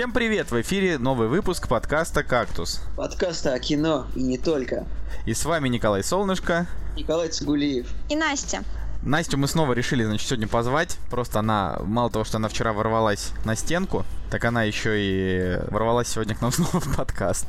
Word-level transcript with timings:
Всем 0.00 0.12
привет! 0.12 0.50
В 0.50 0.58
эфире 0.62 0.96
новый 0.96 1.28
выпуск 1.28 1.68
подкаста 1.68 2.22
«Кактус». 2.22 2.80
Подкаста 2.96 3.52
о 3.52 3.58
кино 3.58 4.06
и 4.16 4.22
не 4.22 4.38
только. 4.38 4.86
И 5.26 5.34
с 5.34 5.44
вами 5.44 5.68
Николай 5.68 6.02
Солнышко. 6.02 6.66
Николай 6.96 7.28
Цигулиев. 7.28 7.86
И 8.08 8.16
Настя. 8.16 8.64
Настю 9.02 9.36
мы 9.36 9.46
снова 9.46 9.74
решили, 9.74 10.02
значит, 10.02 10.26
сегодня 10.26 10.48
позвать. 10.48 10.96
Просто 11.10 11.40
она, 11.40 11.76
мало 11.82 12.08
того, 12.08 12.24
что 12.24 12.38
она 12.38 12.48
вчера 12.48 12.72
ворвалась 12.72 13.32
на 13.44 13.54
стенку, 13.54 14.06
так 14.30 14.42
она 14.46 14.62
еще 14.62 14.94
и 14.96 15.58
ворвалась 15.70 16.08
сегодня 16.08 16.34
к 16.34 16.40
нам 16.40 16.50
снова 16.54 16.80
в 16.80 16.96
подкаст. 16.96 17.46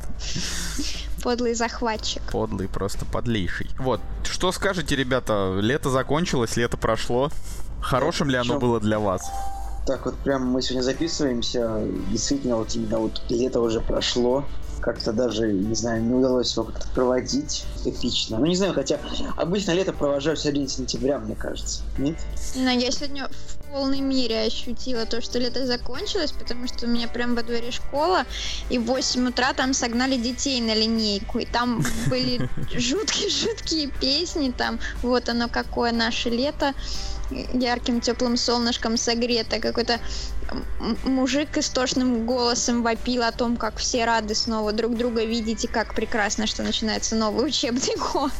Подлый 1.22 1.54
захватчик. 1.54 2.20
Подлый, 2.30 2.68
просто 2.68 3.06
подлейший. 3.06 3.70
Вот, 3.78 4.02
что 4.30 4.52
скажете, 4.52 4.94
ребята? 4.94 5.56
Лето 5.58 5.88
закончилось, 5.88 6.58
лето 6.58 6.76
прошло. 6.76 7.30
Хорошим 7.80 8.28
ли 8.28 8.36
оно 8.36 8.58
было 8.58 8.78
для 8.78 8.98
вас? 8.98 9.22
Так 9.86 10.06
вот 10.06 10.16
прям 10.18 10.46
мы 10.46 10.62
сегодня 10.62 10.82
записываемся, 10.82 11.82
действительно 12.10 12.56
вот 12.56 12.74
именно 12.74 12.98
вот 12.98 13.20
лето 13.28 13.60
уже 13.60 13.80
прошло, 13.80 14.44
как-то 14.82 15.12
даже, 15.12 15.52
не 15.52 15.74
знаю, 15.74 16.02
не 16.02 16.14
удалось 16.14 16.52
его 16.52 16.64
как-то 16.64 16.86
проводить 16.94 17.64
эпично. 17.84 18.38
Ну, 18.38 18.46
не 18.46 18.56
знаю, 18.56 18.74
хотя 18.74 18.98
обычно 19.36 19.72
лето 19.72 19.92
провожаю 19.92 20.36
в 20.36 20.40
середине 20.40 20.68
сентября, 20.68 21.18
мне 21.18 21.34
кажется. 21.34 21.82
Нет? 21.98 22.16
Но 22.56 22.70
я 22.70 22.90
сегодня 22.90 23.28
в 23.28 23.70
полной 23.70 24.00
мере 24.00 24.42
ощутила 24.42 25.06
то, 25.06 25.22
что 25.22 25.38
лето 25.38 25.66
закончилось, 25.66 26.32
потому 26.32 26.66
что 26.68 26.86
у 26.86 26.88
меня 26.88 27.08
прям 27.08 27.34
во 27.34 27.42
дворе 27.42 27.70
школа, 27.70 28.24
и 28.70 28.78
в 28.78 28.84
8 28.84 29.28
утра 29.28 29.52
там 29.54 29.72
согнали 29.72 30.16
детей 30.16 30.60
на 30.60 30.74
линейку, 30.74 31.38
и 31.38 31.46
там 31.46 31.82
были 32.08 32.48
жуткие-жуткие 32.72 33.88
песни, 33.88 34.50
там 34.50 34.78
вот 35.02 35.28
оно 35.28 35.48
какое 35.48 35.92
наше 35.92 36.28
лето, 36.28 36.74
ярким 37.52 38.00
теплым 38.00 38.36
солнышком 38.36 38.96
согрето. 38.96 39.60
Какой-то 39.60 40.00
мужик 41.04 41.56
истошным 41.56 42.26
голосом 42.26 42.82
вопил 42.82 43.22
о 43.22 43.32
том, 43.32 43.56
как 43.56 43.76
все 43.76 44.04
рады 44.04 44.34
снова 44.34 44.72
друг 44.72 44.96
друга 44.96 45.24
видеть 45.24 45.64
и 45.64 45.68
как 45.68 45.94
прекрасно, 45.94 46.46
что 46.46 46.62
начинается 46.62 47.16
новый 47.16 47.46
учебный 47.46 47.96
год. 48.12 48.32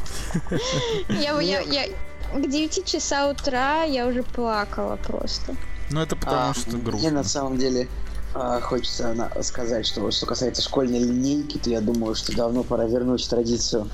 Я, 1.08 1.40
я, 1.40 1.60
я, 1.60 1.86
к 2.34 2.48
9 2.48 2.84
часа 2.84 3.28
утра 3.28 3.84
я 3.84 4.06
уже 4.06 4.22
плакала 4.22 4.96
просто. 4.96 5.54
Ну 5.90 6.00
это 6.00 6.16
потому 6.16 6.50
а, 6.50 6.54
что 6.54 6.70
грустно. 6.76 6.98
Мне 6.98 7.10
на 7.10 7.24
самом 7.24 7.58
деле 7.58 7.88
а, 8.34 8.60
хочется 8.60 9.14
сказать, 9.42 9.86
что 9.86 10.10
что 10.10 10.26
касается 10.26 10.62
школьной 10.62 11.00
линейки, 11.00 11.58
то 11.58 11.68
я 11.68 11.80
думаю, 11.80 12.14
что 12.14 12.34
давно 12.34 12.62
пора 12.62 12.86
вернуть 12.86 13.28
традицию, 13.28 13.88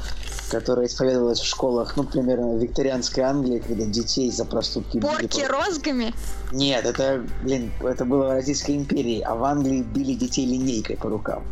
которая 0.50 0.86
исповедовалась 0.86 1.40
в 1.40 1.46
школах, 1.46 1.96
ну, 1.96 2.04
примерно 2.04 2.54
в 2.54 2.58
викторианской 2.58 3.22
Англии, 3.22 3.58
когда 3.58 3.84
детей 3.84 4.30
за 4.30 4.44
проступки 4.44 5.00
Порки 5.00 5.38
били... 5.38 5.46
розгами? 5.46 6.14
Нет, 6.52 6.84
это, 6.84 7.24
блин, 7.42 7.72
это 7.80 8.04
было 8.04 8.28
в 8.28 8.30
Российской 8.32 8.76
империи, 8.76 9.20
а 9.20 9.34
в 9.34 9.44
Англии 9.44 9.82
били 9.82 10.14
детей 10.14 10.46
линейкой 10.46 10.96
по 10.96 11.08
рукам. 11.08 11.44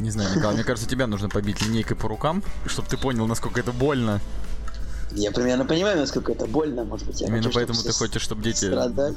Не 0.00 0.10
знаю, 0.10 0.34
Николай, 0.34 0.54
мне 0.54 0.64
кажется, 0.64 0.88
тебя 0.88 1.06
нужно 1.06 1.28
побить 1.28 1.60
линейкой 1.62 1.96
по 1.96 2.08
рукам, 2.08 2.42
чтобы 2.66 2.88
ты 2.88 2.96
понял, 2.96 3.26
насколько 3.26 3.60
это 3.60 3.72
больно. 3.72 4.20
Я 5.14 5.30
примерно 5.30 5.66
понимаю, 5.66 5.98
насколько 5.98 6.32
это 6.32 6.46
больно, 6.46 6.84
может 6.84 7.06
быть. 7.06 7.20
Я 7.20 7.26
Именно 7.26 7.42
хочу, 7.44 7.54
поэтому 7.54 7.82
ты 7.82 7.92
хочешь, 7.92 8.22
чтобы 8.22 8.42
дети 8.42 8.64
страдали. 8.64 9.14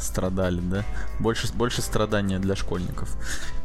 страдали, 0.00 0.60
да? 0.60 0.84
Больше, 1.18 1.52
больше 1.52 1.82
страдания 1.82 2.38
для 2.38 2.54
школьников. 2.54 3.16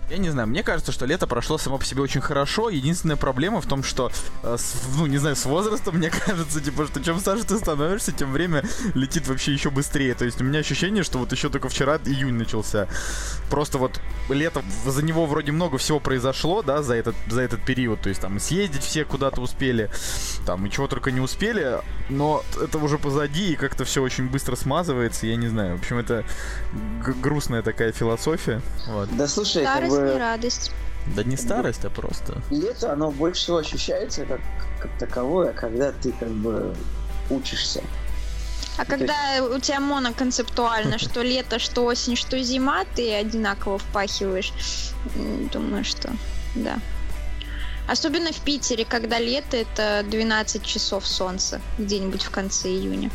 Я 0.09 0.19
не 0.19 0.29
знаю, 0.29 0.47
мне 0.47 0.63
кажется, 0.63 0.93
что 0.93 1.05
лето 1.05 1.27
прошло 1.27 1.57
само 1.57 1.77
по 1.77 1.85
себе 1.85 2.01
очень 2.01 2.21
хорошо. 2.21 2.69
Единственная 2.69 3.17
проблема 3.17 3.59
в 3.59 3.65
том, 3.65 3.83
что, 3.83 4.09
э, 4.43 4.55
с, 4.57 4.75
ну, 4.95 5.05
не 5.05 5.17
знаю, 5.17 5.35
с 5.35 5.45
возрастом, 5.45 5.97
мне 5.97 6.09
кажется, 6.25 6.61
типа, 6.61 6.87
что 6.87 7.03
чем 7.03 7.19
старше 7.19 7.43
ты 7.43 7.57
становишься, 7.57 8.13
тем 8.13 8.31
время 8.31 8.63
летит 8.93 9.27
вообще 9.27 9.51
еще 9.51 9.69
быстрее. 9.69 10.13
То 10.15 10.23
есть 10.23 10.39
у 10.39 10.45
меня 10.45 10.59
ощущение, 10.59 11.03
что 11.03 11.17
вот 11.17 11.33
еще 11.33 11.49
только 11.49 11.67
вчера 11.67 11.97
июнь 12.05 12.35
начался. 12.35 12.87
Просто 13.49 13.77
вот 13.77 13.99
лето, 14.29 14.63
за 14.85 15.03
него 15.03 15.25
вроде 15.25 15.51
много 15.51 15.77
всего 15.77 15.99
произошло, 15.99 16.61
да, 16.61 16.83
за 16.83 16.95
этот, 16.95 17.15
за 17.27 17.41
этот 17.41 17.65
период. 17.65 18.01
То 18.01 18.09
есть 18.09 18.21
там 18.21 18.39
съездить 18.39 18.83
все 18.83 19.03
куда-то 19.03 19.41
успели, 19.41 19.89
там 20.45 20.65
и 20.65 20.71
чего 20.71 20.87
только 20.87 21.11
не 21.11 21.19
успели, 21.19 21.81
но 22.09 22.43
это 22.61 22.77
уже 22.77 22.97
позади, 22.97 23.51
и 23.51 23.55
как-то 23.55 23.83
все 23.83 24.01
очень 24.01 24.29
быстро 24.29 24.55
смазывается, 24.55 25.27
я 25.27 25.35
не 25.35 25.49
знаю. 25.49 25.75
В 25.75 25.81
общем, 25.81 25.97
это 25.97 26.23
грустная 27.21 27.61
такая 27.61 27.91
философия. 27.91 28.61
Вот. 28.87 29.09
Да 29.17 29.27
слушай, 29.27 29.63
Старость 29.63 29.95
бы... 29.95 29.96
не 30.01 30.17
радость. 30.17 30.71
Да 31.15 31.23
не 31.23 31.37
старость, 31.37 31.85
а 31.85 31.89
просто. 31.89 32.41
Лето, 32.51 32.91
оно 32.91 33.11
больше 33.11 33.41
всего 33.41 33.57
ощущается 33.57 34.25
как, 34.25 34.41
как 34.81 34.91
таковое, 34.99 35.53
когда 35.53 35.91
ты 35.91 36.11
как 36.11 36.29
бы 36.29 36.75
учишься. 37.29 37.81
А 38.77 38.85
когда 38.85 39.15
у 39.41 39.59
тебя 39.59 39.79
моноконцептуально, 39.79 40.97
что 40.99 41.21
лето, 41.21 41.59
что 41.59 41.85
осень, 41.85 42.15
что 42.15 42.37
зима, 42.39 42.83
ты 42.95 43.13
одинаково 43.13 43.79
впахиваешь. 43.79 44.53
Думаю, 45.51 45.83
что 45.83 46.11
да. 46.55 46.77
Особенно 47.87 48.33
в 48.33 48.41
Питере, 48.41 48.83
когда 48.83 49.17
лето 49.17 49.55
это 49.55 50.03
12 50.09 50.63
часов 50.63 51.07
солнца 51.07 51.61
где-нибудь 51.77 52.23
в 52.23 52.29
конце 52.31 52.67
июня. 52.67 53.09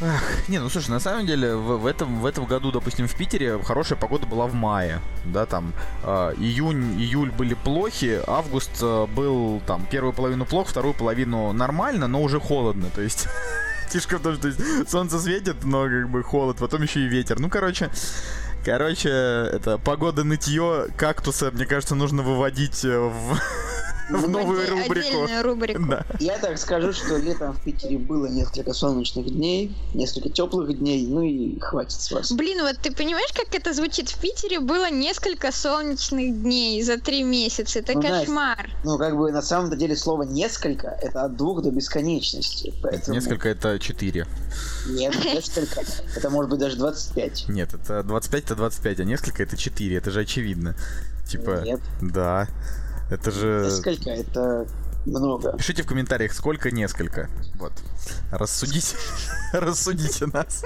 Ах, 0.00 0.48
не, 0.48 0.60
ну 0.60 0.68
слушай, 0.70 0.90
на 0.90 1.00
самом 1.00 1.26
деле 1.26 1.56
в, 1.56 1.78
в, 1.78 1.86
этом, 1.86 2.20
в 2.20 2.26
этом 2.26 2.44
году, 2.46 2.70
допустим, 2.70 3.08
в 3.08 3.14
Питере 3.16 3.60
хорошая 3.64 3.98
погода 3.98 4.26
была 4.26 4.46
в 4.46 4.54
мае, 4.54 5.00
да, 5.24 5.44
там 5.44 5.72
э, 6.04 6.34
июнь, 6.38 7.00
июль 7.00 7.32
были 7.32 7.54
плохи, 7.54 8.20
август 8.28 8.70
э, 8.80 9.06
был 9.06 9.60
там 9.66 9.84
первую 9.90 10.12
половину 10.12 10.44
плохо, 10.44 10.70
вторую 10.70 10.94
половину 10.94 11.52
нормально, 11.52 12.06
но 12.06 12.22
уже 12.22 12.38
холодно, 12.38 12.86
то 12.94 13.00
есть 13.00 13.26
фишка 13.90 14.18
в 14.18 14.22
том, 14.22 14.36
что 14.36 14.52
солнце 14.86 15.18
светит, 15.18 15.64
но 15.64 15.84
как 15.88 16.08
бы 16.10 16.22
холод, 16.22 16.58
потом 16.58 16.82
еще 16.82 17.00
и 17.00 17.08
ветер, 17.08 17.40
ну 17.40 17.50
короче, 17.50 17.90
короче, 18.64 19.08
это 19.08 19.78
погода 19.78 20.22
нытье 20.22 20.86
кактуса, 20.96 21.50
мне 21.50 21.66
кажется, 21.66 21.96
нужно 21.96 22.22
выводить 22.22 22.84
э, 22.84 22.98
в 23.00 23.36
в 24.08 24.28
новую 24.28 24.68
рубрику. 24.68 25.26
рубрику. 25.42 25.86
Да. 25.88 26.06
Я 26.18 26.38
так 26.38 26.58
скажу, 26.58 26.92
что 26.92 27.16
летом 27.16 27.52
в 27.52 27.62
Питере 27.62 27.98
было 27.98 28.26
несколько 28.26 28.72
солнечных 28.72 29.26
дней, 29.26 29.74
несколько 29.94 30.30
теплых 30.30 30.76
дней, 30.78 31.06
ну 31.06 31.22
и 31.22 31.58
хватит 31.60 32.00
с 32.00 32.10
вас. 32.10 32.32
Блин, 32.32 32.62
вот 32.62 32.78
ты 32.78 32.92
понимаешь, 32.92 33.30
как 33.34 33.54
это 33.54 33.72
звучит? 33.72 34.08
В 34.08 34.18
Питере 34.18 34.60
было 34.60 34.90
несколько 34.90 35.52
солнечных 35.52 36.42
дней 36.42 36.82
за 36.82 36.98
три 36.98 37.22
месяца. 37.22 37.80
Это 37.80 37.94
ну, 37.94 38.02
кошмар. 38.02 38.56
Настя, 38.56 38.78
ну, 38.84 38.98
как 38.98 39.16
бы 39.16 39.30
на 39.32 39.42
самом 39.42 39.76
деле 39.76 39.96
слово 39.96 40.22
несколько 40.22 40.88
это 40.88 41.24
от 41.24 41.36
двух 41.36 41.62
до 41.62 41.70
бесконечности. 41.70 42.72
Поэтому... 42.82 43.14
Несколько 43.14 43.48
это 43.48 43.78
четыре. 43.78 44.26
Нет, 44.88 45.14
несколько. 45.24 45.82
Это 46.16 46.30
может 46.30 46.50
быть 46.50 46.60
даже 46.60 46.76
25. 46.76 47.48
Нет, 47.48 47.74
это 47.74 48.02
25 48.02 48.44
это 48.44 48.54
25, 48.56 49.00
а 49.00 49.04
несколько 49.04 49.42
это 49.42 49.56
4. 49.56 49.96
Это 49.96 50.10
же 50.10 50.20
очевидно. 50.20 50.74
Типа. 51.28 51.62
Нет. 51.64 51.80
Да. 52.00 52.48
Это 53.10 53.30
же... 53.30 53.62
Несколько, 53.64 54.10
это 54.10 54.66
много. 55.08 55.56
Пишите 55.56 55.82
в 55.82 55.86
комментариях, 55.86 56.32
сколько 56.32 56.70
несколько. 56.70 57.28
Вот. 57.58 57.72
Рассудите. 58.30 58.96
Рассудите 59.52 60.26
нас. 60.26 60.64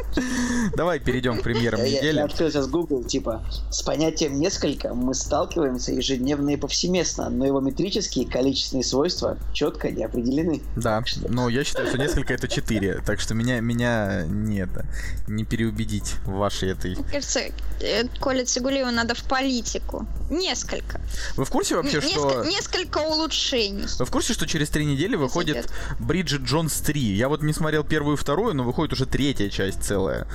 Давай 0.76 0.98
перейдем 0.98 1.38
к 1.38 1.42
премьерам 1.42 1.82
недели. 1.84 2.16
Я, 2.16 2.24
открыл 2.24 2.50
сейчас 2.50 2.66
Google, 2.66 3.04
типа, 3.04 3.44
с 3.70 3.82
понятием 3.82 4.38
несколько 4.38 4.94
мы 4.94 5.14
сталкиваемся 5.14 5.92
ежедневно 5.92 6.50
и 6.50 6.56
повсеместно, 6.56 7.28
но 7.30 7.46
его 7.46 7.60
метрические 7.60 8.26
количественные 8.26 8.84
свойства 8.84 9.38
четко 9.52 9.90
не 9.90 10.04
определены. 10.04 10.62
Да, 10.76 11.02
но 11.28 11.48
я 11.48 11.64
считаю, 11.64 11.88
что 11.88 11.98
несколько 11.98 12.34
это 12.34 12.48
четыре, 12.48 13.00
так 13.04 13.20
что 13.20 13.34
меня, 13.34 13.60
меня 13.60 14.24
не 14.26 14.58
это, 14.58 14.86
не 15.26 15.44
переубедить 15.44 16.14
в 16.24 16.32
вашей 16.32 16.70
этой... 16.70 16.96
Мне 16.96 17.04
кажется, 17.04 17.40
э, 17.80 18.08
Коля 18.20 18.44
Цигулева 18.44 18.90
надо 18.90 19.14
в 19.14 19.22
политику. 19.24 20.06
Несколько. 20.30 21.00
Вы 21.36 21.44
в 21.44 21.50
курсе 21.50 21.76
вообще, 21.76 22.00
что... 22.00 22.44
Несколько 22.44 22.98
улучшений. 22.98 23.86
Вы 23.98 24.04
в 24.04 24.10
курсе, 24.10 24.31
что 24.32 24.46
через 24.46 24.70
три 24.70 24.84
недели 24.84 25.16
выходит 25.16 25.68
Бриджит 25.98 26.42
Джонс 26.42 26.80
3? 26.80 27.00
Я 27.00 27.28
вот 27.28 27.42
не 27.42 27.52
смотрел 27.52 27.84
первую 27.84 28.16
и 28.16 28.20
вторую, 28.20 28.54
но 28.54 28.64
выходит 28.64 28.92
уже 28.92 29.06
третья 29.06 29.48
часть 29.48 29.82
целая. 29.82 30.26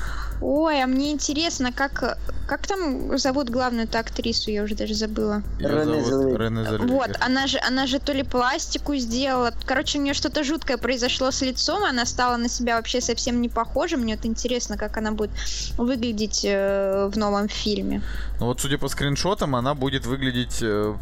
Ой, 0.41 0.83
а 0.83 0.87
мне 0.87 1.11
интересно, 1.11 1.71
как, 1.71 2.17
как 2.47 2.67
там 2.67 3.17
зовут 3.17 3.49
главную 3.49 3.87
актрису, 3.91 4.51
я 4.51 4.63
уже 4.63 4.75
даже 4.75 4.93
забыла. 4.93 5.41
Рене 5.59 6.03
Зелвегер. 6.03 6.87
Вот, 6.87 7.17
она 7.19 7.47
же, 7.47 7.59
она 7.67 7.87
же 7.87 7.99
то 7.99 8.13
ли 8.13 8.23
пластику 8.23 8.95
сделала, 8.95 9.51
короче, 9.65 9.99
у 9.99 10.01
нее 10.01 10.13
что-то 10.13 10.43
жуткое 10.43 10.77
произошло 10.77 11.31
с 11.31 11.41
лицом, 11.41 11.83
она 11.83 12.05
стала 12.05 12.37
на 12.37 12.49
себя 12.49 12.77
вообще 12.77 13.01
совсем 13.01 13.41
не 13.41 13.49
похожа, 13.49 13.97
мне 13.97 14.15
вот 14.15 14.25
интересно, 14.25 14.77
как 14.77 14.97
она 14.97 15.11
будет 15.11 15.31
выглядеть 15.77 16.41
э, 16.43 17.09
в 17.11 17.17
новом 17.17 17.47
фильме. 17.47 18.01
Ну 18.39 18.45
вот, 18.47 18.61
судя 18.61 18.77
по 18.77 18.87
скриншотам, 18.87 19.55
она 19.55 19.73
будет 19.73 20.05
выглядеть 20.05 20.59
э, 20.61 20.95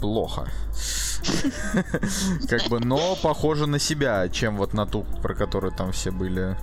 плохо. 0.00 0.48
Как 2.48 2.68
бы, 2.68 2.80
но 2.80 3.16
похоже 3.22 3.66
на 3.66 3.78
себя, 3.78 4.28
чем 4.28 4.56
вот 4.56 4.72
на 4.72 4.86
ту, 4.86 5.04
про 5.22 5.34
которую 5.34 5.72
там 5.72 5.92
все 5.92 6.10
были. 6.10 6.56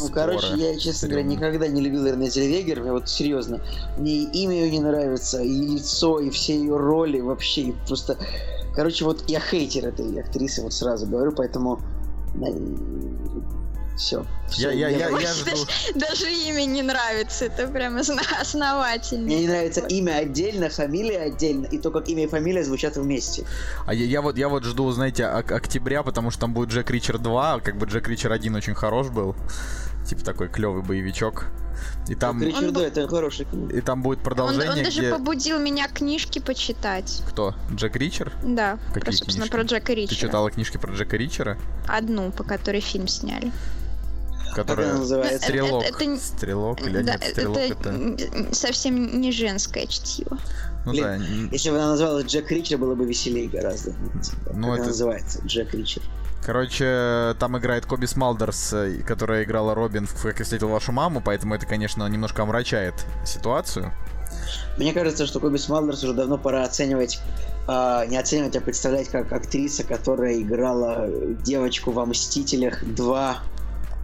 Ну, 0.00 0.08
короче, 0.08 0.54
я, 0.56 0.78
честно 0.78 1.08
говоря, 1.08 1.24
никогда 1.24 1.68
не 1.68 1.80
любил 1.80 2.06
Рене 2.06 2.28
Зельвегер, 2.28 2.80
мне 2.80 2.92
вот 2.92 3.08
серьезно. 3.08 3.60
Мне 3.96 4.24
и 4.24 4.42
имя 4.42 4.54
ее 4.54 4.70
не 4.70 4.80
нравится, 4.80 5.40
и 5.42 5.74
лицо, 5.74 6.18
и 6.18 6.30
все 6.30 6.58
ее 6.58 6.76
роли 6.76 7.20
вообще, 7.20 7.62
и 7.62 7.72
просто... 7.86 8.16
Короче, 8.74 9.04
вот 9.04 9.24
я 9.28 9.38
хейтер 9.38 9.86
этой 9.86 10.20
актрисы, 10.20 10.62
вот 10.62 10.72
сразу 10.72 11.06
говорю, 11.06 11.32
поэтому 11.32 11.80
Все. 13.96 14.26
Я, 14.56 14.72
я, 14.72 14.88
я, 14.88 15.08
я 15.08 15.32
жду. 15.34 15.56
Даже 15.94 16.30
имя 16.30 16.64
не 16.64 16.82
нравится, 16.82 17.44
это 17.46 17.68
прям 17.68 17.96
основательно. 18.40 19.24
Мне 19.24 19.40
не 19.42 19.46
нравится 19.48 19.80
имя 19.82 20.16
отдельно, 20.16 20.68
фамилия 20.68 21.20
отдельно, 21.20 21.66
и 21.66 21.78
то, 21.78 21.90
как 21.90 22.08
имя 22.08 22.24
и 22.24 22.26
фамилия 22.26 22.64
звучат 22.64 22.96
вместе. 22.96 23.44
А 23.86 23.94
я, 23.94 24.04
я 24.04 24.20
вот 24.20 24.36
я 24.36 24.48
вот 24.48 24.64
жду, 24.64 24.90
знаете, 24.90 25.26
ок- 25.26 25.52
октября, 25.52 26.02
потому 26.02 26.30
что 26.30 26.40
там 26.40 26.54
будет 26.54 26.70
Джек 26.70 26.90
Ричер 26.90 27.18
2, 27.18 27.60
как 27.60 27.76
бы 27.78 27.86
Джек 27.86 28.08
Ричер 28.08 28.32
1 28.32 28.54
очень 28.56 28.74
хорош 28.74 29.08
был. 29.10 29.36
Типа 30.06 30.22
такой 30.24 30.48
клевый 30.48 30.82
боевичок. 30.82 31.46
И 32.08 32.14
там, 32.14 32.42
Ричард, 32.42 32.64
Он 32.64 32.72
да, 32.72 32.80
был- 32.80 32.86
это 32.86 33.08
хороший 33.08 33.46
фильм. 33.46 33.68
и 33.68 33.80
там 33.80 34.02
будет 34.02 34.18
Он, 34.18 34.24
продолжение, 34.24 34.70
он 34.70 34.82
даже 34.82 35.00
где... 35.00 35.10
побудил 35.10 35.58
меня 35.58 35.88
книжки 35.88 36.38
почитать. 36.40 37.22
Кто? 37.28 37.54
Джек 37.72 37.96
Ричер? 37.96 38.32
Да, 38.44 38.78
Какие 38.88 39.00
про, 39.02 39.12
собственно, 39.12 39.34
книжки? 39.46 39.50
про 39.52 39.62
Джека 39.62 39.86
Ты 39.86 39.94
Ричера. 39.94 40.18
читала 40.18 40.50
книжки 40.50 40.76
про 40.76 40.92
Джека 40.92 41.16
Ричера? 41.16 41.58
Одну, 41.88 42.30
по 42.32 42.44
которой 42.44 42.80
фильм 42.80 43.08
сняли. 43.08 43.50
Как 44.54 44.66
она 44.66 44.74
Которая... 44.76 44.94
называется? 44.94 45.38
Стрелок. 45.48 45.84
Это- 45.84 46.04
это 46.04 46.16
Стрелок 46.18 46.80
или 46.82 47.02
да, 47.02 47.12
нет, 47.14 47.24
Стрелок 47.32 47.58
это... 47.58 47.88
н- 47.90 48.52
совсем 48.52 49.20
не 49.20 49.32
женское 49.32 49.86
чтиво. 49.86 50.38
Ну 50.86 50.92
Блин, 50.92 51.04
да, 51.04 51.16
Если 51.52 51.70
бы 51.70 51.76
она 51.76 51.88
называлась 51.88 52.26
Джек 52.26 52.50
Ричер, 52.50 52.78
было 52.78 52.94
бы 52.94 53.04
веселее 53.06 53.48
гораздо. 53.48 53.92
Ну, 53.92 54.66
как 54.68 54.74
это- 54.74 54.74
она 54.74 54.84
называется? 54.86 55.40
Джек 55.46 55.72
Ричер. 55.74 56.02
Короче, 56.44 57.34
там 57.38 57.56
играет 57.56 57.86
Коби 57.86 58.04
Смалдерс, 58.04 58.72
э, 58.74 59.02
которая 59.06 59.44
играла 59.44 59.74
Робин 59.74 60.06
в 60.06 60.22
«Как 60.22 60.38
я 60.40 60.44
встретил 60.44 60.68
вашу 60.68 60.92
маму», 60.92 61.22
поэтому 61.24 61.54
это, 61.54 61.64
конечно, 61.64 62.06
немножко 62.06 62.42
омрачает 62.42 62.94
ситуацию. 63.24 63.92
Мне 64.76 64.92
кажется, 64.92 65.26
что 65.26 65.40
Коби 65.40 65.56
Смалдерс 65.56 66.02
уже 66.04 66.12
давно 66.12 66.36
пора 66.36 66.64
оценивать, 66.64 67.18
а, 67.66 68.04
не 68.06 68.18
оценивать, 68.18 68.54
а 68.56 68.60
представлять 68.60 69.08
как 69.08 69.32
актриса, 69.32 69.84
которая 69.84 70.38
играла 70.40 71.08
девочку 71.42 71.92
во 71.92 72.04
«Мстителях 72.04 72.82
2». 72.82 73.36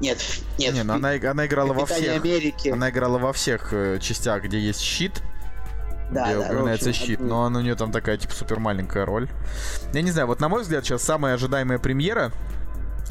Нет, 0.00 0.18
нет. 0.58 0.74
Не, 0.74 0.82
ну 0.82 0.94
она, 0.94 1.10
она 1.30 1.46
играла 1.46 1.72
во 1.74 1.80
«Капитане 1.82 2.02
всех. 2.20 2.22
Америки. 2.24 2.68
Она 2.70 2.90
играла 2.90 3.18
во 3.18 3.32
всех 3.32 3.72
э, 3.72 3.98
частях, 4.00 4.42
где 4.44 4.58
есть 4.58 4.80
щит, 4.80 5.22
Да, 6.10 6.24
где 6.26 6.34
да, 6.36 6.40
в 6.40 6.44
упоминается 6.46 6.88
общем, 6.90 7.04
щит, 7.06 7.20
одну- 7.20 7.28
но 7.28 7.40
он- 7.42 7.56
у 7.56 7.60
нее 7.60 7.74
там 7.74 7.92
такая, 7.92 8.16
типа, 8.16 8.32
супер 8.34 8.58
маленькая 8.60 9.04
роль. 9.04 9.28
Я 9.92 10.02
не 10.02 10.10
знаю, 10.10 10.26
вот 10.26 10.40
на 10.40 10.48
мой 10.48 10.62
взгляд, 10.62 10.84
сейчас 10.84 11.02
самая 11.02 11.34
ожидаемая 11.34 11.78
премьера, 11.78 12.32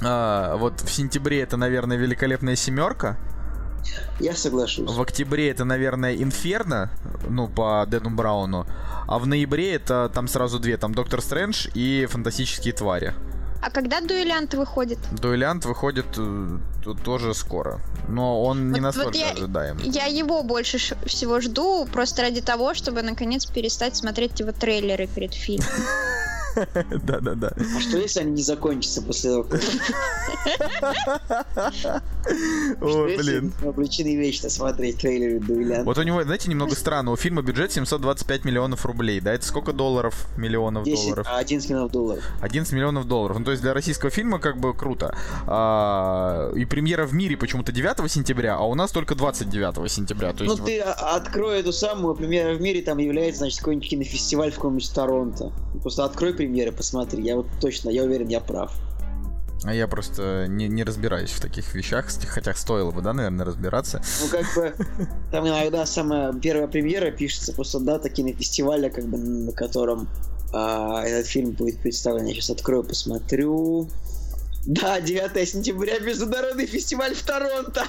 а, 0.03 0.57
вот 0.57 0.81
в 0.81 0.91
сентябре 0.91 1.41
это, 1.41 1.57
наверное, 1.57 1.95
«Великолепная 1.97 2.55
семерка», 2.55 3.17
Я 4.19 4.33
соглашусь. 4.35 4.89
в 4.91 5.01
октябре 5.01 5.49
это, 5.51 5.65
наверное, 5.65 6.15
«Инферно», 6.15 6.89
ну, 7.29 7.47
по 7.47 7.85
Дэну 7.87 8.09
Брауну, 8.09 8.65
а 9.07 9.19
в 9.19 9.27
ноябре 9.27 9.75
это 9.75 10.09
там 10.13 10.27
сразу 10.27 10.59
две, 10.59 10.77
там 10.77 10.93
«Доктор 10.93 11.21
Стрэндж» 11.21 11.67
и 11.75 12.07
«Фантастические 12.09 12.73
твари». 12.73 13.13
А 13.61 13.69
когда 13.71 13.99
дуэлянт 14.01 14.53
выходит? 14.53 14.99
«Дуэлянт» 15.21 15.65
выходит 15.65 16.05
э, 16.17 16.57
тоже 17.03 17.33
скоро, 17.33 17.81
но 18.07 18.41
он 18.43 18.71
не 18.71 18.79
Вот- 18.79 18.95
вот 18.95 19.05
настолько 19.05 19.17
я- 19.17 19.31
ожидаемый. 19.31 19.83
Я 19.89 20.05
его 20.05 20.43
больше 20.43 20.77
всего 21.05 21.41
жду, 21.41 21.85
просто 21.91 22.21
ради 22.21 22.41
того, 22.41 22.73
чтобы 22.73 23.01
наконец 23.01 23.45
перестать 23.45 23.95
смотреть 23.97 24.39
его 24.39 24.51
трейлеры 24.53 25.07
перед 25.07 25.33
фильмом. 25.33 25.67
Да-да-да. 27.03 27.51
А 27.55 27.79
что 27.79 27.97
если 27.97 28.21
они 28.21 28.31
не 28.31 28.43
закончатся 28.43 29.01
после 29.01 29.31
того, 29.31 29.47
Ой, 32.81 33.11
если 33.13 33.39
блин. 33.39 33.53
обречены 33.65 34.15
вечно 34.15 34.49
смотреть 34.49 34.97
трейлеры 34.97 35.39
Дуэлянт? 35.39 35.85
Вот 35.85 35.97
у 35.97 36.03
него, 36.03 36.23
знаете, 36.23 36.49
немного 36.49 36.75
странно. 36.75 37.11
У 37.11 37.15
фильма 37.15 37.41
бюджет 37.41 37.71
725 37.71 38.45
миллионов 38.45 38.85
рублей. 38.85 39.19
Да, 39.19 39.33
это 39.33 39.45
сколько 39.45 39.73
долларов? 39.73 40.27
Миллионов 40.37 40.83
10, 40.83 41.03
долларов. 41.03 41.27
а 41.29 41.37
11 41.37 41.69
миллионов 41.69 41.91
долларов. 41.91 42.23
11 42.41 42.73
миллионов 42.73 43.07
долларов. 43.07 43.39
Ну, 43.39 43.45
то 43.45 43.51
есть 43.51 43.63
для 43.63 43.73
российского 43.73 44.11
фильма 44.11 44.39
как 44.39 44.57
бы 44.57 44.73
круто. 44.73 45.15
А, 45.47 46.51
и 46.55 46.65
премьера 46.65 47.05
в 47.05 47.13
мире 47.13 47.37
почему-то 47.37 47.71
9 47.71 48.11
сентября, 48.11 48.55
а 48.55 48.63
у 48.67 48.75
нас 48.75 48.91
только 48.91 49.15
29 49.15 49.89
сентября. 49.91 50.33
Ну 50.39 50.55
ты 50.55 50.79
а- 50.79 51.15
открой 51.15 51.59
эту 51.59 51.73
самую 51.73 52.15
премьеру 52.15 52.57
в 52.57 52.61
мире, 52.61 52.81
там 52.81 52.97
является, 52.97 53.39
значит, 53.39 53.59
какой-нибудь 53.59 53.89
кинофестиваль 53.89 54.51
в 54.51 54.55
каком-нибудь 54.55 54.93
Торонто. 54.93 55.51
Просто 55.81 56.05
открой 56.05 56.33
премьеры, 56.49 56.71
посмотри. 56.71 57.23
Я 57.23 57.35
вот 57.35 57.47
точно, 57.61 57.89
я 57.89 58.03
уверен, 58.03 58.27
я 58.27 58.39
прав. 58.39 58.73
А 59.65 59.73
я 59.73 59.87
просто 59.87 60.47
не, 60.47 60.67
не 60.67 60.83
разбираюсь 60.83 61.31
в 61.31 61.41
таких 61.41 61.75
вещах, 61.75 62.05
хотя 62.27 62.55
стоило 62.55 62.91
бы, 62.91 63.01
да, 63.01 63.13
наверное, 63.13 63.45
разбираться. 63.45 64.01
Ну, 64.21 64.29
как 64.29 64.45
бы, 64.55 64.73
там 65.31 65.47
иногда 65.47 65.85
самая 65.85 66.33
первая 66.33 66.67
премьера 66.67 67.11
пишется 67.11 67.53
просто 67.53 67.79
дата 67.79 68.09
кинофестиваля, 68.09 68.89
как 68.89 69.05
бы, 69.05 69.17
на 69.17 69.51
котором 69.51 70.07
а, 70.53 71.03
этот 71.03 71.27
фильм 71.27 71.51
будет 71.51 71.79
представлен. 71.79 72.25
Я 72.25 72.33
сейчас 72.33 72.49
открою, 72.51 72.83
посмотрю. 72.83 73.89
Да, 74.69 75.01
9 75.01 75.49
сентября, 75.49 75.97
Международный 75.97 76.67
фестиваль 76.67 77.15
в 77.15 77.23
Торонто. 77.23 77.85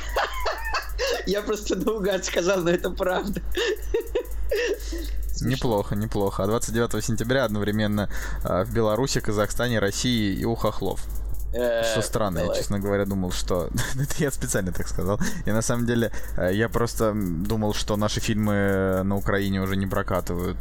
Я 1.26 1.42
просто 1.42 1.76
наугад 1.76 2.24
сказал, 2.24 2.60
но 2.62 2.70
это 2.70 2.88
правда. 2.88 3.42
Неплохо, 5.42 5.94
неплохо. 5.94 6.42
А 6.42 6.46
29 6.46 7.04
сентября 7.04 7.44
одновременно 7.44 8.08
а, 8.44 8.64
в 8.64 8.72
Беларуси, 8.72 9.20
Казахстане, 9.20 9.78
России 9.78 10.34
и 10.34 10.46
у 10.46 10.54
хохлов. 10.54 11.04
Э, 11.52 11.82
Что 11.82 12.00
странно, 12.00 12.38
я, 12.38 12.54
честно 12.54 12.78
говоря, 12.78 13.04
думал, 13.04 13.30
что... 13.32 13.68
Это 13.94 14.14
я 14.16 14.30
специально 14.30 14.72
так 14.72 14.88
сказал. 14.88 15.20
И 15.44 15.50
на 15.50 15.60
самом 15.60 15.84
деле, 15.84 16.12
э, 16.38 16.54
я 16.54 16.70
просто 16.70 17.12
думал, 17.14 17.74
что 17.74 17.98
наши 17.98 18.20
фильмы 18.20 18.54
э, 18.54 19.02
на 19.02 19.16
Украине 19.16 19.60
уже 19.60 19.76
не 19.76 19.86
прокатывают. 19.86 20.56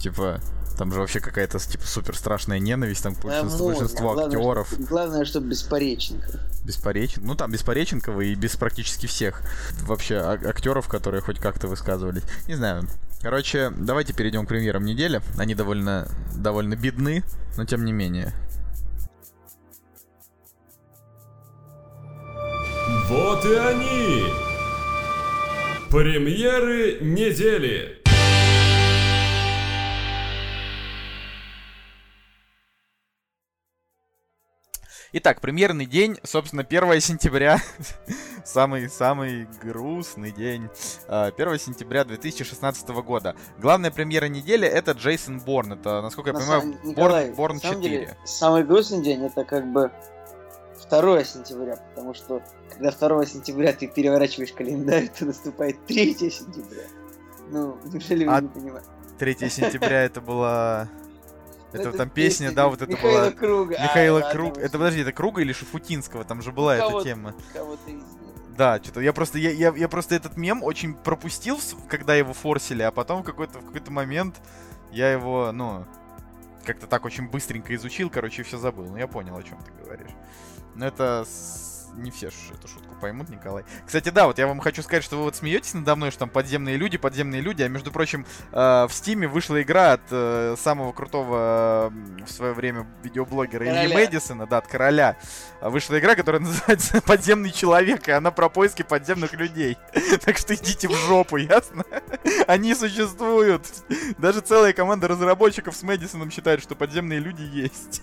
Типа, 0.00 0.40
там 0.78 0.92
же 0.92 1.00
вообще 1.00 1.20
какая-то, 1.20 1.58
типа, 1.58 1.86
супер 1.86 2.16
страшная 2.16 2.58
ненависть, 2.58 3.02
там 3.02 3.14
большинство, 3.14 3.66
много. 3.66 3.80
большинство 3.80 4.12
Главное, 4.14 4.36
актеров. 4.38 4.68
что- 4.68 4.82
Главное, 4.82 5.24
чтобы 5.26 5.48
без 5.48 5.62
Пореченко. 5.62 6.40
Беспоречен... 6.64 7.22
Ну, 7.24 7.34
там 7.34 7.50
Беспореченкова 7.50 8.20
и 8.20 8.34
без 8.34 8.54
практически 8.56 9.06
всех 9.06 9.42
вообще 9.82 10.16
а- 10.16 10.38
актеров, 10.48 10.88
которые 10.88 11.20
хоть 11.22 11.38
как-то 11.38 11.68
высказывались. 11.68 12.22
Не 12.48 12.54
знаю. 12.54 12.86
Короче, 13.22 13.70
давайте 13.76 14.12
перейдем 14.14 14.46
к 14.46 14.48
премьерам 14.48 14.84
недели. 14.84 15.20
Они 15.38 15.54
довольно, 15.54 16.08
довольно 16.34 16.76
бедны, 16.76 17.24
но 17.56 17.64
тем 17.64 17.84
не 17.84 17.92
менее. 17.92 18.32
Вот 23.08 23.44
и 23.44 23.54
они! 23.54 24.24
Премьеры 25.90 26.98
недели! 27.00 27.99
Итак, 35.12 35.40
премьерный 35.40 35.86
день, 35.86 36.18
собственно, 36.22 36.62
1 36.62 37.00
сентября. 37.00 37.58
Самый-самый 38.44 39.48
грустный 39.60 40.30
день. 40.30 40.68
А, 41.08 41.32
1 41.36 41.58
сентября 41.58 42.04
2016 42.04 42.88
года. 43.02 43.34
Главная 43.58 43.90
премьера 43.90 44.26
недели 44.26 44.68
это 44.68 44.92
Джейсон 44.92 45.40
Борн. 45.40 45.72
Это, 45.72 46.00
насколько 46.00 46.30
я 46.30 46.34
На 46.34 46.38
понимаю, 46.40 46.60
самом- 46.62 46.78
Николай, 46.88 47.32
Борн 47.32 47.54
на 47.56 47.60
самом 47.60 47.82
4. 47.82 47.98
деле, 47.98 48.16
самый 48.24 48.62
грустный 48.62 49.02
день 49.02 49.24
это 49.24 49.44
как 49.44 49.66
бы 49.72 49.90
2 50.88 51.24
сентября, 51.24 51.76
потому 51.76 52.14
что 52.14 52.40
когда 52.72 52.92
2 52.92 53.26
сентября 53.26 53.72
ты 53.72 53.88
переворачиваешь 53.88 54.52
календарь, 54.52 55.08
то 55.08 55.24
наступает 55.24 55.84
3 55.86 56.14
сентября. 56.30 56.84
Ну, 57.50 57.76
неужели 57.86 58.24
вы 58.26 58.32
А- 58.32 58.40
не 58.40 58.48
понимаете? 58.48 58.86
3 59.18 59.50
сентября 59.50 60.02
это 60.04 60.20
была... 60.20 60.88
Это 61.72 61.88
Это 61.88 61.98
там 61.98 62.10
песня, 62.10 62.48
песня 62.48 62.56
да, 62.56 62.68
вот 62.68 62.82
это 62.82 62.90
Михаила 62.90 63.20
была... 63.20 63.30
Круга. 63.32 63.76
А, 63.78 63.82
Михаила 63.84 64.14
ладно, 64.18 64.30
Круг. 64.30 64.58
Это, 64.58 64.72
подожди, 64.72 65.00
это 65.00 65.12
Круга 65.12 65.42
или 65.42 65.52
Шафутинского? 65.52 66.24
Там 66.24 66.42
же 66.42 66.52
была 66.52 66.76
эта 66.76 66.86
Кого-то. 66.86 67.04
тема. 67.04 67.34
Кого-то 67.52 67.90
из 67.90 67.94
них. 67.94 68.04
Да, 68.56 68.78
что-то 68.82 69.00
я 69.00 69.12
просто 69.12 69.38
я, 69.38 69.50
я, 69.50 69.72
я 69.74 69.88
просто 69.88 70.14
этот 70.14 70.36
мем 70.36 70.62
очень 70.62 70.94
пропустил, 70.94 71.58
когда 71.88 72.14
его 72.14 72.34
форсили, 72.34 72.82
а 72.82 72.90
потом 72.90 73.22
в 73.22 73.24
какой-то 73.24 73.60
в 73.60 73.66
какой-то 73.66 73.90
момент 73.90 74.40
я 74.92 75.10
его, 75.10 75.50
ну, 75.52 75.86
как-то 76.64 76.86
так 76.86 77.04
очень 77.04 77.28
быстренько 77.28 77.74
изучил, 77.74 78.10
короче, 78.10 78.42
все 78.42 78.58
забыл. 78.58 78.84
Ну, 78.86 78.96
я 78.96 79.06
понял, 79.06 79.36
о 79.36 79.42
чем 79.42 79.58
ты 79.62 79.72
говоришь. 79.82 80.10
Но 80.74 80.86
это 80.86 81.24
не 82.00 82.10
все 82.10 82.28
эту 82.28 82.68
шутку 82.68 82.94
поймут, 83.00 83.28
Николай. 83.28 83.64
Кстати, 83.86 84.08
да, 84.08 84.26
вот 84.26 84.38
я 84.38 84.46
вам 84.46 84.60
хочу 84.60 84.82
сказать, 84.82 85.04
что 85.04 85.16
вы 85.16 85.24
вот 85.24 85.36
смеетесь 85.36 85.74
надо 85.74 85.96
мной, 85.96 86.10
что 86.10 86.20
там 86.20 86.30
подземные 86.30 86.76
люди, 86.76 86.98
подземные 86.98 87.40
люди, 87.40 87.62
а 87.62 87.68
между 87.68 87.92
прочим, 87.92 88.26
э, 88.52 88.86
в 88.86 88.90
Стиме 88.92 89.28
вышла 89.28 89.62
игра 89.62 89.92
от 89.92 90.02
э, 90.10 90.56
самого 90.58 90.92
крутого 90.92 91.92
э, 91.92 92.24
в 92.24 92.30
свое 92.30 92.52
время 92.52 92.86
видеоблогера 93.02 93.64
Ильи. 93.64 93.94
Мэдисона, 93.94 94.46
да, 94.46 94.58
от 94.58 94.66
короля. 94.66 95.16
А 95.60 95.70
Вышла 95.70 95.98
игра, 95.98 96.14
которая 96.14 96.40
называется 96.40 97.00
«Подземный 97.02 97.50
человек», 97.50 98.08
и 98.08 98.12
она 98.12 98.30
про 98.30 98.48
поиски 98.48 98.82
подземных 98.82 99.34
людей. 99.34 99.76
Так 100.24 100.38
что 100.38 100.54
идите 100.54 100.88
в 100.88 100.94
жопу, 101.06 101.36
ясно? 101.36 101.84
Они 102.46 102.74
существуют. 102.74 103.62
Даже 104.18 104.40
целая 104.40 104.72
команда 104.72 105.08
разработчиков 105.08 105.74
с 105.74 105.82
Мэдисоном 105.82 106.30
считает, 106.30 106.62
что 106.62 106.74
подземные 106.74 107.20
люди 107.20 107.42
есть. 107.42 108.02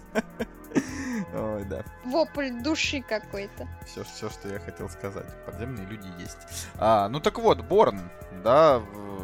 Ой, 1.33 1.65
да. 1.65 1.83
Вопль 2.05 2.51
души 2.61 3.01
какой-то. 3.01 3.67
Все, 3.85 4.03
все, 4.03 4.29
что 4.29 4.47
я 4.47 4.59
хотел 4.59 4.89
сказать. 4.89 5.25
Подземные 5.45 5.85
люди 5.85 6.07
есть. 6.19 6.37
А, 6.77 7.09
ну 7.09 7.19
так 7.19 7.37
вот, 7.39 7.61
Борн, 7.61 8.09
да, 8.43 8.81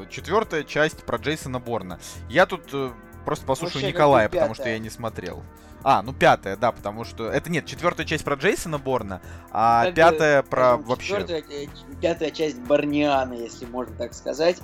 четвертая 0.09 0.63
часть 0.63 1.03
про 1.03 1.17
Джейсона 1.17 1.59
Борна. 1.59 1.99
Я 2.29 2.45
тут 2.45 2.69
э, 2.73 2.91
просто 3.23 3.45
послушаю 3.45 3.75
Вообще, 3.75 3.91
как 3.91 3.95
Николая, 3.95 4.29
потому 4.29 4.53
что 4.53 4.67
я 4.69 4.79
не 4.79 4.89
смотрел. 4.89 5.43
А, 5.85 6.01
ну 6.01 6.13
пятая, 6.13 6.55
да, 6.55 6.71
потому 6.71 7.03
что... 7.03 7.29
Это 7.29 7.51
нет, 7.51 7.65
четвертая 7.65 8.05
часть 8.05 8.23
про 8.23 8.35
Джейсона 8.35 8.79
Борна, 8.79 9.21
а 9.51 9.83
Как 9.83 9.91
бы, 9.91 9.95
пятая 9.97 10.41
про 10.43 10.77
вообще... 10.77 11.19
четвертая, 11.19 11.41
ч- 11.41 11.69
пятая 12.01 12.31
часть 12.31 12.59
Барниана, 12.59 13.33
если 13.33 13.65
можно 13.65 13.93
так 13.95 14.13
сказать. 14.13 14.61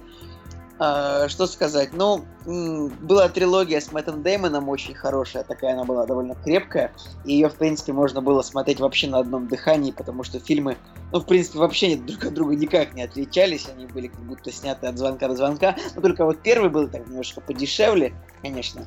А, 0.82 1.28
что 1.28 1.46
сказать? 1.46 1.90
Ну, 1.92 2.24
была 2.46 3.28
трилогия 3.28 3.82
с 3.82 3.92
Мэттом 3.92 4.24
Дэймоном 4.24 4.70
очень 4.70 4.96
хорошая, 4.96 5.44
такая 5.44 5.74
она 5.74 5.84
была 5.84 6.06
довольно 6.06 6.36
крепкая. 6.36 6.94
И 7.26 7.34
ее, 7.34 7.50
в 7.50 7.56
принципе, 7.56 7.92
можно 7.92 8.22
было 8.22 8.42
смотреть 8.42 8.80
вообще 8.80 9.08
на 9.08 9.20
одном 9.20 9.50
дыхании, 9.50 9.92
потому 9.92 10.24
что 10.24 10.40
фильмы, 10.40 10.78
ну, 11.12 11.20
в 11.20 11.26
принципе, 11.26 11.60
вообще 11.60 11.98
друг 11.98 12.24
от 12.24 12.34
друга 12.34 12.56
никак 12.56 12.94
не 12.94 13.04
отличались. 13.04 13.68
Они 13.68 13.88
были 13.88 14.08
как 14.08 14.22
будто 14.22 14.54
сняты 14.54 14.88
от 14.88 14.98
звонка 14.98 15.28
до 15.28 15.36
звонка. 15.36 15.76
Но 15.96 16.02
только 16.02 16.24
вот 16.24 16.40
первый 16.42 16.70
был 16.70 16.88
так 16.88 17.06
немножко 17.08 17.42
подешевле, 17.42 18.14
конечно. 18.42 18.86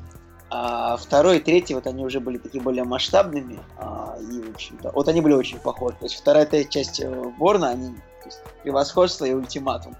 А 0.49 0.97
второй 0.97 1.39
и 1.39 1.41
третий, 1.41 1.75
вот 1.75 1.87
они 1.87 2.05
уже 2.05 2.21
были 2.21 2.39
такие 2.39 2.63
более 2.63 2.85
масштабными. 2.85 3.61
а, 3.79 4.17
и, 4.19 4.41
в 4.41 4.55
общем-то, 4.55 4.93
вот 4.93 5.09
они 5.09 5.21
были 5.21 5.35
очень 5.35 5.59
похожи. 5.59 5.97
То 5.99 6.07
есть 6.07 6.15
вторая 6.15 6.47
и 6.47 6.49
третья 6.49 6.71
часть 6.71 7.01
э, 7.01 7.33
Борна, 7.39 7.69
они 7.69 7.95
есть, 8.25 8.41
превосходство 8.63 9.25
и 9.25 9.35
ультиматум. 9.35 9.97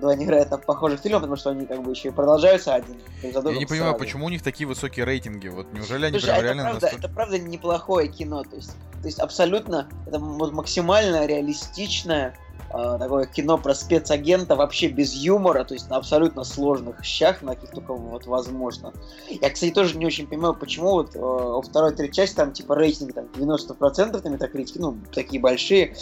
Но 0.00 0.08
они 0.08 0.24
играют 0.24 0.50
на 0.50 0.58
похожих 0.58 1.00
фильмах, 1.00 1.22
потому 1.22 1.36
что 1.36 1.50
они 1.50 1.66
как 1.66 1.82
бы 1.82 1.90
еще 1.90 2.08
и 2.08 2.10
продолжаются 2.10 2.74
один 2.74 2.96
Я 3.22 3.28
не 3.30 3.66
понимаю, 3.66 3.92
сразу. 3.92 3.98
почему 3.98 4.26
у 4.26 4.28
них 4.28 4.42
такие 4.42 4.66
высокие 4.66 5.04
рейтинги. 5.04 5.48
Вот 5.48 5.72
неужели 5.72 6.06
они 6.06 6.18
Слушай, 6.18 6.26
прям 6.26 6.34
а 6.34 6.38
это, 6.38 6.44
реально 6.44 6.62
правда, 6.62 6.80
настолько... 6.80 7.06
это 7.06 7.14
правда 7.14 7.38
неплохое 7.38 8.08
кино. 8.08 8.44
То 8.44 8.56
есть, 8.56 8.72
то 9.00 9.06
есть 9.06 9.18
абсолютно 9.18 9.88
это 10.06 10.18
вот 10.18 10.52
максимально 10.52 11.26
реалистичное 11.26 12.36
э, 12.72 12.96
такое 12.98 13.26
кино 13.26 13.58
про 13.58 13.74
спецагента 13.74 14.56
вообще 14.56 14.88
без 14.88 15.14
юмора, 15.14 15.64
то 15.64 15.74
есть 15.74 15.90
на 15.90 15.96
абсолютно 15.96 16.44
сложных 16.44 17.04
щах, 17.04 17.42
на 17.42 17.54
каких 17.54 17.70
только 17.70 17.92
вот 17.94 18.26
возможно. 18.26 18.92
Я, 19.28 19.50
кстати, 19.50 19.72
тоже 19.72 19.96
не 19.96 20.06
очень 20.06 20.26
понимаю, 20.26 20.54
почему 20.54 20.90
вот 20.90 21.14
э, 21.14 21.18
во 21.18 21.62
второй 21.62 21.94
третьей 21.94 22.14
части 22.14 22.36
там 22.36 22.52
типа 22.52 22.74
рейтинг 22.74 23.14
там 23.14 23.26
90% 23.34 24.22
на 24.22 24.28
метакритике, 24.28 24.80
ну, 24.80 24.96
такие 25.12 25.40
большие. 25.40 25.94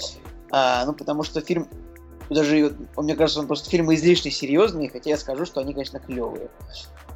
А, 0.51 0.85
ну, 0.87 0.93
потому 0.95 1.23
что 1.25 1.41
фильм 1.41 1.69
даже, 2.35 2.77
он, 2.97 3.05
мне 3.05 3.15
кажется, 3.15 3.41
он 3.41 3.47
просто 3.47 3.71
фильмы 3.71 3.95
излишне 3.95 4.31
серьезные, 4.31 4.91
хотя 4.91 5.11
я 5.11 5.17
скажу, 5.17 5.47
что 5.47 5.61
они, 5.61 5.73
конечно, 5.73 5.99
клевые. 5.99 6.51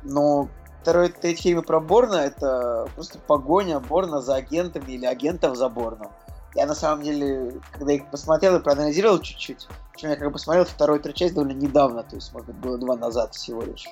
Но 0.02 0.48
второй, 0.82 1.10
третий 1.10 1.42
фильм 1.42 1.62
про 1.62 1.80
Борна 1.80 2.16
это 2.16 2.88
просто 2.94 3.18
погоня 3.18 3.80
Борна 3.80 4.20
за 4.20 4.36
агентами 4.36 4.92
или 4.92 5.06
агентов 5.06 5.56
за 5.56 5.68
Борном. 5.68 6.10
Я 6.54 6.66
на 6.66 6.74
самом 6.74 7.02
деле, 7.02 7.60
когда 7.72 7.92
их 7.92 8.10
посмотрел 8.10 8.56
и 8.56 8.62
проанализировал 8.62 9.18
чуть-чуть, 9.20 9.68
причем 9.92 10.10
я 10.10 10.16
как 10.16 10.26
бы 10.26 10.32
посмотрел 10.32 10.64
вторую 10.64 11.00
третью 11.00 11.26
часть 11.26 11.34
довольно 11.34 11.56
недавно, 11.56 12.02
то 12.02 12.16
есть, 12.16 12.32
может 12.32 12.48
быть, 12.48 12.56
было 12.56 12.78
два 12.78 12.96
назад 12.96 13.34
всего 13.34 13.62
лишь. 13.62 13.88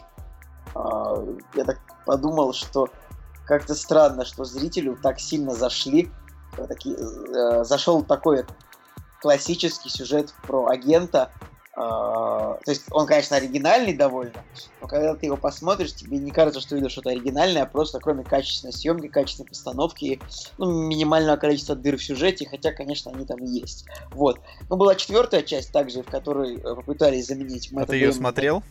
А, 0.75 1.25
я 1.55 1.65
так 1.65 1.79
подумал, 2.05 2.53
что 2.53 2.89
как-то 3.47 3.75
странно, 3.75 4.25
что 4.25 4.45
зрителю 4.45 4.97
так 5.03 5.21
сильно 5.21 5.55
зашли, 5.55 6.11
э, 6.57 6.67
такие, 6.67 6.97
э, 6.97 7.65
зашел 7.65 8.03
такой 8.03 8.45
классический 9.21 9.89
сюжет 9.89 10.35
про 10.47 10.67
агента. 10.67 11.31
а, 11.77 12.59
то 12.65 12.71
есть 12.71 12.85
он, 12.91 13.07
конечно, 13.07 13.37
оригинальный 13.37 13.95
довольно, 13.95 14.45
но 14.81 14.89
когда 14.89 15.15
ты 15.15 15.27
его 15.27 15.37
посмотришь, 15.37 15.95
тебе 15.95 16.19
не 16.19 16.31
кажется, 16.31 16.61
что 16.61 16.75
видишь 16.75 16.93
что-то 16.93 17.11
оригинальное, 17.11 17.63
а 17.63 17.67
просто 17.67 18.01
кроме 18.01 18.25
качественной 18.25 18.73
съемки, 18.73 19.07
качественной 19.07 19.49
постановки 19.49 20.05
и 20.05 20.21
ну, 20.59 20.89
минимального 20.89 21.37
количества 21.37 21.77
дыр 21.77 21.97
в 21.97 22.03
сюжете, 22.03 22.49
хотя, 22.51 22.73
конечно, 22.73 23.13
они 23.13 23.25
там 23.25 23.43
есть. 23.45 23.87
Вот. 24.11 24.41
Ну, 24.69 24.77
была 24.77 24.95
четвертая 24.97 25.43
часть 25.43 25.73
также, 25.73 26.03
в 26.03 26.07
которой 26.07 26.57
э, 26.57 26.75
попытались 26.75 27.29
заменить 27.29 27.71
А 27.75 27.87
ты 27.87 27.97
ее 27.97 28.13
смотрел? 28.13 28.63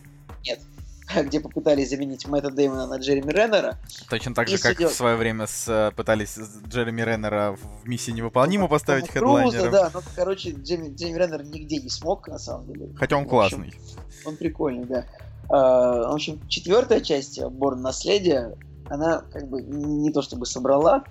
где 1.24 1.39
попытались 1.39 1.89
заменить 1.89 2.28
Мэтта 2.28 2.51
Дэймона 2.51 2.88
на 2.88 2.98
Джереми 2.98 3.32
Реннера. 3.32 3.78
Точно 4.10 4.34
так 4.34 4.48
же, 4.48 4.58
как 4.58 4.75
судя- 4.78 4.89
в 4.89 4.94
свое 4.94 5.16
время 5.16 5.48
с, 5.48 5.68
э, 5.68 5.92
пытались 5.96 6.38
Джереми 6.68 7.01
Реннера 7.01 7.54
в 7.60 7.88
миссии 7.88 8.12
невыполнимо 8.12 8.68
поставить 8.68 9.08
Тома 9.08 9.42
Круза, 9.42 9.58
хедлайнером. 9.58 9.72
Да, 9.72 9.92
ну, 9.94 10.01
короче, 10.16 10.51
Джереми, 10.51 10.94
Джереми 10.96 11.18
Реннер 11.18 11.44
нигде 11.44 11.78
не 11.78 11.89
смог, 11.89 12.28
на 12.28 12.38
самом 12.39 12.68
деле. 12.68 12.89
Хотя 12.98 13.16
он 13.18 13.24
В 13.24 13.25
общем, 13.36 13.58
классный. 13.60 13.74
Он 14.25 14.36
прикольный, 14.38 14.86
да. 14.86 15.06
А, 15.50 16.10
В 16.12 16.13
общем, 16.13 16.39
четвертая 16.48 17.01
часть 17.01 17.42
Борн 17.44 17.82
Наследия, 17.82 18.56
она 18.88 19.24
как 19.32 19.48
бы 19.48 19.62
не 19.62 20.12
то 20.12 20.22
чтобы 20.22 20.46
собрала, 20.46 21.04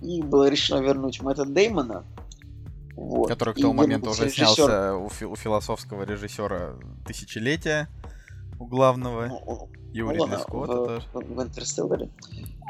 и 0.00 0.22
было 0.22 0.48
решено 0.48 0.80
вернуть 0.80 1.20
Мэтта 1.22 1.44
Деймона. 1.44 2.04
Вот. 2.94 3.28
который 3.28 3.54
к 3.54 3.58
И 3.58 3.62
тому 3.62 3.72
моменту 3.72 4.10
уже 4.10 4.24
режиссер. 4.26 4.44
снялся 4.54 4.94
у, 4.96 5.08
фи- 5.08 5.24
у 5.24 5.34
философского 5.34 6.02
режиссера 6.02 6.74
Тысячелетия, 7.06 7.88
у 8.62 8.66
главного, 8.66 9.26
Ну, 9.26 9.68
и 9.92 10.00
у 10.00 10.06
ну, 10.06 10.10
Ридли 10.12 10.20
ладно, 10.22 10.38
Скотта 10.38 10.72
в, 10.72 10.86
тоже. 10.86 11.02
в- 11.12 11.34
в 11.34 11.42
«Интерстелларе». 11.42 12.08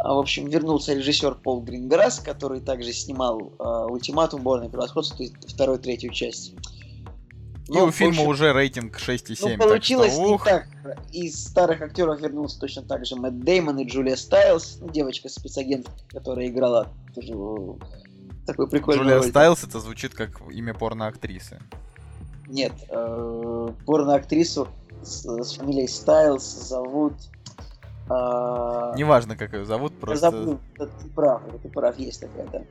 А, 0.04 0.14
в 0.14 0.18
общем, 0.18 0.48
вернулся 0.48 0.94
режиссер 0.94 1.36
Пол 1.36 1.60
Гринграсс, 1.62 2.18
который 2.18 2.60
также 2.60 2.92
снимал 2.92 3.52
а, 3.58 3.86
«Ультиматум», 3.86 4.42
«Борное 4.42 4.68
превосходство», 4.68 5.16
то 5.18 5.22
есть 5.22 5.34
вторую, 5.48 5.78
третью 5.78 6.10
часть. 6.10 6.54
И 7.68 7.72
Ну, 7.74 7.84
у 7.84 7.86
в 7.86 7.92
фильма 7.92 8.14
общем, 8.14 8.26
уже 8.26 8.52
рейтинг 8.52 8.98
6,7. 8.98 9.52
Ну, 9.52 9.58
получилось 9.58 10.08
так 10.08 10.14
что, 10.16 10.26
не 10.26 10.34
ух, 10.34 10.44
так. 10.44 10.68
Из 11.12 11.44
старых 11.46 11.80
актеров 11.80 12.20
вернулся 12.20 12.58
точно 12.58 12.82
так 12.82 13.06
же 13.06 13.14
Мэтт 13.16 13.38
Деймон 13.40 13.78
и 13.78 13.84
Джулия 13.84 14.16
Стайлз, 14.16 14.78
ну, 14.80 14.88
девочка-спецагент, 14.90 15.88
которая 16.08 16.48
играла 16.48 16.88
тоже 17.14 17.34
э, 17.34 18.46
такой 18.46 18.68
прикольный 18.68 19.02
Джулия 19.04 19.18
роль. 19.20 19.28
Стайлс, 19.28 19.62
это 19.62 19.78
звучит 19.78 20.12
как 20.12 20.42
имя 20.50 20.74
порно-актрисы. 20.74 21.60
Нет, 22.48 22.72
э, 22.90 23.68
порно-актрису 23.86 24.66
с, 25.02 25.24
с 25.24 25.56
фамилией 25.56 25.88
Стайлз 25.88 26.44
зовут... 26.68 27.14
э, 28.08 28.92
Неважно, 28.96 29.36
как 29.36 29.52
ее 29.52 29.64
зовут, 29.64 29.98
просто... 30.00 30.30
забыл, 30.30 30.58
ты 30.78 30.88
прав, 31.14 31.42
ты 31.62 31.68
прав, 31.68 31.98
есть 31.98 32.20
такая, 32.20 32.46
да. 32.52 32.62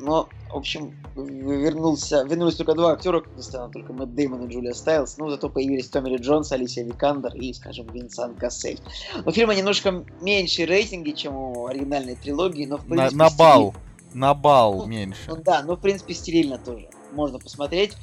Но, 0.00 0.28
в 0.52 0.56
общем, 0.56 0.92
вернулся, 1.14 2.24
вернулись 2.24 2.56
только 2.56 2.74
два 2.74 2.92
актера, 2.92 3.20
как 3.20 3.36
ни 3.36 3.40
странно, 3.42 3.70
только 3.72 3.92
Мэтт 3.92 4.12
Деймон 4.14 4.44
и 4.46 4.52
Джулия 4.52 4.72
Стайлз, 4.74 5.18
но 5.18 5.30
зато 5.30 5.48
появились 5.48 5.88
Томми 5.88 6.08
Ли 6.08 6.16
Джонс, 6.16 6.50
Алисия 6.50 6.84
Викандер 6.84 7.32
и, 7.36 7.52
скажем, 7.52 7.86
Винсан 7.92 8.34
Кассель. 8.34 8.80
У 9.24 9.30
фильма 9.30 9.54
немножко 9.54 10.04
меньше 10.20 10.64
рейтинги, 10.66 11.12
чем 11.12 11.36
у 11.36 11.66
оригинальной 11.66 12.16
трилогии, 12.16 12.66
но 12.66 12.78
в 12.78 12.88
На, 12.88 12.96
принципе... 12.96 13.16
на 13.16 13.28
стиль- 13.28 13.38
бал. 13.38 13.74
На 14.14 14.34
бал 14.34 14.74
Ну, 14.78 14.86
меньше. 14.86 15.22
Ну 15.28 15.36
да, 15.36 15.62
ну 15.64 15.76
в 15.76 15.80
принципе 15.80 16.14
стерильно 16.14 16.58
тоже. 16.58 16.88
Можно 17.12 17.38
посмотреть. 17.38 17.96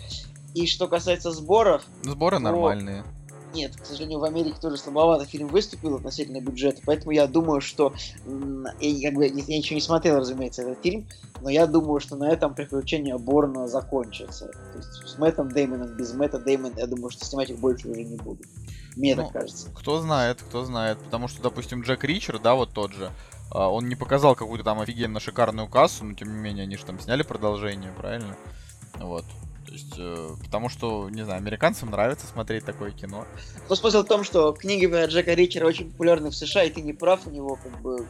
И 0.54 0.68
что 0.68 0.88
касается 0.88 1.32
сборов, 1.32 1.84
Сборы 2.04 2.40
ну, 2.40 2.46
нормальные. 2.52 3.04
Нет, 3.54 3.76
к 3.76 3.86
сожалению, 3.86 4.20
в 4.20 4.24
Америке 4.24 4.56
тоже 4.62 4.78
слабовато 4.78 5.26
фильм 5.26 5.48
выступил 5.48 5.96
относительно 5.96 6.42
бюджета, 6.42 6.82
поэтому 6.86 7.12
я 7.12 7.28
думаю, 7.28 7.62
что 7.62 7.94
я, 8.80 9.10
как 9.10 9.18
бы, 9.18 9.28
я 9.28 9.58
ничего 9.58 9.76
не 9.76 9.82
смотрел, 9.82 10.18
разумеется, 10.18 10.64
этот 10.64 10.82
фильм, 10.84 11.08
но 11.42 11.50
я 11.50 11.68
думаю, 11.68 12.00
что 12.00 12.16
на 12.16 12.30
этом 12.30 12.54
приключения 12.54 13.18
Борна 13.18 13.68
закончатся. 13.68 14.48
То 14.48 14.78
есть 14.78 15.08
с 15.08 15.18
Мэттом 15.18 15.52
Деймоном, 15.52 15.96
без 15.96 16.14
Мэтта 16.14 16.40
Деймона, 16.40 16.74
я 16.78 16.88
думаю, 16.88 17.10
что 17.10 17.26
снимать 17.26 17.50
их 17.50 17.60
больше 17.60 17.90
уже 17.90 18.04
не 18.04 18.18
будут. 18.18 18.46
Мне 18.96 19.16
Ну, 19.16 19.24
так 19.24 19.34
кажется. 19.34 19.70
Кто 19.74 20.02
знает, 20.02 20.42
кто 20.42 20.64
знает. 20.66 21.00
Потому 21.00 21.28
что, 21.28 21.42
допустим, 21.42 21.82
Джек 21.82 22.04
Ричер, 22.04 22.40
да, 22.40 22.56
вот 22.56 22.74
тот 22.74 22.92
же, 22.94 23.12
а, 23.50 23.70
он 23.70 23.88
не 23.88 23.96
показал 23.96 24.36
какую-то 24.36 24.64
там 24.64 24.80
офигенно 24.80 25.20
шикарную 25.20 25.68
кассу, 25.68 26.04
но 26.04 26.14
тем 26.14 26.34
не 26.34 26.40
менее, 26.40 26.64
они 26.64 26.78
же 26.78 26.86
там 26.86 27.00
сняли 27.00 27.24
продолжение, 27.24 27.92
правильно? 27.98 28.36
Вот. 28.96 29.26
То 29.72 29.76
есть, 29.76 29.94
э, 29.98 30.30
потому 30.44 30.68
что, 30.68 31.10
не 31.10 31.24
знаю, 31.24 31.38
американцам 31.38 31.92
нравится 31.92 32.28
смотреть 32.28 32.66
такое 32.66 32.92
кино. 32.92 33.26
Но 33.70 33.76
смысл 33.76 34.04
в 34.04 34.06
том, 34.06 34.26
что 34.26 34.52
книги 34.52 34.86
про 34.86 35.06
Джека 35.06 35.34
Ричера 35.34 35.66
очень 35.66 35.90
популярны 35.90 36.30
в 36.30 36.36
США, 36.36 36.66
и 36.66 36.70
ты 36.70 36.82
не 36.82 36.92
прав, 36.92 37.26
у 37.26 37.30
него 37.30 37.56
как 37.56 37.80
бы... 37.80 38.06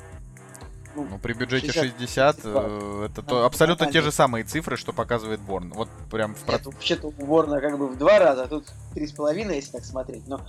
ну, 0.95 1.05
Ну, 1.07 1.19
при 1.19 1.33
бюджете 1.33 1.71
60, 1.71 1.99
60, 1.99 2.39
э, 2.45 3.07
это 3.11 3.21
то, 3.21 3.41
Да, 3.41 3.45
абсолютно 3.45 3.91
те 3.91 4.01
же 4.01 4.11
самые 4.11 4.43
цифры, 4.43 4.75
что 4.75 4.91
показывает 4.91 5.39
Борн. 5.39 5.71
Вот 5.75 5.87
прям 6.09 6.33
в 6.33 6.47
Нет, 6.47 6.65
вообще-то 6.65 7.13
у 7.15 7.25
Ворна 7.27 7.61
как 7.61 7.77
бы 7.77 7.89
в 7.89 7.95
два 7.95 8.17
раза, 8.17 8.45
а 8.45 8.47
тут 8.47 8.65
три 8.95 9.05
с 9.05 9.11
половиной, 9.11 9.57
если 9.57 9.73
так 9.73 9.85
смотреть. 9.85 10.27
Но, 10.27 10.41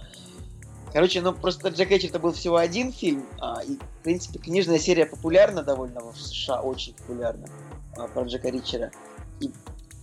короче, 0.95 1.21
ну 1.21 1.35
просто 1.35 1.69
Джек 1.69 1.91
Ричер 1.91 2.09
это 2.09 2.21
был 2.21 2.33
всего 2.33 2.57
один 2.57 2.91
фильм, 2.91 3.27
а, 3.39 3.61
и, 3.63 3.77
в 3.77 4.03
принципе, 4.03 4.39
книжная 4.39 4.79
серия 4.79 5.05
популярна 5.05 5.63
довольно 5.63 6.01
в 6.01 6.17
США, 6.17 6.63
очень 6.63 6.95
популярна 6.95 7.49
а, 7.99 8.09
про 8.09 8.23
Джека 8.23 8.49
Ричера. 8.49 8.91
И, 9.41 9.51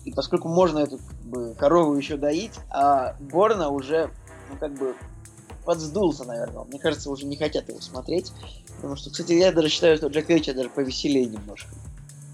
и 0.05 0.11
поскольку 0.11 0.47
можно 0.47 0.79
эту 0.79 0.97
как 0.97 1.21
бы, 1.25 1.55
корову 1.55 1.95
еще 1.95 2.17
доить, 2.17 2.53
а 2.69 3.15
Борна 3.19 3.69
уже, 3.69 4.09
ну, 4.49 4.57
как 4.57 4.73
бы, 4.73 4.95
подсдулся, 5.65 6.23
наверное. 6.25 6.63
Мне 6.63 6.79
кажется, 6.79 7.11
уже 7.11 7.25
не 7.25 7.37
хотят 7.37 7.69
его 7.69 7.79
смотреть. 7.81 8.31
Потому 8.77 8.95
что, 8.95 9.09
кстати, 9.11 9.33
я 9.33 9.51
даже 9.51 9.69
считаю, 9.69 9.97
что 9.97 10.07
Джек 10.07 10.29
Ричер 10.29 10.55
даже 10.55 10.69
повеселее 10.69 11.25
немножко. 11.25 11.69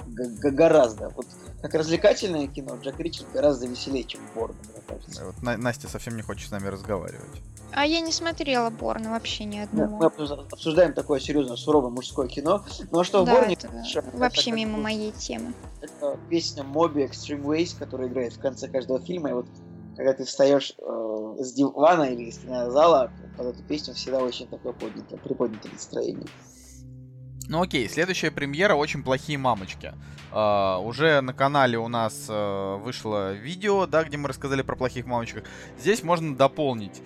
Г- 0.07 0.51
гораздо. 0.51 1.09
Вот 1.09 1.25
как 1.61 1.73
развлекательное 1.73 2.47
кино, 2.47 2.77
Джек 2.81 2.99
Ричард 2.99 3.27
гораздо 3.33 3.65
веселее, 3.67 4.03
чем 4.03 4.21
Борн, 4.35 4.55
мне 4.71 4.81
кажется. 4.87 5.25
Вот 5.25 5.41
На- 5.41 5.57
Настя 5.57 5.89
совсем 5.89 6.15
не 6.15 6.21
хочет 6.21 6.47
с 6.47 6.51
нами 6.51 6.67
разговаривать. 6.67 7.41
А 7.71 7.85
я 7.85 7.99
не 7.99 8.11
смотрела 8.11 8.69
Борна 8.69 9.11
вообще 9.11 9.43
ни 9.43 9.57
Мы, 9.57 9.63
одного. 9.63 9.97
мы 9.97 10.05
обсужда- 10.05 10.47
обсуждаем 10.51 10.93
такое 10.93 11.19
серьезное, 11.19 11.57
суровое 11.57 11.89
мужское 11.89 12.27
кино. 12.27 12.63
Ну 12.91 12.99
а 12.99 13.03
что 13.03 13.23
в 13.23 13.25
Да, 13.25 13.33
Борне? 13.33 13.55
это 13.55 13.67
это 13.67 14.17
вообще 14.17 14.51
как 14.51 14.57
мимо 14.57 14.77
бы- 14.77 14.83
моей 14.83 15.11
темы. 15.11 15.53
Это 15.81 16.17
песня 16.29 16.63
Моби 16.63 17.03
Extreme 17.03 17.43
Ways, 17.43 17.77
которая 17.77 18.07
играет 18.07 18.33
в 18.33 18.39
конце 18.39 18.67
каждого 18.69 18.99
фильма. 19.01 19.29
И 19.29 19.33
вот 19.33 19.45
когда 19.97 20.13
ты 20.13 20.23
встаешь 20.25 20.73
э, 20.77 21.35
с 21.39 21.53
дивана 21.53 22.03
или 22.03 22.23
из 22.29 22.37
кинозала, 22.37 23.11
под 23.37 23.47
эту 23.47 23.63
песню 23.63 23.93
всегда 23.93 24.19
очень 24.19 24.47
такое 24.47 24.71
поднятое, 24.71 25.19
приподнятое 25.19 25.71
настроение. 25.73 26.27
Ну 27.47 27.61
окей, 27.61 27.87
следующая 27.89 28.31
премьера 28.31 28.73
«Очень 28.75 29.03
плохие 29.03 29.37
мамочки». 29.37 29.93
А, 30.31 30.79
уже 30.79 31.21
на 31.21 31.31
канале 31.33 31.77
у 31.77 31.87
нас 31.87 32.25
а, 32.27 32.77
вышло 32.77 33.33
видео, 33.33 33.85
да, 33.85 34.03
где 34.03 34.17
мы 34.17 34.27
рассказали 34.29 34.63
про 34.63 34.75
плохих 34.75 35.05
мамочках. 35.05 35.43
Здесь 35.79 36.01
можно 36.03 36.35
дополнить. 36.35 37.01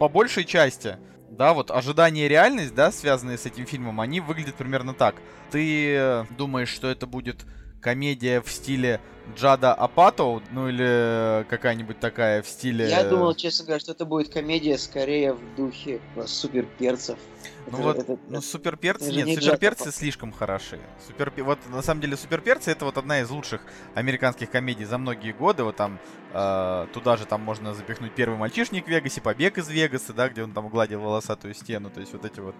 По 0.00 0.08
большей 0.08 0.46
части, 0.46 0.96
да, 1.28 1.52
вот 1.52 1.70
ожидание 1.70 2.24
и 2.24 2.28
реальность, 2.30 2.74
да, 2.74 2.90
связанные 2.90 3.36
с 3.36 3.44
этим 3.44 3.66
фильмом, 3.66 4.00
они 4.00 4.20
выглядят 4.20 4.54
примерно 4.54 4.94
так. 4.94 5.14
Ты 5.50 5.94
э, 5.94 6.24
думаешь, 6.38 6.70
что 6.70 6.88
это 6.88 7.06
будет 7.06 7.44
комедия 7.82 8.40
в 8.40 8.50
стиле 8.50 9.02
Джада 9.36 9.74
Апато, 9.74 10.42
ну 10.50 10.68
или 10.68 11.44
какая-нибудь 11.48 12.00
такая 12.00 12.42
в 12.42 12.48
стиле... 12.48 12.88
Я 12.88 13.04
думал, 13.04 13.34
честно 13.34 13.64
говоря, 13.64 13.80
что 13.80 13.92
это 13.92 14.04
будет 14.04 14.32
комедия 14.32 14.78
скорее 14.78 15.34
в 15.34 15.56
духе 15.56 16.00
супер 16.26 16.66
перцев. 16.78 17.18
Ну 17.66 17.78
это, 17.78 17.82
вот, 17.82 17.98
это, 17.98 18.18
ну 18.28 18.40
суперперцы, 18.40 19.12
нет, 19.12 19.26
не 19.26 19.36
суперперцы 19.36 19.84
Джад 19.84 19.94
слишком 19.94 20.32
хороши. 20.32 20.78
Супер, 21.06 21.32
вот 21.38 21.58
на 21.68 21.82
самом 21.82 22.00
деле 22.00 22.16
суперперцы 22.16 22.70
это 22.70 22.84
вот 22.84 22.96
одна 22.96 23.20
из 23.20 23.30
лучших 23.30 23.62
американских 23.94 24.50
комедий 24.50 24.84
за 24.84 24.98
многие 24.98 25.32
годы. 25.32 25.62
Вот 25.62 25.76
там 25.76 25.98
э, 26.32 26.86
туда 26.92 27.16
же 27.16 27.26
там 27.26 27.42
можно 27.42 27.74
запихнуть 27.74 28.12
первый 28.12 28.36
мальчишник 28.38 28.86
в 28.86 28.88
Вегасе, 28.88 29.20
побег 29.20 29.58
из 29.58 29.68
Вегаса, 29.68 30.12
да, 30.12 30.28
где 30.28 30.42
он 30.42 30.52
там 30.52 30.68
гладил 30.68 31.00
волосатую 31.00 31.54
стену, 31.54 31.90
то 31.90 32.00
есть 32.00 32.12
вот 32.12 32.24
эти 32.24 32.40
вот 32.40 32.54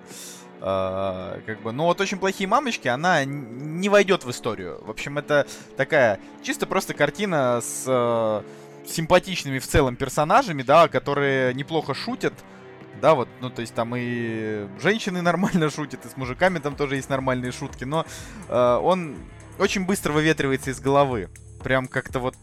э, 0.60 1.40
как 1.46 1.62
бы, 1.62 1.72
ну 1.72 1.84
вот 1.84 2.00
очень 2.00 2.18
плохие 2.18 2.46
мамочки, 2.46 2.88
она 2.88 3.24
не 3.24 3.88
войдет 3.88 4.24
в 4.24 4.30
историю. 4.30 4.84
В 4.84 4.90
общем, 4.90 5.18
это 5.18 5.46
такая 5.76 6.20
чисто 6.42 6.59
просто 6.66 6.94
картина 6.94 7.60
с 7.62 7.84
э, 7.86 8.42
симпатичными 8.88 9.58
в 9.58 9.66
целом 9.66 9.96
персонажами, 9.96 10.62
да, 10.62 10.88
которые 10.88 11.54
неплохо 11.54 11.94
шутят 11.94 12.34
да, 13.00 13.14
вот, 13.14 13.28
ну, 13.40 13.50
то 13.50 13.62
есть 13.62 13.74
там 13.74 13.94
и 13.96 14.68
женщины 14.80 15.22
нормально 15.22 15.70
шутят, 15.70 16.04
и 16.04 16.08
с 16.08 16.16
мужиками 16.16 16.58
там 16.58 16.76
тоже 16.76 16.96
есть 16.96 17.08
нормальные 17.08 17.52
шутки, 17.52 17.84
но 17.84 18.06
э, 18.48 18.80
он 18.82 19.16
очень 19.58 19.84
быстро 19.84 20.12
выветривается 20.12 20.70
из 20.70 20.80
головы. 20.80 21.28
Прям 21.62 21.88
как-то 21.88 22.20
вот 22.20 22.34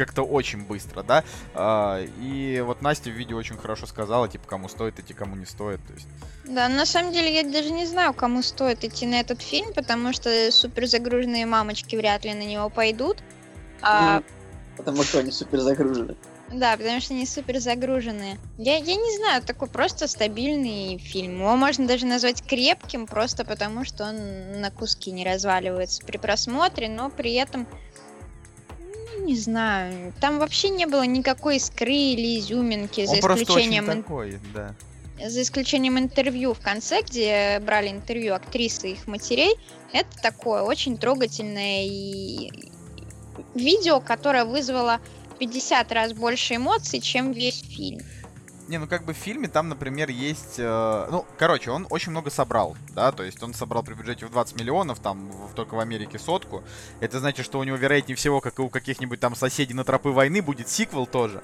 как-то 0.00 0.22
очень 0.22 0.64
быстро, 0.64 1.02
да. 1.02 1.24
А, 1.54 2.02
и 2.20 2.62
вот 2.64 2.80
Настя 2.80 3.10
в 3.10 3.12
видео 3.12 3.36
очень 3.36 3.58
хорошо 3.58 3.86
сказала, 3.86 4.28
типа, 4.28 4.48
кому 4.48 4.68
стоит 4.68 4.98
идти, 4.98 5.12
кому 5.12 5.36
не 5.36 5.44
стоит. 5.44 5.80
То 5.86 5.92
есть... 5.92 6.06
Да, 6.44 6.68
на 6.68 6.86
самом 6.86 7.12
деле 7.12 7.34
я 7.34 7.42
даже 7.42 7.70
не 7.70 7.84
знаю, 7.84 8.14
кому 8.14 8.42
стоит 8.42 8.82
идти 8.82 9.06
на 9.06 9.20
этот 9.20 9.42
фильм, 9.42 9.74
потому 9.74 10.14
что 10.14 10.50
супер 10.52 10.86
загруженные 10.86 11.44
мамочки 11.44 11.96
вряд 11.96 12.24
ли 12.24 12.32
на 12.32 12.44
него 12.44 12.70
пойдут. 12.70 13.18
А... 13.82 14.20
Ну, 14.20 14.24
потому 14.78 15.02
что 15.02 15.18
они 15.18 15.30
супер 15.32 15.60
загружены. 15.60 16.16
Да, 16.52 16.76
потому 16.76 17.00
что 17.00 17.14
они 17.14 17.26
супер 17.26 17.60
загруженные. 17.60 18.38
Я, 18.58 18.76
я 18.76 18.96
не 18.96 19.16
знаю, 19.18 19.42
такой 19.42 19.68
просто 19.68 20.08
стабильный 20.08 20.98
фильм. 20.98 21.38
Его 21.38 21.56
можно 21.56 21.86
даже 21.86 22.06
назвать 22.06 22.42
крепким, 22.42 23.06
просто 23.06 23.44
потому 23.44 23.84
что 23.84 24.04
он 24.04 24.60
на 24.60 24.70
куски 24.70 25.12
не 25.12 25.24
разваливается 25.24 26.02
при 26.04 26.18
просмотре, 26.18 26.88
но 26.88 27.08
при 27.08 27.34
этом 27.34 27.68
не 29.24 29.36
знаю. 29.36 30.12
Там 30.20 30.38
вообще 30.38 30.68
не 30.70 30.86
было 30.86 31.02
никакой 31.02 31.56
искры 31.56 31.92
или 31.92 32.38
изюминки, 32.38 33.06
за 33.06 33.12
Он 33.12 33.18
исключением. 33.18 33.86
такой, 33.86 34.38
да. 34.54 34.74
За 35.24 35.42
исключением 35.42 35.98
интервью 35.98 36.54
в 36.54 36.60
конце, 36.60 37.02
где 37.02 37.60
брали 37.60 37.88
интервью 37.88 38.34
актрисы 38.34 38.90
и 38.90 38.92
их 38.92 39.06
матерей, 39.06 39.54
это 39.92 40.08
такое 40.22 40.62
очень 40.62 40.96
трогательное 40.96 41.84
и 41.84 42.50
видео, 43.54 44.00
которое 44.00 44.44
вызвало 44.44 45.00
50 45.38 45.92
раз 45.92 46.12
больше 46.12 46.56
эмоций, 46.56 47.00
чем 47.00 47.32
весь 47.32 47.60
фильм. 47.60 48.00
Не, 48.70 48.78
ну 48.78 48.86
как 48.86 49.04
бы 49.04 49.14
в 49.14 49.16
фильме 49.16 49.48
там, 49.48 49.68
например, 49.68 50.10
есть... 50.10 50.54
Э, 50.58 51.08
ну, 51.10 51.26
короче, 51.36 51.72
он 51.72 51.88
очень 51.90 52.12
много 52.12 52.30
собрал, 52.30 52.76
да, 52.94 53.10
то 53.10 53.24
есть 53.24 53.42
он 53.42 53.52
собрал 53.52 53.82
при 53.82 53.94
бюджете 53.94 54.26
в 54.26 54.30
20 54.30 54.60
миллионов, 54.60 55.00
там, 55.00 55.28
в, 55.28 55.54
только 55.54 55.74
в 55.74 55.80
Америке 55.80 56.20
сотку. 56.20 56.62
Это 57.00 57.18
значит, 57.18 57.44
что 57.44 57.58
у 57.58 57.64
него, 57.64 57.76
вероятнее 57.76 58.14
всего, 58.14 58.40
как 58.40 58.60
и 58.60 58.62
у 58.62 58.68
каких-нибудь 58.68 59.18
там 59.18 59.34
соседей 59.34 59.74
на 59.74 59.82
тропы 59.82 60.10
войны, 60.10 60.40
будет 60.40 60.68
сиквел 60.68 61.08
тоже. 61.08 61.42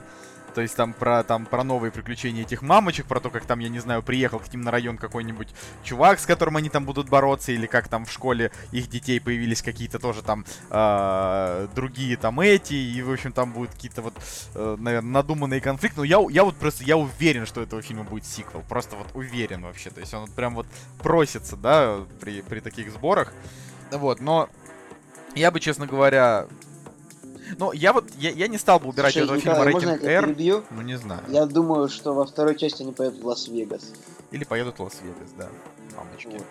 То 0.57 0.63
есть 0.63 0.75
там 0.75 0.95
про, 0.95 1.23
там 1.23 1.45
про 1.45 1.63
новые 1.65 1.93
приключения 1.93 2.41
этих 2.41 2.63
мамочек, 2.63 3.05
про 3.05 3.21
то, 3.21 3.29
как 3.29 3.45
там, 3.45 3.59
я 3.59 3.69
не 3.69 3.79
знаю, 3.79 4.03
приехал 4.03 4.39
к 4.39 4.51
ним 4.51 4.63
на 4.63 4.71
район 4.71 4.97
какой-нибудь 4.97 5.49
чувак, 5.85 6.19
с 6.19 6.25
которым 6.25 6.57
они 6.57 6.71
там 6.71 6.87
будут 6.87 7.11
бороться, 7.11 7.53
или 7.53 7.67
как 7.67 7.89
там 7.89 8.07
в 8.07 8.11
школе 8.11 8.51
их 8.73 8.89
детей 8.89 9.21
появились 9.21 9.61
какие-то 9.61 9.99
тоже 9.99 10.23
там 10.23 10.47
э, 10.71 11.69
другие 11.75 12.17
там 12.17 12.41
эти, 12.41 12.73
и, 12.73 13.03
в 13.03 13.13
общем, 13.13 13.33
там 13.33 13.53
будут 13.53 13.73
какие-то 13.73 14.01
вот, 14.01 14.15
э, 14.55 14.77
наверное, 14.79 15.11
надуманные 15.11 15.61
конфликты. 15.61 15.99
Но 15.99 16.05
я, 16.05 16.25
я 16.31 16.43
вот 16.43 16.57
просто, 16.57 16.85
я 16.85 16.97
уверен, 16.97 17.45
что 17.45 17.61
этого 17.61 17.83
фильма 17.83 18.05
будет 18.05 18.25
сиквел. 18.25 18.65
Просто 18.67 18.97
вот 18.97 19.09
уверен 19.13 19.61
вообще. 19.61 19.91
То 19.91 20.01
есть 20.01 20.15
он 20.15 20.23
вот 20.23 20.35
прям 20.35 20.55
вот 20.55 20.67
просится, 21.03 21.57
да, 21.57 21.99
при, 22.23 22.41
при 22.41 22.61
таких 22.61 22.91
сборах. 22.93 23.35
Вот, 23.91 24.21
но 24.21 24.49
я 25.35 25.51
бы, 25.51 25.61
честно 25.61 25.87
говоря, 25.87 26.47
ну, 27.59 27.73
я 27.73 27.93
вот, 27.93 28.05
я, 28.19 28.31
я 28.31 28.49
не 28.49 28.59
стал 28.59 28.81
бы 28.81 28.89
убирать 28.89 29.13
Слушай, 29.13 29.25
этого 29.25 29.37
Николай, 29.37 29.73
фильма 29.73 29.95
рейтинг 29.95 30.05
R. 30.05 30.25
Перебью? 30.27 30.65
Ну, 30.71 30.83
не 30.83 30.97
знаю. 30.99 31.23
Я 31.29 31.47
думаю, 31.47 31.89
что 31.89 32.15
во 32.15 32.27
второй 32.27 32.57
части 32.57 32.83
они 32.83 32.93
поедут 32.93 33.23
в 33.23 33.27
Лас-Вегас. 33.27 33.93
Или 34.31 34.45
поедут 34.45 34.79
в 34.79 34.83
Лас-Вегас, 34.83 35.31
да. 35.39 35.49
Мамочки. 35.97 36.29
Вот. 36.33 36.47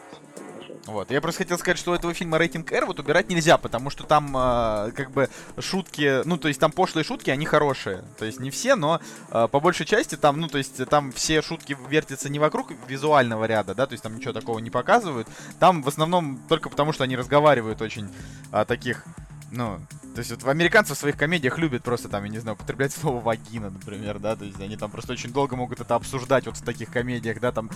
Вот. 0.85 1.09
Я 1.09 1.19
просто 1.19 1.43
хотел 1.43 1.57
сказать, 1.57 1.79
что 1.79 1.91
у 1.91 1.95
этого 1.95 2.13
фильма 2.13 2.37
рейтинг 2.37 2.71
R 2.71 2.85
вот 2.85 2.99
убирать 2.99 3.27
нельзя, 3.29 3.57
потому 3.57 3.89
что 3.89 4.03
там 4.03 4.35
э, 4.37 4.91
как 4.91 5.11
бы 5.11 5.29
шутки, 5.57 6.21
ну 6.25 6.37
то 6.37 6.47
есть 6.47 6.59
там 6.59 6.71
пошлые 6.71 7.03
шутки, 7.03 7.31
они 7.31 7.45
хорошие. 7.45 8.03
То 8.19 8.25
есть 8.25 8.39
не 8.39 8.51
все, 8.51 8.75
но 8.75 9.01
э, 9.31 9.47
по 9.51 9.59
большей 9.59 9.85
части 9.87 10.15
там, 10.15 10.39
ну 10.39 10.47
то 10.47 10.59
есть 10.59 10.85
там 10.87 11.11
все 11.11 11.41
шутки 11.41 11.75
вертятся 11.89 12.29
не 12.29 12.37
вокруг 12.37 12.71
визуального 12.87 13.45
ряда, 13.45 13.73
да, 13.73 13.87
то 13.87 13.93
есть 13.93 14.03
там 14.03 14.15
ничего 14.15 14.33
такого 14.33 14.59
не 14.59 14.69
показывают. 14.69 15.27
Там 15.59 15.81
в 15.81 15.87
основном 15.87 16.39
только 16.47 16.69
потому, 16.69 16.93
что 16.93 17.03
они 17.03 17.15
разговаривают 17.17 17.81
очень 17.81 18.07
о 18.51 18.65
таких 18.65 19.05
ну, 19.51 19.79
то 20.13 20.19
есть 20.19 20.31
вот 20.31 20.43
в 20.43 20.49
американцев 20.49 20.97
в 20.97 20.99
своих 20.99 21.17
комедиях 21.17 21.57
любят 21.57 21.83
просто 21.83 22.09
там, 22.09 22.23
я 22.23 22.29
не 22.29 22.39
знаю, 22.39 22.55
употреблять 22.55 22.93
слово 22.93 23.21
вагина, 23.21 23.69
например, 23.69 24.19
да, 24.19 24.35
то 24.35 24.45
есть 24.45 24.59
они 24.59 24.77
там 24.77 24.91
просто 24.91 25.13
очень 25.13 25.31
долго 25.31 25.55
могут 25.55 25.79
это 25.79 25.95
обсуждать 25.95 26.45
вот 26.45 26.57
в 26.57 26.63
таких 26.63 26.89
комедиях, 26.89 27.39
да, 27.39 27.51
там 27.51 27.69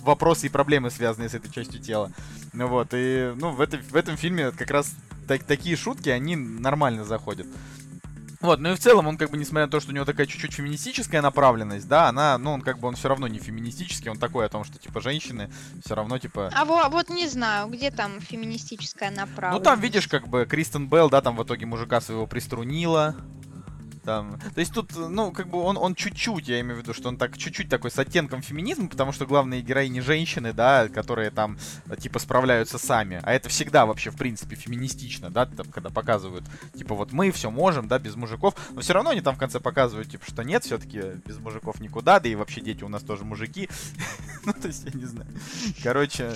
вопросы 0.00 0.46
и 0.46 0.50
проблемы, 0.50 0.90
связанные 0.90 1.28
с 1.28 1.34
этой 1.34 1.50
частью 1.50 1.80
тела. 1.80 2.10
Ну 2.52 2.66
вот, 2.66 2.88
и, 2.92 3.34
ну, 3.36 3.52
в, 3.52 3.60
этой, 3.60 3.80
в 3.80 3.94
этом 3.94 4.16
фильме 4.16 4.50
как 4.52 4.70
раз 4.70 4.94
так, 5.28 5.44
такие 5.44 5.76
шутки, 5.76 6.08
они 6.08 6.36
нормально 6.36 7.04
заходят. 7.04 7.46
Вот, 8.42 8.58
ну 8.58 8.72
и 8.72 8.74
в 8.74 8.78
целом 8.80 9.06
он 9.06 9.16
как 9.16 9.30
бы, 9.30 9.38
несмотря 9.38 9.66
на 9.66 9.70
то, 9.70 9.78
что 9.78 9.92
у 9.92 9.94
него 9.94 10.04
такая 10.04 10.26
чуть-чуть 10.26 10.52
феминистическая 10.52 11.22
направленность, 11.22 11.86
да, 11.86 12.08
она, 12.08 12.36
ну, 12.38 12.52
он 12.52 12.60
как 12.60 12.80
бы, 12.80 12.88
он 12.88 12.96
все 12.96 13.08
равно 13.08 13.28
не 13.28 13.38
феминистический, 13.38 14.10
он 14.10 14.18
такой 14.18 14.46
о 14.46 14.48
том, 14.48 14.64
что, 14.64 14.78
типа, 14.78 15.00
женщины 15.00 15.48
все 15.84 15.94
равно, 15.94 16.18
типа... 16.18 16.50
А 16.52 16.64
вот, 16.64 16.90
вот 16.90 17.08
не 17.08 17.28
знаю, 17.28 17.68
где 17.68 17.92
там 17.92 18.20
феминистическая 18.20 19.10
направленность? 19.10 19.64
Ну, 19.64 19.64
там, 19.64 19.80
видишь, 19.80 20.08
как 20.08 20.26
бы, 20.26 20.44
Кристен 20.44 20.88
Белл, 20.88 21.08
да, 21.08 21.20
там 21.20 21.36
в 21.36 21.44
итоге 21.44 21.66
мужика 21.66 22.00
своего 22.00 22.26
приструнила, 22.26 23.14
там. 24.04 24.38
То 24.54 24.60
есть 24.60 24.72
тут, 24.72 24.94
ну, 24.96 25.32
как 25.32 25.48
бы 25.48 25.60
он, 25.60 25.76
он 25.76 25.94
чуть-чуть, 25.94 26.48
я 26.48 26.60
имею 26.60 26.76
в 26.76 26.82
виду, 26.82 26.94
что 26.94 27.08
он 27.08 27.16
так 27.16 27.36
чуть-чуть 27.38 27.68
такой 27.68 27.90
с 27.90 27.98
оттенком 27.98 28.42
феминизма, 28.42 28.88
потому 28.88 29.12
что 29.12 29.26
главные 29.26 29.62
героини 29.62 30.00
женщины, 30.00 30.52
да, 30.52 30.88
которые 30.88 31.30
там 31.30 31.58
типа 31.98 32.18
справляются 32.18 32.78
сами. 32.78 33.20
А 33.22 33.32
это 33.32 33.48
всегда 33.48 33.86
вообще, 33.86 34.10
в 34.10 34.16
принципе, 34.16 34.56
феминистично, 34.56 35.30
да, 35.30 35.46
там, 35.46 35.66
когда 35.66 35.90
показывают, 35.90 36.44
типа, 36.76 36.94
вот 36.94 37.12
мы 37.12 37.30
все 37.30 37.50
можем, 37.50 37.88
да, 37.88 37.98
без 37.98 38.16
мужиков. 38.16 38.54
Но 38.72 38.80
все 38.80 38.92
равно 38.92 39.10
они 39.10 39.20
там 39.20 39.34
в 39.34 39.38
конце 39.38 39.60
показывают, 39.60 40.10
типа, 40.10 40.24
что 40.26 40.42
нет, 40.42 40.64
все-таки 40.64 41.00
без 41.26 41.38
мужиков 41.38 41.80
никуда, 41.80 42.20
да 42.20 42.28
и 42.28 42.34
вообще 42.34 42.60
дети 42.60 42.84
у 42.84 42.88
нас 42.88 43.02
тоже 43.02 43.24
мужики. 43.24 43.68
ну, 44.44 44.52
то 44.52 44.68
есть, 44.68 44.84
я 44.84 44.98
не 44.98 45.06
знаю. 45.06 45.28
Короче 45.82 46.32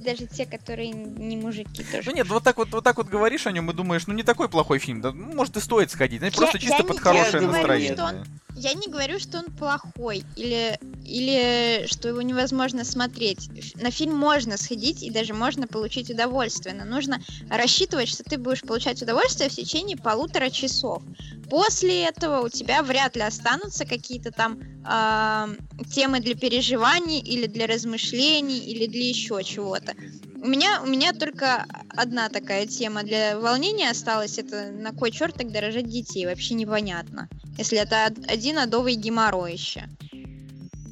даже 0.00 0.26
те, 0.26 0.46
которые 0.46 0.90
не 0.90 1.36
мужики 1.36 1.84
тоже. 1.84 2.10
Ну 2.10 2.16
нет, 2.16 2.28
вот 2.28 2.42
так 2.42 2.56
вот, 2.56 2.70
вот 2.70 2.84
так 2.84 2.96
вот 2.96 3.08
говоришь 3.08 3.46
о 3.46 3.52
нем 3.52 3.70
и 3.70 3.74
думаешь, 3.74 4.06
ну 4.06 4.14
не 4.14 4.22
такой 4.22 4.48
плохой 4.48 4.78
фильм, 4.78 5.00
да, 5.00 5.12
ну, 5.12 5.34
может 5.34 5.56
и 5.56 5.60
стоит 5.60 5.90
сходить, 5.90 6.18
знаете, 6.18 6.36
просто 6.36 6.58
я, 6.58 6.62
чисто 6.62 6.78
я 6.78 6.84
под 6.84 6.96
не, 6.96 7.02
хорошее 7.02 7.46
настроение. 7.46 7.94
Говорю, 7.94 8.18
он, 8.18 8.26
я 8.56 8.74
не 8.74 8.88
говорю, 8.88 9.18
что 9.18 9.38
он 9.38 9.46
плохой 9.46 10.24
или 10.36 10.78
или 11.04 11.86
что 11.86 12.08
его 12.08 12.22
невозможно 12.22 12.84
смотреть. 12.84 13.48
На 13.74 13.90
фильм 13.90 14.14
можно 14.16 14.56
сходить 14.56 15.02
и 15.02 15.10
даже 15.10 15.34
можно 15.34 15.66
получить 15.66 16.08
удовольствие, 16.10 16.74
но 16.74 16.84
нужно 16.84 17.20
рассчитывать, 17.48 18.08
что 18.08 18.22
ты 18.22 18.38
будешь 18.38 18.62
получать 18.62 19.02
удовольствие 19.02 19.50
в 19.50 19.54
течение 19.54 19.96
полутора 19.96 20.50
часов. 20.50 21.02
После 21.48 22.04
этого 22.04 22.42
у 22.42 22.48
тебя 22.48 22.82
вряд 22.82 23.16
ли 23.16 23.22
останутся 23.22 23.84
какие-то 23.84 24.30
там 24.30 24.60
э, 24.60 25.56
темы 25.92 26.20
для 26.20 26.36
переживаний 26.36 27.18
или 27.18 27.46
для 27.46 27.66
размышлений 27.66 28.58
или 28.58 28.86
для 28.86 29.08
еще 29.08 29.42
чего-то. 29.42 29.94
У 30.42 30.46
меня, 30.46 30.80
у 30.82 30.86
меня 30.86 31.12
только 31.12 31.66
одна 31.90 32.30
такая 32.30 32.66
тема 32.66 33.02
для 33.02 33.38
волнения 33.38 33.90
осталась. 33.90 34.38
Это 34.38 34.70
на 34.72 34.92
кой 34.92 35.10
черт 35.10 35.34
тогда 35.34 35.60
рожать 35.60 35.88
детей? 35.88 36.24
Вообще 36.24 36.54
непонятно. 36.54 37.28
Если 37.58 37.78
это 37.78 38.06
один 38.26 38.58
адовый 38.58 38.94
геморрой 38.94 39.52
еще. 39.52 39.82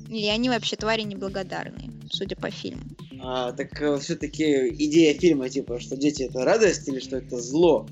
Или 0.09 0.27
они 0.27 0.51
вообще 0.51 0.77
твари 0.77 1.03
неблагодарные, 1.03 1.91
судя 2.11 2.37
по 2.37 2.51
фильму. 2.51 2.83
А, 3.23 3.53
так 3.53 3.81
э, 3.81 3.99
все-таки 3.99 4.69
идея 4.69 5.19
фильма, 5.19 5.49
типа, 5.49 5.81
что 5.81 5.97
дети 5.97 6.25
это 6.25 6.45
радость 6.45 6.87
или 6.89 7.01
что 7.01 7.17
это 7.17 7.41
зло. 7.41 7.87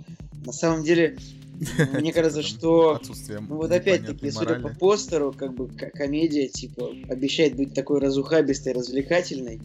На 0.45 0.53
самом 0.53 0.85
деле, 0.85 1.17
мне 1.95 2.13
кажется, 2.13 2.43
что... 2.43 3.01
Ну 3.29 3.57
вот 3.57 3.73
опять-таки, 3.73 4.31
судя 4.31 4.61
по 4.61 4.69
постеру, 4.69 5.35
как 5.37 5.55
бы 5.55 5.69
комедия, 5.69 6.49
типа, 6.49 6.91
обещает 7.09 7.57
быть 7.57 7.73
такой 7.73 8.01
разухабистой, 8.01 8.75
развлекательной. 8.75 9.61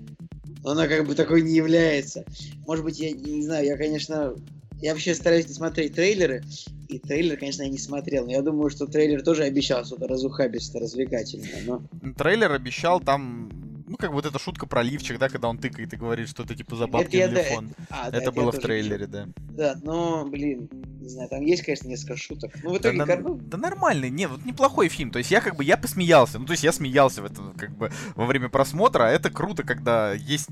Она 0.63 0.87
как 0.87 1.05
бы 1.07 1.15
такой 1.15 1.41
не 1.41 1.53
является. 1.53 2.23
Может 2.67 2.85
быть, 2.85 2.99
я 2.99 3.11
не 3.11 3.43
знаю, 3.43 3.65
я, 3.65 3.77
конечно, 3.77 4.35
я 4.81 4.93
вообще 4.93 5.15
стараюсь 5.15 5.47
не 5.47 5.53
смотреть 5.53 5.93
трейлеры, 5.93 6.43
и 6.87 6.99
трейлер, 6.99 7.37
конечно, 7.37 7.63
я 7.63 7.69
не 7.69 7.77
смотрел, 7.77 8.25
но 8.25 8.31
я 8.31 8.41
думаю, 8.41 8.69
что 8.69 8.85
трейлер 8.85 9.21
тоже 9.21 9.43
обещал 9.43 9.85
что-то 9.85 10.07
разухабистое, 10.07 10.81
развлекательное, 10.81 11.61
но... 11.65 11.83
Трейлер 12.17 12.51
обещал 12.51 12.99
там 12.99 13.80
ну, 13.91 13.97
как 13.97 14.11
вот 14.11 14.25
эта 14.25 14.39
шутка 14.39 14.65
про 14.65 14.81
лифчик, 14.83 15.19
да, 15.19 15.27
когда 15.27 15.49
он 15.49 15.57
тыкает 15.57 15.93
и 15.93 15.97
говорит 15.97 16.29
что-то 16.29 16.55
типа 16.55 16.77
за 16.77 16.87
бабки 16.87 17.17
я- 17.17 17.27
телефон. 17.27 17.69
А, 17.89 18.09
да, 18.09 18.17
Это 18.17 18.25
я 18.27 18.31
было 18.31 18.51
в 18.53 18.57
трейлере, 18.59 19.05
да. 19.05 19.27
Да, 19.37 19.75
но, 19.83 20.25
блин, 20.25 20.69
не 21.01 21.09
знаю, 21.09 21.27
там 21.29 21.41
есть, 21.41 21.63
конечно, 21.63 21.87
несколько 21.89 22.15
шуток. 22.15 22.51
Ну, 22.63 22.69
в 22.69 22.73
Да, 22.73 22.79
итоге, 22.79 22.97
на- 22.99 23.05
кор- 23.05 23.19
ну, 23.21 23.35
да 23.35 23.57
нормальный, 23.57 24.09
не, 24.09 24.27
вот 24.27 24.45
неплохой 24.45 24.87
фильм. 24.87 25.11
То 25.11 25.19
есть 25.19 25.29
я 25.29 25.41
как 25.41 25.57
бы, 25.57 25.63
я 25.65 25.75
посмеялся. 25.75 26.39
Ну, 26.39 26.45
то 26.45 26.53
есть 26.53 26.63
я 26.63 26.71
смеялся 26.71 27.21
в 27.21 27.25
этом, 27.25 27.53
как 27.53 27.71
бы, 27.75 27.91
во 28.15 28.25
время 28.25 28.47
просмотра. 28.47 29.03
а 29.03 29.09
Это 29.09 29.29
круто, 29.29 29.63
когда 29.63 30.13
есть, 30.13 30.47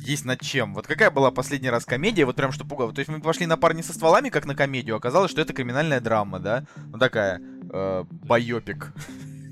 есть 0.00 0.24
над 0.24 0.40
чем. 0.40 0.74
Вот 0.74 0.88
какая 0.88 1.12
была 1.12 1.30
последний 1.30 1.70
раз 1.70 1.84
комедия, 1.84 2.24
вот 2.24 2.34
прям 2.34 2.50
что 2.50 2.64
пугало. 2.64 2.92
То 2.92 2.98
есть 2.98 3.08
мы 3.10 3.20
пошли 3.20 3.46
на 3.46 3.56
парни 3.56 3.82
со 3.82 3.92
стволами, 3.92 4.30
как 4.30 4.46
на 4.46 4.56
комедию. 4.56 4.96
Оказалось, 4.96 5.30
что 5.30 5.40
это 5.40 5.52
криминальная 5.52 6.00
драма, 6.00 6.40
да? 6.40 6.64
Ну, 6.90 6.98
такая, 6.98 7.40
э, 7.70 8.04
байопик. 8.10 8.92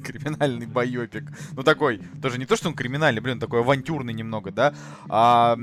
Криминальный 0.04 0.66
байопик. 0.66 1.24
Ну, 1.52 1.62
такой, 1.62 2.00
тоже 2.20 2.38
не 2.38 2.46
то, 2.46 2.56
что 2.56 2.68
он 2.68 2.74
криминальный, 2.74 3.20
блин, 3.20 3.38
такой 3.40 3.60
авантюрный 3.60 4.12
немного, 4.12 4.50
да? 4.50 4.74
А, 5.08 5.56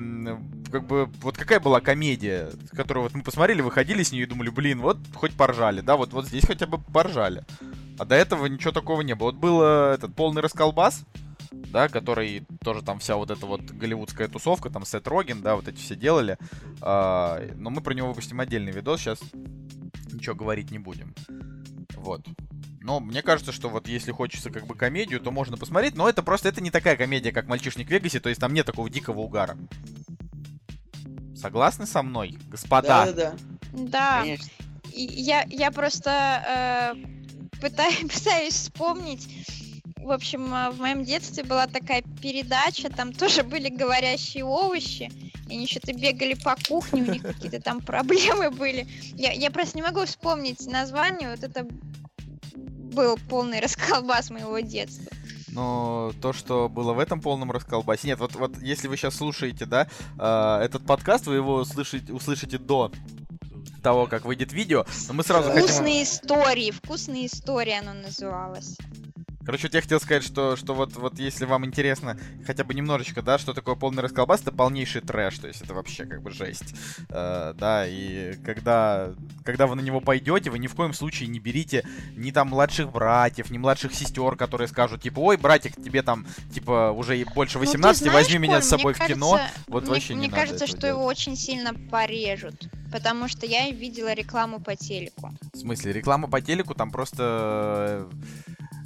как 0.72 0.88
бы, 0.88 1.10
вот 1.22 1.38
какая 1.38 1.60
была 1.60 1.82
комедия, 1.82 2.50
которую 2.72 3.04
вот 3.04 3.14
мы 3.14 3.24
посмотрели, 3.24 3.62
выходили 3.62 4.04
с 4.04 4.12
нее 4.12 4.24
и 4.24 4.28
думали, 4.28 4.50
блин, 4.50 4.82
вот 4.82 4.98
хоть 5.14 5.34
поржали, 5.34 5.82
да, 5.82 5.98
вот, 5.98 6.14
вот 6.14 6.28
здесь 6.28 6.46
хотя 6.46 6.68
бы 6.68 6.78
поржали. 6.78 7.44
А 7.98 8.06
до 8.06 8.16
этого 8.16 8.46
ничего 8.46 8.72
такого 8.72 9.02
не 9.02 9.14
было. 9.14 9.32
Вот 9.32 9.36
был 9.36 9.62
э, 9.62 9.94
этот 9.96 10.16
полный 10.16 10.42
расколбас, 10.42 11.04
да, 11.52 11.90
который 11.90 12.46
тоже 12.64 12.82
там 12.82 13.00
вся 13.00 13.18
вот 13.18 13.30
эта 13.30 13.46
вот 13.46 13.62
голливудская 13.62 14.28
тусовка, 14.28 14.70
там 14.70 14.86
Сет 14.86 15.08
Роген, 15.08 15.42
да, 15.42 15.56
вот 15.56 15.68
эти 15.68 15.78
все 15.78 15.96
делали. 15.96 16.38
А, 16.82 17.46
но 17.56 17.70
мы 17.70 17.82
про 17.82 17.94
него 17.94 18.08
выпустим 18.10 18.40
отдельный 18.40 18.72
видос, 18.72 19.02
сейчас 19.02 19.20
ничего 20.14 20.36
говорить 20.36 20.72
не 20.72 20.80
будем. 20.80 21.14
Вот. 21.96 22.26
Но 22.82 23.00
мне 23.00 23.22
кажется, 23.22 23.52
что 23.52 23.70
вот 23.70 23.88
если 23.88 24.12
хочется 24.12 24.50
как 24.50 24.66
бы 24.66 24.76
комедию, 24.76 25.20
то 25.20 25.32
можно 25.32 25.58
посмотреть, 25.58 25.96
но 25.96 26.08
это 26.08 26.24
просто, 26.24 26.50
это 26.50 26.62
не 26.62 26.72
такая 26.72 26.96
комедия, 26.96 27.32
как 27.32 27.48
«Мальчишник 27.48 27.88
в 27.88 27.92
Вегасе», 27.92 28.20
то 28.20 28.30
есть 28.30 28.40
там 28.40 28.54
нет 28.54 28.66
такого 28.66 28.90
дикого 28.90 29.20
угара. 29.20 29.58
Согласны 31.36 31.86
со 31.86 32.04
мной, 32.04 32.38
господа? 32.50 33.06
да-да-да, 33.06 33.36
Да, 33.72 34.20
конечно. 34.22 34.50
и 34.94 35.04
я, 35.04 35.46
я 35.50 35.72
просто 35.72 36.94
э, 36.96 37.60
пытаюсь, 37.62 38.00
пытаюсь 38.14 38.54
вспомнить. 38.54 39.28
В 39.98 40.12
общем, 40.12 40.54
э, 40.54 40.72
в 40.72 40.80
моем 40.80 41.04
детстве 41.04 41.44
была 41.44 41.68
такая 41.68 42.04
передача, 42.22 42.90
там 42.90 43.14
тоже 43.14 43.44
были 43.44 43.70
говорящие 43.70 44.46
овощи, 44.46 45.12
и 45.50 45.54
они 45.54 45.68
что-то 45.68 45.94
бегали 45.94 46.34
по 46.34 46.56
кухне, 46.68 47.04
у 47.04 47.12
них 47.12 47.22
какие-то 47.24 47.62
там 47.62 47.82
проблемы 47.82 48.52
были. 48.52 48.88
Я, 49.16 49.32
я 49.32 49.52
просто 49.52 49.78
не 49.78 49.82
могу 49.82 50.06
вспомнить 50.06 50.66
название, 50.66 51.30
вот 51.30 51.44
это 51.44 51.68
был 52.90 53.18
полный 53.30 53.60
расколбас 53.62 54.30
моего 54.30 54.60
детства. 54.60 55.12
Но 55.52 56.14
то, 56.22 56.32
что 56.32 56.70
было 56.70 56.94
в 56.94 57.00
этом 57.00 57.22
полном 57.22 57.52
расколбасе... 57.52 58.08
Нет, 58.08 58.20
вот, 58.20 58.36
вот 58.36 58.62
если 58.62 58.88
вы 58.88 58.98
сейчас 58.98 59.16
слушаете, 59.16 59.66
да, 59.66 59.88
э, 60.18 60.64
этот 60.64 60.86
подкаст, 60.86 61.26
вы 61.26 61.36
его 61.36 61.56
услышите, 61.56 62.14
услышите 62.14 62.58
до 62.58 62.92
того, 63.82 64.08
как 64.08 64.26
выйдет 64.26 64.54
видео, 64.54 64.86
но 65.08 65.14
мы 65.14 65.24
сразу 65.24 65.50
хотим... 65.50 65.68
Вкусные 65.68 66.04
истории, 66.04 66.72
вкусные 66.72 67.26
истории 67.26 67.74
оно 67.74 67.94
называлось. 67.94 68.78
Короче, 69.46 69.64
вот 69.68 69.74
я 69.74 69.82
хотел 69.82 70.00
сказать, 70.00 70.24
что, 70.24 70.56
что 70.56 70.74
вот, 70.76 70.96
вот 70.98 71.18
если 71.18 71.46
вам 71.46 71.66
интересно 71.66 72.20
хотя 72.46 72.64
бы 72.64 72.74
немножечко, 72.74 73.22
да, 73.22 73.38
что 73.38 73.54
такое 73.54 73.76
полный 73.76 74.04
расколбас, 74.04 74.42
это 74.42 74.52
полнейший 74.52 75.02
трэш, 75.02 75.40
то 75.40 75.48
есть 75.48 75.62
это 75.62 75.74
вообще 75.74 76.06
как 76.06 76.22
бы 76.22 76.30
жесть. 76.30 76.76
Э, 77.10 77.54
да, 77.58 77.86
и 77.88 78.36
когда, 78.46 79.14
когда 79.44 79.66
вы 79.66 79.76
на 79.76 79.82
него 79.82 80.02
пойдете, 80.02 80.50
вы 80.50 80.60
ни 80.60 80.68
в 80.68 80.76
коем 80.76 80.94
случае 80.94 81.30
не 81.30 81.40
берите 81.40 81.84
ни 82.16 82.32
там 82.32 82.50
младших 82.50 82.92
братьев, 82.92 83.50
ни 83.50 83.58
младших 83.58 83.94
сестер, 83.94 84.36
которые 84.36 84.68
скажут, 84.68 85.02
типа, 85.02 85.20
ой, 85.20 85.38
братик, 85.38 85.76
тебе 85.76 86.04
там, 86.04 86.28
типа, 86.54 86.92
уже 86.92 87.24
больше 87.34 87.58
Ну, 87.58 87.64
ты 87.64 87.68
18, 87.72 88.04
знаешь, 88.04 88.14
возьми 88.26 88.38
меня 88.40 88.62
с 88.62 88.68
собой 88.70 88.94
мне 88.94 89.06
в 89.06 89.08
кино. 89.08 89.32
кажется- 89.38 89.60
Вот 89.68 89.84
мне, 89.84 89.92
вообще 89.94 90.14
не 90.14 90.20
мне 90.20 90.28
надо 90.30 90.42
кажется, 90.42 90.68
что 90.68 90.86
его 90.86 91.00
делать. 91.00 91.18
очень 91.18 91.36
сильно 91.36 91.74
порежут. 91.90 92.68
Потому 92.92 93.28
что 93.28 93.46
я 93.46 93.70
видела 93.70 94.14
рекламу 94.14 94.60
по 94.60 94.76
телеку. 94.76 95.32
В 95.54 95.58
смысле, 95.58 95.94
реклама 95.94 96.28
по 96.28 96.42
телеку 96.42 96.74
там 96.76 96.92
просто... 96.92 98.08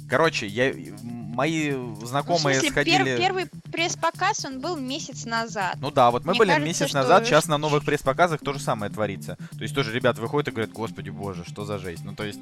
Короче, 0.08 0.46
я... 0.46 0.72
мои 1.02 1.72
Ну, 1.72 1.96
знакомые 2.04 2.60
смысле, 2.60 2.68
пер- 2.68 2.72
сходили... 2.72 3.16
первый 3.16 3.46
пресс-показ, 3.72 4.44
он 4.44 4.60
был 4.60 4.76
месяц 4.76 5.24
назад. 5.24 5.76
Ну 5.80 5.90
да, 5.90 6.10
вот 6.10 6.24
мы 6.24 6.32
Мне 6.32 6.38
были 6.38 6.48
кажется, 6.50 6.66
месяц 6.66 6.88
что 6.88 6.98
назад, 6.98 7.26
сейчас 7.26 7.48
на 7.48 7.58
новых 7.58 7.84
пресс-показах 7.84 8.40
то 8.40 8.52
же 8.52 8.60
самое 8.60 8.92
творится. 8.92 9.36
То 9.52 9.62
есть 9.62 9.74
тоже 9.74 9.92
ребята 9.92 10.20
выходят 10.20 10.48
и 10.48 10.50
говорят, 10.50 10.72
господи 10.72 11.10
боже, 11.10 11.44
что 11.46 11.64
за 11.64 11.78
жесть. 11.78 12.04
Ну 12.04 12.14
то 12.14 12.24
есть 12.24 12.40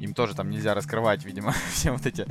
им 0.00 0.14
тоже 0.14 0.34
там 0.34 0.50
нельзя 0.50 0.74
раскрывать, 0.74 1.24
видимо, 1.24 1.54
все 1.72 1.92
вот 1.92 2.06
эти, 2.06 2.26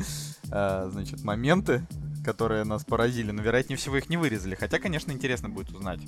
э, 0.51 0.89
значит, 0.91 1.23
моменты, 1.23 1.85
которые 2.23 2.63
нас 2.63 2.83
поразили. 2.83 3.31
Но 3.31 3.41
вероятнее 3.41 3.77
всего 3.77 3.97
их 3.97 4.09
не 4.09 4.17
вырезали. 4.17 4.55
Хотя, 4.55 4.79
конечно, 4.79 5.11
интересно 5.11 5.49
будет 5.49 5.71
узнать, 5.71 5.99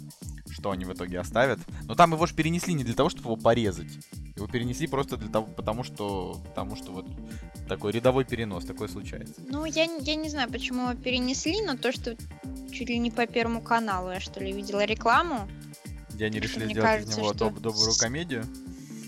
что 0.49 0.71
они 0.71 0.85
в 0.85 0.93
итоге 0.93 1.19
оставят. 1.19 1.59
Но 1.83 1.95
там 1.95 2.13
его 2.13 2.25
же 2.25 2.33
перенесли 2.35 2.73
не 2.73 2.83
для 2.83 2.93
того, 2.93 3.09
чтобы 3.09 3.29
его 3.31 3.35
порезать. 3.37 3.91
Его 4.35 4.47
перенесли 4.47 4.87
просто 4.87 5.17
для 5.17 5.29
того, 5.29 5.45
потому 5.47 5.83
что, 5.83 6.41
потому 6.47 6.75
что 6.75 6.91
вот 6.91 7.05
такой 7.67 7.91
рядовой 7.91 8.25
перенос, 8.25 8.65
такое 8.65 8.87
случается. 8.87 9.33
Ну, 9.47 9.65
я, 9.65 9.85
не- 9.85 10.03
я 10.03 10.15
не 10.15 10.29
знаю, 10.29 10.51
почему 10.51 10.89
его 10.89 10.99
перенесли, 11.01 11.61
но 11.61 11.77
то, 11.77 11.91
что 11.91 12.15
чуть 12.71 12.89
ли 12.89 12.97
не 12.97 13.11
по 13.11 13.25
Первому 13.27 13.61
каналу 13.61 14.11
я, 14.11 14.19
что 14.19 14.39
ли, 14.43 14.51
видела 14.51 14.83
рекламу. 14.85 15.47
Где 16.11 16.25
они 16.25 16.39
решили 16.39 16.65
Мне 16.65 16.73
сделать 16.73 16.89
из 17.01 17.05
кажется, 17.05 17.19
него 17.21 17.33
что 17.33 17.45
доб- 17.47 17.59
добрую 17.59 17.93
комедию. 17.99 18.45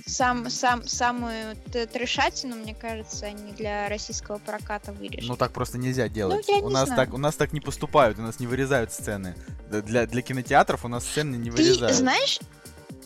Сам, 0.08 0.50
сам, 0.52 0.88
самую 0.88 1.56
трешатину, 1.91 2.56
мне 2.58 2.76
кажется, 2.76 3.26
они 3.26 3.52
для 3.54 3.89
российского 3.89 4.38
проката 4.38 4.91
вырежут. 4.91 5.28
Ну 5.30 5.36
так 5.36 5.52
просто 5.52 5.80
нельзя 5.80 6.08
делать. 6.10 6.48
я 6.48 6.58
у 6.58 6.68
не 6.68 6.74
нас 6.74 6.89
знаю. 6.89 7.06
так 7.06 7.13
у 7.15 7.18
нас 7.18 7.36
так 7.36 7.54
не 7.54 7.60
поступают, 7.60 8.20
у 8.20 8.22
нас 8.22 8.39
не 8.39 8.46
вырезают 8.46 8.91
сцены. 8.91 9.36
Для, 9.70 10.06
для 10.06 10.22
кинотеатров 10.22 10.86
у 10.86 10.88
нас 10.88 11.06
сцены 11.06 11.38
не 11.38 11.50
Ты 11.50 11.58
вырезают. 11.58 11.96
знаешь, 11.96 12.39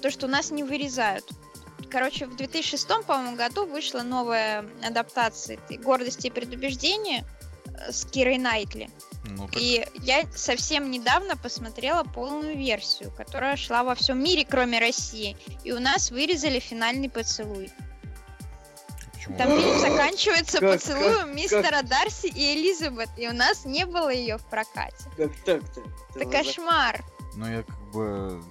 то, 0.02 0.12
что 0.12 0.28
нас 0.28 0.52
не 0.52 0.64
вырезают. 0.64 1.26
Короче, 1.90 2.26
в 2.28 2.36
2006, 2.36 2.88
по-моему, 3.08 3.38
году 3.38 3.66
вышла 3.66 4.02
новая 4.02 4.66
адаптация 4.86 5.58
«Гордости 5.82 6.28
и 6.28 6.30
предубеждения» 6.30 7.26
э, 7.66 7.92
с 7.92 8.06
Кирой 8.06 8.38
Найтли. 8.38 8.90
Ну, 9.26 9.48
так 9.48 9.58
И 9.62 9.86
я 9.96 10.24
совсем 10.34 10.90
недавно 10.92 11.36
посмотрела 11.36 12.04
полную 12.04 12.58
версию, 12.58 13.12
которая 13.16 13.56
шла 13.58 13.84
во 13.84 13.94
всем 13.96 14.24
мире, 14.24 14.46
кроме 14.50 14.80
России. 14.80 15.38
И 15.64 15.72
у 15.72 15.80
нас 15.80 16.10
вырезали 16.12 16.60
финальный 16.60 17.10
поцелуй. 17.10 17.70
почему? 19.14 19.38
Там 19.38 19.50
фильм 19.60 19.80
заканчивается 19.80 20.60
Как- 20.60 20.74
поцелуем 20.74 21.36
мистера 21.36 21.82
Дарси 21.84 22.28
и 22.28 22.54
Элизабет, 22.56 23.10
и 23.18 23.28
у 23.28 23.34
нас 23.34 23.66
не 23.66 23.86
было 23.86 24.10
ее 24.10 24.38
в 24.38 24.46
прокате. 24.50 25.06
Как 25.18 25.36
так-то? 25.44 25.82
Это 26.16 26.26
кошмар. 26.30 27.04
Ну 27.36 27.48
я 27.48 27.64
как 27.64 27.92
бы 27.92 28.42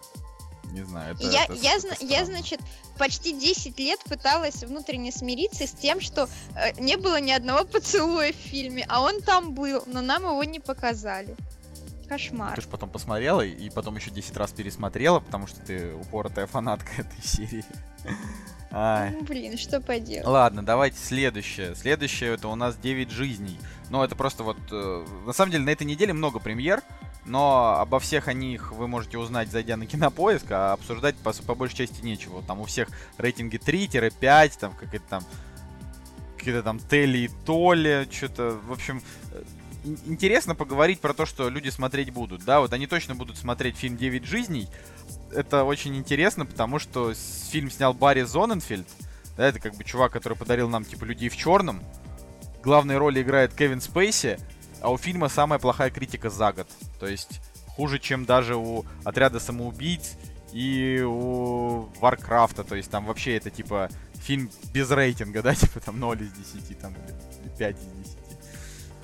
не 0.65 0.83
знаю. 0.85 1.15
Это, 1.15 1.25
я, 1.25 1.45
это- 1.45 1.55
я, 1.55 1.79
зна- 1.79 1.97
я, 2.01 2.25
значит, 2.27 2.61
почти 2.99 3.33
10 3.33 3.79
лет 3.79 4.01
пыталась 4.05 4.63
внутренне 4.63 5.13
смириться 5.13 5.67
с 5.67 5.73
тем, 5.73 6.01
что 6.01 6.29
э, 6.55 6.81
не 6.81 6.97
было 6.97 7.21
ни 7.21 7.31
одного 7.31 7.65
поцелуя 7.65 8.33
в 8.33 8.37
фильме, 8.37 8.85
а 8.89 9.01
он 9.01 9.23
там 9.23 9.55
был, 9.55 9.83
но 9.87 10.01
нам 10.01 10.25
его 10.25 10.45
не 10.45 10.61
показали. 10.61 11.37
Кошмар. 12.09 12.55
Ты 12.55 12.63
же 12.63 12.69
потом 12.69 12.89
посмотрела 12.89 13.43
и 13.43 13.71
потом 13.71 13.97
еще 13.97 14.11
10 14.11 14.37
раз 14.37 14.53
пересмотрела, 14.53 15.21
потому 15.21 15.47
что 15.47 15.61
ты 15.61 15.95
упоротая 15.95 16.47
фанатка 16.47 16.91
этой 16.99 17.23
серии. 17.23 17.65
Ай. 18.71 19.11
Ну, 19.11 19.23
блин, 19.23 19.57
что 19.57 19.81
поделать. 19.81 20.27
Ладно, 20.27 20.65
давайте 20.65 20.99
следующее. 20.99 21.75
Следующее 21.75 22.35
это 22.35 22.49
у 22.49 22.55
нас 22.55 22.77
9 22.77 23.11
жизней. 23.11 23.59
Но 23.91 24.05
это 24.05 24.15
просто 24.15 24.43
вот... 24.43 24.59
э, 24.71 25.07
на 25.27 25.33
самом 25.33 25.53
деле 25.53 25.65
на 25.65 25.71
этой 25.71 25.85
неделе 25.85 26.13
много 26.13 26.39
премьер, 26.39 26.83
но 27.29 27.77
обо 27.79 28.01
всех 28.01 28.29
о 28.29 28.33
них 28.33 28.73
вы 28.73 28.89
можете 28.89 29.19
узнать, 29.19 29.51
зайдя 29.51 29.77
на 29.77 29.87
Кинопоиск, 29.87 30.47
а 30.51 30.73
обсуждать 30.73 31.17
по, 31.17 31.33
по 31.33 31.55
большей 31.55 31.77
части 31.77 32.05
нечего. 32.05 32.43
Там 32.43 32.61
у 32.61 32.65
всех 32.65 32.89
рейтинги 33.19 33.57
3-5, 33.57 34.59
там 34.59 34.73
какие-то 34.73 35.07
там... 35.09 35.25
Какие-то 36.37 36.63
там 36.63 36.79
Телли 36.79 37.19
и 37.19 37.31
Толи, 37.45 38.09
что-то... 38.11 38.59
В 38.67 38.73
общем, 38.73 39.03
э, 39.33 39.43
ин- 39.85 39.99
интересно 40.07 40.55
поговорить 40.55 41.01
про 41.01 41.13
то, 41.13 41.27
что 41.27 41.49
люди 41.49 41.69
смотреть 41.69 42.11
будут. 42.11 42.45
Да, 42.45 42.61
вот 42.61 42.73
они 42.73 42.87
точно 42.87 43.15
будут 43.15 43.37
смотреть 43.37 43.77
фильм 43.77 43.97
«Девять 43.97 44.25
жизней». 44.25 44.69
Это 45.33 45.65
очень 45.65 45.97
интересно, 45.97 46.47
потому 46.47 46.79
что 46.79 47.13
фильм 47.51 47.71
снял 47.71 47.93
Барри 47.93 48.23
Зоненфельд. 48.23 48.87
Да, 49.37 49.47
это 49.47 49.61
как 49.61 49.75
бы 49.75 49.85
чувак, 49.85 50.13
который 50.13 50.39
подарил 50.39 50.69
нам, 50.69 50.85
типа, 50.85 51.05
людей 51.05 51.29
в 51.29 51.37
черном. 51.37 51.83
Главной 52.63 52.99
роли 52.99 53.21
играет 53.23 53.53
Кевин 53.53 53.81
Спейси, 53.81 54.39
а 54.81 54.91
у 54.91 54.99
фильма 54.99 55.29
самая 55.29 55.59
плохая 55.59 55.91
критика 55.91 56.31
за 56.31 56.53
год. 56.53 56.69
То 57.01 57.07
есть 57.07 57.41
хуже, 57.69 57.99
чем 57.99 58.25
даже 58.25 58.57
у 58.57 58.85
отряда 59.05 59.41
самоубийц 59.41 60.17
и 60.53 61.03
у 61.07 61.89
Варкрафта. 62.01 62.65
То 62.65 62.75
есть 62.75 62.91
там 62.91 63.07
вообще 63.07 63.37
это 63.37 63.51
типа 63.51 63.89
фильм 64.15 64.51
без 64.73 64.91
рейтинга, 64.91 65.43
да, 65.43 65.55
типа 65.55 65.81
там 65.81 65.99
0 65.99 66.23
из 66.23 66.33
10, 66.33 66.79
там, 66.79 66.95
или 66.95 67.51
5 67.59 67.77
из 67.77 68.07
10. 68.09 68.19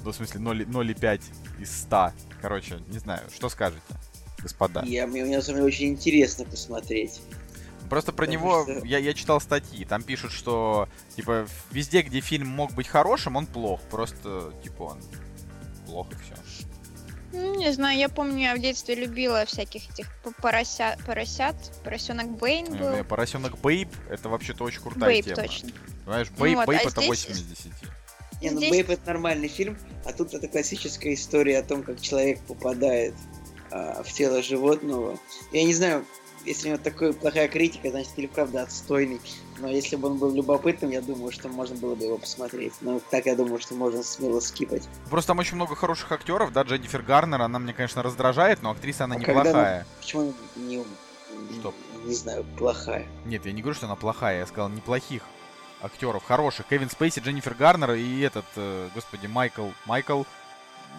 Ну, 0.04 0.10
в 0.12 0.16
смысле, 0.16 0.40
0, 0.40 0.62
0,5 0.62 1.22
из 1.60 1.80
100. 1.82 2.12
Короче, 2.42 2.78
не 2.88 2.98
знаю, 2.98 3.22
что 3.34 3.48
скажете? 3.48 3.80
господа. 4.42 4.82
Я, 4.84 5.06
мне, 5.06 5.24
мне, 5.24 5.36
на 5.36 5.42
самом 5.42 5.56
деле, 5.60 5.68
очень 5.68 5.88
интересно 5.88 6.44
посмотреть. 6.44 7.22
Просто 7.88 8.12
про 8.12 8.26
Потому 8.26 8.44
него 8.44 8.62
что- 8.64 8.86
я, 8.86 8.98
я 8.98 9.14
читал 9.14 9.40
статьи. 9.40 9.84
Там 9.86 10.02
пишут, 10.02 10.32
что 10.32 10.88
типа 11.16 11.46
везде, 11.70 12.02
где 12.02 12.20
фильм 12.20 12.48
мог 12.48 12.72
быть 12.72 12.86
хорошим, 12.86 13.36
он 13.36 13.46
плох. 13.46 13.80
Просто 13.90 14.52
типа 14.62 14.82
он 14.82 14.98
плох 15.94 16.08
и 16.10 16.14
все. 16.16 16.34
Ну, 17.32 17.54
не 17.56 17.72
знаю, 17.72 17.98
я 17.98 18.08
помню, 18.08 18.42
я 18.44 18.54
в 18.56 18.60
детстве 18.60 18.94
любила 18.94 19.44
всяких 19.44 19.88
этих 19.90 20.06
порося... 20.40 20.96
поросят. 21.06 21.56
Поросенок 21.84 22.30
Бэйн 22.38 22.76
был. 22.76 23.04
Поросенок 23.04 23.58
Бейб 23.60 23.88
это 24.08 24.28
вообще-то 24.28 24.64
очень 24.64 24.80
крутая 24.80 25.10
Бэйб, 25.10 25.24
тема. 25.24 25.36
точно. 25.36 25.70
Понимаешь, 26.04 26.28
Ну 26.36 26.42
Бейб, 26.44 26.56
вот, 26.56 26.66
Бейб 26.66 26.80
а 26.80 26.88
это 26.88 27.00
здесь- 27.00 27.08
8 27.08 27.32
из 27.32 27.42
10. 27.42 27.66
Не, 28.42 28.50
ну 28.50 28.58
Здесь- 28.58 28.70
Бейб 28.70 28.90
это 28.90 29.06
нормальный 29.06 29.48
фильм, 29.48 29.78
а 30.04 30.12
тут 30.12 30.34
это 30.34 30.48
классическая 30.48 31.14
история 31.14 31.58
о 31.58 31.62
том, 31.62 31.82
как 31.82 32.00
человек 32.00 32.40
попадает 32.40 33.14
а, 33.70 34.02
в 34.02 34.12
тело 34.12 34.42
животного. 34.42 35.18
Я 35.52 35.64
не 35.64 35.74
знаю, 35.74 36.04
если 36.44 36.68
у 36.68 36.72
него 36.72 36.82
такая 36.82 37.12
плохая 37.12 37.48
критика, 37.48 37.90
значит 37.90 38.12
фильм 38.14 38.30
правда 38.34 38.62
отстойный. 38.62 39.20
Но 39.58 39.68
если 39.68 39.96
бы 39.96 40.08
он 40.08 40.18
был 40.18 40.34
любопытным, 40.34 40.90
я 40.90 41.00
думаю, 41.00 41.30
что 41.32 41.48
можно 41.48 41.76
было 41.76 41.94
бы 41.94 42.04
его 42.04 42.18
посмотреть. 42.18 42.74
Но 42.80 43.00
так 43.10 43.26
я 43.26 43.36
думаю, 43.36 43.60
что 43.60 43.74
можно 43.74 44.02
смело 44.02 44.40
скипать. 44.40 44.88
Просто 45.10 45.28
там 45.28 45.38
очень 45.38 45.54
много 45.54 45.74
хороших 45.76 46.10
актеров, 46.12 46.52
да, 46.52 46.62
Дженнифер 46.62 47.02
Гарнер, 47.02 47.40
она 47.42 47.58
мне, 47.58 47.72
конечно, 47.72 48.02
раздражает, 48.02 48.62
но 48.62 48.70
актриса 48.70 49.04
она 49.04 49.16
А 49.16 49.20
когда 49.20 49.40
неплохая. 49.40 49.86
Почему 50.00 50.34
не, 50.56 50.76
не, 50.76 50.84
Что? 51.60 51.74
не 52.04 52.14
знаю, 52.14 52.44
плохая? 52.56 53.06
Нет, 53.24 53.46
я 53.46 53.52
не 53.52 53.62
говорю, 53.62 53.76
что 53.76 53.86
она 53.86 53.96
плохая, 53.96 54.40
я 54.40 54.46
сказал 54.46 54.68
неплохих 54.68 55.22
актеров, 55.82 56.24
хороших. 56.24 56.66
Кевин 56.66 56.90
Спейси, 56.90 57.20
Дженнифер 57.20 57.54
Гарнер 57.54 57.92
и 57.92 58.20
этот, 58.20 58.46
э, 58.56 58.88
господи, 58.94 59.26
Майкл, 59.26 59.68
Майкл, 59.86 60.22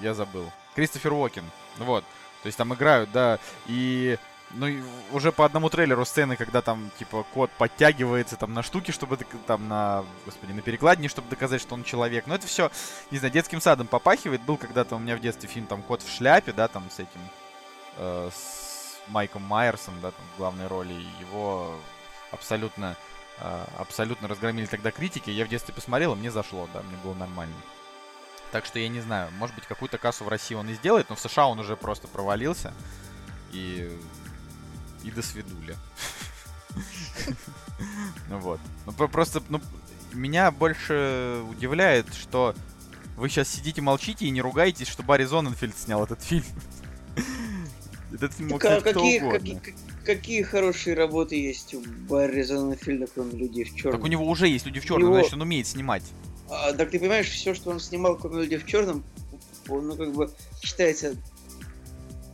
я 0.01 0.13
забыл. 0.13 0.51
Кристофер 0.75 1.13
Уокен, 1.13 1.45
вот. 1.77 2.03
То 2.43 2.47
есть 2.47 2.57
там 2.57 2.73
играют, 2.73 3.11
да, 3.11 3.39
и 3.65 4.17
ну, 4.55 4.67
уже 5.11 5.31
по 5.31 5.45
одному 5.45 5.69
трейлеру 5.69 6.05
сцены, 6.05 6.35
когда 6.35 6.61
там, 6.61 6.89
типа, 6.97 7.25
кот 7.33 7.51
подтягивается 7.51 8.35
там 8.35 8.53
на 8.53 8.63
штуки, 8.63 8.91
чтобы, 8.91 9.17
там, 9.47 9.67
на, 9.67 10.05
господи, 10.25 10.51
на 10.51 10.61
перекладине, 10.61 11.09
чтобы 11.09 11.29
доказать, 11.29 11.61
что 11.61 11.75
он 11.75 11.83
человек. 11.83 12.27
Но 12.27 12.35
это 12.35 12.47
все, 12.47 12.71
не 13.11 13.17
знаю, 13.17 13.33
детским 13.33 13.61
садом 13.61 13.87
попахивает. 13.87 14.41
Был 14.41 14.57
когда-то 14.57 14.95
у 14.95 14.99
меня 14.99 15.15
в 15.15 15.21
детстве 15.21 15.49
фильм, 15.49 15.67
там, 15.67 15.81
«Кот 15.81 16.01
в 16.01 16.11
шляпе», 16.11 16.53
да, 16.53 16.67
там, 16.67 16.89
с 16.89 16.99
этим, 16.99 17.21
э, 17.97 18.29
с 18.33 18.99
Майком 19.07 19.43
Майерсом, 19.43 19.93
да, 20.01 20.11
там, 20.11 20.25
в 20.33 20.37
главной 20.37 20.67
роли. 20.67 20.93
Его 21.19 21.75
абсолютно, 22.31 22.95
э, 23.39 23.65
абсолютно 23.77 24.27
разгромили 24.27 24.65
тогда 24.65 24.91
критики. 24.91 25.29
Я 25.29 25.45
в 25.45 25.49
детстве 25.49 25.73
посмотрел, 25.73 26.13
и 26.13 26.17
мне 26.17 26.31
зашло, 26.31 26.67
да, 26.73 26.81
мне 26.81 26.97
было 27.03 27.13
нормально. 27.13 27.55
Так 28.51 28.65
что 28.65 28.79
я 28.79 28.87
не 28.87 29.01
знаю, 29.01 29.29
может 29.33 29.55
быть, 29.55 29.65
какую-то 29.65 29.97
кассу 29.97 30.23
в 30.23 30.29
России 30.29 30.55
он 30.55 30.69
и 30.69 30.73
сделает, 30.75 31.09
но 31.09 31.15
в 31.15 31.19
США 31.19 31.47
он 31.47 31.59
уже 31.59 31.75
просто 31.75 32.07
провалился. 32.07 32.73
И... 33.51 33.91
И 35.05 35.11
до 35.11 35.21
свидуля. 35.21 35.75
Ну 38.29 38.39
вот. 38.39 38.59
Ну 38.85 38.91
про- 38.93 39.07
просто, 39.07 39.41
ну, 39.49 39.61
меня 40.13 40.49
больше 40.51 41.41
удивляет, 41.49 42.13
что 42.13 42.55
вы 43.17 43.29
сейчас 43.29 43.49
сидите, 43.49 43.81
молчите 43.81 44.25
и 44.25 44.29
не 44.29 44.41
ругаетесь, 44.41 44.87
что 44.87 45.03
Барри 45.03 45.25
Зоненфельд 45.25 45.77
снял 45.77 46.03
этот 46.03 46.21
фильм. 46.23 46.45
Этот 48.13 48.33
фильм 48.33 48.49
мог 48.49 48.61
Так, 48.61 48.81
снять 48.81 48.93
кто 48.93 49.01
какие, 49.01 49.19
угодно. 50.39 50.45
хорошие 50.45 50.95
работы 50.95 51.35
есть 51.35 51.73
у 51.73 51.81
Барри 52.07 52.43
Зонненфельда, 52.43 53.07
кроме 53.13 53.33
людей 53.33 53.65
в 53.65 53.75
черном? 53.75 53.93
Так 53.99 54.03
у 54.03 54.07
него 54.07 54.25
уже 54.29 54.47
есть 54.47 54.65
люди 54.65 54.79
в 54.79 54.85
черном, 54.85 55.13
значит, 55.13 55.33
он 55.33 55.41
умеет 55.41 55.67
снимать. 55.67 56.03
А, 56.49 56.71
так 56.73 56.91
ты 56.91 56.99
понимаешь, 56.99 57.27
все, 57.29 57.53
что 57.53 57.71
он 57.71 57.79
снимал, 57.81 58.15
кроме 58.17 58.43
людей 58.43 58.57
в 58.57 58.65
черном, 58.65 59.03
он, 59.67 59.87
ну, 59.87 59.97
как 59.97 60.13
бы, 60.13 60.31
считается 60.61 61.15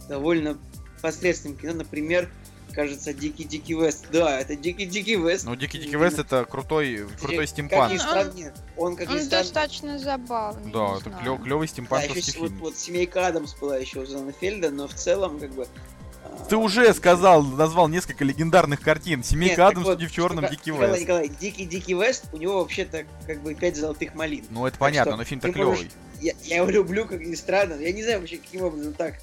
довольно 0.07 0.57
посредственным 1.01 1.57
кино. 1.57 1.73
Например, 1.73 2.29
кажется, 2.71 3.13
Дикий 3.13 3.43
Дикий 3.43 3.73
Вест. 3.73 4.05
Да, 4.11 4.39
это 4.39 4.55
Дикий 4.55 4.85
Дикий 4.85 5.15
Вест. 5.15 5.45
Ну, 5.45 5.55
Дикий 5.55 5.77
Дикий 5.79 5.95
Вест 5.97 6.19
это 6.19 6.45
крутой, 6.45 7.07
крутой 7.19 7.37
Как 7.39 7.47
стимпанк. 7.49 7.93
ни 7.93 7.97
Он- 7.99 8.51
он, 8.77 8.95
как 8.95 9.09
Он 9.09 9.29
достаточно 9.29 9.99
забавный. 9.99 10.71
Да, 10.71 10.97
это 10.99 11.09
клё- 11.09 11.41
клевый 11.41 11.67
да, 11.67 11.71
стимпанковский 11.73 12.21
еще 12.21 12.39
вот, 12.39 12.47
фильм. 12.49 12.59
вот 12.61 12.77
Семейка 12.77 13.27
Адамс 13.27 13.53
была 13.55 13.77
еще 13.77 13.99
у 13.99 14.05
Зонненфельда, 14.05 14.71
но 14.71 14.87
в 14.87 14.93
целом, 14.93 15.39
как 15.39 15.51
бы... 15.51 15.67
а, 16.23 16.45
Ты 16.49 16.55
уже 16.57 16.93
сказал, 16.93 17.43
назвал 17.43 17.87
несколько 17.87 18.23
легендарных 18.23 18.81
картин. 18.81 19.23
Семейка 19.23 19.67
Адамс, 19.67 19.85
вот, 19.85 20.01
в 20.01 20.11
черном, 20.11 20.45
Николай- 20.45 20.49
Дикий 20.57 20.71
Николай, 20.71 20.89
Вест. 20.91 21.01
Николай, 21.01 21.27
Дикий 21.29 21.65
Дикий 21.65 21.93
Вест, 21.93 22.25
у 22.33 22.37
него 22.37 22.59
вообще-то 22.59 23.05
как 23.27 23.41
бы 23.41 23.53
пять 23.53 23.75
золотых 23.75 24.15
малин. 24.15 24.45
Ну, 24.49 24.65
это 24.65 24.73
Так 24.73 24.79
понятно, 24.79 25.11
что 25.11 25.17
но 25.17 25.23
фильм-то 25.25 25.51
ты 25.51 25.59
можешь- 25.63 25.79
клевый. 25.79 25.95
Я, 26.21 26.33
я 26.43 26.57
его 26.57 26.69
люблю, 26.69 27.05
как 27.07 27.19
ни 27.21 27.33
странно. 27.33 27.73
Я 27.81 27.91
не 27.91 28.03
знаю 28.03 28.19
вообще, 28.19 28.37
каким 28.37 28.61
образом 28.63 28.93
так. 28.93 29.15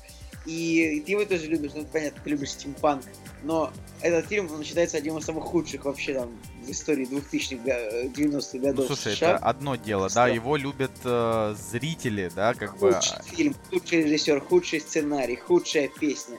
И, 0.49 0.97
и 0.97 1.01
ты 1.01 1.13
его 1.13 1.25
тоже 1.27 1.47
любишь, 1.47 1.73
ну, 1.75 1.85
понятно, 1.85 2.21
ты 2.25 2.31
любишь 2.31 2.53
стимпанк. 2.53 3.03
Но 3.43 3.71
этот 4.01 4.27
фильм, 4.29 4.51
он 4.51 4.65
считается 4.65 4.97
одним 4.97 5.19
из 5.19 5.25
самых 5.25 5.45
худших 5.45 5.85
вообще 5.85 6.15
там 6.15 6.31
в 6.65 6.71
истории 6.71 7.07
2000-х, 7.07 7.63
га- 7.65 8.05
90-х 8.09 8.49
Ну, 8.55 8.61
годов 8.61 8.87
слушай, 8.87 9.15
США. 9.15 9.35
это 9.37 9.45
одно 9.45 9.77
дело, 9.77 10.09
да, 10.09 10.27
Что? 10.27 10.35
его 10.35 10.57
любят 10.57 10.91
э, 11.05 11.55
зрители, 11.71 12.31
да, 12.35 12.55
как 12.55 12.79
бы. 12.79 12.93
Худший 12.95 13.23
фильм, 13.25 13.55
худший 13.71 14.03
режиссер, 14.05 14.41
худший 14.41 14.81
сценарий, 14.81 15.37
худшая 15.37 15.89
песня. 15.89 16.39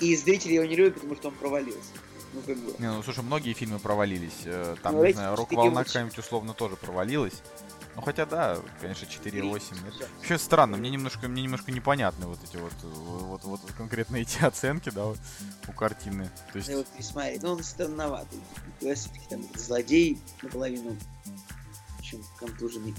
И 0.00 0.16
зрители 0.16 0.54
его 0.54 0.64
не 0.64 0.74
любят, 0.74 0.94
потому 0.94 1.14
что 1.14 1.28
он 1.28 1.34
провалился. 1.34 1.78
Ну, 2.32 2.40
как 2.44 2.56
бы. 2.58 2.74
Не, 2.80 2.90
ну 2.90 3.02
слушай, 3.04 3.22
многие 3.22 3.52
фильмы 3.52 3.78
провалились. 3.78 4.32
э, 4.46 4.74
Там, 4.82 4.96
Ну, 4.96 5.04
не 5.06 5.12
знаю, 5.12 5.36
рок-волна 5.36 5.84
какая-нибудь 5.84 6.18
условно 6.18 6.52
тоже 6.54 6.74
провалилась. 6.74 7.34
Ну 7.96 8.02
хотя 8.02 8.26
да, 8.26 8.58
конечно, 8.80 9.06
4,8. 9.06 9.58
Всё. 9.60 9.74
нет. 9.84 9.94
Вообще 10.18 10.38
странно, 10.38 10.76
мне 10.76 10.90
немножко, 10.90 11.28
мне 11.28 11.42
немножко 11.42 11.70
непонятны 11.70 12.26
вот 12.26 12.38
эти 12.42 12.56
вот, 12.56 12.72
э, 12.82 12.86
вот, 12.86 13.44
вот, 13.44 13.60
конкретно 13.76 14.16
эти 14.24 14.42
оценки, 14.44 14.90
да, 14.90 15.04
вот, 15.04 15.18
у 15.68 15.72
картины. 15.72 16.30
То 16.52 16.58
есть, 16.58 16.68
Надо 16.68 16.80
его 16.80 16.90
пересмотреть. 16.96 17.42
Ну, 17.42 17.52
он 17.52 17.62
странноватый. 17.62 18.40
Все-таки 18.80 19.26
там 19.30 19.42
злодей 19.54 20.18
наполовину, 20.42 20.96
в 21.96 21.98
общем, 21.98 22.24
контуженный. 22.38 22.94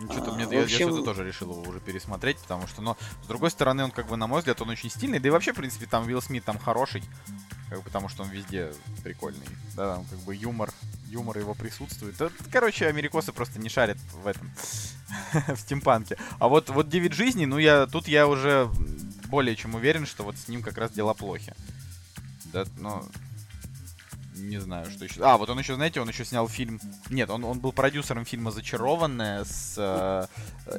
Ну, 0.00 0.12
что-то 0.12 0.30
а, 0.30 0.34
мне, 0.34 0.44
я, 0.44 0.58
я 0.58 0.64
общем- 0.64 0.88
что-то 0.88 1.02
тоже 1.02 1.24
решил 1.24 1.50
его 1.50 1.62
уже 1.62 1.80
пересмотреть, 1.80 2.38
потому 2.38 2.66
что, 2.66 2.82
но, 2.82 2.96
с 3.24 3.26
другой 3.26 3.50
стороны, 3.50 3.84
он, 3.84 3.90
как 3.90 4.08
бы, 4.08 4.16
на 4.16 4.26
мой 4.26 4.40
взгляд, 4.40 4.60
он 4.60 4.70
очень 4.70 4.90
стильный, 4.90 5.18
да 5.18 5.28
и 5.28 5.30
вообще, 5.30 5.52
в 5.52 5.56
принципе, 5.56 5.86
там 5.86 6.06
Уилл 6.06 6.22
Смит 6.22 6.44
там 6.44 6.58
хороший, 6.58 7.02
как 7.68 7.78
бы, 7.78 7.84
потому 7.84 8.08
что 8.08 8.22
он 8.22 8.30
везде 8.30 8.72
прикольный, 9.02 9.46
да, 9.74 9.96
там, 9.96 10.04
как 10.04 10.18
бы, 10.20 10.34
юмор, 10.34 10.70
юмор 11.06 11.38
его 11.38 11.54
присутствует. 11.54 12.16
Да, 12.16 12.30
короче, 12.52 12.86
америкосы 12.86 13.32
просто 13.32 13.58
не 13.58 13.68
шарят 13.68 13.98
в 14.22 14.26
этом, 14.26 14.50
в 15.48 15.56
стимпанке. 15.56 16.16
А 16.38 16.48
вот, 16.48 16.70
вот 16.70 16.88
«Девять 16.88 17.12
жизней», 17.12 17.46
ну, 17.46 17.58
я, 17.58 17.86
тут 17.86 18.08
я 18.08 18.26
уже 18.26 18.70
более 19.26 19.56
чем 19.56 19.74
уверен, 19.74 20.06
что 20.06 20.22
вот 20.22 20.36
с 20.36 20.48
ним 20.48 20.62
как 20.62 20.78
раз 20.78 20.90
дела 20.92 21.14
плохи. 21.14 21.54
Да, 22.46 22.64
ну, 22.78 23.04
не 24.38 24.58
знаю, 24.58 24.86
что 24.90 25.04
еще. 25.04 25.22
А, 25.22 25.36
вот 25.36 25.50
он 25.50 25.58
еще, 25.58 25.74
знаете, 25.74 26.00
он 26.00 26.08
еще 26.08 26.24
снял 26.24 26.48
фильм. 26.48 26.80
Нет, 27.10 27.30
он, 27.30 27.44
он 27.44 27.58
был 27.58 27.72
продюсером 27.72 28.24
фильма 28.24 28.50
Зачарованная 28.50 29.44
с 29.44 29.74
э, 29.76 30.26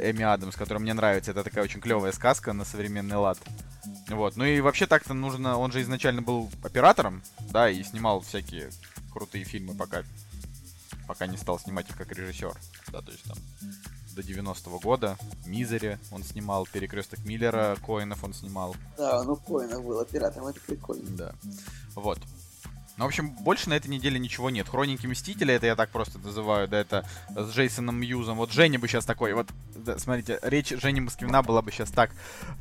Эми 0.09 0.23
Адамс, 0.23 0.55
который 0.55 0.79
мне 0.79 0.93
нравится. 0.93 1.31
Это 1.31 1.43
такая 1.43 1.63
очень 1.63 1.81
клевая 1.81 2.11
сказка 2.11 2.53
на 2.53 2.65
современный 2.65 3.17
лад. 3.17 3.37
Вот. 4.09 4.35
Ну 4.35 4.45
и 4.45 4.61
вообще 4.61 4.87
так-то 4.87 5.13
нужно. 5.13 5.57
Он 5.57 5.71
же 5.71 5.81
изначально 5.81 6.21
был 6.21 6.49
оператором, 6.63 7.21
да, 7.51 7.69
и 7.69 7.83
снимал 7.83 8.21
всякие 8.21 8.69
крутые 9.11 9.43
фильмы, 9.43 9.75
пока 9.75 10.03
пока 11.07 11.25
не 11.25 11.37
стал 11.37 11.59
снимать 11.59 11.89
их 11.89 11.97
как 11.97 12.11
режиссер. 12.11 12.53
Да, 12.91 13.01
то 13.01 13.11
есть 13.11 13.23
там 13.23 13.37
до 14.15 14.21
90-го 14.21 14.79
года. 14.79 15.17
Мизери 15.45 15.97
он 16.11 16.23
снимал, 16.23 16.67
Перекресток 16.71 17.23
Миллера, 17.25 17.77
Коинов 17.85 18.23
он 18.23 18.33
снимал. 18.33 18.75
Да, 18.97 19.23
ну 19.23 19.35
Коинов 19.35 19.83
был 19.83 19.99
оператором, 19.99 20.47
это 20.47 20.59
прикольно. 20.61 21.09
Да. 21.09 21.33
Вот. 21.95 22.19
Ну, 22.99 23.05
в 23.05 23.07
общем, 23.07 23.29
больше 23.29 23.69
на 23.69 23.75
этой 23.75 23.87
неделе 23.87 24.19
ничего 24.19 24.49
нет. 24.49 24.67
Хроники 24.67 25.07
Мстителя, 25.07 25.55
это 25.55 25.67
я 25.67 25.77
так 25.77 25.89
просто 25.89 26.19
называю, 26.19 26.67
да, 26.67 26.79
это 26.81 27.07
с 27.29 27.49
Джейсоном 27.55 27.95
Мьюзом. 27.95 28.35
Вот 28.35 28.51
Женя 28.51 28.77
бы 28.77 28.89
сейчас 28.89 29.05
такой, 29.05 29.31
вот, 29.31 29.47
да, 29.73 29.97
смотрите, 29.97 30.37
речь 30.41 30.67
Жени 30.67 30.99
Москвина 30.99 31.41
была 31.41 31.61
бы 31.61 31.71
сейчас 31.71 31.91
так, 31.91 32.11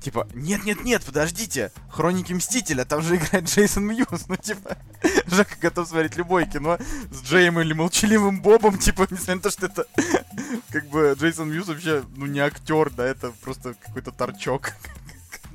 типа, 0.00 0.28
нет-нет-нет, 0.34 1.04
подождите, 1.04 1.72
Хроники 1.90 2.32
Мстителя, 2.32 2.84
там 2.84 3.02
же 3.02 3.16
играет 3.16 3.46
Джейсон 3.46 3.86
Мьюз, 3.86 4.28
ну, 4.28 4.36
типа, 4.36 4.78
Жека 5.26 5.56
готов 5.60 5.88
смотреть 5.88 6.14
любое 6.14 6.46
кино 6.46 6.78
с 7.10 7.20
Джеем 7.24 7.58
или 7.58 7.72
Молчаливым 7.72 8.40
Бобом, 8.40 8.78
типа, 8.78 9.08
несмотря 9.10 9.34
на 9.34 9.40
то, 9.40 9.50
что 9.50 9.66
это, 9.66 9.86
как 10.70 10.86
бы, 10.86 11.16
Джейсон 11.18 11.50
Мьюз 11.50 11.66
вообще, 11.66 12.04
ну, 12.14 12.26
не 12.26 12.38
актер, 12.38 12.90
да, 12.90 13.04
это 13.04 13.32
просто 13.42 13.74
какой-то 13.74 14.12
торчок, 14.12 14.72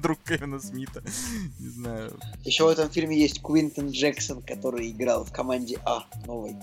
друг 0.03 0.19
Кевина 0.19 0.59
Смита, 0.59 1.01
не 1.59 1.69
знаю, 1.69 2.19
Еще 2.43 2.63
в 2.65 2.67
этом 2.67 2.89
фильме 2.91 3.17
есть 3.17 3.41
Квинтон 3.41 3.89
Джексон, 3.89 4.41
который 4.43 4.91
играл 4.91 5.23
в 5.25 5.31
команде 5.31 5.79
А 5.85 6.03
новой. 6.27 6.55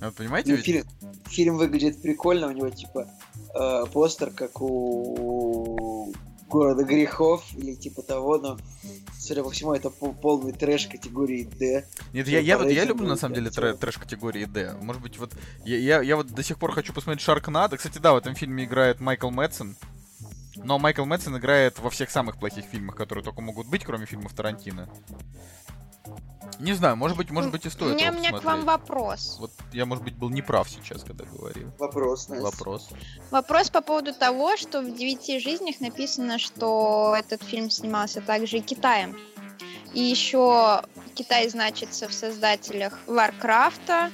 Вот 0.00 0.14
понимаете, 0.14 0.50
Ну, 0.50 0.56
ведь- 0.56 0.64
фильм, 0.64 0.84
фильм 1.26 1.56
выглядит 1.58 2.00
прикольно, 2.00 2.46
у 2.46 2.52
него 2.52 2.70
типа 2.70 3.08
э, 3.54 3.84
постер, 3.92 4.30
как 4.30 4.60
у 4.62 6.12
города 6.48 6.82
грехов 6.84 7.44
или 7.56 7.74
типа 7.74 8.02
того, 8.02 8.38
но 8.38 8.58
судя 9.18 9.44
по 9.44 9.50
всему, 9.50 9.72
это 9.72 9.88
пол- 9.90 10.14
полный 10.14 10.52
трэш 10.52 10.86
категории 10.88 11.44
D. 11.44 11.84
Нет, 12.12 12.26
я, 12.28 12.40
я, 12.40 12.58
вот, 12.58 12.68
я 12.70 12.84
люблю 12.84 13.06
на 13.06 13.16
самом 13.16 13.34
деле 13.36 13.50
всё. 13.50 13.60
трэ- 13.62 13.78
трэш 13.78 13.98
категории 13.98 14.46
D. 14.46 14.74
Может 14.80 15.00
быть, 15.02 15.16
вот 15.18 15.32
я, 15.64 15.76
я, 15.78 16.02
я 16.02 16.16
вот 16.16 16.26
до 16.28 16.42
сих 16.42 16.58
пор 16.58 16.72
хочу 16.72 16.92
посмотреть 16.92 17.22
Шаркнадо. 17.22 17.76
Кстати, 17.76 17.98
да, 17.98 18.12
в 18.14 18.16
этом 18.16 18.34
фильме 18.34 18.64
играет 18.64 19.00
Майкл 19.00 19.30
Мэтсон. 19.30 19.76
Но 20.56 20.78
Майкл 20.78 21.04
Мэтсон 21.04 21.38
играет 21.38 21.78
во 21.78 21.90
всех 21.90 22.10
самых 22.10 22.38
плохих 22.38 22.64
фильмах, 22.64 22.96
которые 22.96 23.24
только 23.24 23.40
могут 23.40 23.68
быть, 23.68 23.84
кроме 23.84 24.06
фильмов 24.06 24.34
Тарантино. 24.34 24.88
Не 26.58 26.74
знаю, 26.74 26.96
может 26.96 27.16
быть, 27.16 27.30
может 27.30 27.50
быть 27.50 27.64
и 27.64 27.68
У 27.68 27.70
стоит 27.70 27.94
меня, 27.94 28.08
его 28.08 28.16
у 28.16 28.18
меня 28.20 28.30
к 28.30 28.44
вам 28.44 28.60
посмотреть. 28.60 28.66
вопрос. 28.66 29.36
Вот 29.40 29.52
я, 29.72 29.86
может 29.86 30.04
быть, 30.04 30.16
был 30.16 30.28
неправ 30.30 30.68
сейчас, 30.68 31.04
когда 31.04 31.24
говорил. 31.24 31.70
Вопрос, 31.78 32.28
Настя. 32.28 32.44
Вопрос. 32.44 32.88
Вопрос 33.30 33.70
по 33.70 33.80
поводу 33.80 34.12
того, 34.12 34.56
что 34.56 34.82
в 34.82 34.94
«Девяти 34.94 35.38
жизнях» 35.38 35.80
написано, 35.80 36.38
что 36.38 37.14
этот 37.16 37.42
фильм 37.42 37.70
снимался 37.70 38.20
также 38.20 38.58
и 38.58 38.60
Китаем. 38.60 39.16
И 39.94 40.00
еще 40.00 40.82
Китай 41.14 41.48
значится 41.48 42.08
в 42.08 42.12
создателях 42.12 42.98
Варкрафта, 43.06 44.10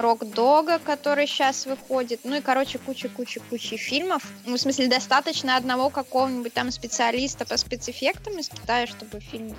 Рок-Дога, 0.00 0.78
который 0.78 1.26
сейчас 1.26 1.66
выходит, 1.66 2.20
ну 2.24 2.36
и, 2.36 2.40
короче, 2.40 2.78
куча-куча-куча 2.78 3.76
фильмов. 3.76 4.22
Ну, 4.46 4.56
в 4.56 4.60
смысле, 4.60 4.88
достаточно 4.88 5.56
одного 5.56 5.90
какого-нибудь 5.90 6.52
там 6.52 6.70
специалиста 6.70 7.44
по 7.44 7.56
спецэффектам 7.56 8.38
из 8.38 8.48
Китая, 8.48 8.86
чтобы 8.86 9.20
фильм... 9.20 9.54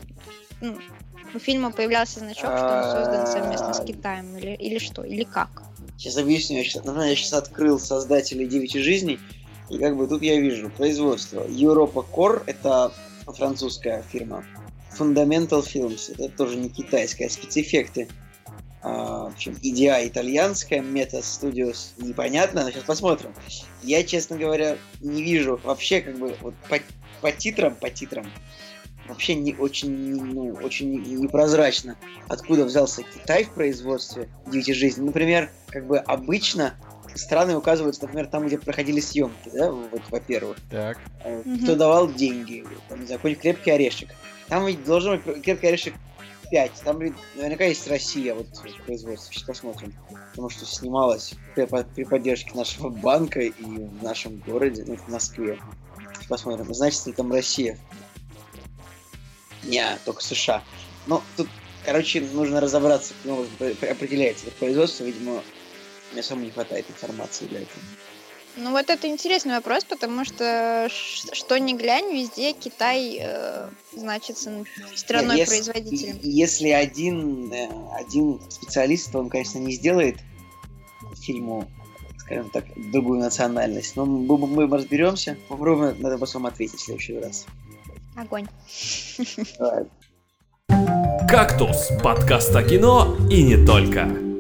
ну, 0.62 0.78
у 1.34 1.40
фильма 1.40 1.72
появлялся 1.72 2.20
значок, 2.20 2.52
что 2.58 2.78
он 2.78 3.06
создан 3.06 3.28
совместно 3.28 3.74
с 3.74 3.86
Китаем, 3.86 4.36
или, 4.38 4.52
или 4.56 4.80
что, 4.80 5.04
или 5.04 5.24
как? 5.24 5.64
Сейчас 5.98 6.18
объясню. 6.18 6.58
Я 6.58 6.64
сейчас, 6.64 6.84
например, 6.84 7.10
я 7.10 7.16
сейчас 7.16 7.34
открыл 7.34 7.80
создателей 7.80 8.48
«Девяти 8.48 8.80
жизней», 8.80 9.20
и 9.70 9.78
как 9.78 9.96
бы 9.96 10.08
тут 10.08 10.22
я 10.22 10.40
вижу 10.40 10.70
производство. 10.70 11.46
Europa 11.48 12.06
Core— 12.12 12.44
это 12.48 12.92
французская 13.26 14.04
фирма. 14.12 14.44
Fundamental 14.98 15.64
Films— 15.64 16.12
это 16.18 16.28
тоже 16.30 16.58
не 16.58 16.70
китайская, 16.70 17.30
спецэффекты. 17.30 18.10
А, 18.84 19.26
в 19.30 19.34
общем, 19.34 19.54
EDI 19.62 20.08
итальянская, 20.08 20.82
Meta 20.82 21.22
Studios 21.22 21.94
непонятно, 21.98 22.64
но 22.64 22.72
сейчас 22.72 22.84
посмотрим. 22.84 23.34
Я, 23.84 24.04
честно 24.04 24.38
говоря, 24.38 24.78
не 25.02 25.22
вижу 25.24 25.60
вообще 25.64 26.02
как 26.02 26.18
бы 26.18 26.36
вот 26.42 26.56
по, 26.70 26.78
по 27.22 27.32
титрам, 27.32 27.76
по 27.76 27.90
титрам 27.90 28.26
вообще 29.08 29.36
не 29.36 29.54
очень, 29.54 29.92
ну, 30.16 30.54
очень 30.64 30.92
не- 30.92 31.16
непрозрачно, 31.16 31.98
откуда 32.28 32.66
взялся 32.66 33.04
Китай 33.04 33.44
в 33.44 33.54
производстве 33.54 34.30
«Девяти 34.48 34.74
жизней». 34.74 35.06
Например, 35.06 35.52
как 35.68 35.86
бы 35.86 35.98
обычно 35.98 36.76
страны 37.16 37.56
указываются, 37.56 38.04
например, 38.04 38.28
там, 38.28 38.48
где 38.48 38.58
проходили 38.58 39.00
съемки, 39.00 39.50
да, 39.54 39.72
вот, 39.72 40.02
во-первых. 40.10 40.58
Так. 40.70 40.98
Э. 41.24 41.44
Кто 41.64 41.76
давал 41.76 42.12
деньги, 42.12 42.66
там, 42.90 43.02
не 43.02 43.06
знаю, 43.06 43.20
какой-нибудь 43.20 43.42
крепкий 43.42 43.72
орешек. 43.72 44.10
Там 44.48 44.66
ведь 44.66 44.84
должен 44.84 45.20
быть 45.20 45.42
крепкий 45.44 45.68
орешек 45.68 45.94
5. 46.52 46.72
Там 46.84 47.00
наверняка 47.36 47.66
есть 47.66 47.88
Россия 47.88 48.36
вот 48.36 48.48
в 48.48 48.86
производстве. 48.86 49.34
Сейчас 49.34 49.44
посмотрим. 49.44 49.94
Потому 50.32 50.50
что 50.50 50.66
снималось 50.66 51.34
при, 51.56 51.66
при 51.66 52.04
поддержке 52.04 52.52
нашего 52.54 52.90
банка 52.90 53.40
и 53.40 53.52
в 53.52 54.04
нашем 54.04 54.38
городе, 54.40 54.84
ну, 54.86 54.98
в 54.98 55.08
Москве. 55.08 55.60
Сейчас 56.14 56.28
посмотрим. 56.28 56.74
Значит 56.74 57.08
ли 57.08 57.14
там 57.14 57.32
Россия? 57.32 57.80
Не, 59.64 59.98
только 60.06 60.22
США. 60.22 60.64
Ну, 61.08 61.22
тут, 61.38 61.48
короче, 61.86 62.22
нужно 62.22 62.60
разобраться, 62.60 63.14
ну, 63.24 63.46
определяется 63.60 64.48
это 64.48 64.56
производство, 64.58 65.04
видимо, 65.04 65.42
мне 66.12 66.22
самому 66.22 66.46
не 66.46 66.52
хватает 66.52 66.90
информации 66.90 67.46
для 67.46 67.62
этого. 67.62 67.82
Ну 68.58 68.72
вот 68.72 68.90
это 68.90 69.08
интересный 69.08 69.56
вопрос, 69.56 69.86
потому 69.86 70.26
что 70.26 70.88
что 70.90 71.58
ни 71.58 71.74
глянь, 71.74 72.12
везде 72.14 72.54
Китай 72.54 73.18
э, 73.22 73.70
значится 73.96 74.66
страной 74.96 75.38
Нет, 75.38 75.48
если- 75.50 75.72
производителем. 75.72 76.20
Если 76.22 76.70
один, 76.70 77.52
э, 77.54 77.70
один 77.96 78.42
специалист, 78.50 79.12
то 79.12 79.20
он, 79.20 79.30
конечно, 79.30 79.58
не 79.60 79.74
сделает 79.74 80.18
фильму, 81.22 81.68
скажем 82.18 82.50
так, 82.50 82.66
другую 82.92 83.20
национальность. 83.20 83.96
Но 83.96 84.06
мы, 84.06 84.38
мы- 84.38 84.68
разберемся. 84.78 85.38
Попробуем 85.48 86.02
на 86.02 86.08
это 86.08 86.18
потом 86.18 86.46
ответить 86.46 86.80
в 86.80 86.84
следующий 86.84 87.18
раз. 87.20 87.46
Огонь. 88.18 88.48
«Кактус»– 91.30 91.90
подкаст 92.04 92.54
о 92.56 92.64
кино 92.64 93.16
и 93.30 93.44
не 93.44 93.66
только. 93.66 94.31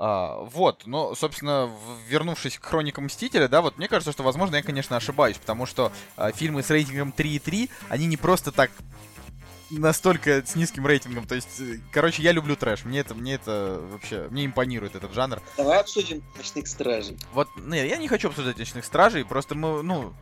А, 0.00 0.44
вот, 0.44 0.86
ну, 0.86 1.16
собственно, 1.16 1.68
вернувшись 2.06 2.56
к 2.56 2.64
хроникам 2.64 3.06
Мстителя, 3.06 3.48
да, 3.48 3.60
вот 3.60 3.78
мне 3.78 3.88
кажется, 3.88 4.12
что, 4.12 4.22
возможно, 4.22 4.54
я, 4.54 4.62
конечно, 4.62 4.96
ошибаюсь, 4.96 5.38
потому 5.38 5.66
что 5.66 5.90
а, 6.16 6.30
фильмы 6.30 6.62
с 6.62 6.70
рейтингом 6.70 7.12
3,3, 7.16 7.68
они 7.88 8.06
не 8.06 8.16
просто 8.16 8.52
так 8.52 8.70
настолько 9.70 10.46
с 10.46 10.54
низким 10.54 10.86
рейтингом, 10.86 11.26
то 11.26 11.34
есть, 11.34 11.60
э, 11.60 11.80
короче, 11.90 12.22
я 12.22 12.30
люблю 12.30 12.54
трэш, 12.54 12.84
мне 12.84 13.00
это, 13.00 13.16
мне 13.16 13.34
это 13.34 13.82
вообще, 13.90 14.28
мне 14.30 14.46
импонирует 14.46 14.94
этот 14.94 15.12
жанр. 15.12 15.42
Давай 15.56 15.80
обсудим 15.80 16.22
«Ночных 16.36 16.68
стражей». 16.68 17.18
Вот, 17.32 17.48
не, 17.56 17.84
я 17.84 17.96
не 17.96 18.06
хочу 18.06 18.28
обсуждать 18.28 18.56
«Ночных 18.56 18.84
стражей», 18.84 19.24
просто 19.24 19.56
мы, 19.56 19.82
ну, 19.82 20.14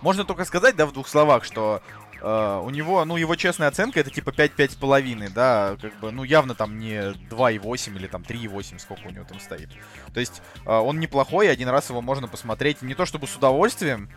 можно 0.00 0.24
только 0.24 0.46
сказать, 0.46 0.74
да, 0.74 0.86
в 0.86 0.92
двух 0.92 1.06
словах, 1.06 1.44
что 1.44 1.82
э, 2.20 2.60
у 2.62 2.70
него, 2.70 3.04
ну, 3.04 3.16
его 3.16 3.36
честная 3.36 3.68
оценка 3.68 4.00
это 4.00 4.10
типа 4.10 4.30
5-5,5, 4.30 5.30
да, 5.34 5.76
как 5.80 5.98
бы, 6.00 6.10
ну, 6.10 6.24
явно 6.24 6.54
там 6.54 6.78
не 6.78 7.12
2,8 7.30 7.96
или 7.96 8.06
там 8.06 8.22
3,8, 8.22 8.78
сколько 8.78 9.06
у 9.06 9.10
него 9.10 9.24
там 9.24 9.40
стоит. 9.40 9.70
То 10.12 10.20
есть, 10.20 10.42
э, 10.64 10.70
он 10.70 11.00
неплохой, 11.00 11.50
один 11.50 11.68
раз 11.68 11.90
его 11.90 12.00
можно 12.02 12.28
посмотреть, 12.28 12.82
не 12.82 12.94
то 12.94 13.06
чтобы 13.06 13.26
с 13.26 13.36
удовольствием, 13.36 14.10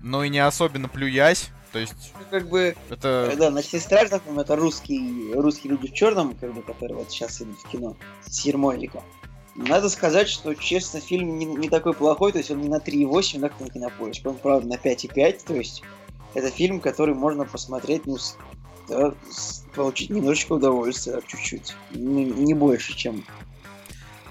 но 0.00 0.24
и 0.24 0.28
не 0.28 0.38
особенно 0.38 0.88
плюясь, 0.88 1.50
то 1.72 1.78
есть, 1.78 2.12
Ну, 2.18 2.24
как 2.30 2.48
бы, 2.48 2.76
это... 2.88 3.30
э, 3.32 3.36
да, 3.36 3.50
«Ночные 3.50 3.80
стражи», 3.80 4.10
например, 4.10 4.40
это 4.40 4.56
русские, 4.56 5.34
русские 5.34 5.72
люди 5.72 5.88
в 5.88 5.92
черном, 5.92 6.34
как 6.34 6.54
бы, 6.54 6.62
которые 6.62 6.98
вот 6.98 7.10
сейчас 7.10 7.42
идут 7.42 7.58
в 7.60 7.68
кино, 7.68 7.96
с 8.26 8.44
Ермольником. 8.46 9.02
Надо 9.54 9.88
сказать, 9.88 10.28
что, 10.28 10.54
честно, 10.54 11.00
фильм 11.00 11.36
не, 11.38 11.44
не 11.44 11.68
такой 11.68 11.92
плохой, 11.92 12.32
то 12.32 12.38
есть 12.38 12.50
он 12.50 12.60
не 12.60 12.68
на 12.68 12.76
3,8, 12.76 13.40
как 13.40 13.60
на 13.60 13.68
кинопоиск, 13.68 14.24
он, 14.24 14.36
правда, 14.36 14.68
на 14.68 14.74
5,5, 14.74 15.40
то 15.44 15.54
есть 15.54 15.82
это 16.34 16.50
фильм, 16.50 16.80
который 16.80 17.14
можно 17.14 17.44
посмотреть, 17.44 18.06
ну, 18.06 18.18
с- 18.18 18.36
да, 18.88 19.12
с- 19.30 19.64
получить 19.74 20.10
немножечко 20.10 20.52
удовольствия, 20.54 21.20
чуть-чуть, 21.26 21.74
не, 21.90 22.24
не 22.24 22.54
больше, 22.54 22.96
чем... 22.96 23.24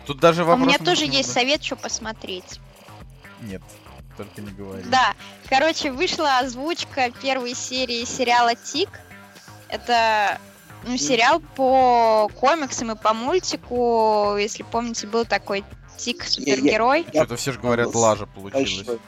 Тут 0.05 0.19
даже 0.19 0.43
У 0.43 0.47
вопрос... 0.47 0.67
меня 0.67 0.77
ну, 0.79 0.85
тоже 0.85 1.05
ну, 1.05 1.11
есть 1.11 1.33
да. 1.33 1.41
совет, 1.41 1.63
что 1.63 1.75
посмотреть. 1.75 2.59
Нет, 3.41 3.61
только 4.15 4.41
не 4.41 4.51
говори. 4.51 4.83
Да, 4.89 5.13
короче, 5.49 5.91
вышла 5.91 6.39
озвучка 6.39 7.11
первой 7.21 7.53
серии 7.53 8.05
сериала 8.05 8.55
Тик. 8.55 8.89
Это 9.69 10.39
ну, 10.85 10.97
сериал 10.97 11.41
по 11.55 12.29
комиксам 12.39 12.91
и 12.91 12.95
по 12.95 13.13
мультику. 13.13 14.37
Если 14.37 14.63
помните, 14.63 15.07
был 15.07 15.25
такой 15.25 15.65
Тик 15.97 16.23
супергерой. 16.23 17.05
Что-то 17.09 17.35
все 17.35 17.51
же 17.51 17.59
говорят, 17.59 17.93
лажа 17.93 18.27
получилось. 18.27 18.99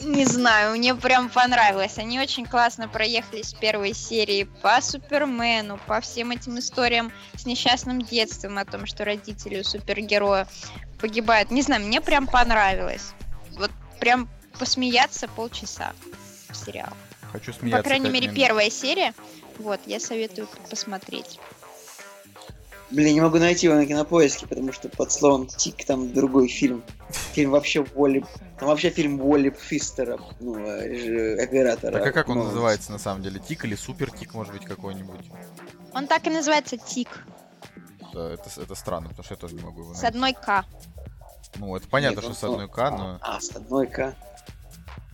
Не 0.00 0.24
знаю, 0.26 0.76
мне 0.76 0.94
прям 0.94 1.30
понравилось. 1.30 1.98
Они 1.98 2.20
очень 2.20 2.44
классно 2.44 2.88
проехались 2.88 3.54
в 3.54 3.58
первой 3.58 3.94
серии 3.94 4.44
по 4.62 4.80
Супермену, 4.80 5.78
по 5.86 6.00
всем 6.00 6.30
этим 6.30 6.58
историям 6.58 7.12
с 7.34 7.46
несчастным 7.46 8.02
детством, 8.02 8.58
о 8.58 8.64
том, 8.64 8.86
что 8.86 9.04
родители 9.04 9.60
у 9.60 9.64
супергероя 9.64 10.46
погибают. 11.00 11.50
Не 11.50 11.62
знаю, 11.62 11.82
мне 11.82 12.00
прям 12.00 12.26
понравилось. 12.26 13.12
Вот 13.58 13.70
прям 13.98 14.28
посмеяться 14.58 15.28
полчаса 15.28 15.92
в 16.50 16.56
сериал. 16.56 16.92
Хочу 17.32 17.52
смеяться. 17.52 17.82
По 17.82 17.88
крайней 17.88 18.10
мере, 18.10 18.28
минут. 18.28 18.36
первая 18.36 18.70
серия. 18.70 19.14
Вот, 19.58 19.80
я 19.86 19.98
советую 19.98 20.48
посмотреть. 20.68 21.40
Блин, 22.90 23.14
не 23.14 23.20
могу 23.20 23.38
найти 23.38 23.66
его 23.66 23.76
на 23.76 23.86
кинопоиске, 23.86 24.46
потому 24.46 24.72
что 24.72 24.88
под 24.88 25.10
словом 25.10 25.48
«Тик» 25.48 25.84
там 25.84 26.12
другой 26.12 26.48
фильм. 26.48 26.84
Фильм 27.32 27.50
вообще 27.50 27.84
Уолли... 27.94 28.24
Там 28.58 28.68
вообще 28.68 28.88
фильм 28.90 29.20
Уолли 29.20 29.50
Фистера, 29.50 30.18
ну, 30.40 30.56
э, 30.58 30.88
реж- 30.88 31.42
оператора. 31.42 31.92
Так 31.92 32.06
а 32.06 32.12
как 32.12 32.28
он 32.30 32.38
Ну, 32.38 32.44
называется 32.44 32.90
на 32.90 32.98
самом 32.98 33.22
деле? 33.22 33.38
Тик 33.38 33.64
или 33.66 33.74
супер 33.74 34.10
тик, 34.10 34.32
может 34.34 34.52
быть, 34.54 34.64
какой-нибудь? 34.64 35.30
Он 35.92 36.06
так 36.06 36.26
и 36.26 36.30
называется 36.30 36.76
Тик, 36.78 37.24
Да, 38.14 38.30
это, 38.32 38.48
это 38.60 38.74
странно, 38.74 39.08
потому 39.10 39.24
что 39.24 39.34
я 39.34 39.38
тоже 39.38 39.54
не 39.54 39.62
могу 39.62 39.82
его 39.82 39.92
с 39.94 40.00
найти. 40.02 40.06
одной 40.08 40.32
К. 40.32 40.64
Ну, 41.56 41.76
это 41.76 41.86
понятно, 41.88 42.16
Нет, 42.16 42.24
что 42.24 42.30
он- 42.30 42.36
с 42.36 42.44
одной 42.44 42.68
К, 42.68 42.90
но, 42.90 43.18
А, 43.20 43.40
с 43.40 43.50
одной 43.54 43.86
К. 43.86 44.14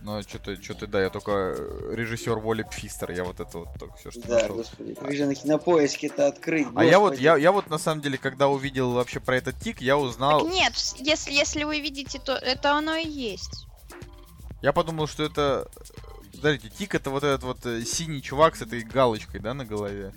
но 0.03 0.21
что-то, 0.21 0.61
что-то, 0.61 0.85
да, 0.87 1.01
я 1.01 1.09
только 1.09 1.31
э, 1.57 1.93
режиссер 1.95 2.37
Воли 2.37 2.63
Пфистер, 2.63 3.11
я 3.11 3.23
вот 3.23 3.39
это 3.39 3.59
вот 3.59 3.69
только 3.79 3.95
все, 3.97 4.11
что 4.11 4.21
Да, 4.27 4.41
нашел. 4.41 4.55
господи. 4.57 4.93
Как 4.95 5.13
же 5.15 5.25
на 5.25 5.33
кинопоиске 5.33 6.07
это 6.07 6.27
открыть? 6.27 6.67
А 6.75 6.83
я 6.83 6.99
вот, 6.99 7.11
господи. 7.11 7.23
я, 7.23 7.37
я 7.37 7.51
вот 7.51 7.69
на 7.69 7.77
самом 7.77 8.01
деле, 8.01 8.17
когда 8.17 8.49
увидел 8.49 8.91
вообще 8.91 9.19
про 9.19 9.37
этот 9.37 9.57
тик, 9.59 9.81
я 9.81 9.97
узнал, 9.97 10.41
Так 10.45 10.53
нет, 10.53 10.73
если, 10.99 11.31
если 11.31 11.63
вы 11.63 11.79
видите, 11.79 12.19
то 12.19 12.33
это 12.33 12.73
оно 12.73 12.95
и 12.95 13.07
есть. 13.07 13.65
я 14.61 14.73
подумал, 14.73 15.07
что 15.07 15.23
это, 15.23 15.67
подождите, 16.35 16.69
тик 16.77 16.95
это 16.95 17.09
вот 17.09 17.23
этот 17.23 17.43
вот 17.43 17.65
э, 17.65 17.83
синий 17.83 18.21
чувак 18.21 18.55
с 18.57 18.61
этой 18.61 18.81
галочкой, 18.83 19.39
да, 19.39 19.53
на 19.53 19.63
голове? 19.65 20.13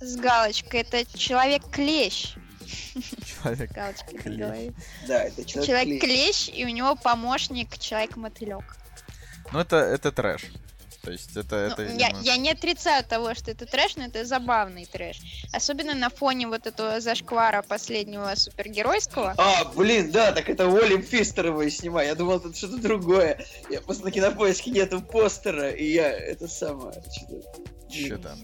С 0.00 0.16
галочкой. 0.16 0.80
Это 0.80 1.04
человек-клещ. 1.18 2.36
Человек. 3.40 3.70
Клещ. 4.22 4.38
голове. 4.38 4.72
Да, 5.06 5.24
это 5.24 5.44
человек, 5.44 5.68
Человек-клещ, 5.68 6.50
и 6.52 6.64
у 6.64 6.68
него 6.68 6.96
помощник 6.96 7.78
человек-мотылек. 7.78 8.76
Ну, 9.52 9.60
это, 9.60 9.76
это 9.76 10.12
трэш. 10.12 10.42
То 11.02 11.12
есть 11.12 11.36
это... 11.36 11.74
Ну, 11.76 11.84
это 11.84 11.94
я, 11.94 12.08
видимо, 12.08 12.22
я 12.22 12.36
не 12.36 12.50
отрицаю 12.50 13.04
того, 13.04 13.34
что 13.34 13.50
это 13.50 13.64
трэш, 13.66 13.96
но 13.96 14.04
это 14.04 14.24
забавный 14.24 14.84
трэш. 14.84 15.18
Особенно 15.52 15.94
на 15.94 16.10
фоне 16.10 16.48
вот 16.48 16.66
этого 16.66 17.00
зашквара 17.00 17.62
последнего 17.62 18.34
супергеройского. 18.34 19.34
А, 19.38 19.64
блин, 19.74 20.10
да, 20.10 20.32
так 20.32 20.50
это 20.50 20.66
Уолли 20.68 21.00
Фистер 21.00 21.46
его 21.46 21.62
и 21.62 21.70
снимай. 21.70 22.08
Я 22.08 22.14
думал, 22.14 22.38
это 22.38 22.54
что-то 22.54 22.78
другое. 22.78 23.42
Я 23.70 23.80
просто 23.80 24.04
на 24.04 24.10
кинопоиске 24.10 24.70
нету 24.70 25.00
постера, 25.00 25.70
и 25.70 25.84
я 25.84 26.10
это 26.10 26.48
самое. 26.48 27.02
Что-то... 27.10 27.62
Чё-то. 27.90 28.36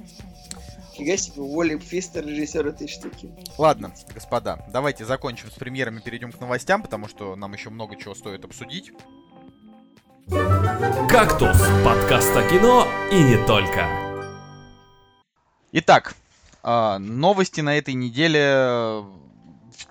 Фига 0.94 1.16
себе, 1.16 1.42
Уолли 1.42 1.76
Фистер, 1.78 2.24
режиссер 2.24 2.66
этой 2.66 2.86
штуки. 2.86 3.28
Ладно, 3.58 3.92
господа, 4.14 4.64
давайте 4.72 5.04
закончим 5.04 5.50
с 5.50 5.54
премьерами, 5.54 6.00
перейдем 6.00 6.30
к 6.30 6.40
новостям, 6.40 6.82
потому 6.82 7.08
что 7.08 7.34
нам 7.34 7.52
еще 7.52 7.70
много 7.70 7.96
чего 7.96 8.14
стоит 8.14 8.44
обсудить. 8.44 8.92
«Кактус»— 11.08 11.60
подкаст 11.84 12.34
о 12.36 12.48
кино 12.48 12.86
и 13.12 13.22
не 13.22 13.44
только. 13.46 13.88
Итак, 15.72 16.14
а, 16.62 16.98
новости 16.98 17.60
на 17.60 17.76
этой 17.76 17.94
неделе 17.94 18.40
э, 18.40 19.02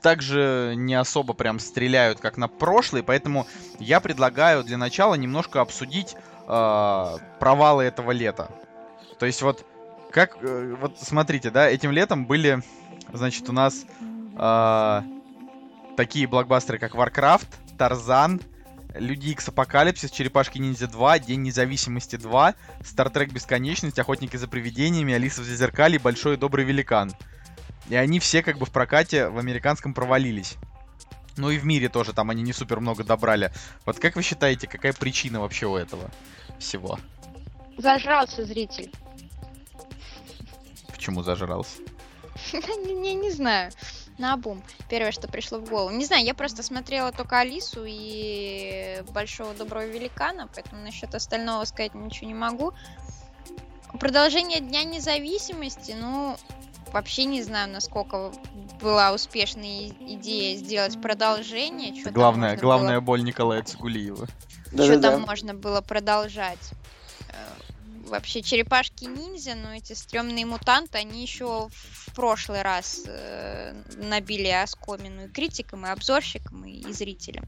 также 0.01 0.73
не 0.77 0.95
особо 0.95 1.33
прям 1.33 1.59
стреляют, 1.59 2.19
как 2.19 2.37
на 2.37 2.47
прошлой, 2.47 3.03
поэтому 3.03 3.45
я 3.79 3.99
предлагаю 3.99 4.63
для 4.63 4.77
начала 4.77 5.15
немножко 5.15 5.59
обсудить 5.59 6.15
а, 6.47 7.17
провалы 7.39 7.83
этого 7.83 8.11
лета. 8.11 8.49
То 9.19 9.25
есть 9.25 9.41
вот, 9.41 9.65
как, 10.13 10.37
э, 10.41 10.75
вот 10.79 10.99
смотрите, 10.99 11.49
да, 11.49 11.67
этим 11.67 11.91
летом 11.91 12.25
были, 12.25 12.61
значит, 13.11 13.49
у 13.49 13.51
нас 13.51 13.85
а, 14.35 15.03
такие 15.97 16.27
блокбастеры, 16.27 16.77
как 16.77 16.93
Warcraft, 16.93 17.47
Тарзан, 17.77 18.39
Люди 18.93 19.29
Икс 19.29 19.47
Апокалипсис, 19.47 20.11
Черепашки 20.11 20.59
Ниндзя 20.59 20.87
2, 20.87 21.17
День 21.17 21.41
независимости 21.41 22.15
2, 22.15 22.53
Стартрек 22.83 23.31
Бесконечность, 23.31 23.97
Охотники 23.97 24.37
за 24.37 24.47
привидениями, 24.47 25.15
Алиса 25.15 25.41
в 25.41 25.45
Зазеркале 25.45 25.97
Большой 25.97 26.35
и 26.35 26.37
Добрый 26.37 26.63
Великан. 26.63 27.11
И 27.89 27.95
они 27.95 28.19
все 28.19 28.43
как 28.43 28.59
бы 28.59 28.67
в 28.67 28.71
прокате 28.71 29.29
в 29.29 29.39
американском 29.39 29.95
провалились. 29.95 30.57
Ну 31.37 31.49
и 31.49 31.57
в 31.57 31.65
мире 31.65 31.89
тоже 31.89 32.13
там 32.13 32.29
они 32.29 32.43
не 32.43 32.53
супер 32.53 32.79
много 32.79 33.03
добрали. 33.03 33.51
Вот 33.83 33.97
как 33.97 34.15
вы 34.15 34.21
считаете, 34.21 34.67
какая 34.67 34.93
причина 34.93 35.41
вообще 35.41 35.65
у 35.65 35.75
этого 35.75 36.11
всего? 36.59 36.99
Зажрался 37.79 38.45
зритель. 38.45 38.91
Почему 41.03 41.21
зажрался? 41.21 41.79
Не, 42.53 42.93
не, 42.93 43.13
не 43.13 43.29
знаю. 43.29 43.73
На 44.17 44.37
бум. 44.37 44.63
Первое, 44.89 45.11
что 45.11 45.27
пришло 45.27 45.57
в 45.59 45.67
голову. 45.69 45.89
Не 45.89 46.05
знаю, 46.05 46.23
я 46.25 46.33
просто 46.33 46.63
смотрела 46.63 47.11
только 47.11 47.39
Алису 47.39 47.83
и 47.85 49.03
Большого 49.11 49.53
Доброго 49.53 49.85
Великана, 49.85 50.47
поэтому 50.55 50.81
насчет 50.81 51.13
остального 51.13 51.65
сказать 51.65 51.93
ничего 51.93 52.27
не 52.27 52.33
могу. 52.33 52.71
Продолжение 53.99 54.61
Дня 54.61 54.85
Независимости, 54.85 55.93
ну, 55.99 56.37
вообще 56.93 57.25
не 57.25 57.43
знаю, 57.43 57.69
насколько 57.69 58.31
была 58.81 59.11
успешная 59.11 59.87
и- 59.89 60.13
идея 60.15 60.55
сделать 60.55 61.01
продолжение. 61.01 61.93
Чё 61.93 62.05
там 62.05 62.13
Главная, 62.13 62.57
было- 62.57 63.01
боль 63.01 63.23
Николая 63.25 63.61
Цигулиева. 63.61 64.25
Что 64.71 65.01
там 65.01 65.23
можно 65.23 65.53
было 65.53 65.81
продолжать? 65.81 66.71
Вообще, 68.13 68.43
черепашки-ниндзя, 68.43 69.55
но 69.55 69.73
эти 69.73 69.93
стрёмные 69.93 70.45
мутанты, 70.45 70.99
они 70.99 71.23
еще 71.23 71.69
в 71.71 72.13
прошлый 72.13 72.61
раз 72.61 73.05
э, 73.07 73.73
набили 73.97 74.49
оскомину 74.49 75.25
и 75.25 75.29
критикам, 75.29 75.87
и 75.87 75.89
обзорщикам, 75.89 76.63
и, 76.63 76.73
и 76.73 76.93
зрителям. 76.93 77.45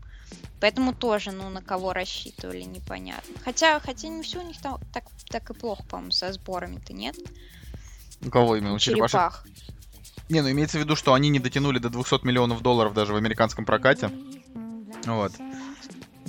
Поэтому 0.60 0.96
тоже, 0.96 1.32
ну, 1.32 1.50
на 1.50 1.62
кого 1.62 1.94
рассчитывали, 1.94 2.64
непонятно. 2.64 3.36
Хотя, 3.44 3.80
хотя 3.80 4.08
не 4.08 4.24
все 4.24 4.40
у 4.40 4.42
них 4.42 4.60
там 4.60 4.80
так, 4.92 5.04
так 5.30 5.48
и 5.52 5.54
плохо, 5.54 5.84
по-моему, 5.84 6.10
со 6.10 6.34
сборами-то, 6.34 6.94
нет? 6.94 7.16
У 8.26 8.32
кого 8.32 8.56
именно? 8.56 8.74
У 8.74 8.80
черепашек? 8.80 9.12
Черепах. 9.12 9.46
Не, 10.30 10.42
ну 10.42 10.50
имеется 10.50 10.80
в 10.80 10.82
виду, 10.82 10.96
что 10.96 11.14
они 11.14 11.30
не 11.30 11.40
дотянули 11.40 11.78
до 11.78 11.92
200 11.92 12.26
миллионов 12.26 12.64
долларов 12.64 12.96
даже 12.96 13.14
в 13.14 13.18
американском 13.18 13.66
прокате. 13.66 14.10
Вот. 15.06 15.32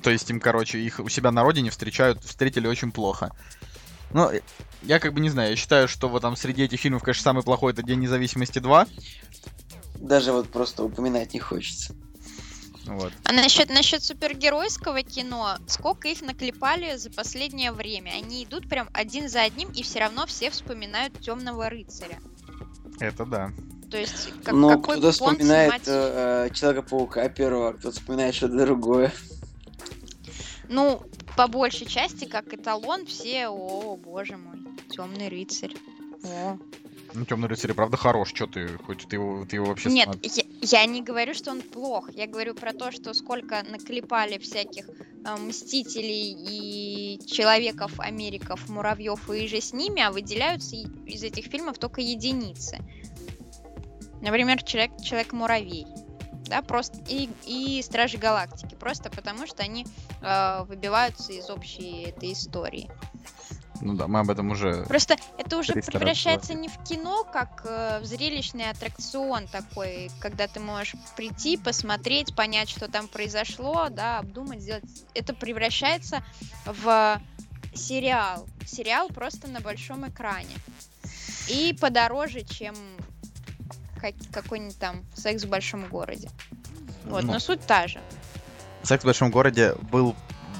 То 0.03 0.11
есть 0.11 0.29
им, 0.29 0.41
короче, 0.41 0.79
их 0.79 1.01
у 1.01 1.09
себя 1.09 1.33
на 1.33 1.43
родине 1.43 1.71
встречают, 1.71 2.23
встретили 2.23 2.67
очень 2.67 2.93
плохо. 2.93 3.35
Ну, 4.13 4.31
э, 4.31 4.41
я 4.83 4.99
как 4.99 5.13
бы 5.15 5.21
не 5.21 5.31
знаю, 5.31 5.51
я 5.51 5.57
считаю, 5.57 5.89
что 5.89 6.09
вот 6.09 6.23
там 6.23 6.37
среди 6.37 6.63
этих 6.63 6.81
фильмов, 6.81 7.03
конечно, 7.03 7.23
самый 7.23 7.43
плохой 7.43 7.73
это 7.73 7.83
День 7.83 8.01
независимости 8.01 8.59
2. 8.59 8.87
Даже 9.97 10.33
вот 10.33 10.49
просто 10.51 10.85
упоминать 10.85 11.35
не 11.35 11.41
хочется. 11.41 11.95
Вот. 12.87 13.13
А 13.25 13.33
насчет, 13.33 13.69
насчет 13.69 14.05
супергеройского 14.05 15.03
кино, 15.03 15.57
сколько 15.67 16.07
их 16.07 16.23
наклепали 16.23 16.97
за 16.97 17.11
последнее 17.11 17.73
время? 17.73 18.11
Они 18.11 18.45
идут 18.45 18.69
прям 18.69 18.89
один 18.93 19.29
за 19.29 19.43
одним, 19.43 19.71
и 19.73 19.83
все 19.83 20.01
равно 20.01 20.27
все 20.27 20.51
вспоминают 20.51 21.19
Темного 21.21 21.69
рыцаря. 21.69 22.19
Это 23.01 23.27
да. 23.27 23.51
То 23.91 23.99
есть, 23.99 24.33
как, 24.45 24.55
Но 24.55 24.69
какой 24.71 24.99
кто-то 24.99 25.13
вспоминает 25.13 25.73
снимать- 25.73 25.89
э, 25.89 26.47
э, 26.49 26.55
Человека-паука 26.55 27.29
первого, 27.29 27.71
а 27.71 27.73
кто-то 27.73 27.99
вспоминает 27.99 28.35
что-то 28.35 28.57
другое. 28.57 29.13
Ну, 30.69 31.03
по 31.37 31.49
большей 31.49 31.87
части, 31.87 32.25
как 32.25 32.53
эталон, 32.53 33.07
все, 33.07 33.49
о, 33.49 33.97
боже 33.97 34.37
мой, 34.37 34.59
Темный 34.89 35.29
рыцарь. 35.29 35.75
О. 36.25 36.59
Ну, 37.15 37.25
Темный 37.25 37.49
рыцарь, 37.49 37.73
правда, 37.75 37.97
хорош. 37.97 38.31
Что 38.35 38.47
ты, 38.47 38.69
хоть 38.79 39.07
ты 39.09 39.17
его, 39.17 39.45
ты 39.45 39.57
его 39.57 39.67
вообще 39.67 39.91
Нет, 39.91 40.09
я, 40.23 40.45
я 40.61 40.87
не 40.87 41.03
говорю, 41.03 41.35
что 41.35 41.51
он 41.51 41.63
плох. 41.63 42.11
Я 42.13 42.27
говорю 42.27 42.55
про 42.55 42.73
то, 42.73 42.91
что 42.91 43.15
сколько 43.15 43.63
наклепали 43.63 44.39
всяких 44.39 44.89
э, 44.89 45.37
мстителей 45.37 46.37
и 46.39 47.27
человеков, 47.27 47.99
америков, 47.99 48.69
муравьев 48.69 49.31
и 49.31 49.47
же 49.47 49.61
с 49.61 49.73
ними, 49.73 50.03
а 50.03 50.11
выделяются 50.11 50.77
из 50.77 51.23
этих 51.23 51.47
фильмов 51.47 51.79
только 51.79 52.01
единицы. 52.01 52.79
Например, 54.21 54.63
человек, 54.63 54.93
человек-муравей. 55.03 55.87
Да, 56.47 56.63
просто 56.63 56.99
и, 57.09 57.29
и 57.45 57.83
Стражи 57.83 58.19
Галактики. 58.19 58.75
Просто 58.75 59.11
потому, 59.11 59.47
что 59.47 59.63
они 59.63 59.87
э, 60.23 60.65
выбиваются 60.65 61.33
из 61.33 61.51
общей 61.51 62.03
этой 62.03 62.33
истории. 62.33 62.91
Ну 63.81 63.95
да, 63.95 64.07
мы 64.07 64.21
об 64.21 64.31
этом 64.31 64.51
уже... 64.51 64.85
Просто 64.85 65.17
это 65.39 65.59
уже 65.59 65.73
300 65.73 65.93
раз 65.93 66.01
превращается 66.01 66.53
говорили. 66.55 66.71
не 66.71 66.85
в 66.85 66.89
кино, 66.89 67.25
как 67.25 67.63
э, 67.65 68.01
в 68.01 68.07
зрелищный 68.07 68.71
аттракцион 68.71 69.47
такой, 69.49 70.11
когда 70.21 70.47
ты 70.47 70.61
можешь 70.61 70.95
прийти, 71.17 71.57
посмотреть, 71.57 72.35
понять, 72.35 72.71
что 72.71 72.91
там 72.91 73.09
произошло, 73.09 73.89
да, 73.91 74.19
обдумать, 74.19 74.63
сделать. 74.63 74.85
Это 75.15 75.35
превращается 75.35 76.25
в 76.65 77.21
сериал. 77.75 78.47
Сериал 78.67 79.09
просто 79.09 79.49
на 79.49 79.61
большом 79.61 80.09
экране. 80.09 80.55
И 81.49 81.77
подороже, 81.81 82.43
чем 82.43 82.75
как- 84.01 84.15
какой-нибудь 84.33 84.79
там 84.79 85.05
секс 85.15 85.45
в 85.45 85.49
большом 85.49 85.89
городе. 85.89 86.29
Вот, 87.05 87.25
Ну, 87.25 87.33
но 87.35 87.39
суть 87.39 87.61
та 87.67 87.87
же. 87.89 88.01
Секс 88.83 89.03
в 89.03 89.07
большом 89.07 89.31
городе 89.31 89.75
был 89.91 90.15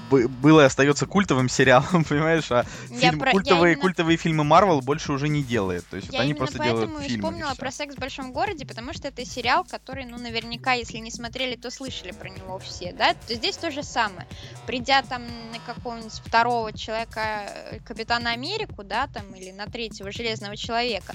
бы- 0.09 0.29
был 0.29 0.61
и 0.61 0.63
остается 0.63 1.05
культовым 1.07 1.49
сериалом, 1.49 2.05
понимаешь, 2.05 2.51
а 2.53 2.65
Я 2.91 3.11
фильм- 3.11 3.19
про- 3.19 3.29
я 3.31 3.33
культовые, 3.33 3.73
именно- 3.73 3.83
культовые 3.83 4.17
фильмы 4.17 4.45
Марвел 4.45 4.81
больше 4.81 5.11
уже 5.13 5.27
не 5.29 5.43
делает. 5.43 5.85
То 5.89 5.97
есть 5.97 6.13
Я 6.13 6.21
они 6.21 6.33
просто 6.33 6.61
делают 6.63 6.89
фильмы. 6.91 7.07
и 7.07 7.17
вспомнила 7.17 7.53
про 7.57 7.73
секс 7.73 7.97
в 7.97 7.99
большом 7.99 8.33
городе, 8.33 8.65
потому 8.65 8.93
что 8.93 9.09
это 9.09 9.25
сериал, 9.25 9.65
который, 9.65 10.05
ну, 10.05 10.17
наверняка, 10.17 10.75
если 10.75 10.99
не 10.99 11.11
смотрели, 11.11 11.57
то 11.57 11.73
слышали 11.73 12.13
про 12.13 12.29
него 12.29 12.61
все, 12.61 12.93
да? 12.93 13.15
То 13.27 13.35
здесь 13.35 13.57
то 13.57 13.73
же 13.73 13.83
самое. 13.83 14.29
Придя 14.65 15.03
там 15.03 15.23
на 15.53 15.59
какого-нибудь 15.75 16.13
второго 16.25 16.73
человека, 16.73 17.49
э, 17.73 17.81
Капитана 17.81 18.31
Америку, 18.31 18.85
да, 18.85 19.09
там, 19.09 19.25
или 19.35 19.51
на 19.51 19.67
третьего 19.67 20.13
Железного 20.13 20.57
Человека, 20.57 21.15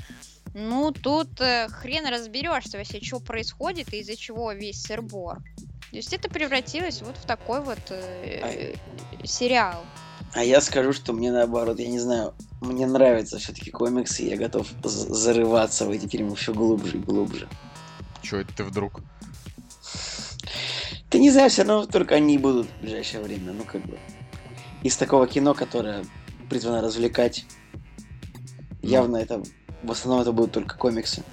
ну, 0.53 0.91
тут 0.91 1.39
э, 1.39 1.67
хрен 1.69 2.07
разберешься 2.07 2.77
вообще, 2.77 3.01
что 3.01 3.19
происходит 3.19 3.93
и 3.93 3.99
из-за 3.99 4.15
чего 4.15 4.51
весь 4.51 4.81
сырбор. 4.81 5.37
То 5.91 5.97
есть 5.97 6.13
это 6.13 6.29
превратилось 6.29 7.01
вот 7.01 7.17
в 7.17 7.25
такой 7.25 7.61
вот 7.61 7.79
э, 7.89 8.75
сериал. 9.23 9.83
А 10.33 10.43
я 10.43 10.61
скажу, 10.61 10.93
что 10.93 11.11
мне 11.13 11.31
наоборот, 11.31 11.79
я 11.79 11.87
не 11.87 11.99
знаю, 11.99 12.33
мне 12.61 12.85
нравятся 12.85 13.37
все-таки 13.37 13.71
комиксы, 13.71 14.23
и 14.23 14.29
я 14.29 14.37
готов 14.37 14.67
зарываться 14.83 15.85
в 15.85 15.91
эти 15.91 16.07
фильмы 16.07 16.35
все 16.35 16.53
глубже 16.53 16.97
и 16.97 17.01
глубже. 17.01 17.49
Чё 18.21 18.39
это 18.39 18.53
ты 18.55 18.63
вдруг? 18.63 19.01
Ты 21.09 21.19
не 21.19 21.29
знаю, 21.29 21.49
все 21.49 21.63
равно 21.63 21.85
только 21.85 22.15
они 22.15 22.35
и 22.35 22.37
будут 22.37 22.67
в 22.67 22.81
ближайшее 22.81 23.21
время, 23.21 23.51
ну 23.51 23.63
как 23.65 23.85
бы. 23.85 23.99
Из 24.83 24.95
такого 24.95 25.27
кино, 25.27 25.53
которое 25.53 26.05
призвано 26.49 26.81
развлекать, 26.81 27.45
явно 28.81 29.17
это, 29.17 29.43
в 29.83 29.91
основном 29.91 30.21
это 30.21 30.31
будут 30.31 30.51
только 30.51 30.77
комиксы. 30.77 31.23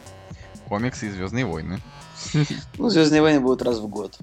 Комиксы 0.68 1.06
и 1.06 1.10
Звездные 1.10 1.46
войны. 1.46 1.80
Ну, 2.76 2.88
Звездные 2.88 3.22
войны 3.22 3.40
будут 3.40 3.62
раз 3.62 3.78
в 3.78 3.86
год. 3.86 4.18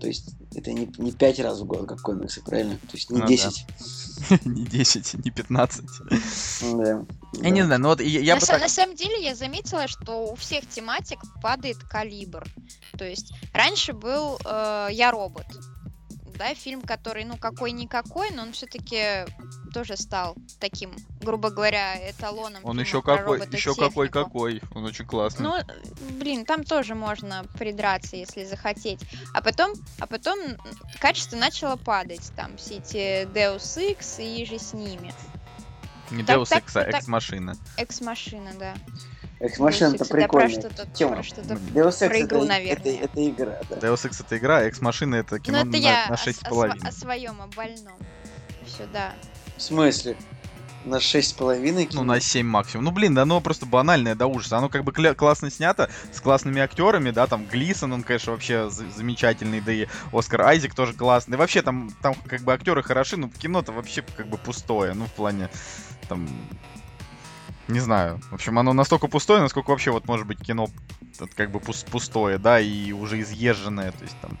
То 0.00 0.06
есть 0.06 0.30
это 0.54 0.72
не, 0.72 0.90
не 0.98 1.12
пять 1.12 1.38
раз 1.40 1.60
в 1.60 1.64
год, 1.64 1.88
как 1.88 2.00
комиксы, 2.00 2.42
правильно? 2.42 2.76
То 2.76 2.94
есть 2.94 3.10
не 3.10 3.18
Ну 3.18 3.22
да. 3.22 3.28
10. 3.28 3.66
не 4.44 4.64
10, 4.64 5.24
не 5.24 5.30
15. 5.30 5.84
Да. 6.76 7.04
Я 7.34 7.50
не 7.50 7.60
Да. 7.60 7.66
знаю, 7.66 7.80
ну 7.80 7.88
вот 7.88 8.00
я, 8.00 8.20
я 8.20 8.34
на, 8.34 8.40
бы 8.40 8.46
так... 8.46 8.60
на 8.60 8.68
самом 8.68 8.96
деле 8.96 9.22
я 9.22 9.34
заметила, 9.34 9.86
что 9.88 10.32
у 10.32 10.36
всех 10.36 10.66
тематик 10.68 11.18
падает 11.42 11.78
калибр. 11.78 12.46
То 12.96 13.04
есть 13.04 13.32
раньше 13.52 13.92
был 13.92 14.38
э, 14.44 14.88
я 14.92 15.10
робот. 15.10 15.46
Да, 16.38 16.54
фильм, 16.54 16.80
который, 16.82 17.24
ну, 17.24 17.36
какой-никакой, 17.36 18.30
но 18.30 18.42
он 18.42 18.52
все-таки 18.52 19.26
тоже 19.74 19.96
стал 19.96 20.36
таким, 20.60 20.94
грубо 21.20 21.50
говоря, 21.50 22.10
эталоном. 22.10 22.64
Он 22.64 22.78
еще 22.80 23.02
какой, 23.02 23.38
еще 23.38 23.70
робототехнику. 23.70 23.80
какой-какой. 23.80 24.62
Он 24.74 24.84
очень 24.84 25.04
классный. 25.04 25.42
Ну, 25.42 25.54
блин, 26.18 26.44
там 26.44 26.64
тоже 26.64 26.94
можно 26.94 27.44
придраться, 27.58 28.16
если 28.16 28.44
захотеть. 28.44 29.00
А 29.34 29.42
потом, 29.42 29.72
а 29.98 30.06
потом 30.06 30.38
качество 31.00 31.36
начало 31.36 31.76
падать. 31.76 32.32
Там 32.36 32.56
все 32.56 32.76
эти 32.76 33.24
Deus 33.24 33.76
Ex 33.76 34.22
и 34.22 34.44
же 34.44 34.58
с 34.58 34.72
ними. 34.72 35.12
Не 36.10 36.22
так- 36.24 36.38
Deus 36.38 36.50
Ex, 36.50 36.80
а 36.80 36.84
Экс-машина. 36.84 37.56
Экс-машина, 37.76 38.52
да. 38.58 38.74
Экс-машина 39.40 39.94
это 39.94 40.04
Deus 40.04 40.08
Ex, 40.08 40.58
это 40.58 40.68
про 40.74 40.86
тема. 40.86 41.14
про 41.14 41.22
что-то 41.22 41.54
Deus 41.54 41.88
Ex 41.90 42.08
про 42.08 42.20
игру, 42.20 42.38
это, 42.38 42.48
наверное. 42.48 42.92
это, 42.94 43.04
это 43.04 43.28
игра, 43.30 43.60
да. 43.70 43.76
Deus 43.76 44.08
Ex 44.08 44.20
это 44.24 44.36
игра, 44.38 44.58
а 44.58 44.62
Экс-машина 44.62 45.14
это 45.16 45.38
кино 45.38 45.64
Ну, 45.64 45.70
это 45.70 45.80
на, 45.80 46.06
на 46.08 46.14
о, 46.14 46.16
6,5. 46.16 46.88
о 46.88 46.92
своем, 46.92 47.40
о 47.40 47.46
больном. 47.46 47.96
Все, 48.66 48.86
да. 48.92 49.14
В 49.56 49.62
смысле? 49.62 50.16
На 50.84 51.00
шесть 51.00 51.30
с 51.30 51.32
половиной 51.32 51.88
Ну, 51.92 52.02
на 52.04 52.20
7 52.20 52.46
максимум. 52.46 52.84
Ну, 52.86 52.90
блин, 52.92 53.14
да 53.14 53.22
оно 53.22 53.40
просто 53.40 53.66
банальное 53.66 54.14
до 54.14 54.26
ужаса. 54.26 54.58
Оно 54.58 54.68
как 54.68 54.84
бы 54.84 54.92
кля- 54.92 55.14
классно 55.14 55.50
снято, 55.50 55.90
с 56.12 56.20
классными 56.20 56.60
актерами, 56.60 57.10
да, 57.10 57.26
там 57.26 57.46
Глисон, 57.46 57.92
он, 57.92 58.02
конечно, 58.04 58.32
вообще 58.32 58.70
за- 58.70 58.88
замечательный, 58.90 59.60
да 59.60 59.72
и 59.72 59.86
Оскар 60.12 60.42
Айзек 60.42 60.74
тоже 60.74 60.94
классный. 60.94 61.36
Вообще 61.36 61.62
там, 61.62 61.90
там 62.00 62.14
как 62.26 62.42
бы 62.42 62.52
актеры 62.54 62.82
хороши, 62.82 63.16
но 63.16 63.28
кино-то 63.28 63.72
вообще 63.72 64.02
как 64.16 64.28
бы 64.28 64.38
пустое, 64.38 64.94
ну, 64.94 65.06
в 65.06 65.12
плане, 65.12 65.50
там, 66.08 66.28
не 67.68 67.80
знаю. 67.80 68.20
В 68.30 68.34
общем, 68.34 68.58
оно 68.58 68.72
настолько 68.72 69.08
пустое, 69.08 69.40
насколько 69.40 69.70
вообще 69.70 69.90
вот 69.90 70.06
может 70.08 70.26
быть 70.26 70.40
кино 70.40 70.68
как 71.34 71.50
бы 71.50 71.58
пус- 71.58 71.86
пустое, 71.90 72.38
да, 72.38 72.60
и 72.60 72.92
уже 72.92 73.20
изъезженное, 73.20 73.90
то 73.92 74.04
есть 74.04 74.16
там 74.20 74.38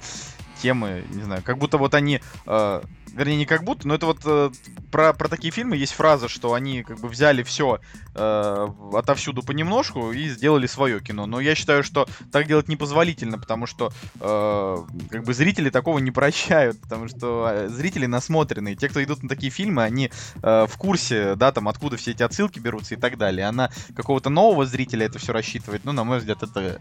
темы, 0.54 1.04
не 1.08 1.22
знаю, 1.22 1.42
как 1.44 1.58
будто 1.58 1.78
вот 1.78 1.94
они, 1.94 2.20
э, 2.46 2.82
вернее, 3.18 3.36
не 3.36 3.46
как 3.46 3.64
будто, 3.64 3.86
но 3.88 3.94
это 3.94 4.06
вот 4.06 4.20
э, 4.24 4.50
про, 4.90 5.12
про 5.12 5.28
такие 5.28 5.52
фильмы 5.52 5.76
есть 5.76 5.92
фраза, 5.92 6.28
что 6.28 6.54
они 6.54 6.82
как 6.82 7.00
бы 7.00 7.08
взяли 7.08 7.42
все 7.42 7.80
отовсюду 8.18 9.42
понемножку 9.42 10.12
и 10.12 10.28
сделали 10.28 10.66
свое 10.66 11.00
кино. 11.00 11.26
Но 11.26 11.40
я 11.40 11.54
считаю, 11.54 11.84
что 11.84 12.08
так 12.32 12.46
делать 12.46 12.68
непозволительно, 12.68 13.38
потому 13.38 13.66
что 13.66 13.92
э, 14.20 14.76
как 15.10 15.24
бы 15.24 15.34
зрители 15.34 15.70
такого 15.70 15.98
не 15.98 16.10
прощают, 16.10 16.80
потому 16.80 17.08
что 17.08 17.48
э, 17.48 17.68
зрители 17.68 18.06
насмотренные. 18.06 18.74
Те, 18.74 18.88
кто 18.88 19.02
идут 19.02 19.22
на 19.22 19.28
такие 19.28 19.50
фильмы, 19.50 19.84
они 19.84 20.10
э, 20.42 20.66
в 20.68 20.76
курсе, 20.76 21.36
да, 21.36 21.52
там, 21.52 21.68
откуда 21.68 21.96
все 21.96 22.10
эти 22.10 22.22
отсылки 22.22 22.58
берутся 22.58 22.94
и 22.94 22.98
так 22.98 23.18
далее. 23.18 23.46
Она 23.46 23.70
какого-то 23.94 24.30
нового 24.30 24.66
зрителя 24.66 25.06
это 25.06 25.18
все 25.18 25.32
рассчитывает, 25.32 25.84
ну, 25.84 25.92
на 25.92 26.04
мой 26.04 26.18
взгляд, 26.18 26.42
это 26.42 26.80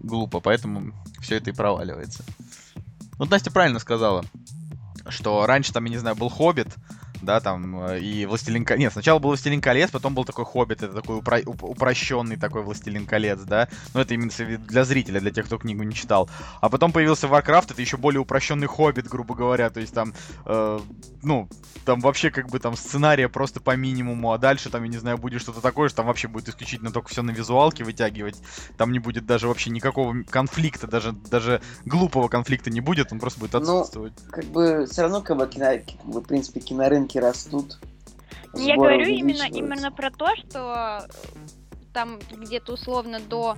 глупо, 0.00 0.40
поэтому 0.40 0.92
все 1.20 1.36
это 1.36 1.50
и 1.50 1.54
проваливается. 1.54 2.24
Вот 3.18 3.30
Настя 3.30 3.50
правильно 3.50 3.78
сказала, 3.78 4.24
что 5.08 5.46
раньше 5.46 5.72
там, 5.72 5.84
я 5.84 5.90
не 5.90 5.98
знаю, 5.98 6.16
был 6.16 6.28
Хоббит, 6.28 6.68
да, 7.24 7.40
там, 7.40 7.86
э, 7.88 8.00
и 8.00 8.26
Властелин 8.26 8.64
колец. 8.64 8.80
Нет, 8.80 8.92
сначала 8.92 9.18
был 9.18 9.30
Властелин 9.30 9.60
колец, 9.60 9.90
потом 9.90 10.14
был 10.14 10.24
такой 10.24 10.44
Хоббит, 10.44 10.82
это 10.82 10.92
такой 10.94 11.18
упро- 11.18 11.44
уп- 11.44 11.68
упрощенный 11.68 12.36
такой 12.36 12.62
Властелин 12.62 13.06
колец, 13.06 13.40
да. 13.40 13.68
Но 13.92 14.00
это 14.00 14.14
именно 14.14 14.30
для 14.58 14.84
зрителя, 14.84 15.20
для 15.20 15.30
тех, 15.30 15.46
кто 15.46 15.58
книгу 15.58 15.82
не 15.82 15.94
читал. 15.94 16.28
А 16.60 16.68
потом 16.68 16.92
появился 16.92 17.26
Warcraft, 17.26 17.72
это 17.72 17.80
еще 17.80 17.96
более 17.96 18.20
упрощенный 18.20 18.66
Хоббит, 18.66 19.08
грубо 19.08 19.34
говоря. 19.34 19.70
То 19.70 19.80
есть 19.80 19.94
там, 19.94 20.14
э, 20.46 20.80
ну, 21.22 21.48
там 21.84 22.00
вообще 22.00 22.30
как 22.30 22.48
бы 22.48 22.58
там 22.58 22.76
сценария 22.76 23.28
просто 23.28 23.60
по 23.60 23.76
минимуму, 23.76 24.32
а 24.32 24.38
дальше 24.38 24.70
там, 24.70 24.82
я 24.84 24.88
не 24.88 24.96
знаю, 24.98 25.18
будет 25.18 25.40
что-то 25.42 25.60
такое, 25.60 25.88
что 25.88 25.98
там 25.98 26.06
вообще 26.06 26.28
будет 26.28 26.48
исключительно 26.48 26.90
только 26.90 27.08
все 27.08 27.22
на 27.22 27.30
визуалке 27.30 27.84
вытягивать. 27.84 28.36
Там 28.76 28.92
не 28.92 28.98
будет 28.98 29.26
даже 29.26 29.48
вообще 29.48 29.70
никакого 29.70 30.14
конфликта, 30.28 30.86
даже, 30.86 31.12
даже 31.12 31.60
глупого 31.84 32.28
конфликта 32.28 32.70
не 32.70 32.80
будет, 32.80 33.12
он 33.12 33.18
просто 33.20 33.40
будет 33.40 33.52
Ну, 33.52 33.58
отсутствовать. 33.60 34.14
Как 34.30 34.44
бы 34.46 34.86
все 34.90 35.02
равно, 35.02 35.20
как 35.20 35.36
бы, 35.36 35.46
кино, 35.46 35.66
как 35.86 36.06
бы, 36.06 36.20
в 36.20 36.24
принципе, 36.24 36.60
кинорынки 36.60 37.13
растут. 37.20 37.78
Я 38.54 38.76
говорю 38.76 39.06
именно, 39.06 39.48
именно 39.48 39.90
про 39.90 40.10
то, 40.10 40.28
что 40.36 41.08
э, 41.08 41.08
там 41.92 42.20
где-то 42.30 42.74
условно 42.74 43.18
до 43.20 43.56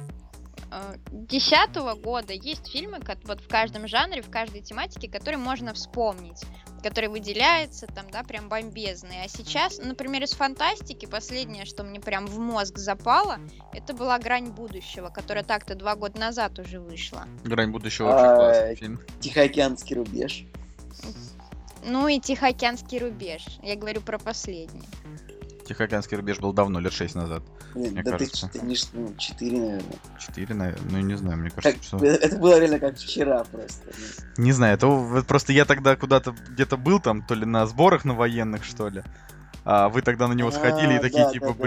э, 0.70 0.94
десятого 1.10 1.94
года 1.94 2.32
есть 2.32 2.70
фильмы, 2.70 3.00
как 3.00 3.18
вот 3.24 3.40
в 3.40 3.48
каждом 3.48 3.86
жанре, 3.88 4.22
в 4.22 4.30
каждой 4.30 4.62
тематике, 4.62 5.08
которые 5.08 5.38
можно 5.38 5.74
вспомнить, 5.74 6.42
которые 6.82 7.10
выделяются 7.10 7.86
там, 7.86 8.06
да, 8.10 8.22
прям 8.22 8.48
бомбезные. 8.48 9.24
А 9.24 9.28
сейчас, 9.28 9.78
например, 9.78 10.22
из 10.22 10.32
фантастики 10.32 11.04
последнее, 11.04 11.66
что 11.66 11.84
мне 11.84 12.00
прям 12.00 12.26
в 12.26 12.38
мозг 12.38 12.78
запало, 12.78 13.38
это 13.74 13.92
была 13.92 14.18
«Грань 14.18 14.50
будущего», 14.50 15.10
которая 15.10 15.44
так-то 15.44 15.74
два 15.74 15.94
года 15.94 16.18
назад 16.18 16.58
уже 16.58 16.80
вышла. 16.80 17.26
Грань 17.44 17.70
будущего 17.70 18.08
очень 18.08 18.26
А, 18.26 18.36
классный 18.36 18.74
фильм. 18.76 19.00
Тихоокеанский 19.20 19.96
рубеж. 19.96 20.46
Ну 21.86 22.08
и 22.08 22.18
«Тихоокеанский 22.18 22.98
рубеж». 22.98 23.46
Я 23.62 23.76
говорю 23.76 24.00
про 24.00 24.18
последний. 24.18 24.82
Тихоокеанский 25.68 26.16
рубеж 26.16 26.38
был 26.38 26.52
давно, 26.52 26.80
лет 26.80 26.92
6 26.92 27.14
назад. 27.14 27.42
Блин, 27.74 27.92
Мне 27.92 28.02
да 28.02 28.12
кажется. 28.12 28.48
ты, 28.52 28.60
не 28.60 28.76
ну, 28.92 29.14
четыре, 29.16 29.58
наверное. 29.58 29.98
4, 30.18 30.54
наверное. 30.54 30.90
Ну, 30.90 30.98
не 31.00 31.14
знаю, 31.16 31.38
мне 31.38 31.50
Как- 31.50 31.62
кажется, 31.64 31.86
что... 31.86 32.04
это, 32.04 32.26
это 32.26 32.36
было 32.38 32.58
реально 32.58 32.78
как 32.80 32.96
вчера 32.96 33.44
просто. 33.44 33.84
ну. 34.36 34.44
Не 34.44 34.52
знаю, 34.52 34.74
это 34.74 34.86
вот 34.86 35.26
просто 35.26 35.52
я 35.52 35.64
тогда 35.64 35.96
куда-то 35.96 36.34
где-то 36.50 36.76
был 36.76 37.00
там, 37.00 37.22
то 37.22 37.34
ли 37.34 37.44
на 37.44 37.66
сборах 37.66 38.04
на 38.04 38.14
военных, 38.14 38.64
что 38.64 38.88
ли. 38.88 39.02
А 39.64 39.88
вы 39.88 40.02
тогда 40.02 40.28
на 40.28 40.32
него 40.32 40.50
сходили 40.50 40.94
и 40.94 40.96
А, 40.96 41.00
такие, 41.00 41.24
да, 41.24 41.32
типа, 41.32 41.46
да, 41.46 41.52
да. 41.52 41.58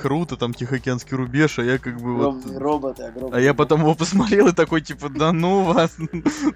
Круто, 0.00 0.36
там 0.36 0.54
Тихоокеанский 0.54 1.14
рубеж, 1.16 1.58
а 1.58 1.62
я 1.62 1.78
как 1.78 2.00
бы 2.00 2.16
вот... 2.16 2.28
Огромные 2.28 2.58
роботы, 2.58 3.02
огромные. 3.02 3.38
А 3.38 3.40
я 3.40 3.52
потом 3.52 3.80
его 3.80 3.94
посмотрел 3.94 4.48
и 4.48 4.52
такой, 4.52 4.80
типа, 4.80 5.10
да 5.10 5.32
ну 5.32 5.62
вас, 5.62 5.96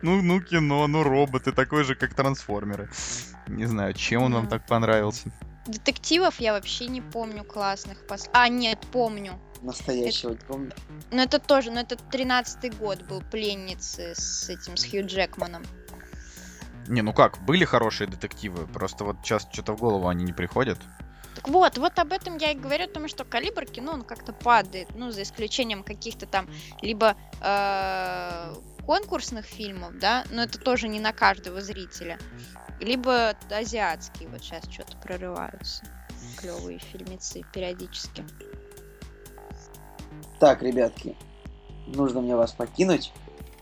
ну, 0.03 0.23
ну 0.23 0.41
кино, 0.41 0.87
ну 0.87 1.03
роботы, 1.03 1.53
такой 1.53 1.85
же, 1.85 1.95
как 1.95 2.15
трансформеры. 2.15 2.89
Не 3.47 3.67
знаю, 3.67 3.93
чем 3.93 4.23
он 4.23 4.35
вам 4.35 4.49
так 4.49 4.67
понравился. 4.67 5.31
Детективов 5.67 6.41
я 6.41 6.53
вообще 6.53 6.87
не 6.87 7.01
помню 7.01 7.45
классных. 7.45 7.99
пос- 8.07 8.29
А, 8.33 8.49
нет, 8.49 8.79
помню. 8.93 9.39
Настоящего, 9.63 10.31
не 10.31 10.37
помню. 10.37 10.73
Но 11.11 11.23
это 11.23 11.39
тоже, 11.39 11.71
но 11.71 11.81
это 11.81 11.97
13-й 11.97 12.71
год 12.71 13.03
был 13.09 13.23
пленницы 13.31 14.15
с 14.15 14.49
этим, 14.49 14.77
с 14.77 14.85
Хью 14.85 15.07
Джекманом. 15.07 15.63
Не, 16.87 17.03
ну 17.03 17.13
как, 17.13 17.39
были 17.45 17.65
хорошие 17.65 18.07
детективы, 18.09 18.67
просто 18.67 19.05
вот 19.05 19.17
сейчас 19.23 19.47
что-то 19.51 19.75
в 19.75 19.81
голову 19.81 20.09
они 20.09 20.25
не 20.25 20.33
приходят. 20.35 20.79
Так 21.35 21.49
вот, 21.49 21.79
вот 21.79 21.99
об 21.99 22.13
этом 22.13 22.37
я 22.37 22.53
и 22.53 22.55
говорю, 22.55 22.87
потому 22.87 23.09
что 23.09 23.25
калибр 23.25 23.67
кино, 23.67 23.93
он 23.93 24.03
как-то 24.03 24.33
падает, 24.33 24.89
ну, 24.95 25.11
за 25.11 25.23
исключением 25.23 25.83
каких-то 25.83 26.27
там 26.27 26.49
либо 26.81 27.17
э, 27.41 28.55
конкурсных 28.87 29.45
фильмов, 29.45 29.99
да, 29.99 30.25
но 30.31 30.43
это 30.43 30.59
тоже 30.59 30.89
не 30.89 31.01
на 31.01 31.13
каждого 31.13 31.61
зрителя, 31.61 32.19
либо 32.81 33.35
азиатские 33.51 34.29
вот 34.29 34.43
сейчас 34.43 34.65
что-то 34.71 34.97
прорываются. 34.99 35.85
Клевые 36.37 36.79
фильмецы 36.79 37.43
периодически. 37.53 38.25
Так, 40.39 40.63
ребятки, 40.63 41.17
нужно 41.87 42.21
мне 42.21 42.37
вас 42.37 42.53
покинуть. 42.53 43.13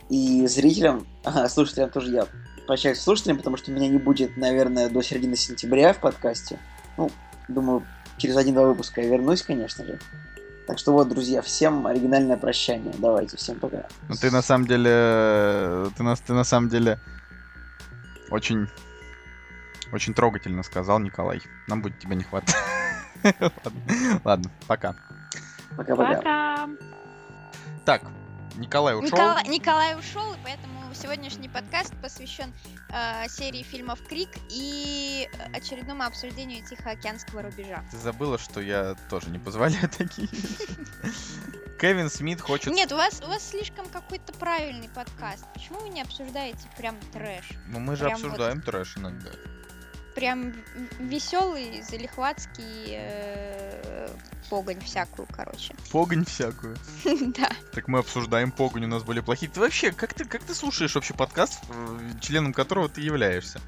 И 0.08 0.46
зрителям, 0.46 1.06
ага, 1.24 1.48
слушателям 1.48 1.90
тоже 1.90 2.12
я 2.12 2.26
прощаюсь 2.66 2.98
с 2.98 3.02
слушателям, 3.02 3.38
потому 3.38 3.56
что 3.56 3.70
меня 3.70 3.88
не 3.88 3.98
будет, 3.98 4.36
наверное, 4.36 4.88
до 4.88 5.02
середины 5.02 5.36
сентября 5.36 5.92
в 5.92 6.00
подкасте. 6.00 6.58
Ну, 6.96 7.10
думаю, 7.48 7.84
через 8.16 8.36
один-два 8.36 8.66
выпуска 8.66 9.00
я 9.00 9.08
вернусь, 9.08 9.42
конечно 9.42 9.84
же. 9.84 9.98
Так 10.66 10.78
что 10.78 10.92
вот, 10.92 11.08
друзья, 11.08 11.42
всем 11.42 11.86
оригинальное 11.86 12.36
прощание. 12.36 12.94
Давайте, 12.98 13.36
всем 13.36 13.58
пока. 13.58 13.86
Ну 14.08 14.14
ты 14.14 14.30
на 14.30 14.42
самом 14.42 14.66
деле, 14.66 15.90
ты 15.96 16.02
на, 16.02 16.14
ты 16.14 16.32
на 16.32 16.44
самом 16.44 16.68
деле 16.68 17.00
очень, 18.30 18.68
очень 19.92 20.14
трогательно 20.14 20.62
сказал, 20.62 21.00
Николай. 21.00 21.42
Нам 21.66 21.82
будет 21.82 21.98
тебя 21.98 22.14
не 22.14 22.24
хватать. 22.24 22.54
Ладно, 24.24 24.50
пока. 24.66 24.94
Пока-пока. 25.76 26.68
Так, 27.84 28.02
Николай 28.56 28.94
ушел. 28.94 29.08
Николай, 29.08 29.48
Николай 29.48 29.98
ушел, 29.98 30.32
и 30.34 30.36
поэтому 30.44 30.71
сегодняшний 30.94 31.48
подкаст 31.48 31.94
посвящен 32.02 32.52
э, 32.90 33.28
серии 33.28 33.62
фильмов 33.62 34.00
Крик 34.08 34.30
и 34.50 35.28
очередному 35.54 36.04
обсуждению 36.04 36.64
Тихоокеанского 36.66 37.42
рубежа. 37.42 37.84
Ты 37.90 37.98
забыла, 37.98 38.38
что 38.38 38.60
я 38.60 38.96
тоже 39.08 39.30
не 39.30 39.38
позволяю 39.38 39.88
такие. 39.98 40.28
Кевин 41.80 42.10
Смит 42.10 42.40
хочет... 42.40 42.72
Нет, 42.72 42.92
у 42.92 42.96
вас 42.96 43.20
у 43.24 43.26
вас 43.26 43.48
слишком 43.48 43.88
какой-то 43.88 44.32
правильный 44.34 44.88
подкаст. 44.88 45.44
Почему 45.52 45.80
вы 45.80 45.88
не 45.88 46.02
обсуждаете 46.02 46.68
прям 46.76 46.96
трэш? 47.12 47.50
Ну 47.66 47.80
мы 47.80 47.96
же 47.96 48.04
прям 48.04 48.18
вот- 48.18 48.24
обсуждаем 48.24 48.62
трэш 48.62 48.96
иногда. 48.98 49.30
Прям 50.14 50.52
веселый, 50.98 51.82
залихватский 51.82 52.96
э, 52.96 54.08
погонь 54.50 54.80
всякую, 54.80 55.26
короче. 55.32 55.74
Погонь 55.90 56.24
всякую. 56.24 56.76
Да. 57.38 57.50
Так 57.72 57.88
мы 57.88 58.00
обсуждаем 58.00 58.52
погонь, 58.52 58.84
у 58.84 58.88
нас 58.88 59.02
были 59.02 59.20
плохие. 59.20 59.50
Ты 59.50 59.60
вообще, 59.60 59.92
как 59.92 60.12
ты, 60.12 60.24
как 60.24 60.42
ты 60.42 60.54
слушаешь 60.54 60.94
вообще 60.94 61.14
подкаст, 61.14 61.62
э, 61.70 61.98
членом 62.20 62.52
которого 62.52 62.88
ты 62.88 63.00
являешься? 63.00 63.60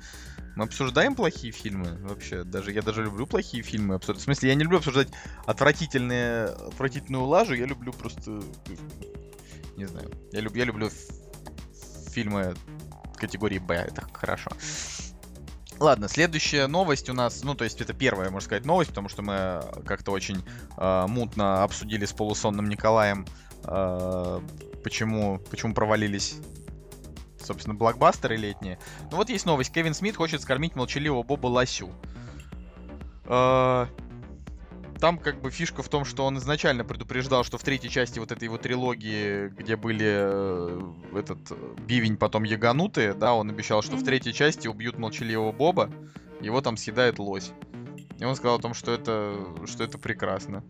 Мы 0.57 0.65
обсуждаем 0.65 1.15
плохие 1.15 1.53
фильмы 1.53 1.97
вообще. 2.03 2.45
Даже 2.45 2.73
я 2.73 2.83
даже 2.83 3.03
люблю 3.03 3.27
плохие 3.27 3.63
фильмы 3.63 3.97
обсуждать. 3.97 4.21
В 4.23 4.25
смысле, 4.25 4.51
я 4.51 4.55
не 4.55 4.63
люблю 4.63 4.79
обсуждать 4.79 5.09
отвратительные, 5.47 6.47
отвратительную 6.47 7.25
лажу. 7.25 7.55
Я 7.55 7.67
люблю 7.67 7.93
просто, 7.93 8.43
не 9.77 9.87
знаю. 9.87 10.11
Я 10.31 10.41
люблю, 10.41 10.61
я 10.61 10.65
люблю 10.67 10.91
фильмы 12.13 12.55
категории 13.17 13.59
Б, 13.59 13.75
это 13.75 14.07
хорошо. 14.13 14.51
Ладно, 15.81 16.09
следующая 16.09 16.67
новость 16.67 17.11
у 17.11 17.15
нас, 17.15 17.43
ну, 17.43 17.55
то 17.55 17.65
есть 17.65 17.81
это 17.81 17.93
первая, 17.93 18.31
можно 18.31 18.47
сказать, 18.47 18.65
новость, 18.65 18.91
потому 18.91 19.09
что 19.09 19.23
мы 19.23 19.63
как-то 19.85 20.13
очень 20.13 20.45
э, 20.77 21.07
мутно 21.09 21.65
обсудили 21.65 22.05
с 22.05 22.13
полусонным 22.13 22.69
Николаем, 22.69 23.27
э, 23.65 24.41
почему, 24.85 25.41
почему 25.51 25.75
провалились, 25.75 26.37
собственно, 27.41 27.75
блокбастеры 27.75 28.37
летние. 28.37 28.79
Ну 29.11 29.17
вот 29.17 29.31
есть 29.31 29.47
новость. 29.47 29.73
Кевин 29.73 29.95
Смит 29.95 30.17
хочет 30.17 30.43
скормить 30.43 30.77
молчаливого 30.77 31.25
Боба 31.25 31.49
Лосю. 31.49 31.91
Э, 33.25 33.87
там 35.05 35.19
как 35.19 35.43
бы 35.43 35.51
фишка 35.51 35.83
в 35.83 35.89
том, 35.91 36.07
что 36.07 36.25
он 36.25 36.39
изначально 36.39 36.83
предупреждал, 36.83 37.45
что 37.45 37.59
в 37.59 37.63
третьей 37.63 37.91
части 37.91 38.19
вот 38.19 38.33
этой 38.33 38.45
его 38.45 38.57
трилогии, 38.57 39.49
где 39.49 39.77
были 39.77 40.07
э, 40.09 40.93
этот 41.15 41.51
э, 41.51 41.55
бивень, 41.87 42.17
потом 42.17 42.45
яганутые, 42.45 43.13
да, 43.13 43.35
он 43.35 43.51
обещал, 43.51 43.83
что 43.83 43.97
в 43.97 44.03
третьей 44.03 44.33
части 44.33 44.67
убьют 44.67 44.97
молчаливого 44.97 45.53
Боба, 45.53 45.91
его 46.41 46.63
там 46.63 46.79
съедает 46.79 47.19
лось. 47.19 47.53
И 48.19 48.25
он 48.25 48.35
сказал 48.35 48.57
о 48.57 48.63
том, 48.63 48.73
что 48.73 48.93
это, 48.93 49.45
что 49.67 49.85
это 49.85 49.99
прекрасно. 49.99 50.65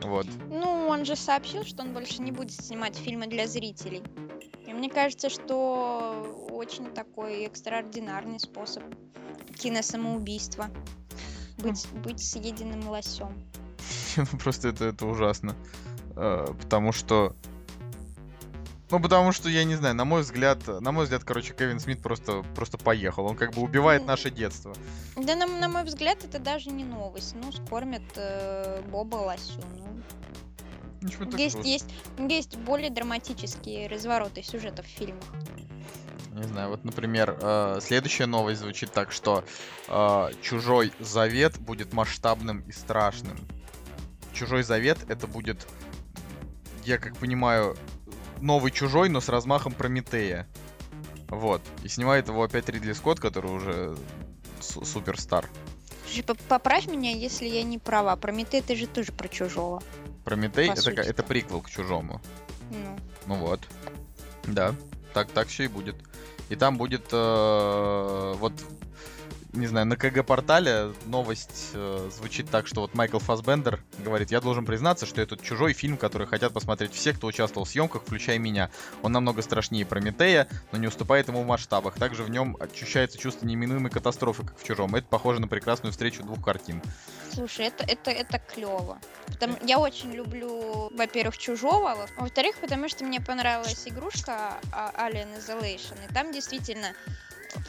Вот. 0.00 0.26
Ну, 0.48 0.86
он 0.88 1.04
же 1.04 1.14
сообщил, 1.14 1.62
что 1.62 1.82
он 1.82 1.92
больше 1.92 2.22
не 2.22 2.32
будет 2.32 2.52
снимать 2.52 2.96
фильмы 2.96 3.26
для 3.26 3.46
зрителей. 3.46 4.02
И 4.66 4.72
мне 4.72 4.88
кажется, 4.88 5.28
что 5.28 6.48
очень 6.50 6.86
такой 6.94 7.44
экстраординарный 7.44 8.40
способ 8.40 8.82
киносамоубийства. 9.58 10.70
Быть, 11.58 11.86
быть 12.04 12.22
съеденным 12.22 12.88
лосем. 12.88 13.32
Ну, 14.16 14.26
Просто 14.38 14.68
это, 14.68 14.86
это 14.86 15.06
ужасно. 15.06 15.54
Э, 16.16 16.46
Потому 16.60 16.92
что... 16.92 17.34
Ну, 18.90 19.00
потому 19.00 19.32
что, 19.32 19.50
я 19.50 19.64
не 19.64 19.74
знаю, 19.74 19.94
на 19.94 20.06
мой 20.06 20.22
взгляд, 20.22 20.66
на 20.66 20.92
мой 20.92 21.04
взгляд, 21.04 21.22
короче, 21.22 21.52
Кевин 21.52 21.78
Смит 21.78 22.00
просто, 22.00 22.42
просто 22.54 22.78
поехал. 22.78 23.26
Он 23.26 23.36
как 23.36 23.52
бы 23.52 23.60
убивает 23.60 24.06
наше 24.06 24.30
детство. 24.30 24.74
Да, 25.14 25.36
на, 25.36 25.46
на 25.46 25.68
мой 25.68 25.84
взгляд, 25.84 26.24
это 26.24 26.38
даже 26.38 26.70
не 26.70 26.84
новость. 26.84 27.34
Ну, 27.34 27.52
скормят 27.52 28.02
э, 28.16 28.80
Боба 28.90 29.16
лосю. 29.16 29.60
Ну, 29.76 29.86
Ничего 31.02 31.24
есть, 31.36 31.58
есть, 31.64 31.86
есть 32.18 32.56
более 32.56 32.88
драматические 32.88 33.88
развороты 33.88 34.42
сюжета 34.42 34.82
в 34.82 34.86
фильмах. 34.86 35.26
Не 36.38 36.44
знаю, 36.44 36.70
вот, 36.70 36.84
например, 36.84 37.36
э, 37.40 37.80
следующая 37.82 38.26
новость 38.26 38.60
звучит 38.60 38.92
так, 38.92 39.10
что 39.10 39.44
э, 39.88 40.28
Чужой 40.40 40.92
Завет 41.00 41.58
будет 41.58 41.92
масштабным 41.92 42.60
и 42.60 42.70
страшным. 42.70 43.36
Чужой 44.32 44.62
Завет 44.62 44.98
это 45.08 45.26
будет, 45.26 45.66
я 46.84 46.98
как 46.98 47.16
понимаю, 47.16 47.76
новый 48.40 48.70
Чужой, 48.70 49.08
но 49.08 49.20
с 49.20 49.28
размахом 49.28 49.72
Прометея. 49.72 50.46
Вот. 51.28 51.60
И 51.82 51.88
снимает 51.88 52.28
его 52.28 52.44
опять 52.44 52.68
Ридли 52.68 52.92
Скотт, 52.92 53.18
который 53.18 53.50
уже 53.50 53.96
су- 54.60 54.84
суперстар. 54.84 55.48
Поправь 56.48 56.86
меня, 56.86 57.10
если 57.10 57.46
я 57.46 57.64
не 57.64 57.78
права. 57.78 58.14
Прометей 58.14 58.60
это 58.60 58.76
же 58.76 58.86
тоже 58.86 59.10
про 59.10 59.26
чужого. 59.26 59.82
Прометей 60.24 60.70
это, 60.70 60.90
это 60.92 61.22
приквел 61.24 61.60
к 61.62 61.68
Чужому. 61.68 62.22
Ну, 62.70 62.96
Ну 63.26 63.34
вот. 63.34 63.60
Да, 64.46 64.74
так, 65.18 65.32
так 65.32 65.48
все 65.48 65.64
и 65.64 65.68
будет. 65.68 65.96
И 66.48 66.54
там 66.54 66.78
будет 66.78 67.08
э, 67.10 68.34
вот, 68.38 68.52
не 69.52 69.66
знаю, 69.66 69.86
на 69.86 69.96
КГ-портале 69.96 70.92
новость 71.06 71.70
э, 71.72 72.10
звучит 72.12 72.50
так, 72.50 72.66
что 72.66 72.82
вот 72.82 72.94
Майкл 72.94 73.18
Фасбендер 73.18 73.82
говорит, 73.98 74.30
я 74.30 74.40
должен 74.40 74.64
признаться, 74.66 75.06
что 75.06 75.20
этот 75.20 75.42
чужой 75.42 75.72
фильм, 75.72 75.96
который 75.96 76.26
хотят 76.26 76.52
посмотреть 76.52 76.92
все, 76.92 77.12
кто 77.12 77.26
участвовал 77.26 77.64
в 77.64 77.68
съемках, 77.70 78.02
включая 78.02 78.38
меня. 78.38 78.70
Он 79.02 79.12
намного 79.12 79.42
страшнее 79.42 79.86
Прометея, 79.86 80.48
но 80.72 80.78
не 80.78 80.86
уступает 80.86 81.28
ему 81.28 81.42
в 81.42 81.46
масштабах. 81.46 81.94
Также 81.94 82.22
в 82.22 82.30
нем 82.30 82.56
ощущается 82.60 83.18
чувство 83.18 83.46
неминуемой 83.46 83.90
катастрофы, 83.90 84.44
как 84.44 84.58
в 84.58 84.64
чужом. 84.64 84.94
Это 84.94 85.06
похоже 85.08 85.40
на 85.40 85.48
прекрасную 85.48 85.92
встречу 85.92 86.22
двух 86.22 86.44
картин. 86.44 86.82
слушай, 87.32 87.66
это, 87.66 87.84
это, 87.84 88.10
это 88.10 88.38
клево. 88.38 88.98
Потому, 89.26 89.56
я 89.62 89.78
очень 89.78 90.12
люблю, 90.12 90.90
во-первых, 90.94 91.38
чужого, 91.38 91.94
во- 91.94 92.22
во-вторых, 92.22 92.56
потому 92.60 92.88
что 92.88 93.04
мне 93.04 93.20
понравилась 93.20 93.86
игрушка 93.86 94.58
а, 94.72 94.92
Alien 95.08 95.28
Isolation. 95.38 95.96
И 96.08 96.12
там 96.12 96.32
действительно, 96.32 96.88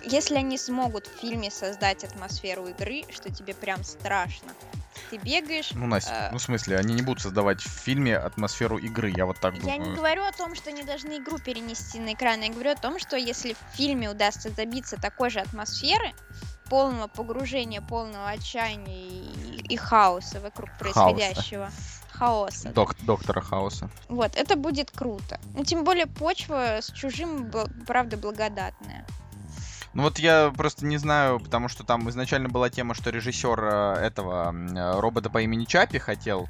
если 0.03 0.35
они 0.35 0.57
смогут 0.57 1.07
в 1.07 1.19
фильме 1.19 1.51
создать 1.51 2.03
атмосферу 2.03 2.67
игры, 2.67 3.03
что 3.11 3.33
тебе 3.33 3.53
прям 3.53 3.83
страшно. 3.83 4.51
Ты 5.09 5.17
бегаешь, 5.17 5.71
Ну, 5.71 5.87
Настя, 5.87 6.11
Э. 6.27 6.31
ну 6.31 6.37
в 6.37 6.41
смысле, 6.41 6.77
они 6.77 6.93
не 6.93 7.01
будут 7.01 7.21
создавать 7.23 7.61
в 7.61 7.67
фильме 7.69 8.17
атмосферу 8.17 8.77
игры, 8.77 9.11
я 9.15 9.25
вот 9.25 9.39
так 9.39 9.53
Я 9.55 9.61
думаю. 9.61 9.89
не 9.91 9.95
говорю 9.95 10.23
о 10.23 10.31
том, 10.31 10.55
что 10.55 10.69
они 10.69 10.83
должны 10.83 11.17
игру 11.17 11.39
перенести 11.39 11.99
на 11.99 12.13
экран. 12.13 12.41
Я 12.41 12.49
говорю 12.49 12.71
о 12.71 12.75
том, 12.75 12.99
что 12.99 13.15
если 13.15 13.53
в 13.53 13.75
фильме 13.75 14.09
удастся 14.09 14.49
добиться 14.51 14.97
такой 14.97 15.29
же 15.29 15.39
атмосферы, 15.39 16.13
полного 16.69 17.07
погружения, 17.07 17.81
полного 17.81 18.29
отчаяния 18.29 18.95
и, 19.07 19.61
и 19.69 19.75
хаоса 19.77 20.39
вокруг 20.41 20.69
происходящего. 20.77 21.71
Хаоса. 22.11 22.69
Док- 22.73 22.97
доктора 23.05 23.39
Хауса. 23.41 23.89
Вот, 24.09 24.35
это 24.35 24.55
будет 24.57 24.91
круто. 24.91 25.39
Ну, 25.55 25.63
тем 25.63 25.85
более 25.85 26.05
почва 26.05 26.79
с 26.81 26.91
чужим, 26.91 27.49
правда, 27.87 28.17
благодатная. 28.17 29.05
Ну 29.99 30.03
вот 30.03 30.17
я 30.17 30.53
просто 30.55 30.85
не 30.85 30.95
знаю, 30.95 31.41
потому 31.41 31.67
что 31.67 31.83
там 31.83 32.09
изначально 32.09 32.47
была 32.47 32.69
тема, 32.69 32.93
что 32.93 33.09
режиссер 33.09 33.59
э, 33.61 33.95
этого 34.05 34.55
э, 34.55 34.97
робота 34.97 35.29
по 35.29 35.41
имени 35.41 35.65
Чапи 35.65 35.97
хотел 35.97 36.47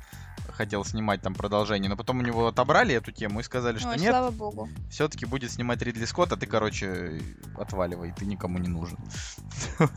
хотел 0.51 0.85
снимать 0.85 1.23
там 1.23 1.33
продолжение, 1.33 1.89
но 1.89 1.97
потом 1.97 2.19
у 2.19 2.21
него 2.21 2.45
отобрали 2.45 2.93
эту 2.93 3.11
тему 3.11 3.39
и 3.39 3.43
сказали, 3.43 3.79
что 3.79 3.89
Ой, 3.89 3.97
нет, 3.97 4.11
слава 4.11 4.29
богу. 4.29 4.69
все-таки 4.91 5.25
будет 5.25 5.51
снимать 5.51 5.81
Ридли 5.81 6.05
Скотт, 6.05 6.31
а 6.31 6.37
ты, 6.37 6.45
короче, 6.45 7.23
отваливай, 7.57 8.13
ты 8.15 8.27
никому 8.27 8.59
не 8.59 8.67
нужен. 8.67 8.99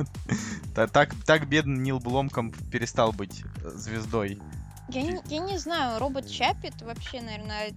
Та- 0.74 0.86
Так, 0.86 1.14
так 1.26 1.46
бедный 1.46 1.78
Нил 1.78 2.00
Бломком 2.00 2.52
перестал 2.70 3.12
быть 3.12 3.42
э, 3.62 3.68
звездой. 3.68 4.40
Я 4.88 5.02
не, 5.02 5.20
я 5.28 5.40
не 5.40 5.58
знаю, 5.58 5.98
робот 5.98 6.26
Чаппи 6.26 6.68
это 6.68 6.86
вообще, 6.86 7.20
наверное, 7.20 7.74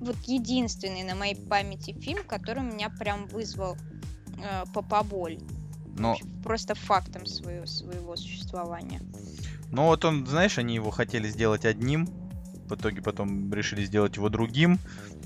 вот 0.00 0.16
единственный 0.24 1.04
на 1.04 1.14
моей 1.14 1.36
памяти 1.36 1.92
фильм, 1.92 2.24
который 2.24 2.62
меня 2.64 2.90
прям 2.90 3.26
вызвал 3.26 3.76
э, 4.38 4.64
по 4.72 4.82
поболь. 4.82 5.38
Но, 5.96 6.16
Просто 6.42 6.74
фактом 6.74 7.24
своего, 7.26 7.66
своего 7.66 8.16
существования. 8.16 9.00
но 9.70 9.86
вот 9.86 10.04
он, 10.04 10.26
знаешь, 10.26 10.58
они 10.58 10.74
его 10.74 10.90
хотели 10.90 11.28
сделать 11.28 11.64
одним, 11.64 12.08
в 12.68 12.74
итоге 12.74 13.02
потом 13.02 13.52
решили 13.52 13.84
сделать 13.84 14.16
его 14.16 14.28
другим, 14.28 14.78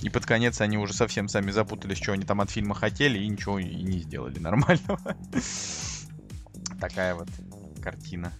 и 0.02 0.10
под 0.10 0.26
конец 0.26 0.60
они 0.60 0.76
уже 0.76 0.92
совсем 0.92 1.28
сами 1.28 1.50
запутались, 1.50 1.98
что 1.98 2.12
они 2.12 2.24
там 2.24 2.40
от 2.40 2.50
фильма 2.50 2.74
хотели, 2.74 3.18
и 3.18 3.28
ничего 3.28 3.58
и 3.58 3.82
не 3.82 3.98
сделали 4.00 4.38
нормального. 4.38 4.98
Такая 6.80 7.14
вот 7.14 7.28
картина. 7.82 8.32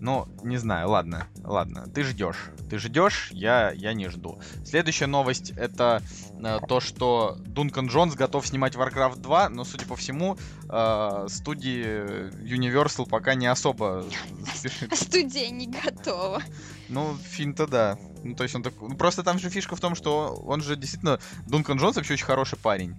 Ну, 0.00 0.26
не 0.42 0.56
знаю, 0.56 0.88
ладно, 0.88 1.26
ладно. 1.44 1.86
Ты 1.94 2.04
ждешь. 2.04 2.50
Ты 2.70 2.78
ждешь, 2.78 3.28
я, 3.32 3.70
я 3.72 3.92
не 3.92 4.08
жду. 4.08 4.40
Следующая 4.64 5.06
новость 5.06 5.50
это 5.50 6.02
э, 6.42 6.58
то, 6.66 6.80
что 6.80 7.36
Дункан 7.40 7.88
Джонс 7.88 8.14
готов 8.14 8.46
снимать 8.46 8.76
Warcraft 8.76 9.20
2, 9.20 9.50
но, 9.50 9.64
судя 9.64 9.84
по 9.84 9.96
всему, 9.96 10.38
э, 10.70 11.26
студии 11.28 12.30
Universal 12.42 13.10
пока 13.10 13.34
не 13.34 13.46
особо 13.46 14.06
спешит. 14.54 14.90
Студия 14.96 15.50
не 15.50 15.66
готова. 15.66 16.42
Ну, 16.88 17.14
фильм-то 17.32 17.66
да. 17.66 17.98
Ну, 18.24 18.34
то 18.34 18.44
есть 18.44 18.54
он 18.54 18.62
такой... 18.62 18.88
Ну, 18.88 18.96
просто 18.96 19.22
там 19.22 19.38
же 19.38 19.50
фишка 19.50 19.76
в 19.76 19.80
том, 19.80 19.94
что 19.94 20.34
он 20.46 20.62
же 20.62 20.76
действительно... 20.76 21.20
Дункан 21.46 21.76
Джонс 21.76 21.96
вообще 21.96 22.14
очень 22.14 22.24
хороший 22.24 22.58
парень. 22.58 22.96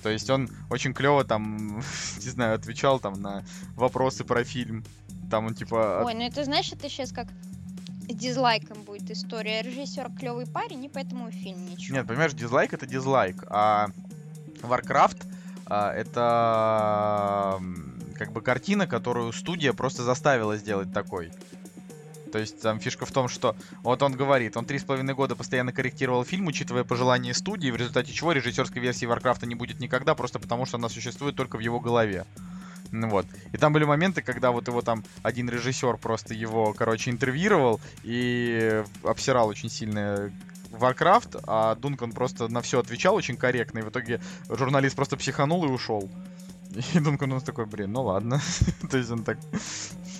То 0.00 0.10
есть 0.10 0.30
он 0.30 0.48
очень 0.70 0.94
клево 0.94 1.24
там, 1.24 1.78
не 2.22 2.30
знаю, 2.30 2.54
отвечал 2.54 3.00
там 3.00 3.20
на 3.20 3.44
вопросы 3.74 4.22
про 4.22 4.44
фильм. 4.44 4.84
Там 5.30 5.46
он 5.46 5.54
типа... 5.54 6.02
Ой, 6.04 6.14
ну 6.14 6.22
это 6.22 6.44
знаешь, 6.44 6.72
это 6.72 6.88
сейчас 6.88 7.12
как 7.12 7.28
с 8.08 8.14
дизлайком 8.14 8.82
будет 8.82 9.10
история. 9.10 9.62
Режиссер 9.62 10.10
клевый 10.18 10.46
парень, 10.46 10.84
и 10.84 10.88
поэтому 10.88 11.30
фильм 11.30 11.64
ничего. 11.66 11.96
Нет, 11.96 12.06
понимаешь, 12.06 12.32
дизлайк 12.32 12.72
это 12.72 12.86
дизлайк, 12.86 13.44
а 13.48 13.88
Warcraft 14.62 15.26
а, 15.66 15.92
это 15.92 17.60
как 18.16 18.32
бы 18.32 18.40
картина, 18.40 18.86
которую 18.86 19.32
студия 19.32 19.72
просто 19.72 20.02
заставила 20.02 20.56
сделать 20.56 20.92
такой. 20.92 21.32
То 22.32 22.38
есть 22.38 22.60
там 22.60 22.80
фишка 22.80 23.06
в 23.06 23.12
том, 23.12 23.28
что 23.28 23.56
вот 23.82 24.02
он 24.02 24.12
говорит, 24.12 24.56
он 24.56 24.64
три 24.64 24.78
с 24.78 24.84
половиной 24.84 25.14
года 25.14 25.36
постоянно 25.36 25.72
корректировал 25.72 26.24
фильм, 26.24 26.46
учитывая 26.46 26.84
пожелания 26.84 27.34
студии, 27.34 27.70
в 27.70 27.76
результате 27.76 28.12
чего 28.12 28.32
режиссерской 28.32 28.82
версии 28.82 29.06
Варкрафта 29.06 29.46
не 29.46 29.54
будет 29.54 29.80
никогда, 29.80 30.14
просто 30.14 30.38
потому 30.38 30.66
что 30.66 30.76
она 30.76 30.88
существует 30.88 31.36
только 31.36 31.56
в 31.56 31.60
его 31.60 31.80
голове. 31.80 32.26
Ну 32.92 33.08
вот. 33.08 33.26
И 33.52 33.56
там 33.56 33.72
были 33.72 33.84
моменты, 33.84 34.22
когда 34.22 34.50
вот 34.50 34.68
его 34.68 34.82
там 34.82 35.04
один 35.22 35.48
режиссер 35.48 35.96
просто 35.98 36.34
его, 36.34 36.72
короче, 36.72 37.10
интервьюировал 37.10 37.80
и 38.02 38.82
обсирал 39.02 39.48
очень 39.48 39.70
сильно 39.70 40.30
Warcraft, 40.70 41.44
а 41.46 41.74
Дункан 41.74 42.12
просто 42.12 42.48
на 42.48 42.60
все 42.62 42.80
отвечал 42.80 43.14
очень 43.14 43.36
корректно, 43.36 43.80
и 43.80 43.82
в 43.82 43.90
итоге 43.90 44.20
журналист 44.48 44.96
просто 44.96 45.16
психанул 45.16 45.64
и 45.64 45.68
ушел. 45.68 46.08
И 46.94 46.98
Дункан 47.00 47.30
нас 47.30 47.42
такой, 47.42 47.66
блин, 47.66 47.92
ну 47.92 48.02
ладно. 48.02 48.40
То 48.90 48.98
есть 48.98 49.10
он 49.10 49.24
так, 49.24 49.38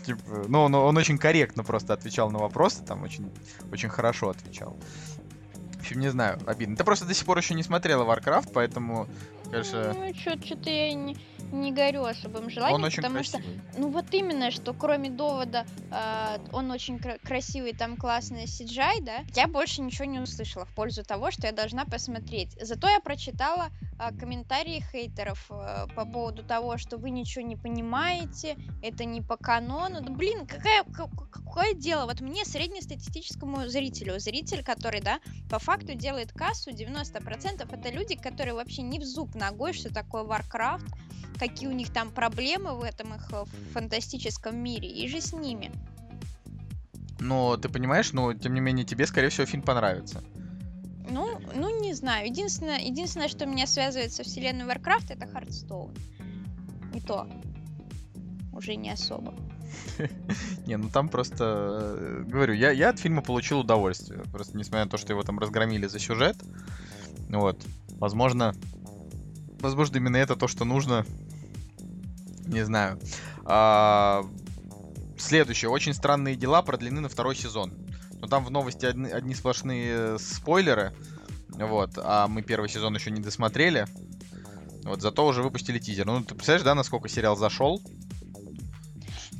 типа, 0.04 0.44
ну, 0.48 0.62
он, 0.62 0.74
он 0.74 0.96
очень 0.96 1.18
корректно 1.18 1.64
просто 1.64 1.92
отвечал 1.92 2.30
на 2.30 2.38
вопросы, 2.38 2.82
там 2.84 3.02
очень, 3.02 3.30
очень 3.72 3.88
хорошо 3.88 4.30
отвечал. 4.30 4.76
общем, 5.78 6.00
не 6.00 6.08
знаю, 6.08 6.38
обидно. 6.46 6.76
Ты 6.76 6.84
просто 6.84 7.04
до 7.04 7.14
сих 7.14 7.26
пор 7.26 7.38
еще 7.38 7.54
не 7.54 7.62
смотрела 7.62 8.04
Warcraft, 8.04 8.50
поэтому, 8.54 9.06
конечно, 9.50 9.94
Ну, 9.94 10.14
что-то 10.14 10.70
я 10.70 10.94
не, 10.94 11.16
не 11.52 11.72
горю 11.72 12.04
особым 12.04 12.50
желанием, 12.50 12.80
он 12.80 12.84
очень 12.84 13.02
потому 13.02 13.22
что 13.24 13.38
красивый. 13.38 13.60
Ну 13.78 13.90
вот 13.90 14.12
именно, 14.12 14.50
что 14.50 14.72
кроме 14.74 15.10
довода, 15.10 15.66
э, 15.90 16.38
он 16.52 16.70
очень 16.70 16.98
кра- 16.98 17.18
красивый, 17.18 17.72
там 17.72 17.96
классный 17.96 18.44
CGI, 18.44 19.02
да, 19.02 19.24
я 19.34 19.46
больше 19.48 19.82
ничего 19.82 20.04
не 20.04 20.20
услышала 20.20 20.64
в 20.64 20.74
пользу 20.74 21.04
того, 21.04 21.30
что 21.30 21.46
я 21.46 21.52
должна 21.52 21.84
посмотреть. 21.84 22.56
Зато 22.60 22.88
я 22.88 23.00
прочитала 23.00 23.68
э, 23.98 24.16
комментарии 24.18 24.84
хейтеров 24.92 25.46
э, 25.50 25.86
по 25.94 26.04
поводу 26.04 26.42
того, 26.42 26.78
что 26.78 26.96
вы 26.96 27.10
ничего 27.10 27.44
не 27.44 27.56
понимаете, 27.56 28.56
это 28.82 29.04
не 29.04 29.20
по 29.22 29.36
канону. 29.36 30.00
Да 30.00 30.12
блин, 30.12 30.46
какая, 30.46 30.84
ка- 30.84 31.08
какое 31.30 31.74
дело? 31.74 32.06
Вот 32.06 32.20
мне 32.20 32.44
среднестатистическому 32.44 33.66
зрителю, 33.68 34.18
зритель, 34.18 34.62
который, 34.62 35.00
да, 35.00 35.20
по 35.50 35.58
факту 35.58 35.94
делает 35.94 36.32
кассу, 36.32 36.70
90% 36.70 37.66
это 37.70 37.90
люди, 37.90 38.16
которые 38.16 38.54
вообще 38.54 38.82
не 38.82 38.98
в 38.98 39.04
зуб 39.04 39.34
ногой, 39.34 39.72
что 39.72 39.92
такое 39.92 40.24
Warcraft, 40.24 40.86
какие 41.38 41.68
у 41.68 41.72
них 41.72 41.92
там 41.92 42.10
проблемы 42.10 42.74
в 42.74 42.82
этом 42.82 43.14
их 43.14 43.28
э, 43.32 43.44
фантастическом 43.72 44.56
мире, 44.56 44.88
и 44.88 45.08
же 45.08 45.20
с 45.20 45.32
ними. 45.32 45.70
Но 47.18 47.56
ты 47.56 47.68
понимаешь, 47.68 48.12
но 48.12 48.34
тем 48.34 48.54
не 48.54 48.60
менее 48.60 48.84
тебе, 48.84 49.06
скорее 49.06 49.30
всего, 49.30 49.46
фильм 49.46 49.62
понравится. 49.62 50.22
Ну, 51.08 51.40
ну 51.54 51.80
не 51.80 51.94
знаю. 51.94 52.28
Единственное, 52.28 52.80
единственное, 52.80 53.28
что 53.28 53.46
меня 53.46 53.66
связывает 53.66 54.12
со 54.12 54.22
вселенной 54.22 54.64
Warcraft, 54.64 55.14
это 55.14 55.26
Hearthstone. 55.26 55.96
И 56.94 57.00
то 57.00 57.26
уже 58.52 58.76
не 58.76 58.90
особо. 58.90 59.34
Не, 60.66 60.76
ну 60.76 60.88
там 60.88 61.08
просто, 61.08 61.96
э, 61.98 62.24
говорю, 62.26 62.54
я, 62.54 62.70
я 62.70 62.90
от 62.90 62.98
фильма 62.98 63.22
получил 63.22 63.60
удовольствие. 63.60 64.22
Просто 64.32 64.56
несмотря 64.56 64.84
на 64.84 64.90
то, 64.90 64.96
что 64.96 65.12
его 65.12 65.22
там 65.22 65.38
разгромили 65.38 65.86
за 65.86 65.98
сюжет, 65.98 66.36
вот, 67.28 67.64
возможно, 67.98 68.54
возможно, 69.60 69.96
именно 69.96 70.16
это 70.16 70.36
то, 70.36 70.48
что 70.48 70.64
нужно. 70.64 71.04
Не 72.46 72.64
знаю. 72.64 72.98
А, 73.44 74.24
следующее. 75.18 75.70
Очень 75.70 75.94
странные 75.94 76.36
дела 76.36 76.62
продлены 76.62 77.00
на 77.00 77.08
второй 77.08 77.36
сезон. 77.36 77.72
Но 78.20 78.28
там 78.28 78.44
в 78.44 78.50
новости 78.50 78.86
одни, 78.86 79.10
одни 79.10 79.34
сплошные 79.34 80.18
спойлеры. 80.18 80.94
Вот. 81.48 81.92
А 81.96 82.28
мы 82.28 82.42
первый 82.42 82.68
сезон 82.68 82.94
еще 82.94 83.10
не 83.10 83.20
досмотрели. 83.20 83.86
Вот, 84.84 85.02
зато 85.02 85.26
уже 85.26 85.42
выпустили 85.42 85.78
тизер. 85.78 86.06
Ну, 86.06 86.22
ты 86.22 86.34
представляешь, 86.34 86.64
да, 86.64 86.74
насколько 86.74 87.08
сериал 87.08 87.36
зашел? 87.36 87.82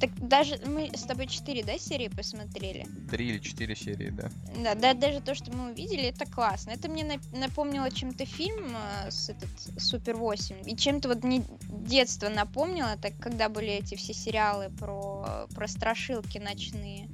Так 0.01 0.11
даже 0.19 0.59
мы 0.67 0.91
с 0.95 1.03
тобой 1.03 1.27
4, 1.27 1.65
да, 1.65 1.79
серии 1.79 2.09
посмотрели? 2.09 2.87
Три 3.11 3.29
или 3.29 3.39
четыре 3.39 3.75
серии, 3.75 4.11
да. 4.11 4.31
Да, 4.63 4.75
да, 4.75 4.95
даже 4.95 5.21
то, 5.21 5.35
что 5.35 5.51
мы 5.53 5.71
увидели, 5.71 6.05
это 6.05 6.27
классно. 6.27 6.71
Это 6.71 6.89
мне 6.89 7.03
нап- 7.03 7.39
напомнило 7.39 7.91
чем-то 7.91 8.27
фильм 8.27 8.77
э, 8.77 9.11
с 9.11 9.31
этот 9.31 9.49
Супер 9.79 10.17
8. 10.17 10.69
И 10.69 10.77
чем-то 10.77 11.09
вот 11.09 11.25
мне 11.25 11.43
детство 11.69 12.29
напомнило, 12.29 12.97
так 13.01 13.17
когда 13.19 13.49
были 13.49 13.69
эти 13.69 13.95
все 13.95 14.13
сериалы 14.13 14.69
про, 14.79 15.47
про 15.55 15.67
страшилки 15.67 16.39
ночные. 16.39 17.09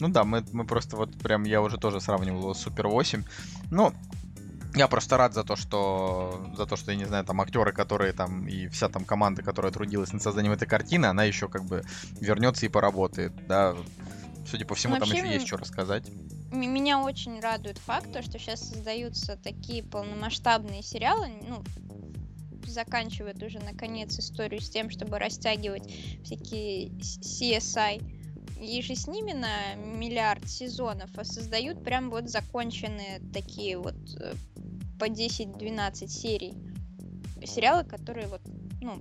Ну 0.00 0.08
да, 0.08 0.24
мы, 0.24 0.42
мы 0.52 0.64
просто 0.64 0.96
вот 0.96 1.14
прям, 1.18 1.44
я 1.44 1.60
уже 1.60 1.76
тоже 1.76 2.00
сравнивал 2.00 2.40
его 2.40 2.54
с 2.54 2.60
Супер 2.60 2.88
8. 2.88 3.22
Ну, 3.70 3.92
я 4.74 4.88
просто 4.88 5.16
рад 5.16 5.34
за 5.34 5.44
то, 5.44 5.56
что, 5.56 6.46
за 6.56 6.66
то, 6.66 6.76
что, 6.76 6.92
я 6.92 6.96
не 6.96 7.04
знаю, 7.04 7.24
там 7.24 7.40
актеры, 7.40 7.72
которые 7.72 8.12
там, 8.12 8.46
и 8.46 8.68
вся 8.68 8.88
там 8.88 9.04
команда, 9.04 9.42
которая 9.42 9.72
трудилась 9.72 10.12
над 10.12 10.22
созданием 10.22 10.52
этой 10.52 10.66
картины, 10.66 11.06
она 11.06 11.24
еще 11.24 11.48
как 11.48 11.64
бы 11.64 11.82
вернется 12.20 12.66
и 12.66 12.68
поработает, 12.68 13.32
да. 13.46 13.74
Судя 14.48 14.64
по 14.64 14.74
всему, 14.74 14.94
там 14.94 15.08
Вообще, 15.08 15.18
еще 15.18 15.34
есть 15.34 15.46
что 15.46 15.56
рассказать. 15.56 16.04
Меня 16.50 17.00
очень 17.00 17.40
радует 17.40 17.78
факт, 17.78 18.12
то, 18.12 18.22
что 18.22 18.38
сейчас 18.38 18.60
создаются 18.60 19.36
такие 19.36 19.82
полномасштабные 19.84 20.82
сериалы, 20.82 21.28
ну, 21.46 21.62
заканчивают 22.66 23.42
уже 23.42 23.58
наконец 23.60 24.18
историю 24.18 24.60
с 24.60 24.70
тем, 24.70 24.90
чтобы 24.90 25.18
растягивать 25.18 25.92
всякие 26.24 26.88
CSI. 26.88 28.02
И 28.60 28.82
же 28.82 28.94
с 28.94 29.06
ними 29.06 29.32
на 29.32 29.74
миллиард 29.74 30.46
сезонов, 30.48 31.10
а 31.16 31.24
создают 31.24 31.82
прям 31.82 32.10
вот 32.10 32.28
законченные 32.28 33.20
такие 33.32 33.78
вот 33.78 33.96
э, 34.18 34.34
по 35.00 35.08
10-12 35.08 36.08
серий 36.08 36.54
сериалы, 37.44 37.84
которые 37.84 38.28
вот, 38.28 38.42
ну, 38.82 39.00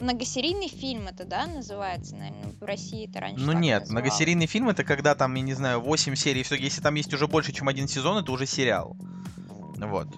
многосерийный 0.00 0.68
фильм 0.68 1.08
это, 1.08 1.24
да, 1.24 1.46
называется, 1.46 2.14
наверное, 2.16 2.52
в 2.60 2.62
России 2.64 3.08
это 3.08 3.20
раньше 3.20 3.42
Ну 3.42 3.52
нет, 3.52 3.80
называлось. 3.80 3.90
многосерийный 3.90 4.46
фильм 4.46 4.68
это 4.68 4.84
когда 4.84 5.14
там, 5.14 5.34
я 5.34 5.42
не 5.42 5.54
знаю, 5.54 5.80
8 5.80 6.14
серий, 6.14 6.42
все, 6.42 6.56
если 6.56 6.82
там 6.82 6.94
есть 6.96 7.12
уже 7.14 7.26
больше, 7.26 7.52
чем 7.52 7.68
один 7.68 7.88
сезон, 7.88 8.18
это 8.18 8.30
уже 8.30 8.46
сериал. 8.46 8.94
Вот. 9.78 10.08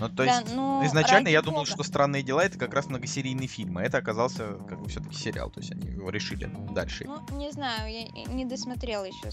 Ну, 0.00 0.08
то 0.08 0.24
Да, 0.24 0.40
есть, 0.40 0.54
ну, 0.54 0.84
изначально 0.86 1.28
я 1.28 1.42
думал, 1.42 1.60
бога. 1.60 1.70
что 1.70 1.82
«Странные 1.82 2.22
дела» 2.22 2.44
это 2.44 2.56
как 2.58 2.72
раз 2.74 2.86
многосерийный 2.86 3.46
фильм, 3.48 3.78
а 3.78 3.82
это 3.82 3.98
оказался 3.98 4.54
как 4.68 4.80
бы 4.80 4.88
все-таки 4.88 5.16
сериал, 5.16 5.50
то 5.50 5.60
есть 5.60 5.72
они 5.72 5.88
его 5.90 6.10
решили 6.10 6.48
дальше. 6.72 7.04
Ну, 7.06 7.36
не 7.36 7.50
знаю, 7.50 7.90
я 7.92 8.04
не 8.32 8.44
досмотрела 8.44 9.04
еще 9.04 9.30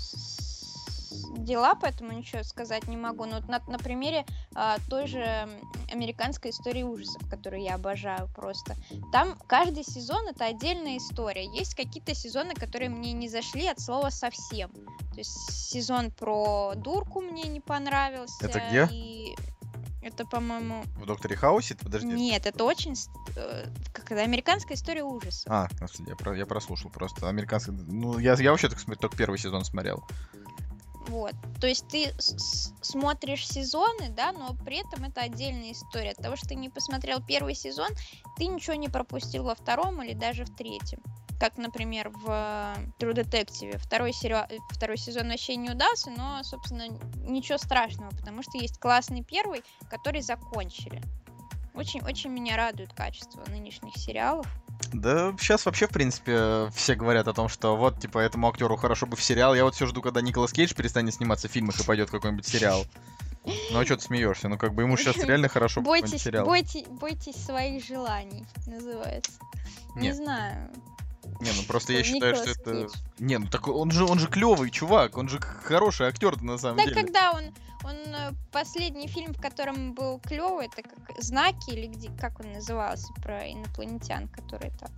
дела, 1.38 1.76
поэтому 1.76 2.11
ничего 2.11 2.43
сказать 2.43 2.88
не 2.88 2.97
могу. 2.97 3.26
Но 3.26 3.38
вот 3.38 3.47
на, 3.47 3.59
на 3.68 3.78
примере 3.78 4.26
а, 4.53 4.78
той 4.89 5.07
же 5.07 5.47
американской 5.91 6.51
истории 6.51 6.84
ужасов, 6.84 7.22
которую 7.30 7.61
я 7.63 7.76
обожаю 7.76 8.28
просто. 8.36 8.76
Там 9.11 9.38
каждый 9.47 9.84
сезон 9.84 10.28
это 10.28 10.45
отдельная 10.45 10.97
история. 10.97 11.45
Есть 11.45 11.76
какие-то 11.76 12.13
сезоны, 12.16 12.53
которые 12.53 12.89
мне 12.89 13.13
не 13.13 13.30
зашли 13.30 13.68
от 13.68 13.80
слова 13.80 14.09
совсем. 14.09 14.70
То 14.72 15.18
есть 15.20 15.32
сезон 15.70 16.11
про 16.11 16.74
дурку 16.76 17.22
мне 17.22 17.43
не 17.43 17.59
понравился. 17.61 18.45
Это 18.45 18.61
где? 18.70 18.88
И 18.91 19.36
это, 20.01 20.24
по-моему... 20.24 20.84
В 20.97 21.05
«Докторе 21.07 21.36
Хаусе»? 21.36 21.76
Подожди. 21.76 22.07
Нет, 22.07 22.45
это 22.45 22.63
очень... 22.63 22.93
э, 23.36 23.66
Как 23.91 24.11
это? 24.11 24.22
Американская 24.22 24.78
история 24.78 25.03
ужасов. 25.03 25.45
А, 25.47 25.68
я, 26.05 26.16
про- 26.16 26.36
я 26.38 26.45
прослушал 26.45 26.91
просто. 26.91 27.28
Американский... 27.28 27.72
Ну, 27.72 28.20
я, 28.20 28.36
я 28.36 28.51
вообще 28.51 28.70
см- 28.70 28.99
только 28.99 29.18
первый 29.18 29.39
сезон 29.39 29.66
смотрел. 29.66 30.03
Вот. 31.07 31.33
То 31.61 31.67
есть 31.67 31.87
ты 31.87 32.13
смотришь 32.81 33.47
сезоны, 33.47 34.09
да, 34.09 34.31
но 34.31 34.55
при 34.65 34.77
этом 34.77 35.03
это 35.03 35.21
отдельная 35.21 35.71
история. 35.71 36.11
От 36.11 36.17
того, 36.17 36.35
что 36.35 36.49
ты 36.49 36.55
не 36.55 36.69
посмотрел 36.69 37.23
первый 37.23 37.55
сезон, 37.55 37.89
ты 38.37 38.47
ничего 38.47 38.75
не 38.75 38.89
пропустил 38.89 39.43
во 39.43 39.55
втором 39.55 40.01
или 40.01 40.13
даже 40.13 40.45
в 40.45 40.55
третьем. 40.55 41.01
Как, 41.39 41.57
например, 41.57 42.09
в 42.09 42.25
э, 42.27 42.75
True 42.97 43.13
Detective. 43.13 43.77
Второй, 43.77 44.13
сериал, 44.13 44.45
э, 44.49 44.57
второй 44.69 44.97
сезон 44.97 45.27
вообще 45.27 45.57
не 45.57 45.69
удался, 45.69 46.09
но, 46.11 46.41
собственно, 46.43 46.87
ничего 47.17 47.57
страшного, 47.57 48.09
потому 48.11 48.41
что 48.41 48.57
есть 48.57 48.79
классный 48.79 49.21
первый, 49.21 49.61
который 49.89 50.21
закончили. 50.21 51.01
Очень-очень 51.73 52.29
меня 52.29 52.55
радует 52.55 52.93
качество 52.93 53.43
нынешних 53.49 53.97
сериалов. 53.97 54.47
Да, 54.93 55.34
сейчас 55.39 55.65
вообще, 55.65 55.88
в 55.88 55.89
принципе, 55.91 56.69
все 56.73 56.95
говорят 56.95 57.28
о 57.28 57.34
том, 57.34 57.49
что 57.49 57.76
вот, 57.76 57.99
типа, 57.99 58.19
этому 58.19 58.47
актеру 58.47 58.76
хорошо 58.78 59.05
бы 59.07 59.15
в 59.17 59.23
сериал. 59.23 59.55
Я 59.55 59.63
вот 59.65 59.76
все 59.76 59.86
жду, 59.88 60.01
когда 60.01 60.21
Николас 60.21 60.53
Кейдж 60.53 60.73
перестанет 60.73 61.13
сниматься 61.13 61.47
в 61.47 61.51
фильмах 61.51 61.80
и 61.80 61.84
пойдет 61.84 62.09
какой-нибудь 62.09 62.45
сериал. 62.47 62.86
Ну 63.71 63.80
а 63.80 63.86
что 63.86 63.97
ты 63.97 64.03
смеешься? 64.03 64.49
Ну 64.49 64.57
как 64.57 64.73
бы 64.73 64.84
ему 64.84 64.97
сейчас 64.97 65.17
реально 65.23 65.49
хорошо 65.49 65.82
Бойтесь, 65.82 66.23
сериал. 66.23 66.45
бойтесь, 66.45 66.86
бойтесь 66.88 67.36
своих 67.36 67.86
желаний, 67.86 68.45
называется. 68.65 69.34
Не 69.95 70.07
Нет. 70.07 70.15
знаю. 70.15 70.71
Не, 71.41 71.51
ну 71.51 71.63
просто 71.67 71.93
я 71.93 72.03
считаю, 72.03 72.36
что 72.36 72.49
это... 72.49 72.88
Не, 73.19 73.38
ну 73.38 73.47
так 73.47 73.67
он 73.67 73.91
же, 73.91 74.05
он 74.05 74.19
же 74.19 74.28
клевый 74.28 74.71
чувак, 74.71 75.17
он 75.17 75.30
же 75.30 75.39
хороший 75.39 76.07
актер 76.07 76.41
на 76.41 76.57
самом 76.57 76.78
Да 76.78 76.84
деле. 76.86 76.95
когда 76.95 77.34
он, 77.34 77.43
он 77.86 77.95
э, 77.95 78.33
последний 78.51 79.07
фильм, 79.07 79.33
в 79.33 79.39
котором 79.39 79.93
был 79.93 80.19
клевый, 80.19 80.67
это 80.67 80.81
как 80.81 81.21
знаки 81.21 81.69
или 81.69 81.88
где, 81.88 82.09
как 82.19 82.39
он 82.39 82.51
назывался, 82.51 83.13
про 83.21 83.49
инопланетян, 83.51 84.27
которые 84.27 84.71
там 84.71 84.89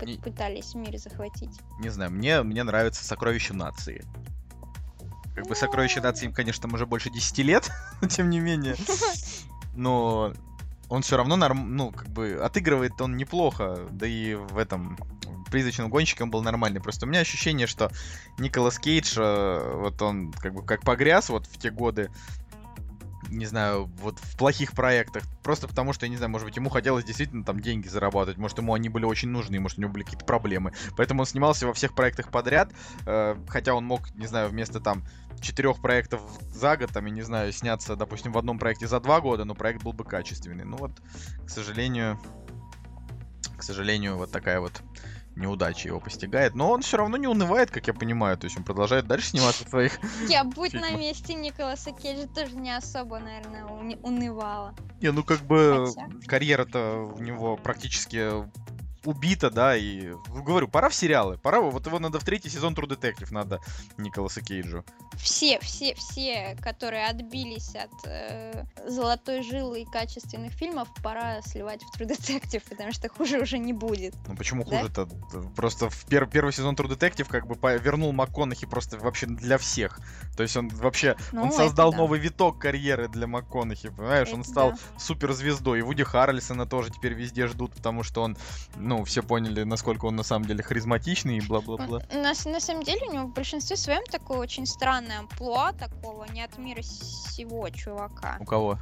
Не- 0.00 0.18
пытались 0.18 0.74
мир 0.74 0.96
захватить. 0.96 1.50
Не 1.80 1.88
знаю, 1.88 2.12
мне, 2.12 2.42
мне 2.42 2.62
нравится 2.62 3.04
«Сокровище 3.04 3.52
нации». 3.54 4.04
Как 5.34 5.46
бы 5.46 5.56
«Сокровище 5.56 6.00
нации» 6.00 6.26
им, 6.26 6.32
конечно, 6.32 6.72
уже 6.72 6.86
больше 6.86 7.10
10 7.10 7.38
лет, 7.38 7.70
но 8.00 8.08
тем 8.08 8.30
не 8.30 8.38
менее. 8.38 8.76
Но 9.76 10.32
он 10.94 11.02
все 11.02 11.16
равно 11.16 11.36
норм... 11.36 11.76
ну, 11.76 11.90
как 11.90 12.08
бы 12.08 12.38
отыгрывает 12.42 13.00
он 13.00 13.16
неплохо. 13.16 13.88
Да 13.90 14.06
и 14.06 14.34
в 14.34 14.58
этом 14.58 14.96
призрачном 15.50 15.90
гонщике 15.90 16.24
он 16.24 16.30
был 16.30 16.42
нормальный. 16.42 16.80
Просто 16.80 17.06
у 17.06 17.08
меня 17.08 17.20
ощущение, 17.20 17.66
что 17.66 17.90
Николас 18.38 18.78
Кейдж, 18.78 19.14
э, 19.16 19.76
вот 19.76 20.00
он 20.02 20.32
как 20.32 20.54
бы 20.54 20.64
как 20.64 20.82
погряз 20.82 21.28
вот 21.28 21.46
в 21.46 21.58
те 21.58 21.70
годы, 21.70 22.10
не 23.28 23.46
знаю, 23.46 23.86
вот 24.00 24.18
в 24.18 24.36
плохих 24.36 24.72
проектах. 24.72 25.24
Просто 25.42 25.68
потому 25.68 25.92
что, 25.92 26.06
я 26.06 26.10
не 26.10 26.16
знаю, 26.16 26.30
может 26.30 26.46
быть, 26.46 26.56
ему 26.56 26.70
хотелось 26.70 27.04
действительно 27.04 27.44
там 27.44 27.60
деньги 27.60 27.88
зарабатывать. 27.88 28.38
Может, 28.38 28.58
ему 28.58 28.74
они 28.74 28.88
были 28.88 29.04
очень 29.04 29.28
нужны, 29.28 29.60
может, 29.60 29.78
у 29.78 29.82
него 29.82 29.92
были 29.92 30.04
какие-то 30.04 30.24
проблемы. 30.24 30.72
Поэтому 30.96 31.20
он 31.20 31.26
снимался 31.26 31.66
во 31.66 31.72
всех 31.72 31.94
проектах 31.94 32.30
подряд. 32.30 32.72
э, 33.06 33.36
хотя 33.48 33.74
он 33.74 33.84
мог, 33.84 34.14
не 34.14 34.26
знаю, 34.26 34.48
вместо 34.48 34.80
там 34.80 35.04
четырех 35.40 35.80
проектов 35.80 36.22
за 36.48 36.76
год, 36.76 36.90
там, 36.90 37.04
я 37.06 37.12
не 37.12 37.22
знаю, 37.22 37.52
сняться, 37.52 37.96
допустим, 37.96 38.32
в 38.32 38.38
одном 38.38 38.58
проекте 38.58 38.86
за 38.86 39.00
два 39.00 39.20
года, 39.20 39.44
но 39.44 39.54
проект 39.54 39.82
был 39.82 39.92
бы 39.92 40.04
качественный. 40.04 40.64
Ну 40.64 40.76
вот, 40.76 40.92
к 41.44 41.50
сожалению, 41.50 42.18
к 43.56 43.62
сожалению, 43.62 44.16
вот 44.16 44.30
такая 44.30 44.60
вот 44.60 44.82
неудача 45.36 45.88
его 45.88 46.00
постигает. 46.00 46.54
Но 46.54 46.70
он 46.70 46.82
все 46.82 46.96
равно 46.96 47.16
не 47.16 47.26
унывает, 47.26 47.70
как 47.70 47.86
я 47.86 47.94
понимаю. 47.94 48.36
То 48.38 48.46
есть 48.46 48.56
он 48.56 48.64
продолжает 48.64 49.06
дальше 49.06 49.28
сниматься 49.28 49.64
в 49.64 49.68
своих... 49.68 49.98
Я 50.28 50.44
будь 50.44 50.72
на 50.74 50.92
месте 50.92 51.34
Николаса 51.34 51.92
Кейджа 51.92 52.26
тоже 52.28 52.56
не 52.56 52.76
особо, 52.76 53.18
наверное, 53.18 53.64
унывала. 53.64 54.74
Не, 55.00 55.12
ну 55.12 55.24
как 55.24 55.40
бы 55.40 55.86
карьера-то 56.26 57.12
у 57.16 57.20
него 57.20 57.56
практически 57.56 58.30
убита, 59.04 59.50
да, 59.50 59.76
и 59.76 60.12
говорю, 60.34 60.68
пора 60.68 60.88
в 60.88 60.94
сериалы, 60.94 61.38
пора, 61.38 61.60
вот 61.60 61.86
его 61.86 61.98
надо 61.98 62.18
в 62.20 62.24
третий 62.24 62.48
сезон 62.48 62.74
True 62.74 62.88
Detective 62.88 63.28
надо 63.32 63.60
Николаса 63.98 64.40
Кейджу. 64.40 64.84
Все, 65.16 65.58
все, 65.60 65.94
все, 65.94 66.56
которые 66.62 67.06
отбились 67.06 67.74
от 67.74 67.90
э, 68.06 68.64
золотой 68.88 69.42
жилы 69.42 69.82
и 69.82 69.84
качественных 69.84 70.52
фильмов, 70.52 70.88
пора 71.02 71.40
сливать 71.42 71.82
в 71.82 71.98
True 72.00 72.08
Detective, 72.08 72.62
потому 72.68 72.92
что 72.92 73.08
хуже 73.08 73.40
уже 73.40 73.58
не 73.58 73.72
будет. 73.72 74.14
Ну 74.26 74.36
почему 74.36 74.64
Да? 74.64 74.78
хуже-то? 74.78 75.08
Просто 75.56 75.88
в 75.90 76.06
пер- 76.06 76.28
первый 76.30 76.52
сезон 76.52 76.74
True 76.74 76.88
Detective 76.96 77.28
как 77.28 77.46
бы 77.46 77.56
вернул 77.78 78.12
МакКонахи 78.12 78.66
просто 78.66 78.98
вообще 78.98 79.26
для 79.26 79.58
всех. 79.58 79.98
То 80.36 80.42
есть 80.42 80.56
он 80.56 80.68
вообще, 80.68 81.16
Ну, 81.32 81.44
он 81.44 81.52
создал 81.52 81.92
да. 81.92 81.98
новый 81.98 82.18
виток 82.20 82.58
карьеры 82.58 83.08
для 83.08 83.26
МакКонахи, 83.26 83.90
понимаешь? 83.90 84.28
он 84.32 84.40
Это 84.40 84.48
стал 84.50 84.70
да. 84.72 84.78
суперзвездой. 84.98 85.78
И 85.78 85.82
Вуди 85.82 86.04
Харрельсона 86.04 86.66
тоже 86.66 86.90
теперь 86.90 87.12
везде 87.14 87.46
ждут, 87.46 87.72
потому 87.74 88.02
что 88.02 88.22
он, 88.22 88.36
ну, 88.76 88.93
все 89.02 89.22
поняли, 89.22 89.64
насколько 89.64 90.06
он 90.06 90.14
на 90.14 90.22
самом 90.22 90.46
деле 90.46 90.62
харизматичный 90.62 91.38
и 91.38 91.40
бла-бла-бла. 91.40 92.02
На, 92.12 92.32
на 92.32 92.60
самом 92.60 92.82
деле 92.82 93.08
у 93.08 93.12
него 93.12 93.26
в 93.26 93.32
большинстве 93.32 93.76
своем 93.76 94.04
такое 94.04 94.38
очень 94.38 94.66
странное 94.66 95.20
амплуа 95.20 95.72
такого 95.72 96.24
не 96.32 96.42
от 96.42 96.56
мира 96.58 96.82
сего 96.82 97.68
чувака. 97.70 98.36
У 98.38 98.44
кого? 98.44 98.78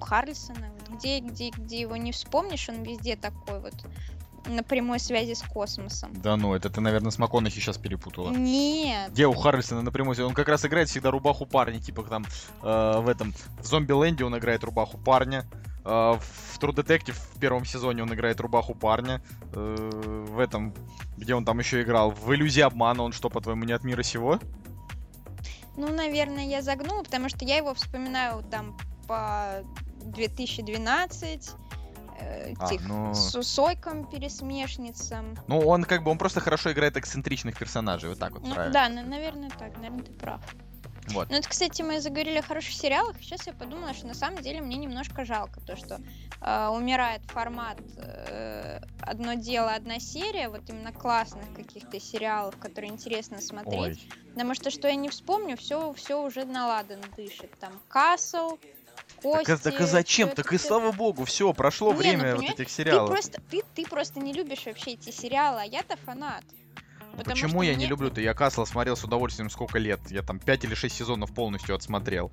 Харлисона. 0.00 0.70
Вот 0.88 0.98
Где, 0.98 1.20
где, 1.20 1.50
где 1.50 1.80
его 1.80 1.96
не 1.96 2.12
вспомнишь, 2.12 2.68
он 2.68 2.82
везде 2.82 3.16
такой 3.16 3.60
вот 3.60 3.74
на 4.46 4.62
прямой 4.62 4.98
связи 4.98 5.34
с 5.34 5.42
космосом. 5.42 6.12
Да 6.14 6.36
ну, 6.36 6.54
это 6.54 6.70
ты, 6.70 6.80
наверное, 6.80 7.10
с 7.10 7.18
МакКонахи 7.18 7.60
сейчас 7.60 7.78
перепутала. 7.78 8.30
Нет. 8.30 9.12
Где 9.12 9.26
у 9.26 9.34
Харрельсона 9.34 9.82
напрямую? 9.82 10.26
Он 10.26 10.34
как 10.34 10.48
раз 10.48 10.64
играет 10.64 10.88
всегда 10.88 11.10
рубаху 11.10 11.46
парня, 11.46 11.80
типа 11.80 12.02
там 12.02 12.24
э, 12.62 13.00
в 13.00 13.08
этом 13.08 13.34
в 13.60 13.66
Зомби-ленде 13.66 14.24
он 14.24 14.36
играет 14.36 14.64
рубаху 14.64 14.98
парня. 14.98 15.44
э, 15.84 15.88
в 15.88 16.58
True 16.60 16.74
Detective 16.74 17.14
в 17.34 17.40
первом 17.40 17.64
сезоне 17.64 18.02
он 18.02 18.12
играет 18.12 18.40
рубаху 18.40 18.74
парня. 18.74 19.22
э, 19.52 20.26
в 20.28 20.38
этом, 20.38 20.74
где 21.16 21.34
он 21.34 21.44
там 21.44 21.58
еще 21.58 21.82
играл, 21.82 22.10
в 22.10 22.34
иллюзии 22.34 22.60
обмана 22.62 23.02
он 23.02 23.12
что, 23.12 23.28
по-твоему, 23.30 23.64
не 23.64 23.72
от 23.72 23.84
мира 23.84 24.02
сего? 24.02 24.38
Ну, 25.76 25.88
наверное, 25.88 26.44
я 26.46 26.62
загнула, 26.62 27.02
потому 27.02 27.28
что 27.28 27.44
я 27.44 27.56
его 27.56 27.72
вспоминаю 27.74 28.42
там 28.50 28.76
по 29.08 29.62
2012, 30.04 31.48
э, 31.48 31.81
А, 32.58 32.66
этих 32.66 32.86
ну. 32.86 33.14
с 33.14 33.42
Сойком 33.42 34.04
пересмешницам. 34.06 35.36
Ну, 35.46 35.60
он 35.60 35.84
как 35.84 36.02
бы, 36.02 36.10
он 36.10 36.18
просто 36.18 36.40
хорошо 36.40 36.72
играет 36.72 36.96
эксцентричных 36.96 37.58
персонажей, 37.58 38.10
вот 38.10 38.18
так 38.18 38.32
вот, 38.32 38.42
Ну, 38.42 38.54
правильно. 38.54 38.72
да, 38.72 38.88
на- 38.88 39.02
наверное, 39.02 39.50
так, 39.50 39.74
наверное, 39.76 40.04
ты 40.04 40.12
прав. 40.12 40.40
Вот. 41.08 41.30
Ну, 41.30 41.36
это, 41.36 41.48
кстати, 41.48 41.82
мы 41.82 42.00
заговорили 42.00 42.38
о 42.38 42.42
хороших 42.42 42.74
сериалах. 42.74 43.16
Сейчас 43.20 43.46
я 43.46 43.52
подумала, 43.52 43.92
что 43.92 44.06
на 44.06 44.14
самом 44.14 44.40
деле 44.40 44.60
мне 44.60 44.76
немножко 44.76 45.24
жалко 45.24 45.60
то, 45.60 45.76
что 45.76 46.00
э, 46.40 46.68
умирает 46.68 47.22
формат 47.26 47.78
э, 47.96 48.80
одно 49.00 49.34
дело, 49.34 49.72
одна 49.74 49.98
серия, 49.98 50.48
вот 50.48 50.62
именно 50.68 50.92
классных 50.92 51.52
каких-то 51.54 51.98
сериалов, 51.98 52.56
которые 52.56 52.92
интересно 52.92 53.40
смотреть. 53.40 53.80
Ой, 53.80 53.98
Потому 54.32 54.54
что 54.54 54.70
что 54.70 54.86
я 54.88 54.94
не 54.94 55.08
вспомню, 55.08 55.56
все, 55.56 55.92
все 55.94 56.22
уже 56.22 56.44
наладан 56.44 57.00
дышит. 57.16 57.50
Там 57.58 57.72
Касл, 57.88 58.58
Кости. 59.22 59.46
так, 59.46 59.60
а- 59.60 59.62
так 59.62 59.80
и 59.80 59.84
зачем? 59.84 60.28
всё 60.28 60.36
Так 60.36 60.52
и 60.52 60.58
слава 60.58 60.92
богу, 60.92 61.24
все, 61.24 61.52
прошло 61.52 61.88
Не, 61.88 61.92
ну, 61.94 61.98
время 62.00 62.18
вот 62.18 62.36
понимаешь, 62.38 62.54
этих 62.54 62.66
Ты 62.68 62.72
сериалов. 62.72 63.10
просто, 63.10 63.40
ты, 63.50 63.62
ты 63.74 63.86
просто 63.86 64.20
не 64.20 64.32
любишь 64.32 64.64
вообще 64.66 64.92
эти 64.92 65.10
сериалы, 65.10 65.60
а 65.62 65.64
я-то 65.64 65.96
фанат. 66.04 66.44
Потому 67.16 67.34
Почему 67.34 67.62
я 67.62 67.72
не 67.72 67.76
мне- 67.76 67.86
люблю-то? 67.86 68.20
Я 68.20 68.32
Касла 68.34 68.64
смотрел 68.64 68.96
с 68.96 69.04
удовольствием 69.04 69.50
сколько 69.50 69.78
лет. 69.78 70.00
Я 70.10 70.22
там 70.22 70.38
5 70.38 70.64
или 70.64 70.74
6 70.74 70.94
сезонов 70.96 71.34
полностью 71.34 71.74
отсмотрел. 71.74 72.32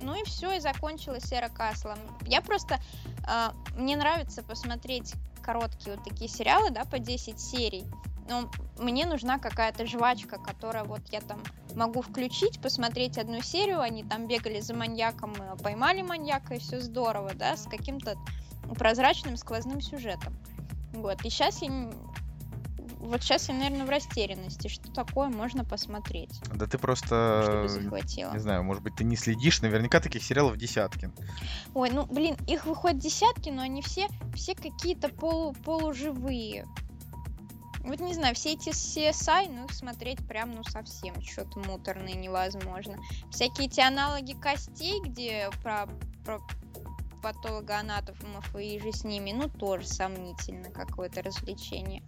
Ну 0.00 0.14
и 0.14 0.22
все, 0.24 0.52
и 0.52 0.60
закончилась 0.60 1.32
эра 1.32 1.48
Касла. 1.48 1.96
Я 2.26 2.40
просто... 2.42 2.78
а, 3.26 3.54
мне 3.76 3.96
нравится 3.96 4.42
посмотреть 4.42 5.14
короткие 5.42 5.96
вот 5.96 6.04
такие 6.04 6.28
сериалы, 6.28 6.70
да, 6.70 6.84
по 6.84 6.98
10 6.98 7.40
серий. 7.40 7.84
Но 8.28 8.50
мне 8.78 9.06
нужна 9.06 9.38
какая-то 9.38 9.86
жвачка, 9.86 10.38
которая 10.38 10.84
вот 10.84 11.00
я 11.10 11.20
там 11.20 11.40
могу 11.74 12.02
включить, 12.02 12.60
посмотреть 12.60 13.18
одну 13.18 13.40
серию, 13.40 13.80
они 13.80 14.04
там 14.04 14.28
бегали 14.28 14.60
за 14.60 14.74
маньяком, 14.74 15.34
э, 15.38 15.56
поймали 15.62 16.02
маньяка, 16.02 16.54
и 16.54 16.58
все 16.58 16.80
здорово, 16.80 17.32
да, 17.34 17.56
с 17.56 17.64
каким-то 17.64 18.16
прозрачным 18.78 19.36
сквозным 19.36 19.80
сюжетом. 19.80 20.36
Вот, 20.92 21.24
и 21.24 21.30
сейчас 21.30 21.62
я... 21.62 21.90
Вот 23.00 23.22
сейчас 23.22 23.48
я, 23.48 23.54
наверное, 23.54 23.86
в 23.86 23.90
растерянности, 23.90 24.66
что 24.66 24.90
такое 24.90 25.28
можно 25.28 25.64
посмотреть, 25.64 26.40
Да 26.52 26.66
ты 26.66 26.78
просто... 26.78 27.42
чтобы 27.44 27.68
захватило. 27.68 28.32
Не 28.32 28.40
знаю, 28.40 28.64
может 28.64 28.82
быть, 28.82 28.96
ты 28.96 29.04
не 29.04 29.14
следишь. 29.16 29.62
Наверняка 29.62 30.00
таких 30.00 30.22
сериалов 30.22 30.56
десятки. 30.56 31.10
Ой, 31.74 31.90
ну 31.90 32.06
блин, 32.06 32.36
их 32.48 32.66
выходит 32.66 32.98
десятки, 32.98 33.50
но 33.50 33.62
они 33.62 33.82
все, 33.82 34.08
все 34.34 34.54
какие-то 34.56 35.10
полу, 35.10 35.54
полуживые. 35.64 36.66
Вот 37.84 38.00
не 38.00 38.14
знаю, 38.14 38.34
все 38.34 38.52
эти 38.54 38.70
CSI, 38.70 39.50
ну 39.50 39.64
их 39.66 39.72
смотреть 39.72 40.26
прям 40.26 40.52
ну 40.52 40.64
совсем 40.64 41.20
что-то 41.22 41.58
муторное 41.60 42.14
невозможно. 42.14 42.98
Всякие 43.30 43.68
эти 43.68 43.80
аналоги 43.80 44.34
костей, 44.34 45.00
где 45.00 45.50
про, 45.62 45.88
про 46.24 46.40
патологоанатомов 47.22 48.54
и 48.56 48.78
же 48.78 48.92
с 48.92 49.04
ними, 49.04 49.32
ну 49.32 49.48
тоже 49.48 49.86
сомнительно 49.86 50.70
какое-то 50.70 51.22
развлечение. 51.22 52.02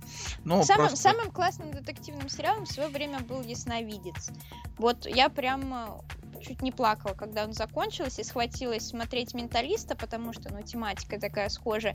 Ну, 0.45 0.63
самым, 0.63 0.89
просто... 0.89 1.03
самым 1.03 1.31
классным 1.31 1.73
детективным 1.73 2.29
сериалом 2.29 2.65
в 2.65 2.73
свое 2.73 2.89
время 2.89 3.21
был 3.21 3.43
Ясновидец. 3.43 4.31
Вот 4.79 5.07
я 5.07 5.29
прям 5.29 5.75
э, 5.75 6.41
чуть 6.41 6.63
не 6.63 6.73
плакала, 6.73 7.15
когда 7.15 7.45
он 7.45 7.53
закончился, 7.53 8.23
и 8.23 8.25
схватилась 8.25 8.89
смотреть 8.89 9.35
менталиста, 9.35 9.97
потому 9.97 10.33
что, 10.33 10.53
ну, 10.53 10.63
тематика 10.63 11.19
такая 11.21 11.49
схожая. 11.49 11.95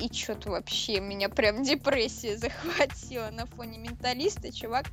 И 0.00 0.12
что-то 0.12 0.50
вообще 0.50 1.00
меня 1.00 1.28
прям 1.28 1.62
депрессия 1.62 2.36
захватила 2.38 3.30
на 3.30 3.46
фоне 3.46 3.78
менталиста. 3.78 4.52
Чувак, 4.52 4.86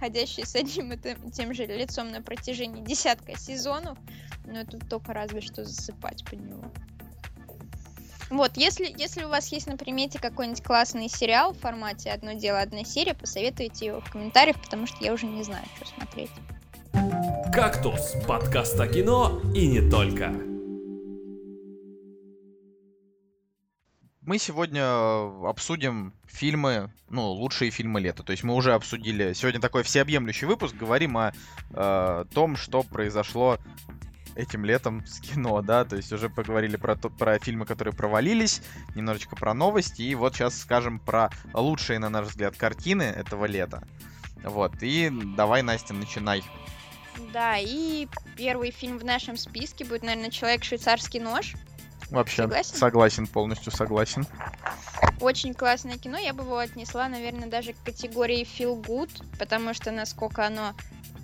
ходящий 0.00 0.46
с 0.46 0.54
одним 0.54 0.92
и 0.92 1.30
тем, 1.30 1.54
же 1.54 1.66
лицом 1.66 2.10
на 2.10 2.22
протяжении 2.22 2.82
десятка 2.82 3.38
сезонов. 3.38 3.98
Ну, 4.46 4.54
это 4.54 4.78
только 4.78 5.12
разве 5.12 5.40
что 5.40 5.64
засыпать 5.64 6.24
под 6.24 6.40
него. 6.40 6.64
Вот, 8.30 8.56
если, 8.56 8.92
если 8.98 9.22
у 9.24 9.28
вас 9.28 9.52
есть 9.52 9.68
на 9.68 9.76
примете 9.76 10.18
какой-нибудь 10.18 10.62
классный 10.62 11.08
сериал 11.08 11.52
в 11.52 11.60
формате 11.60 12.10
«Одно 12.10 12.32
дело, 12.32 12.60
одна 12.60 12.84
серия», 12.84 13.14
посоветуйте 13.14 13.86
его 13.86 14.00
в 14.00 14.10
комментариях, 14.10 14.60
потому 14.60 14.86
что 14.86 14.96
я 15.04 15.12
уже 15.12 15.26
не 15.26 15.44
знаю, 15.44 15.64
что 15.76 15.86
смотреть. 15.86 16.30
«Кактус»— 17.52 18.14
подкаст 18.26 18.80
о 18.80 18.88
кино 18.88 19.40
и 19.54 19.68
не 19.68 19.88
только. 19.88 20.55
Мы 24.26 24.38
сегодня 24.38 24.82
э, 24.82 25.46
обсудим 25.46 26.12
фильмы, 26.26 26.90
ну, 27.08 27.30
лучшие 27.30 27.70
фильмы 27.70 28.00
лета. 28.00 28.24
То 28.24 28.32
есть 28.32 28.42
мы 28.42 28.54
уже 28.56 28.74
обсудили, 28.74 29.32
сегодня 29.34 29.60
такой 29.60 29.84
всеобъемлющий 29.84 30.48
выпуск, 30.48 30.74
говорим 30.74 31.16
о 31.16 31.32
э, 31.70 32.24
том, 32.34 32.56
что 32.56 32.82
произошло 32.82 33.58
этим 34.34 34.64
летом 34.64 35.06
с 35.06 35.20
кино, 35.20 35.62
да, 35.62 35.84
то 35.84 35.94
есть 35.94 36.12
уже 36.12 36.28
поговорили 36.28 36.76
про, 36.76 36.96
то, 36.96 37.08
про 37.08 37.38
фильмы, 37.38 37.66
которые 37.66 37.94
провалились, 37.94 38.62
немножечко 38.96 39.36
про 39.36 39.54
новости, 39.54 40.02
и 40.02 40.16
вот 40.16 40.34
сейчас 40.34 40.58
скажем 40.58 40.98
про 40.98 41.30
лучшие, 41.54 42.00
на 42.00 42.10
наш 42.10 42.26
взгляд, 42.26 42.56
картины 42.56 43.04
этого 43.04 43.44
лета. 43.44 43.86
Вот, 44.42 44.72
и 44.82 45.08
давай, 45.36 45.62
Настя, 45.62 45.94
начинай. 45.94 46.42
Да, 47.32 47.58
и 47.58 48.08
первый 48.36 48.72
фильм 48.72 48.98
в 48.98 49.04
нашем 49.04 49.36
списке 49.36 49.84
будет, 49.84 50.02
наверное, 50.02 50.30
«Человек-швейцарский 50.30 51.20
нож». 51.20 51.54
Вообще, 52.10 52.42
Согласен? 52.42 52.76
согласен, 52.76 53.26
полностью 53.26 53.72
согласен. 53.72 54.26
Очень 55.20 55.54
классное 55.54 55.98
кино, 55.98 56.18
я 56.18 56.32
бы 56.32 56.44
его 56.44 56.58
отнесла, 56.58 57.08
наверное, 57.08 57.48
даже 57.48 57.72
к 57.72 57.82
категории 57.84 58.46
feel 58.46 58.80
good, 58.80 59.10
потому 59.38 59.74
что 59.74 59.90
насколько 59.90 60.46
оно 60.46 60.74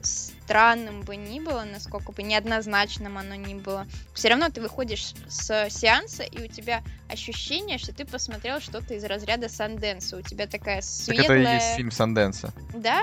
странным 0.03 1.03
бы 1.03 1.17
ни 1.17 1.41
было, 1.41 1.65
насколько 1.65 2.13
бы 2.13 2.23
неоднозначным 2.23 3.17
оно 3.17 3.37
ни 3.37 3.55
было, 3.55 3.87
все 4.13 4.29
равно 4.29 4.49
ты 4.51 4.61
выходишь 4.61 5.15
с 5.29 5.69
сеанса, 5.71 6.25
и 6.25 6.45
у 6.45 6.49
тебя 6.49 6.83
ощущение, 7.09 7.79
что 7.79 7.95
ты 7.95 8.05
посмотрел 8.05 8.61
что-то 8.61 8.95
из 8.95 9.05
разряда 9.05 9.49
Санденса. 9.49 10.17
У 10.17 10.23
тебя 10.23 10.47
такая 10.47 10.81
Так 10.81 10.85
светлая... 10.85 11.41
это 11.41 11.51
и 11.51 11.55
есть 11.55 11.77
фильм 11.77 11.91
Санденса. 11.91 12.53
Да? 12.75 13.03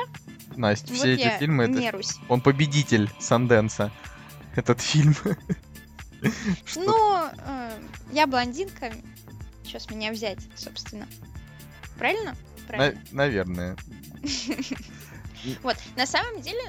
Настя, 0.56 0.88
Вот 0.90 0.98
все 0.98 1.14
эти 1.14 1.40
фильмы, 1.40 1.64
это 1.64 1.74
нерусь. 1.74 2.16
Он 2.28 2.42
победитель 2.42 3.10
Санденса. 3.20 3.92
Этот 4.56 4.82
фильм. 4.82 5.16
Ну, 6.76 7.30
э, 7.46 7.80
я 8.12 8.28
блондинка. 8.28 8.92
Что 9.66 9.80
с 9.80 9.90
меня 9.90 10.12
взять, 10.12 10.40
собственно? 10.56 11.08
Правильно? 11.98 12.36
Правильно. 12.68 13.02
Наверное. 13.12 13.78
Вот, 15.64 15.78
на 15.96 16.06
самом 16.06 16.42
деле, 16.42 16.60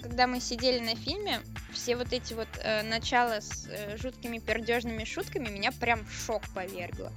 когда 0.00 0.26
мы 0.26 0.40
сидели 0.40 0.78
на 0.78 0.94
фильме, 0.94 1.40
все 1.72 1.96
вот 1.96 2.12
эти 2.12 2.32
вот 2.32 2.48
э, 2.62 2.82
начала 2.82 3.40
с 3.40 3.66
э, 3.68 3.96
жуткими 3.96 4.38
пердежными 4.38 5.04
шутками 5.04 5.48
меня 5.48 5.72
прям 5.72 6.04
в 6.04 6.12
шок 6.12 6.42
повергло. 6.54 7.12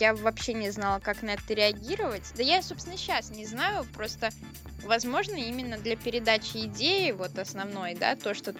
я 0.00 0.14
вообще 0.14 0.54
не 0.54 0.70
знала, 0.70 1.00
как 1.00 1.22
на 1.22 1.30
это 1.34 1.52
реагировать. 1.52 2.32
Да 2.34 2.42
я, 2.42 2.62
собственно, 2.62 2.96
сейчас 2.96 3.30
не 3.30 3.44
знаю, 3.44 3.84
просто, 3.92 4.30
возможно, 4.84 5.34
именно 5.34 5.76
для 5.76 5.96
передачи 5.96 6.64
идеи, 6.64 7.10
вот 7.10 7.38
основной, 7.38 7.94
да, 7.94 8.16
то, 8.16 8.32
что 8.32 8.54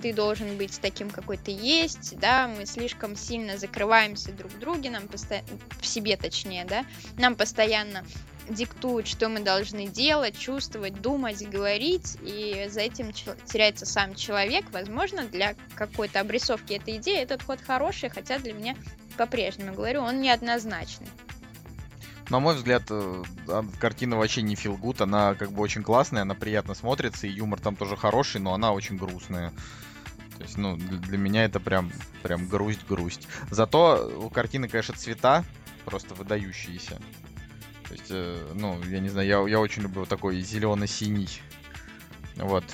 ты 0.00 0.12
должен 0.12 0.56
быть 0.56 0.78
таким, 0.80 1.10
какой 1.10 1.36
ты 1.36 1.50
есть, 1.50 2.18
да, 2.18 2.48
мы 2.48 2.66
слишком 2.66 3.16
сильно 3.16 3.56
закрываемся 3.58 4.32
друг 4.32 4.52
в 4.52 4.58
друге, 4.58 4.90
нам 4.90 5.08
постоянно, 5.08 5.46
в 5.80 5.86
себе 5.86 6.16
точнее, 6.16 6.64
да, 6.64 6.84
нам 7.18 7.36
постоянно 7.36 8.04
диктуют, 8.48 9.06
что 9.06 9.28
мы 9.28 9.40
должны 9.40 9.86
делать, 9.86 10.36
чувствовать, 10.36 11.00
думать, 11.00 11.46
говорить, 11.48 12.16
и 12.22 12.66
за 12.68 12.80
этим 12.80 13.12
теряется 13.12 13.86
сам 13.86 14.14
человек. 14.14 14.64
Возможно, 14.72 15.24
для 15.24 15.54
какой-то 15.74 16.20
обрисовки 16.20 16.74
этой 16.74 16.96
идеи 16.96 17.20
этот 17.20 17.42
ход 17.42 17.60
хороший, 17.60 18.08
хотя 18.08 18.38
для 18.38 18.52
меня 18.52 18.76
по-прежнему, 19.16 19.74
говорю, 19.74 20.02
он 20.02 20.20
неоднозначный. 20.20 21.06
На 22.30 22.40
мой 22.40 22.54
взгляд, 22.54 22.84
э, 22.88 23.22
картина 23.78 24.16
вообще 24.16 24.42
не 24.42 24.54
feel 24.54 24.78
good, 24.78 25.02
она 25.02 25.34
как 25.34 25.52
бы 25.52 25.62
очень 25.62 25.82
классная, 25.82 26.22
она 26.22 26.34
приятно 26.34 26.74
смотрится, 26.74 27.26
и 27.26 27.30
юмор 27.30 27.60
там 27.60 27.76
тоже 27.76 27.96
хороший, 27.96 28.40
но 28.40 28.54
она 28.54 28.72
очень 28.72 28.96
грустная. 28.96 29.52
То 30.38 30.44
есть, 30.44 30.56
ну, 30.56 30.76
для 30.76 31.18
меня 31.18 31.44
это 31.44 31.60
прям, 31.60 31.92
прям 32.22 32.48
грусть-грусть. 32.48 33.28
Зато 33.50 34.10
у 34.18 34.30
картины, 34.30 34.68
конечно, 34.68 34.94
цвета 34.94 35.44
просто 35.84 36.14
выдающиеся. 36.14 37.00
То 37.86 37.92
есть, 37.92 38.10
э, 38.10 38.52
ну, 38.54 38.82
я 38.84 39.00
не 39.00 39.08
знаю, 39.08 39.28
я, 39.28 39.48
я 39.48 39.60
очень 39.60 39.82
люблю 39.82 40.06
такой 40.06 40.40
зелено-синий. 40.40 41.28
Вот. 42.36 42.64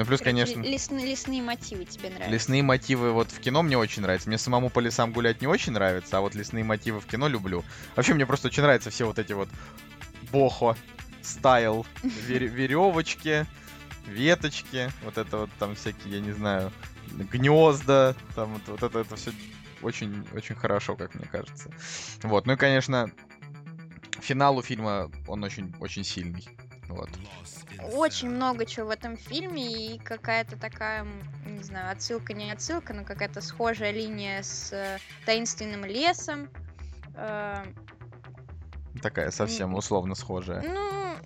Ну, 0.00 0.06
плюс, 0.06 0.22
конечно... 0.22 0.62
Лесные, 0.62 1.04
лесные 1.04 1.42
мотивы 1.42 1.84
тебе 1.84 2.08
нравятся. 2.08 2.30
Лесные 2.30 2.62
мотивы 2.62 3.12
вот 3.12 3.30
в 3.30 3.38
кино 3.38 3.62
мне 3.62 3.76
очень 3.76 4.00
нравятся. 4.00 4.30
Мне 4.30 4.38
самому 4.38 4.70
по 4.70 4.80
лесам 4.80 5.12
гулять 5.12 5.42
не 5.42 5.46
очень 5.46 5.74
нравится, 5.74 6.16
а 6.16 6.20
вот 6.22 6.34
лесные 6.34 6.64
мотивы 6.64 7.00
в 7.00 7.06
кино 7.06 7.28
люблю. 7.28 7.62
Вообще, 7.96 8.14
мне 8.14 8.24
просто 8.24 8.48
очень 8.48 8.62
нравятся 8.62 8.88
все 8.88 9.04
вот 9.04 9.18
эти 9.18 9.34
вот 9.34 9.50
бохо, 10.32 10.74
стайл, 11.20 11.84
вер- 12.02 12.46
веревочки, 12.46 13.44
веточки, 14.06 14.90
вот 15.04 15.18
это 15.18 15.36
вот 15.36 15.50
там 15.58 15.74
всякие, 15.74 16.14
я 16.14 16.20
не 16.20 16.32
знаю, 16.32 16.72
гнезда, 17.10 18.16
там 18.34 18.54
вот, 18.54 18.62
вот 18.68 18.82
это, 18.82 19.00
это 19.00 19.16
все 19.16 19.32
очень, 19.82 20.26
очень 20.32 20.54
хорошо, 20.54 20.96
как 20.96 21.14
мне 21.14 21.26
кажется. 21.26 21.70
Вот, 22.22 22.46
ну 22.46 22.54
и, 22.54 22.56
конечно, 22.56 23.10
финал 24.18 24.56
у 24.56 24.62
фильма, 24.62 25.10
он 25.28 25.44
очень, 25.44 25.74
очень 25.78 26.04
сильный. 26.04 26.48
Вот. 26.90 27.08
Очень 27.94 28.30
много 28.30 28.66
чего 28.66 28.88
в 28.88 28.90
этом 28.90 29.16
фильме, 29.16 29.94
и 29.94 29.98
какая-то 29.98 30.56
такая, 30.56 31.06
не 31.46 31.62
знаю, 31.62 31.92
отсылка, 31.92 32.34
не 32.34 32.50
отсылка, 32.50 32.92
но 32.92 33.04
какая-то 33.04 33.40
схожая 33.40 33.92
линия 33.92 34.42
с 34.42 34.72
э, 34.72 34.98
таинственным 35.24 35.84
лесом. 35.84 36.48
Э, 37.14 37.64
такая 39.00 39.30
совсем 39.30 39.74
условно 39.74 40.14
схожая. 40.14 40.62
Ну, 40.62 41.16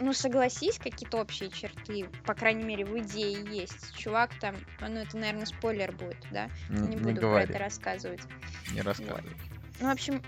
ну 0.00 0.12
согласись, 0.12 0.78
какие-то 0.78 1.18
общие 1.18 1.50
черты, 1.50 2.08
по 2.24 2.34
крайней 2.34 2.64
мере, 2.64 2.84
в 2.84 2.98
идее 2.98 3.44
есть. 3.48 3.94
Чувак 3.96 4.30
там, 4.40 4.56
ну 4.80 4.98
это, 4.98 5.16
наверное, 5.16 5.46
спойлер 5.46 5.92
будет, 5.92 6.26
да? 6.32 6.50
Не, 6.68 6.88
не 6.88 6.96
буду 6.96 7.20
говори. 7.20 7.46
про 7.46 7.52
это 7.52 7.58
рассказывать. 7.58 8.22
Не 8.72 8.80
рассказывай. 8.80 9.22
Вот. 9.22 9.32
Ну, 9.80 9.88
в 9.88 9.92
общем, 9.92 10.22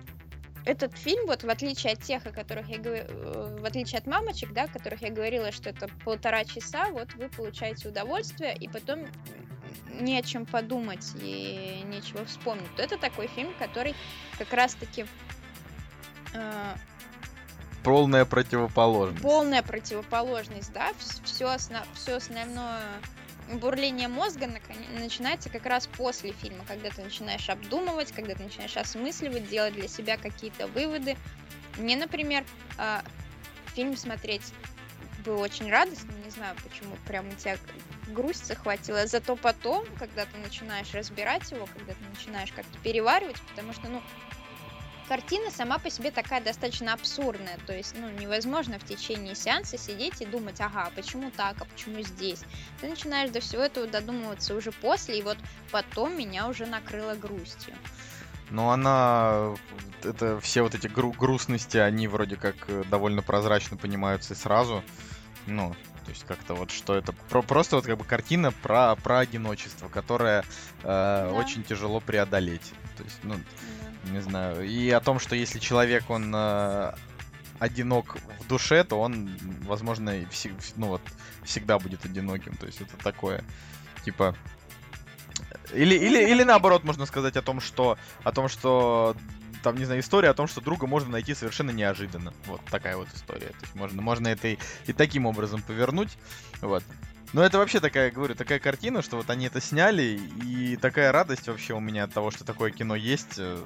этот 0.65 0.97
фильм, 0.97 1.27
вот 1.27 1.45
в 1.45 1.49
отличие 1.51 1.93
от 1.93 2.01
тех, 2.01 2.25
о 2.27 2.31
которых 2.31 2.69
я 2.69 2.79
говорила, 2.79 3.07
э, 3.09 3.59
в 3.61 3.65
отличие 3.65 3.99
от 3.99 4.07
мамочек, 4.07 4.53
да, 4.53 4.65
о 4.65 4.69
которых 4.69 5.03
я 5.03 5.11
говорила, 5.11 5.53
что 5.53 5.71
это 5.71 5.89
полтора 6.05 6.45
часа, 6.45 6.91
вот 6.91 7.13
вы 7.15 7.29
получаете 7.29 7.89
удовольствие, 7.89 8.57
и 8.57 8.69
потом 8.69 9.07
не 10.01 10.19
о 10.19 10.23
чем 10.23 10.47
подумать 10.47 11.07
и 11.21 11.83
нечего 11.87 12.25
вспомнить. 12.25 12.75
То 12.77 12.83
это 12.83 12.99
такой 12.99 13.29
фильм, 13.29 13.53
который 13.59 13.95
как 14.39 14.53
раз-таки 14.53 15.07
э, 16.33 16.75
полная 17.83 18.25
противоположность. 18.25 19.23
Полная 19.23 19.63
противоположность, 19.63 20.73
да, 20.73 20.93
все, 21.25 21.49
основ... 21.49 21.85
все 21.95 22.17
основное 22.17 22.81
бурление 23.53 24.09
мозга 24.09 24.49
начинается 24.99 25.49
как 25.51 25.67
раз 25.67 25.87
после 25.87 26.33
фильма, 26.33 26.65
когда 26.67 26.91
ты 26.91 27.03
начинаешь 27.03 27.49
обдумывать, 27.49 28.13
когда 28.13 28.35
ты 28.35 28.43
начинаешь 28.43 28.77
осмысливать, 28.77 29.49
делать 29.49 29.75
для 29.75 29.89
себя 29.89 30.17
какие-то 30.17 30.67
выводы. 30.69 31.17
Мне, 31.77 31.97
например, 31.97 32.45
а, 32.79 33.03
фильм 33.75 33.97
смотреть 33.97 34.53
было 35.25 35.39
очень 35.39 35.71
радостно, 35.71 36.13
не 36.25 36.31
знаю, 36.31 36.55
почему 36.63 36.97
прям 37.07 37.29
у 37.29 37.33
тебя 37.33 37.57
грусть 38.09 38.47
захватила, 38.47 39.07
зато 39.07 39.37
потом, 39.37 39.85
когда 39.99 40.27
ты 40.27 40.37
начинаешь 40.39 40.93
разбирать 40.93 41.51
его, 41.51 41.67
когда 41.67 41.95
ты 41.95 42.05
начинаешь 42.15 42.53
как-то 42.53 42.79
переваривать, 42.79 43.41
потому 43.49 43.73
что, 43.73 43.89
ну, 43.89 44.03
картина 45.09 45.51
сама 45.51 45.79
по 45.79 45.91
себе 45.91 46.11
такая 46.11 46.41
достаточно 46.41 46.93
абсурдная, 46.93 47.59
то 47.67 47.73
есть, 47.73 47.95
ну, 47.99 48.11
невозможно 48.11 48.79
в 48.79 48.85
течение 48.85 49.35
сеанса 49.35 49.79
сидеть 49.79 50.21
и 50.21 50.27
думать, 50.27 50.61
ага, 50.61 50.91
почему 50.95 51.31
так, 51.31 51.57
а 51.61 51.65
почему 51.65 52.03
здесь. 52.03 52.43
Ты 52.81 52.89
начинаешь 52.89 53.31
до 53.31 53.41
всего 53.41 53.63
этого 53.63 53.87
додумываться 53.87 54.55
уже 54.55 54.73
после, 54.73 55.19
и 55.19 55.23
вот 55.23 55.39
потом 55.71 56.17
меня 56.17 56.49
уже 56.49 56.67
накрыло 56.67 57.15
грустью. 57.15 57.75
Ну, 58.51 58.69
она... 58.71 59.55
Это 60.03 60.39
все 60.41 60.63
вот 60.63 60.75
эти 60.75 60.87
гру- 60.87 61.13
грустности, 61.13 61.79
они 61.79 62.09
вроде 62.09 62.37
как 62.37 62.57
э, 62.69 62.85
довольно 62.91 63.23
прозрачно 63.23 63.77
понимаются 63.77 64.35
сразу. 64.35 64.85
Ну, 65.47 65.75
то 66.05 66.11
есть 66.11 66.25
как-то 66.25 66.55
вот 66.55 66.71
что 66.71 66.95
это... 66.95 67.13
Про, 67.13 67.43
просто 67.43 67.77
вот 67.77 67.87
как 67.87 67.97
бы 67.97 68.05
картина 68.05 68.53
про, 68.53 68.95
про 68.97 69.21
одиночество, 69.21 69.89
которое 69.89 70.43
э, 70.43 70.45
да. 70.83 71.31
очень 71.33 71.65
тяжело 71.65 72.01
преодолеть. 72.01 72.73
То 72.99 73.03
есть, 73.03 73.19
ну, 73.23 73.37
не 74.11 74.21
знаю. 74.21 74.67
И 74.67 74.91
о 74.91 75.01
том, 75.01 75.19
что 75.19 75.37
если 75.37 75.59
человек, 75.59 76.09
он 76.11 76.33
э, 76.35 76.93
одинок 77.59 78.17
в 78.41 78.47
душе, 78.47 78.85
то 78.85 79.01
он, 79.01 79.31
возможно, 79.63 80.15
всег, 80.31 80.53
ну 80.77 80.89
вот, 80.89 81.03
всегда 81.45 81.79
будет 81.79 82.05
одиноким. 82.05 82.55
То 82.55 82.67
есть 82.67 82.81
это 82.81 82.97
такое, 82.97 83.45
типа... 84.05 84.35
Или, 85.73 85.95
или, 85.95 86.31
или 86.31 86.43
наоборот, 86.45 86.85
можно 86.85 87.07
сказать 87.07 87.37
о 87.37 87.43
том, 87.43 87.61
что 87.61 87.99
о 88.23 88.33
том, 88.33 88.49
что 88.49 89.17
там, 89.65 89.77
не 89.77 89.87
знаю, 89.87 90.01
история 90.01 90.29
о 90.29 90.35
том, 90.35 90.47
что 90.47 90.61
друга 90.61 90.87
можно 90.87 91.11
найти 91.11 91.35
совершенно 91.35 91.71
неожиданно. 91.71 92.35
Вот 92.47 92.61
такая 92.67 92.97
вот 92.97 93.09
история. 93.15 93.49
То 93.49 93.63
есть 93.63 93.75
можно, 93.75 94.03
можно 94.03 94.29
это 94.29 94.49
и, 94.49 94.59
и 94.87 94.93
таким 94.93 95.27
образом 95.27 95.63
повернуть. 95.63 96.19
Вот. 96.61 96.85
Но 97.35 97.45
это 97.45 97.59
вообще 97.59 97.81
такая, 97.81 98.13
говорю, 98.13 98.37
такая 98.37 98.61
картина, 98.61 99.03
что 99.03 99.17
вот 99.17 99.29
они 99.29 99.47
это 99.47 99.61
сняли, 99.61 100.21
и 100.45 100.77
такая 100.77 101.11
радость 101.11 101.49
вообще 101.49 101.75
у 101.75 101.81
меня 101.81 102.05
от 102.05 102.15
того, 102.15 102.31
что 102.31 102.45
такое 102.45 102.71
кино 102.71 102.95
есть. 102.95 103.35
Э, 103.39 103.61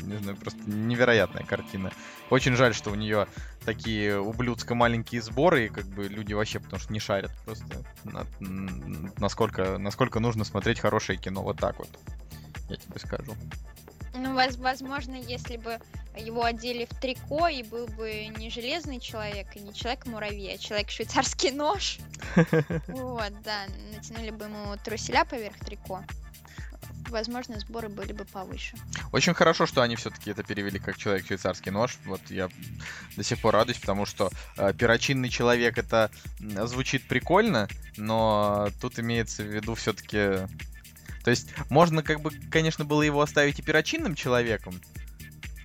не 0.00 0.16
знаю, 0.16 0.38
просто 0.38 0.60
невероятная 0.64 1.44
картина. 1.44 1.92
Очень 2.30 2.56
жаль, 2.56 2.74
что 2.74 2.90
у 2.90 2.94
нее 2.94 3.28
такие 3.66 4.18
ублюдско 4.18 4.74
маленькие 4.74 5.20
сборы, 5.20 5.66
и 5.66 5.68
как 5.68 5.84
бы 5.84 6.08
люди 6.08 6.32
вообще, 6.32 6.60
потому 6.60 6.80
что 6.80 6.94
не 6.94 6.98
шарят 6.98 7.30
просто, 7.44 7.66
на, 8.04 8.26
насколько, 9.18 9.76
насколько 9.76 10.18
нужно 10.18 10.44
смотреть 10.44 10.80
хорошее 10.80 11.18
кино. 11.18 11.42
Вот 11.42 11.58
так 11.58 11.78
вот, 11.78 11.90
я 12.70 12.76
тебе 12.76 12.98
скажу. 12.98 13.34
Ну, 14.14 14.34
возможно, 14.34 15.14
если 15.14 15.56
бы 15.56 15.80
его 16.16 16.44
одели 16.44 16.84
в 16.84 17.00
трико, 17.00 17.48
и 17.48 17.62
был 17.62 17.86
бы 17.86 18.26
не 18.38 18.50
железный 18.50 19.00
человек, 19.00 19.48
и 19.56 19.60
не 19.60 19.74
человек-муравей, 19.74 20.54
а 20.54 20.58
человек-швейцарский 20.58 21.50
нож. 21.50 21.98
Вот, 22.86 23.32
да, 23.42 23.66
натянули 23.94 24.30
бы 24.30 24.44
ему 24.46 24.76
труселя 24.84 25.24
поверх 25.24 25.58
трико. 25.58 26.02
Возможно, 27.08 27.58
сборы 27.58 27.88
были 27.88 28.12
бы 28.12 28.24
повыше. 28.24 28.76
Очень 29.12 29.34
хорошо, 29.34 29.66
что 29.66 29.82
они 29.82 29.94
все-таки 29.94 30.30
это 30.30 30.42
перевели 30.42 30.78
как 30.78 30.96
человек-швейцарский 30.96 31.70
нож. 31.70 31.98
Вот 32.06 32.20
я 32.30 32.48
до 33.16 33.22
сих 33.22 33.40
пор 33.40 33.54
радуюсь, 33.54 33.78
потому 33.78 34.06
что 34.06 34.30
э, 34.56 34.72
перочинный 34.72 35.28
человек 35.28 35.76
это 35.78 36.10
звучит 36.40 37.06
прикольно, 37.06 37.68
но 37.96 38.68
тут 38.80 38.98
имеется 38.98 39.42
в 39.42 39.46
виду 39.46 39.74
все-таки 39.74 40.48
то 41.24 41.30
есть 41.30 41.48
можно 41.70 42.02
как 42.02 42.20
бы, 42.20 42.30
конечно, 42.50 42.84
было 42.84 43.02
его 43.02 43.20
оставить 43.22 43.58
и 43.58 43.62
перочинным 43.62 44.14
человеком. 44.14 44.80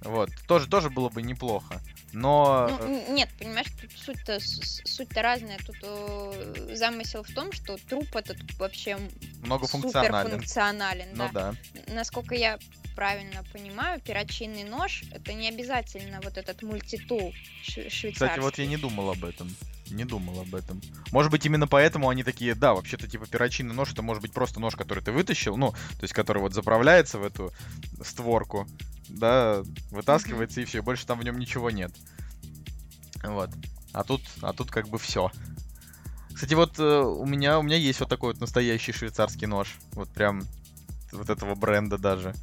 Вот, 0.01 0.29
тоже, 0.47 0.67
тоже 0.67 0.89
было 0.89 1.09
бы 1.09 1.21
неплохо. 1.21 1.81
Но... 2.13 2.71
Ну, 2.81 3.13
нет, 3.13 3.29
понимаешь, 3.37 3.67
тут 3.79 3.91
суть-то, 3.91 4.39
суть-то 4.39 5.21
разная. 5.21 5.59
Тут 5.59 5.75
о, 5.83 6.33
замысел 6.73 7.23
в 7.23 7.31
том, 7.33 7.51
что 7.51 7.77
труп 7.77 8.15
этот 8.15 8.37
вообще 8.57 8.97
многофункционален. 9.43 10.23
Суперфункционален, 10.23 11.07
ну, 11.13 11.29
да. 11.31 11.53
да. 11.73 11.93
Насколько 11.93 12.35
я 12.35 12.57
правильно 12.95 13.43
понимаю, 13.53 14.01
перочинный 14.01 14.63
нож 14.63 15.03
это 15.11 15.33
не 15.33 15.49
обязательно 15.49 16.19
вот 16.21 16.37
этот 16.37 16.61
мультитул 16.63 17.33
швейцарский. 17.61 18.13
Кстати, 18.13 18.39
вот 18.39 18.57
я 18.57 18.65
не 18.65 18.77
думал 18.77 19.11
об 19.11 19.23
этом. 19.23 19.53
Не 19.89 20.05
думал 20.05 20.41
об 20.41 20.53
этом. 20.53 20.81
Может 21.11 21.31
быть, 21.31 21.45
именно 21.45 21.67
поэтому 21.67 22.09
они 22.09 22.23
такие, 22.23 22.55
да, 22.55 22.73
вообще-то, 22.73 23.07
типа, 23.07 23.27
перочинный 23.27 23.73
нож, 23.73 23.91
это 23.91 24.01
может 24.01 24.21
быть 24.21 24.33
просто 24.33 24.59
нож, 24.59 24.75
который 24.75 25.03
ты 25.03 25.11
вытащил, 25.11 25.57
ну, 25.57 25.71
то 25.71 26.03
есть, 26.03 26.13
который 26.13 26.39
вот 26.39 26.53
заправляется 26.53 27.17
в 27.17 27.23
эту 27.23 27.51
створку, 28.03 28.67
да, 29.07 29.63
вытаскивается 29.91 30.59
mm-hmm. 30.59 30.63
и 30.63 30.67
все, 30.67 30.81
больше 30.81 31.07
там 31.07 31.19
в 31.19 31.23
нем 31.23 31.39
ничего 31.39 31.71
нет. 31.71 31.91
Вот. 33.23 33.49
А 33.93 34.03
тут, 34.03 34.21
а 34.41 34.53
тут 34.53 34.69
как 34.69 34.87
бы 34.87 34.97
все. 34.99 35.31
Кстати, 36.33 36.53
вот 36.53 36.79
э, 36.79 37.01
у 37.01 37.25
меня 37.25 37.59
у 37.59 37.63
меня 37.63 37.75
есть 37.75 37.99
вот 37.99 38.07
такой 38.07 38.33
вот 38.33 38.39
настоящий 38.39 38.93
швейцарский 38.93 39.47
нож. 39.47 39.77
Вот 39.91 40.09
прям 40.09 40.43
вот 41.11 41.29
этого 41.29 41.55
бренда 41.55 41.97
даже. 41.97 42.33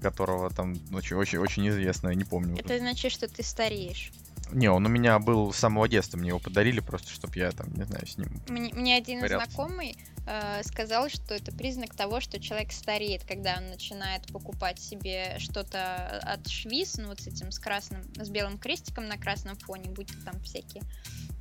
которого 0.00 0.50
там 0.50 0.76
очень, 0.92 1.16
очень, 1.16 1.38
очень 1.38 1.68
известное, 1.68 2.14
не 2.14 2.24
помню. 2.24 2.56
Это 2.58 2.78
значит, 2.78 3.12
что 3.12 3.28
ты 3.28 3.42
стареешь. 3.42 4.12
Не, 4.52 4.70
он 4.70 4.86
у 4.86 4.88
меня 4.88 5.18
был 5.18 5.52
с 5.52 5.56
самого 5.56 5.88
детства, 5.88 6.18
мне 6.18 6.28
его 6.28 6.38
подарили 6.38 6.80
просто, 6.80 7.10
чтобы 7.10 7.38
я 7.38 7.50
там, 7.52 7.72
не 7.74 7.84
знаю, 7.84 8.06
с 8.06 8.16
ним... 8.16 8.28
Мне, 8.48 8.72
мне 8.74 8.96
один 8.96 9.20
Вариант. 9.20 9.50
знакомый 9.50 9.96
э, 10.26 10.62
сказал, 10.64 11.08
что 11.08 11.34
это 11.34 11.52
признак 11.52 11.94
того, 11.94 12.20
что 12.20 12.40
человек 12.40 12.72
стареет, 12.72 13.24
когда 13.24 13.56
он 13.58 13.66
начинает 13.68 14.26
покупать 14.32 14.78
себе 14.78 15.36
что-то 15.38 16.18
от 16.20 16.48
Швиз, 16.48 16.98
ну 16.98 17.08
вот 17.08 17.20
с 17.20 17.26
этим, 17.26 17.52
с 17.52 17.58
красным, 17.58 18.02
с 18.16 18.28
белым 18.28 18.58
крестиком 18.58 19.06
на 19.06 19.16
красном 19.16 19.56
фоне, 19.56 19.90
будь 19.90 20.12
там 20.24 20.40
всякие 20.42 20.82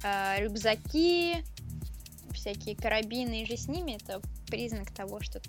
э, 0.03 0.43
рюкзаки, 0.43 1.43
всякие 2.32 2.76
карабины 2.76 3.43
и 3.43 3.45
же 3.45 3.57
с 3.57 3.68
ними, 3.68 3.97
это 4.01 4.22
признак 4.50 4.91
того, 4.91 5.22
что 5.22 5.41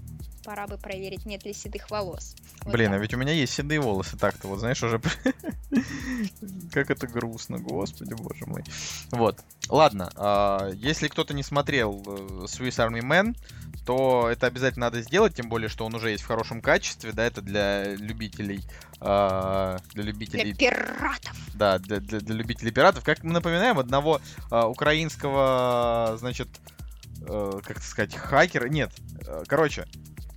пора 0.45 0.67
бы 0.67 0.79
проверить, 0.79 1.27
нет 1.27 1.45
ли 1.45 1.53
седых 1.53 1.91
волос. 1.91 2.35
Вот 2.63 2.73
Блин, 2.73 2.89
а 2.89 2.93
так. 2.93 3.03
ведь 3.03 3.15
у 3.15 3.17
меня 3.17 3.33
есть 3.33 3.53
седые 3.53 3.81
волосы 3.81 4.17
так-то, 4.17 4.49
вот 4.49 4.61
знаешь, 4.61 4.83
уже... 4.83 5.01
Как 6.73 6.91
это 6.91 7.07
грустно, 7.07 7.59
господи, 7.59 8.15
боже 8.15 8.47
мой. 8.47 8.65
Вот. 9.11 9.39
Ладно, 9.69 10.11
а, 10.17 10.71
если 10.73 11.09
кто-то 11.09 11.35
не 11.35 11.43
смотрел 11.43 12.03
э, 12.07 12.45
Swiss 12.47 12.79
Army 12.79 13.01
Man, 13.01 13.37
то 13.85 14.29
это 14.31 14.47
обязательно 14.47 14.87
надо 14.87 15.03
сделать, 15.03 15.35
тем 15.35 15.49
более, 15.49 15.69
что 15.69 15.85
он 15.87 15.95
уже 15.95 16.11
есть 16.11 16.23
в 16.23 16.27
хорошем 16.27 16.61
качестве, 16.61 17.13
да, 17.13 17.25
это 17.25 17.41
для 17.43 17.95
любителей... 17.95 18.65
а, 19.01 19.79
Для 19.93 20.03
Для 20.03 20.13
любителей 20.13 20.55
пиратов. 20.55 21.37
да, 21.55 21.79
для, 21.79 22.01
для, 22.01 22.21
для 22.21 22.35
любителей 22.35 22.73
пиратов. 22.73 23.05
Как 23.05 23.23
мы 23.25 23.33
напоминаем, 23.33 23.79
одного 23.79 24.21
а, 24.51 24.69
украинского, 24.69 26.17
значит, 26.19 26.49
э, 27.27 27.61
как 27.65 27.83
сказать, 27.83 28.15
хакера. 28.15 28.69
Нет, 28.69 28.93
э, 29.27 29.43
короче, 29.47 29.87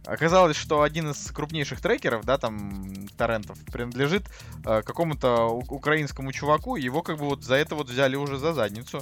оказалось, 0.05 0.57
что 0.57 0.81
один 0.81 1.11
из 1.11 1.31
крупнейших 1.31 1.81
трекеров, 1.81 2.25
да, 2.25 2.37
там, 2.37 3.07
торрентов, 3.17 3.57
принадлежит 3.65 4.23
э, 4.65 4.81
какому-то 4.83 5.47
украинскому 5.47 6.31
чуваку, 6.31 6.75
его 6.75 7.01
как 7.01 7.17
бы 7.17 7.25
вот 7.25 7.43
за 7.43 7.55
это 7.55 7.75
вот 7.75 7.89
взяли 7.89 8.15
уже 8.15 8.37
за 8.37 8.53
задницу. 8.53 9.01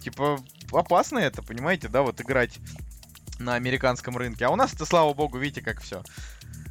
Типа, 0.00 0.38
опасно 0.72 1.18
это, 1.18 1.42
понимаете, 1.42 1.88
да, 1.88 2.02
вот 2.02 2.20
играть 2.20 2.58
на 3.38 3.54
американском 3.54 4.16
рынке. 4.16 4.44
А 4.46 4.50
у 4.50 4.56
нас 4.56 4.74
это, 4.74 4.84
слава 4.84 5.14
богу, 5.14 5.38
видите, 5.38 5.62
как 5.62 5.80
все. 5.80 6.02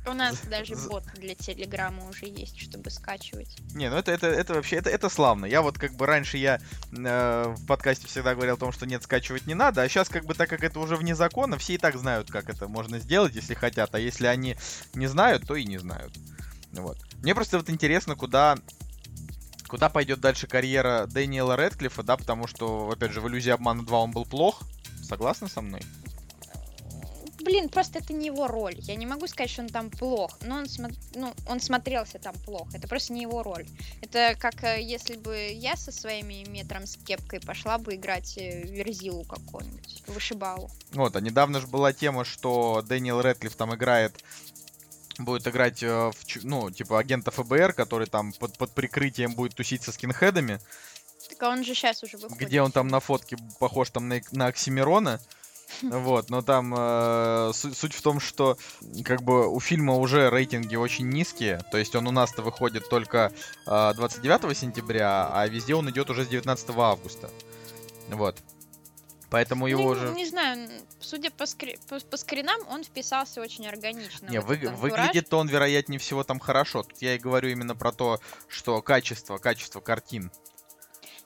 У 0.06 0.14
нас 0.14 0.38
даже 0.50 0.76
бот 0.76 1.04
для 1.16 1.34
Телеграма 1.34 2.08
уже 2.10 2.26
есть, 2.26 2.60
чтобы 2.60 2.90
скачивать. 2.90 3.56
Не, 3.74 3.90
ну 3.90 3.96
это, 3.96 4.12
это, 4.12 4.28
это 4.28 4.54
вообще, 4.54 4.76
это, 4.78 4.90
это 4.90 5.08
славно. 5.10 5.46
Я 5.46 5.62
вот 5.62 5.78
как 5.78 5.96
бы 5.96 6.06
раньше 6.06 6.38
я 6.38 6.60
э, 6.92 7.54
в 7.56 7.66
подкасте 7.66 8.08
всегда 8.08 8.36
говорил 8.36 8.56
о 8.56 8.58
том, 8.58 8.74
что 8.74 8.86
нет, 8.86 9.04
скачивать 9.04 9.48
не 9.48 9.54
надо, 9.54 9.82
а 9.82 9.88
сейчас 9.88 10.10
как 10.10 10.26
бы 10.26 10.34
так 10.34 10.50
как 10.50 10.64
это 10.64 10.80
уже 10.80 10.98
вне 10.98 11.16
закона, 11.16 11.58
все 11.58 11.76
и 11.76 11.78
так 11.78 11.96
знают, 11.98 12.30
как 12.30 12.50
это 12.50 12.68
можно 12.68 13.00
сделать, 13.00 13.34
если 13.36 13.54
хотят, 13.54 13.96
а 13.96 14.00
если 14.00 14.28
они 14.28 14.58
не 14.94 15.08
знают, 15.08 15.48
то 15.48 15.56
и 15.56 15.64
не 15.64 15.78
знают. 15.78 16.14
Вот. 16.74 16.98
Мне 17.22 17.34
просто 17.34 17.58
вот 17.58 17.70
интересно, 17.70 18.16
куда 18.16 18.58
куда 19.70 19.90
пойдет 19.90 20.20
дальше 20.20 20.46
карьера 20.46 21.08
Дэниела 21.08 21.56
Редклиффа, 21.56 22.04
да, 22.04 22.16
потому 22.16 22.46
что, 22.46 22.92
опять 22.92 23.12
же, 23.12 23.22
в 23.22 23.28
«Иллюзии 23.28 23.50
обмана 23.50 23.82
2» 23.82 23.92
он 23.92 24.12
был 24.12 24.24
плох, 24.24 24.62
согласны 25.02 25.48
со 25.48 25.62
мной? 25.62 25.82
Блин, 27.44 27.68
просто 27.70 28.00
это 28.00 28.14
не 28.14 28.28
его 28.28 28.48
роль. 28.48 28.76
Я 28.80 28.96
не 28.96 29.06
могу 29.06 29.28
сказать, 29.28 29.50
что 29.50 29.64
он 29.64 29.70
там 29.70 29.90
плох. 29.90 30.38
Но 30.42 30.58
он, 30.58 30.64
смо- 30.66 30.96
ну, 31.16 31.34
он 31.48 31.60
смотрелся 31.60 32.18
там 32.20 32.34
плохо. 32.46 32.78
Это 32.78 32.88
просто 32.88 33.14
не 33.14 33.22
его 33.24 33.44
роль. 33.44 33.68
Это 34.02 34.36
как 34.40 34.64
э, 34.64 34.82
если 34.82 35.16
бы 35.16 35.52
я 35.52 35.76
со 35.76 35.92
своими 35.92 36.46
метром 36.50 36.86
с 36.86 36.96
кепкой 36.96 37.42
пошла 37.42 37.78
бы 37.78 37.96
играть 37.96 38.38
э, 38.38 38.62
Верзилу 38.62 39.26
какую-нибудь, 39.26 40.04
вышибалу. 40.08 40.70
Вот, 40.94 41.16
а 41.16 41.22
недавно 41.22 41.60
же 41.60 41.68
была 41.68 41.92
тема, 41.92 42.24
что 42.24 42.82
Дэниел 42.88 43.22
Рэдклифф 43.22 43.56
там 43.56 43.76
играет 43.76 44.24
будет 45.20 45.48
играть, 45.48 45.84
э, 45.84 46.12
в, 46.12 46.16
ну, 46.44 46.72
типа 46.72 47.00
агента 47.00 47.30
ФБР, 47.32 47.74
который 47.74 48.08
там 48.08 48.32
под, 48.34 48.58
под 48.58 48.72
прикрытием 48.72 49.34
будет 49.36 49.54
тусить 49.54 49.84
со 49.84 49.92
скинхедами, 49.92 50.60
Так 51.30 51.44
а 51.44 51.50
он 51.50 51.64
же 51.64 51.76
сейчас 51.76 52.02
уже 52.04 52.18
выходит. 52.18 52.48
где 52.48 52.62
он 52.62 52.72
там 52.72 52.88
на 52.88 53.00
фотке 53.00 53.38
похож 53.60 53.90
там 53.92 54.08
на, 54.08 54.22
на 54.32 54.48
Оксимирона. 54.48 55.22
Вот, 55.82 56.30
но 56.30 56.42
там 56.42 56.74
э, 56.78 57.52
су- 57.54 57.74
суть 57.74 57.94
в 57.94 58.02
том, 58.02 58.20
что 58.20 58.58
как 59.04 59.24
бы 59.24 59.48
у 59.48 59.60
фильма 59.60 59.96
уже 59.96 60.30
рейтинги 60.30 60.76
очень 60.76 61.10
низкие, 61.10 61.62
то 61.72 61.78
есть 61.78 61.96
он 61.96 62.08
у 62.08 62.12
нас-то 62.12 62.42
выходит 62.42 62.88
только 62.90 63.32
э, 63.68 63.94
29 63.96 64.58
сентября, 64.58 65.30
а 65.32 65.48
везде 65.48 65.76
он 65.76 65.90
идет 65.90 66.10
уже 66.10 66.26
с 66.26 66.28
19 66.28 66.70
августа. 66.78 67.30
Вот. 68.10 68.38
Поэтому 69.30 69.66
его 69.66 69.82
Ну, 69.82 69.88
уже... 69.90 70.14
Не 70.14 70.28
знаю, 70.28 70.60
н- 70.70 70.82
судя 71.00 71.32
по, 71.32 71.44
скри- 71.44 71.80
по, 71.90 72.00
по 72.00 72.18
скринам, 72.18 72.60
он 72.70 72.84
вписался 72.84 73.42
очень 73.42 73.66
органично. 73.68 74.28
Не, 74.30 74.40
вы- 74.40 74.58
выглядит 74.76 75.34
он, 75.34 75.48
вероятнее 75.48 75.98
всего, 76.00 76.24
там 76.24 76.40
хорошо. 76.40 76.84
Тут 76.84 77.02
я 77.02 77.16
и 77.16 77.18
говорю 77.18 77.50
именно 77.50 77.76
про 77.76 77.92
то, 77.92 78.20
что 78.48 78.80
качество, 78.84 79.40
качество 79.40 79.80
картин. 79.82 80.32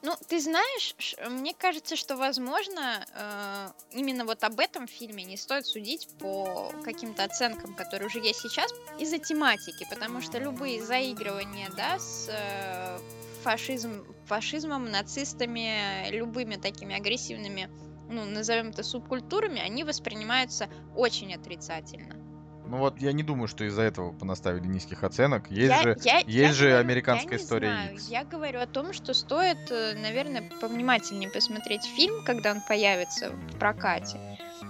Ну, 0.04 0.16
ты 0.28 0.40
знаешь, 0.40 0.96
мне 1.30 1.54
кажется, 1.54 1.96
что, 1.96 2.18
возможно, 2.18 3.04
э, 3.16 3.72
именно 3.92 4.26
вот 4.26 4.44
об 4.44 4.60
этом 4.60 4.88
фильме 4.88 5.24
не 5.24 5.38
стоит 5.38 5.66
судить 5.66 6.08
по 6.20 6.72
каким-то 6.84 7.24
оценкам, 7.24 7.74
которые 7.74 8.08
уже 8.08 8.20
есть 8.20 8.42
сейчас, 8.42 8.72
из-за 9.00 9.18
тематики, 9.18 9.88
потому 9.90 10.22
что 10.22 10.38
любые 10.38 10.84
заигрывания, 10.84 11.70
да, 11.76 11.98
с 11.98 12.30
э, 12.30 13.00
фашизм, 13.44 14.06
фашизмом, 14.26 14.86
нацистами, 14.86 16.10
любыми 16.12 16.58
такими 16.58 16.96
агрессивными, 16.96 17.70
ну, 18.10 18.26
назовем 18.26 18.70
это 18.70 18.84
субкультурами, 18.84 19.60
они 19.60 19.84
воспринимаются 19.84 20.70
очень 20.96 21.34
отрицательно. 21.34 22.27
Ну 22.70 22.78
вот 22.78 23.00
я 23.02 23.12
не 23.14 23.24
думаю, 23.24 23.48
что 23.48 23.64
из-за 23.64 23.84
этого 23.84 24.12
понаставили 24.12 24.68
низких 24.68 25.04
оценок. 25.04 25.50
Есть 25.50 25.70
Я- 25.70 25.84
же... 25.84 25.98
я- 26.04 26.18
есть 26.18 26.28
я 26.28 26.54
же 26.54 26.66
говорю, 26.70 26.80
американская 26.82 27.38
я 27.38 27.44
история 27.44 27.70
знаю. 27.72 27.94
Икс. 27.96 28.08
Я 28.10 28.24
говорю 28.26 28.60
о 28.60 28.68
том, 28.68 28.94
что 28.94 29.14
стоит, 29.14 29.72
э, 29.72 29.94
наверное, 29.96 30.44
повнимательнее 30.62 31.30
посмотреть 31.30 31.86
фильм, 31.86 32.24
когда 32.26 32.52
он 32.52 32.62
появится 32.68 33.30
в 33.32 33.58
прокате, 33.58 34.20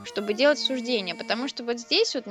чтобы 0.05 0.33
делать 0.33 0.59
суждение. 0.59 1.15
Потому 1.15 1.47
что 1.47 1.63
вот 1.63 1.79
здесь 1.79 2.13
вот, 2.15 2.25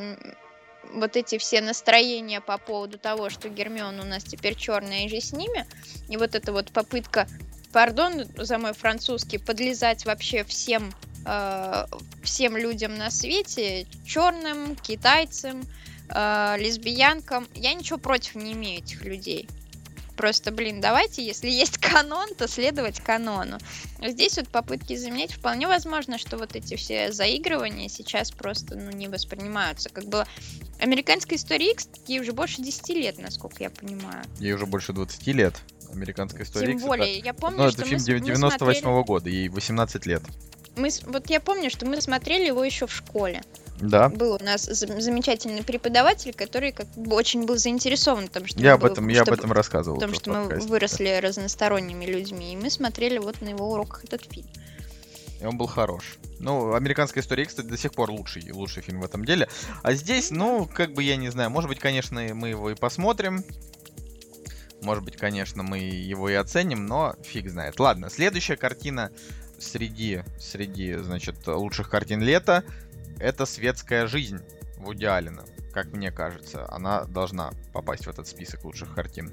вот 0.94 1.16
эти 1.16 1.38
все 1.38 1.60
настроения 1.60 2.40
по 2.40 2.58
поводу 2.58 2.98
того, 2.98 3.28
что 3.30 3.48
Гермион 3.48 3.98
у 4.00 4.04
нас 4.04 4.22
теперь 4.24 4.54
черная 4.54 5.06
и 5.06 5.08
же 5.08 5.20
с 5.20 5.32
ними, 5.32 5.66
и 6.08 6.16
вот 6.16 6.34
эта 6.34 6.52
вот 6.52 6.70
попытка, 6.70 7.26
пардон 7.72 8.24
за 8.36 8.58
мой 8.58 8.72
французский, 8.72 9.38
подлезать 9.38 10.06
вообще 10.06 10.44
всем 10.44 10.92
э, 11.26 11.84
всем 12.22 12.56
людям 12.56 12.96
на 12.96 13.10
свете, 13.10 13.86
черным, 14.06 14.76
китайцам, 14.76 15.62
э, 16.08 16.54
лесбиянкам. 16.58 17.48
Я 17.54 17.74
ничего 17.74 17.98
против 17.98 18.36
не 18.36 18.52
имею 18.52 18.78
этих 18.82 19.02
людей. 19.04 19.48
Просто, 20.16 20.50
блин, 20.50 20.80
давайте, 20.80 21.22
если 21.24 21.50
есть 21.64 21.78
канон, 21.78 22.34
то 22.36 22.48
следовать 22.48 23.00
канону. 23.00 23.58
Здесь 24.02 24.36
вот 24.38 24.48
попытки 24.48 24.96
заменить, 24.96 25.32
вполне 25.32 25.66
возможно, 25.66 26.16
что 26.18 26.38
вот 26.38 26.56
эти 26.56 26.76
все 26.76 27.12
заигрывания 27.12 27.88
сейчас 27.88 28.30
просто 28.30 28.76
ну, 28.76 28.90
не 28.92 29.08
воспринимаются. 29.08 29.90
Как 29.90 30.04
было 30.06 30.26
американская 30.80 31.36
история 31.38 31.72
X, 31.72 31.88
ей 32.06 32.20
уже 32.20 32.32
больше 32.32 32.62
10 32.62 32.88
лет, 32.90 33.18
насколько 33.18 33.62
я 33.62 33.70
понимаю. 33.70 34.24
Ей 34.38 34.52
уже 34.52 34.64
больше 34.66 34.92
20 34.94 35.26
лет. 35.28 35.54
Американская 35.92 36.44
история 36.44 36.66
Тем 36.66 36.76
Икс, 36.76 36.82
это- 36.84 36.88
более, 36.88 37.18
я 37.18 37.34
помню, 37.34 37.58
Ну, 37.58 37.70
что 37.70 37.82
это 37.82 37.90
мы 37.90 37.98
фильм 37.98 38.18
мы 38.20 38.26
98 38.26 38.80
смотрели- 38.82 39.04
года, 39.06 39.28
ей 39.30 39.48
18 39.48 40.06
лет. 40.06 40.22
Мы 40.76 40.90
вот 41.06 41.28
я 41.30 41.40
помню, 41.40 41.70
что 41.70 41.86
мы 41.86 42.00
смотрели 42.00 42.46
его 42.46 42.62
еще 42.64 42.86
в 42.86 42.92
школе. 42.92 43.42
Да, 43.80 44.08
Был 44.08 44.34
у 44.40 44.42
нас 44.42 44.66
зам- 44.66 45.00
замечательный 45.02 45.62
преподаватель, 45.62 46.32
который 46.32 46.72
как 46.72 46.86
бы 46.96 47.14
очень 47.14 47.44
был 47.44 47.56
заинтересован 47.58 48.26
в 48.28 48.30
том, 48.30 48.46
что 48.46 48.58
я 48.58 48.72
об 48.74 48.84
этом, 48.86 49.06
я 49.08 49.20
об 49.20 49.26
чтобы- 49.26 49.38
этом 49.38 49.52
рассказывал. 49.52 49.98
в 49.98 50.00
том, 50.00 50.14
что 50.14 50.30
мы 50.32 50.58
выросли 50.60 51.18
разносторонними 51.22 52.06
людьми, 52.06 52.54
и 52.54 52.56
мы 52.56 52.70
смотрели 52.70 53.18
вот 53.18 53.42
на 53.42 53.50
его 53.50 53.70
уроках 53.72 54.04
этот 54.04 54.22
фильм. 54.32 54.46
да. 54.54 54.62
И 55.42 55.44
он 55.44 55.58
был 55.58 55.66
хорош. 55.66 56.16
Ну, 56.38 56.72
американская 56.74 57.22
история 57.22 57.44
кстати, 57.44 57.66
до 57.66 57.76
сих 57.76 57.92
пор 57.92 58.10
лучший, 58.10 58.50
лучший 58.52 58.82
фильм 58.82 59.02
в 59.02 59.04
этом 59.04 59.26
деле. 59.26 59.46
А 59.82 59.92
здесь, 59.92 60.30
ну, 60.30 60.66
как 60.66 60.94
бы 60.94 61.02
я 61.02 61.16
не 61.16 61.28
знаю, 61.30 61.50
может 61.50 61.68
быть, 61.68 61.78
конечно, 61.78 62.22
мы 62.34 62.48
его 62.48 62.70
и 62.70 62.74
посмотрим. 62.74 63.44
Может 64.82 65.04
быть, 65.04 65.16
конечно, 65.16 65.62
мы 65.62 65.78
его 65.78 66.28
и 66.30 66.34
оценим, 66.34 66.86
но 66.86 67.14
фиг 67.22 67.50
знает. 67.50 67.78
Ладно, 67.80 68.08
следующая 68.10 68.56
картина 68.56 69.10
среди, 69.58 70.22
среди, 70.38 70.94
значит, 70.96 71.46
лучших 71.46 71.90
картин 71.90 72.22
лета 72.22 72.64
это 73.18 73.46
«Светская 73.46 74.06
жизнь» 74.06 74.40
Вуди 74.78 75.06
Аллена. 75.06 75.44
Как 75.72 75.92
мне 75.92 76.10
кажется, 76.10 76.70
она 76.70 77.04
должна 77.04 77.52
попасть 77.72 78.06
в 78.06 78.08
этот 78.08 78.26
список 78.26 78.64
лучших 78.64 78.94
картин. 78.94 79.32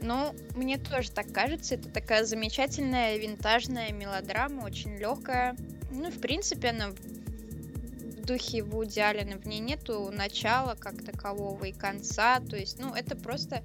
Ну, 0.00 0.34
мне 0.54 0.78
тоже 0.78 1.10
так 1.10 1.32
кажется. 1.32 1.76
Это 1.76 1.88
такая 1.88 2.24
замечательная 2.24 3.16
винтажная 3.16 3.92
мелодрама, 3.92 4.64
очень 4.64 4.96
легкая. 4.96 5.56
Ну, 5.90 6.10
в 6.10 6.20
принципе, 6.20 6.68
она 6.68 6.90
в 6.90 8.26
духе 8.26 8.62
Вуди 8.62 9.00
Аллена. 9.00 9.38
В 9.38 9.46
ней 9.46 9.60
нету 9.60 10.10
начала 10.10 10.74
как 10.74 11.02
такового 11.02 11.64
и 11.64 11.72
конца. 11.72 12.40
То 12.40 12.56
есть, 12.56 12.78
ну, 12.78 12.94
это 12.94 13.16
просто 13.16 13.62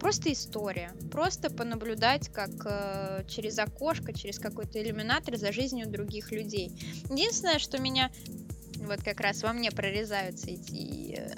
просто 0.00 0.32
история. 0.32 0.92
Просто 1.12 1.50
понаблюдать, 1.50 2.28
как 2.32 2.50
э, 2.64 3.24
через 3.28 3.58
окошко, 3.58 4.12
через 4.12 4.38
какой-то 4.38 4.82
иллюминатор 4.82 5.36
за 5.36 5.52
жизнью 5.52 5.88
других 5.88 6.32
людей. 6.32 6.72
Единственное, 7.10 7.58
что 7.58 7.78
меня 7.78 8.10
вот 8.76 9.02
как 9.04 9.20
раз 9.20 9.42
во 9.42 9.52
мне 9.52 9.70
прорезаются 9.70 10.50
эти 10.50 11.18
э, 11.18 11.30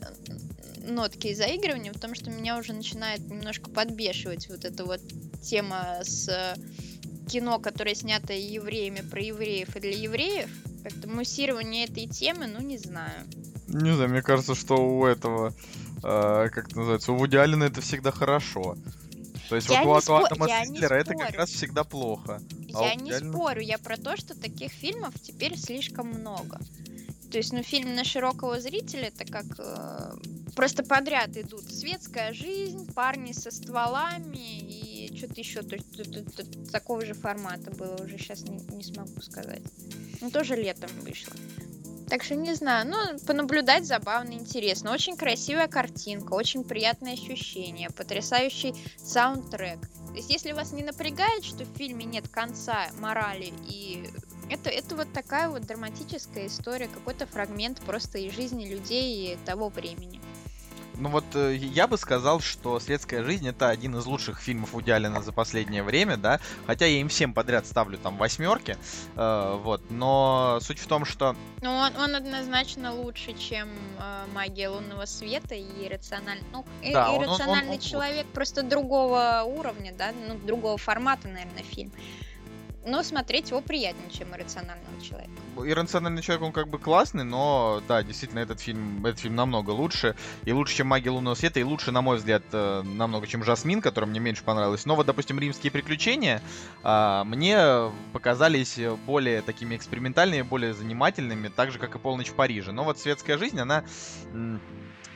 нотки 0.86 1.34
заигрывания, 1.34 1.92
потому 1.92 2.14
что 2.14 2.30
меня 2.30 2.56
уже 2.56 2.72
начинает 2.72 3.20
немножко 3.28 3.68
подбешивать 3.68 4.48
вот 4.48 4.64
эта 4.64 4.84
вот 4.84 5.00
тема 5.42 5.98
с 6.02 6.28
э, 6.28 6.54
кино, 7.28 7.58
которое 7.58 7.94
снято 7.94 8.32
евреями 8.32 9.00
про 9.00 9.20
евреев 9.20 9.76
и 9.76 9.80
для 9.80 9.96
евреев. 9.96 10.48
Как-то 10.84 11.08
муссирование 11.08 11.84
этой 11.84 12.06
темы, 12.06 12.46
ну 12.46 12.60
не 12.60 12.78
знаю. 12.78 13.26
Не 13.68 13.94
знаю, 13.94 14.10
мне 14.10 14.22
кажется, 14.22 14.54
что 14.54 14.76
у 14.76 15.06
этого, 15.06 15.54
э, 16.02 16.48
как 16.52 16.68
это 16.68 16.76
называется, 16.78 17.12
у 17.12 17.16
Вуди 17.16 17.36
Аллена 17.36 17.64
это 17.64 17.80
всегда 17.80 18.10
хорошо. 18.10 18.76
То 19.48 19.56
есть 19.56 19.68
Я 19.68 19.84
вот 19.84 20.08
у, 20.08 20.18
не 20.18 20.64
Сэндлера 20.64 20.94
это 20.94 21.14
как 21.14 21.34
раз 21.34 21.50
всегда 21.50 21.84
плохо. 21.84 22.40
А 22.74 22.84
Я 22.84 22.94
не 22.94 23.10
реально- 23.10 23.32
спорю, 23.32 23.60
я 23.60 23.76
про 23.78 23.96
то, 23.96 24.16
что 24.16 24.34
таких 24.38 24.72
фильмов 24.72 25.14
теперь 25.20 25.58
слишком 25.58 26.08
много. 26.08 26.58
То 27.30 27.38
есть, 27.38 27.52
ну, 27.52 27.62
фильм 27.62 27.94
на 27.94 28.04
широкого 28.04 28.60
зрителя, 28.60 29.08
это 29.14 29.24
как 29.30 29.44
э, 29.58 30.12
просто 30.54 30.82
подряд 30.84 31.36
идут 31.36 31.64
светская 31.70 32.32
жизнь, 32.34 32.92
парни 32.92 33.32
со 33.32 33.50
стволами 33.50 34.36
и 34.60 35.16
что-то 35.16 35.40
еще 35.40 35.62
то, 35.62 35.74
есть, 35.76 35.90
т- 35.92 36.04
т- 36.04 36.22
т- 36.22 36.70
такого 36.70 37.04
же 37.04 37.14
формата 37.14 37.70
было 37.70 37.96
уже 38.02 38.18
сейчас 38.18 38.42
не, 38.42 38.58
не 38.74 38.84
смогу 38.84 39.20
сказать. 39.22 39.62
Ну, 40.20 40.30
тоже 40.30 40.56
летом 40.56 40.90
вышло. 41.00 41.32
Так 42.12 42.24
что 42.24 42.34
не 42.34 42.52
знаю, 42.52 42.86
ну, 42.86 43.18
понаблюдать 43.26 43.86
забавно, 43.86 44.32
интересно. 44.32 44.92
Очень 44.92 45.16
красивая 45.16 45.66
картинка, 45.66 46.34
очень 46.34 46.62
приятное 46.62 47.14
ощущение, 47.14 47.88
потрясающий 47.88 48.74
саундтрек. 48.98 49.80
То 50.08 50.16
есть, 50.16 50.28
если 50.28 50.52
вас 50.52 50.72
не 50.72 50.82
напрягает, 50.82 51.42
что 51.42 51.64
в 51.64 51.74
фильме 51.74 52.04
нет 52.04 52.28
конца, 52.28 52.88
морали 53.00 53.54
и 53.66 54.04
это, 54.50 54.68
это 54.68 54.94
вот 54.94 55.10
такая 55.14 55.48
вот 55.48 55.62
драматическая 55.62 56.48
история, 56.48 56.88
какой-то 56.88 57.24
фрагмент 57.24 57.80
просто 57.80 58.18
из 58.18 58.34
жизни 58.34 58.68
людей 58.68 59.38
того 59.46 59.70
времени. 59.70 60.20
Ну 60.98 61.08
вот 61.08 61.24
э, 61.34 61.54
я 61.56 61.86
бы 61.86 61.96
сказал, 61.96 62.40
что 62.40 62.78
«Светская 62.78 63.24
жизнь» 63.24 63.48
это 63.48 63.68
один 63.70 63.96
из 63.96 64.04
лучших 64.06 64.40
фильмов 64.40 64.72
Вуди 64.72 64.90
Аллена 64.90 65.22
за 65.22 65.32
последнее 65.32 65.82
время, 65.82 66.16
да, 66.16 66.38
хотя 66.66 66.86
я 66.86 67.00
им 67.00 67.08
всем 67.08 67.32
подряд 67.34 67.66
ставлю 67.66 67.98
там 67.98 68.16
восьмерки, 68.18 68.76
э, 69.16 69.58
вот, 69.62 69.80
но 69.90 70.58
суть 70.60 70.78
в 70.78 70.86
том, 70.86 71.04
что 71.04 71.34
Но 71.62 71.76
он, 71.76 71.96
он 71.96 72.14
однозначно 72.14 72.92
лучше, 72.94 73.32
чем 73.32 73.68
э, 73.98 74.24
магия 74.34 74.68
лунного 74.68 75.06
света 75.06 75.54
и 75.54 75.86
иррациональный. 75.86 76.44
Ну, 76.52 76.64
Да, 76.92 77.10
он- 77.10 77.14
он- 77.16 77.22
он- 77.22 77.28
иррациональный 77.30 77.72
он 77.74 77.80
человек 77.80 78.26
просто 78.26 78.62
другого 78.62 79.42
уровня, 79.46 79.92
да, 79.96 80.12
ну, 80.28 80.38
другого 80.46 80.76
формата, 80.76 81.26
наверное, 81.26 81.62
фильм. 81.64 81.90
Но 82.84 83.02
смотреть 83.04 83.50
его 83.50 83.60
приятнее, 83.60 84.10
чем 84.10 84.34
иррационального 84.34 85.00
человека. 85.00 85.30
«Иррациональный 85.56 86.20
человек», 86.20 86.42
он 86.42 86.52
как 86.52 86.68
бы 86.68 86.78
классный, 86.78 87.22
но, 87.22 87.80
да, 87.86 88.02
действительно, 88.02 88.40
этот 88.40 88.60
фильм, 88.60 89.04
этот 89.06 89.20
фильм 89.20 89.36
намного 89.36 89.70
лучше, 89.70 90.16
и 90.44 90.52
лучше, 90.52 90.76
чем 90.76 90.88
«Магия 90.88 91.10
лунного 91.10 91.34
света», 91.34 91.60
и 91.60 91.62
лучше, 91.62 91.92
на 91.92 92.02
мой 92.02 92.16
взгляд, 92.16 92.42
э, 92.52 92.82
намного, 92.82 93.26
чем 93.26 93.44
«Жасмин», 93.44 93.80
которая 93.80 94.10
мне 94.10 94.18
меньше 94.18 94.42
понравилась. 94.42 94.84
Но 94.84 94.96
вот, 94.96 95.06
допустим, 95.06 95.38
«Римские 95.38 95.70
приключения» 95.70 96.42
а, 96.82 97.22
мне 97.24 97.92
показались 98.12 98.78
более 99.06 99.42
такими 99.42 99.76
экспериментальными, 99.76 100.42
более 100.42 100.74
занимательными, 100.74 101.48
так 101.48 101.70
же, 101.70 101.78
как 101.78 101.94
и 101.94 101.98
«Полночь 101.98 102.30
в 102.30 102.34
Париже». 102.34 102.72
Но 102.72 102.82
вот 102.82 102.98
«Светская 102.98 103.38
жизнь», 103.38 103.60
она 103.60 103.84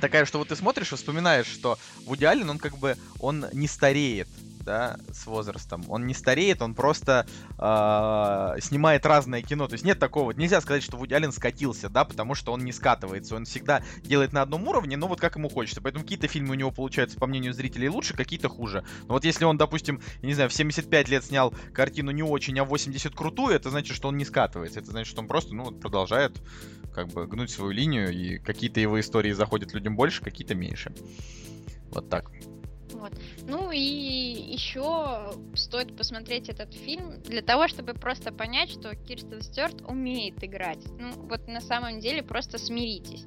такая, 0.00 0.24
что 0.24 0.38
вот 0.38 0.48
ты 0.48 0.56
смотришь 0.56 0.92
и 0.92 0.96
вспоминаешь, 0.96 1.46
что 1.46 1.78
Вуди 2.04 2.24
Аллен, 2.24 2.50
он 2.50 2.58
как 2.58 2.76
бы, 2.78 2.96
он 3.18 3.46
не 3.52 3.66
стареет, 3.66 4.28
да, 4.66 4.98
с 5.12 5.26
возрастом. 5.26 5.84
Он 5.88 6.06
не 6.06 6.12
стареет, 6.12 6.60
он 6.60 6.74
просто 6.74 7.26
а, 7.56 8.56
снимает 8.60 9.06
разное 9.06 9.40
кино. 9.40 9.68
То 9.68 9.74
есть 9.74 9.84
нет 9.84 9.98
такого, 9.98 10.32
нельзя 10.32 10.60
сказать, 10.60 10.82
что 10.82 10.96
Вуди 10.96 11.14
Аллен 11.14 11.32
скатился, 11.32 11.88
да, 11.88 12.04
потому 12.04 12.34
что 12.34 12.52
он 12.52 12.64
не 12.64 12.72
скатывается. 12.72 13.36
Он 13.36 13.44
всегда 13.44 13.82
делает 14.02 14.32
на 14.32 14.42
одном 14.42 14.66
уровне, 14.68 14.96
но 14.96 15.06
вот 15.06 15.20
как 15.20 15.36
ему 15.36 15.48
хочется. 15.48 15.80
Поэтому 15.80 16.04
какие-то 16.04 16.26
фильмы 16.26 16.50
у 16.50 16.54
него 16.54 16.72
получаются, 16.72 17.16
по 17.16 17.26
мнению 17.26 17.54
зрителей, 17.54 17.88
лучше, 17.88 18.14
какие-то 18.14 18.48
хуже. 18.48 18.84
Но 19.06 19.14
вот 19.14 19.24
если 19.24 19.44
он, 19.44 19.56
допустим, 19.56 20.02
не 20.20 20.34
знаю, 20.34 20.50
в 20.50 20.52
75 20.52 21.08
лет 21.08 21.24
снял 21.24 21.54
картину 21.72 22.10
не 22.10 22.24
очень, 22.24 22.58
а 22.58 22.64
в 22.64 22.68
80 22.68 23.14
крутую, 23.14 23.54
это 23.54 23.70
значит, 23.70 23.96
что 23.96 24.08
он 24.08 24.16
не 24.16 24.24
скатывается. 24.24 24.80
Это 24.80 24.90
значит, 24.90 25.08
что 25.08 25.20
он 25.20 25.28
просто, 25.28 25.54
ну, 25.54 25.70
продолжает 25.70 26.42
как 26.92 27.08
бы 27.08 27.26
гнуть 27.26 27.50
свою 27.50 27.70
линию, 27.70 28.10
и 28.10 28.38
какие-то 28.38 28.80
его 28.80 28.98
истории 28.98 29.30
заходят 29.30 29.72
людям 29.74 29.94
больше, 29.94 30.22
какие-то 30.22 30.54
меньше. 30.54 30.92
Вот 31.92 32.10
так. 32.10 32.32
Вот. 32.98 33.12
Ну 33.46 33.70
и 33.70 33.78
еще 33.78 35.34
стоит 35.54 35.96
посмотреть 35.96 36.48
этот 36.48 36.72
фильм 36.74 37.20
для 37.22 37.42
того, 37.42 37.68
чтобы 37.68 37.94
просто 37.94 38.32
понять, 38.32 38.70
что 38.70 38.94
Кирстен 38.94 39.42
Стюарт 39.42 39.82
умеет 39.82 40.42
играть. 40.42 40.84
Ну 40.98 41.12
вот 41.28 41.46
на 41.48 41.60
самом 41.60 42.00
деле 42.00 42.22
просто 42.22 42.58
смиритесь. 42.58 43.24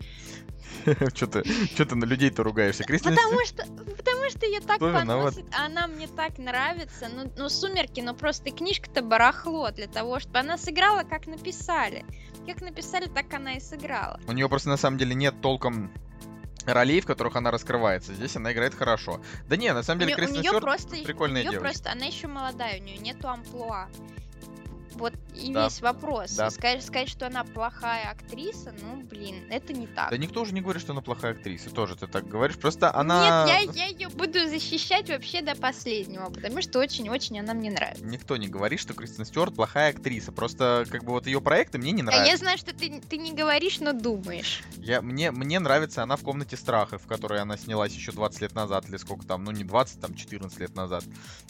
Что 1.14 1.28
ты, 1.28 1.44
чё 1.76 1.86
ты 1.86 1.96
на 1.96 2.06
людей-то 2.06 2.44
ругаешься? 2.44 2.84
Кристина 2.84 3.16
Потому 3.16 3.46
что, 3.46 3.66
потому 3.96 4.30
что 4.30 4.46
ее 4.46 4.60
так 4.60 4.80
поносит, 4.80 5.46
а 5.58 5.66
она 5.66 5.88
мне 5.88 6.08
так 6.08 6.38
нравится. 6.38 7.08
Ну, 7.14 7.32
ну 7.38 7.50
сумерки, 7.50 8.02
ну 8.02 8.14
просто 8.14 8.52
книжка-то 8.52 9.02
барахло 9.02 9.72
для 9.72 9.88
того, 9.88 10.20
чтобы 10.20 10.40
она 10.40 10.58
сыграла, 10.58 11.04
как 11.04 11.28
написали. 11.28 12.06
Как 12.48 12.62
написали, 12.62 13.08
так 13.08 13.34
она 13.34 13.54
и 13.54 13.60
сыграла. 13.60 14.20
У 14.28 14.32
нее 14.32 14.50
просто 14.50 14.70
на 14.70 14.78
самом 14.78 14.98
деле 14.98 15.16
нет 15.16 15.36
толком 15.42 15.92
ролей, 16.74 17.02
в 17.02 17.06
которых 17.06 17.36
она 17.36 17.52
раскрывается. 17.52 18.14
Здесь 18.14 18.36
она 18.36 18.52
играет 18.54 18.74
хорошо. 18.76 19.22
Да 19.48 19.58
не, 19.58 19.72
на 19.74 19.84
самом 19.84 20.00
деле 20.00 20.12
нее, 20.12 20.18
Кристен 20.18 20.42
нее 20.42 20.50
Стюарт 20.50 20.64
просто, 20.64 20.96
прикольная 21.04 21.42
у 21.42 21.44
неё 21.46 21.52
девочка. 21.52 21.70
просто, 21.74 21.92
она 21.92 22.06
еще 22.06 22.28
молодая, 22.28 22.80
у 22.80 22.84
нее 22.84 22.98
нету 22.98 23.28
амплуа. 23.28 23.88
Вот 25.00 25.14
и 25.36 25.54
Да, 25.54 25.66
весь 25.66 25.82
вопрос. 25.82 26.36
да. 26.36 26.50
Сказать, 26.50 26.86
сказать, 26.86 27.10
что 27.10 27.28
она 27.28 27.44
плохая 27.44 28.10
актриса, 28.12 28.74
ну, 28.82 29.02
блин, 29.04 29.44
это 29.50 29.74
не 29.74 29.88
так. 29.88 30.10
Да 30.12 30.18
никто 30.18 30.42
уже 30.42 30.54
не 30.54 30.62
говорит, 30.62 30.82
что 30.82 30.92
она 30.92 31.02
плохая 31.02 31.32
актриса. 31.32 31.70
Тоже 31.70 31.96
ты 31.96 32.08
так 32.08 32.28
говоришь. 32.28 32.58
Просто 32.58 32.94
она... 32.94 33.46
Нет, 33.48 33.76
я, 33.76 33.86
я 33.86 33.92
ее 33.92 34.10
буду 34.10 34.48
защищать 34.48 35.10
вообще 35.10 35.42
до 35.42 35.56
последнего, 35.56 36.30
потому 36.30 36.62
что 36.62 36.80
очень-очень 36.80 37.40
она 37.40 37.54
мне 37.54 37.72
нравится. 37.72 38.06
Никто 38.06 38.38
не 38.38 38.48
говорит, 38.48 38.80
что 38.80 38.94
Кристен 38.94 39.26
Стюарт 39.26 39.56
плохая 39.56 39.92
актриса. 39.92 40.32
Просто 40.32 40.86
как 40.90 41.04
бы 41.04 41.12
вот 41.12 41.26
ее 41.28 41.40
проекты 41.42 41.78
мне 41.78 41.92
не 41.92 42.02
А 42.02 42.06
нравятся. 42.06 42.32
я 42.32 42.38
знаю, 42.38 42.58
что 42.58 42.76
ты, 42.76 43.00
ты 43.02 43.18
не 43.18 43.32
говоришь, 43.34 43.80
но 43.80 43.94
думаешь. 43.94 44.64
Я, 44.78 45.02
мне, 45.02 45.32
мне 45.32 45.60
нравится 45.60 46.04
она 46.04 46.18
в 46.18 46.22
комнате 46.24 46.58
страха, 46.58 46.98
в 46.98 47.08
которой 47.08 47.40
она 47.42 47.56
снялась 47.58 47.94
еще 47.94 48.12
20 48.12 48.42
лет 48.42 48.56
назад, 48.56 48.90
или 48.90 48.98
сколько 48.98 49.26
там, 49.26 49.44
ну 49.46 49.52
не 49.52 49.64
20, 49.64 50.02
там 50.02 50.14
14 50.16 50.60
лет 50.60 50.76
назад. 50.76 51.04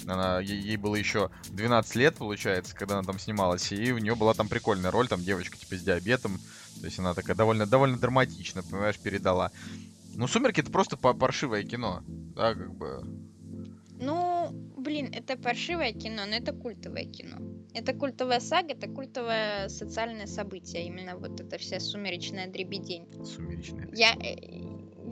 Она, 0.06 0.40
ей, 0.40 0.60
ей 0.62 0.78
было 0.78 0.96
еще 0.96 1.32
12 1.50 1.96
лет, 1.96 2.16
получается, 2.16 2.76
когда 2.76 2.98
она 3.00 3.04
там 3.04 3.18
снималась, 3.18 3.39
и 3.76 3.92
у 3.92 3.98
нее 3.98 4.16
была 4.16 4.34
там 4.34 4.48
прикольная 4.48 4.92
роль, 4.92 5.08
там 5.08 5.22
девочка 5.22 5.58
типа 5.58 5.76
с 5.76 5.82
диабетом. 5.82 6.40
То 6.80 6.86
есть 6.86 7.00
она 7.00 7.14
такая 7.14 7.36
довольно, 7.36 7.66
довольно 7.66 7.98
драматично, 7.98 8.64
понимаешь, 8.64 8.98
передала. 9.00 9.52
Ну, 10.16 10.28
«Сумерки»— 10.28 10.60
это 10.62 10.72
просто 10.72 10.98
па- 10.98 11.14
паршивое 11.14 11.64
кино. 11.64 12.04
Да, 12.08 12.54
как 12.54 12.74
бы... 12.76 13.04
Ну, 14.02 14.50
блин, 14.78 15.12
это 15.14 15.38
паршивое 15.38 15.92
кино, 15.92 16.26
но 16.26 16.36
это 16.36 16.54
культовое 16.54 17.06
кино. 17.06 17.38
Это 17.74 17.94
культовая 17.94 18.40
сага, 18.40 18.70
это 18.72 18.88
культовое 18.88 19.68
социальное 19.68 20.26
событие. 20.26 20.86
Именно 20.86 21.18
вот 21.18 21.40
эта 21.40 21.58
вся 21.58 21.80
сумеречная 21.80 22.48
дребедень. 22.48 23.08
Сумеречное. 23.26 23.90
Я, 23.94 24.14
э, 24.14 24.36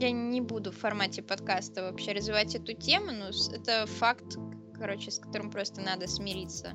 я 0.00 0.10
не 0.10 0.40
буду 0.40 0.72
в 0.72 0.76
формате 0.76 1.22
подкаста 1.22 1.82
вообще 1.82 2.12
развивать 2.12 2.54
эту 2.54 2.72
тему, 2.72 3.12
но 3.12 3.30
это 3.54 3.86
факт, 3.86 4.36
короче, 4.74 5.10
с 5.10 5.18
которым 5.18 5.50
просто 5.50 5.82
надо 5.82 6.06
смириться, 6.06 6.72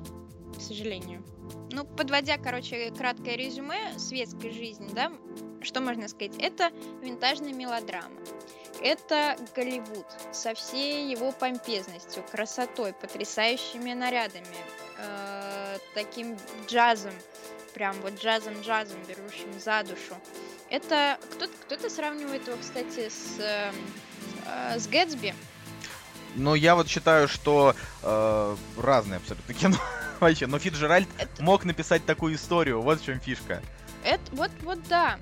к 0.54 0.60
сожалению. 0.60 1.22
Ну, 1.70 1.84
подводя, 1.84 2.38
короче, 2.38 2.90
краткое 2.96 3.36
резюме 3.36 3.98
светской 3.98 4.50
жизни, 4.50 4.88
да, 4.92 5.12
что 5.62 5.80
можно 5.80 6.08
сказать? 6.08 6.36
Это 6.38 6.70
винтажная 7.02 7.52
мелодрама. 7.52 8.14
Это 8.82 9.36
Голливуд 9.54 10.06
со 10.32 10.54
всей 10.54 11.10
его 11.10 11.32
помпезностью, 11.32 12.22
красотой, 12.30 12.92
потрясающими 12.92 13.92
нарядами, 13.94 14.46
э, 14.98 15.78
таким 15.94 16.36
джазом, 16.66 17.14
прям 17.72 18.00
вот 18.02 18.14
джазом-джазом, 18.14 18.98
берущим 19.08 19.58
за 19.58 19.82
душу. 19.84 20.16
Это 20.70 21.18
кто-то, 21.32 21.52
кто-то 21.66 21.90
сравнивает 21.90 22.46
его, 22.46 22.56
кстати, 22.60 23.08
с, 23.08 23.38
э, 23.38 23.72
э, 24.46 24.78
с 24.78 24.86
Гэтсби. 24.86 25.34
Ну, 26.36 26.54
я 26.54 26.74
вот 26.74 26.88
считаю, 26.88 27.28
что 27.28 27.74
э, 28.02 28.56
разные 28.76 29.18
абсолютно 29.18 29.54
кино. 29.54 29.76
Вообще, 30.24 30.46
но 30.46 30.58
Фиджеральд 30.58 31.06
Это- 31.18 31.42
мог 31.42 31.66
написать 31.66 32.06
такую 32.06 32.36
историю, 32.36 32.80
вот 32.80 32.98
в 32.98 33.04
чем 33.04 33.20
фишка. 33.20 33.60
Это 34.02 34.22
вот, 34.32 34.50
вот 34.62 34.78
да. 34.88 35.18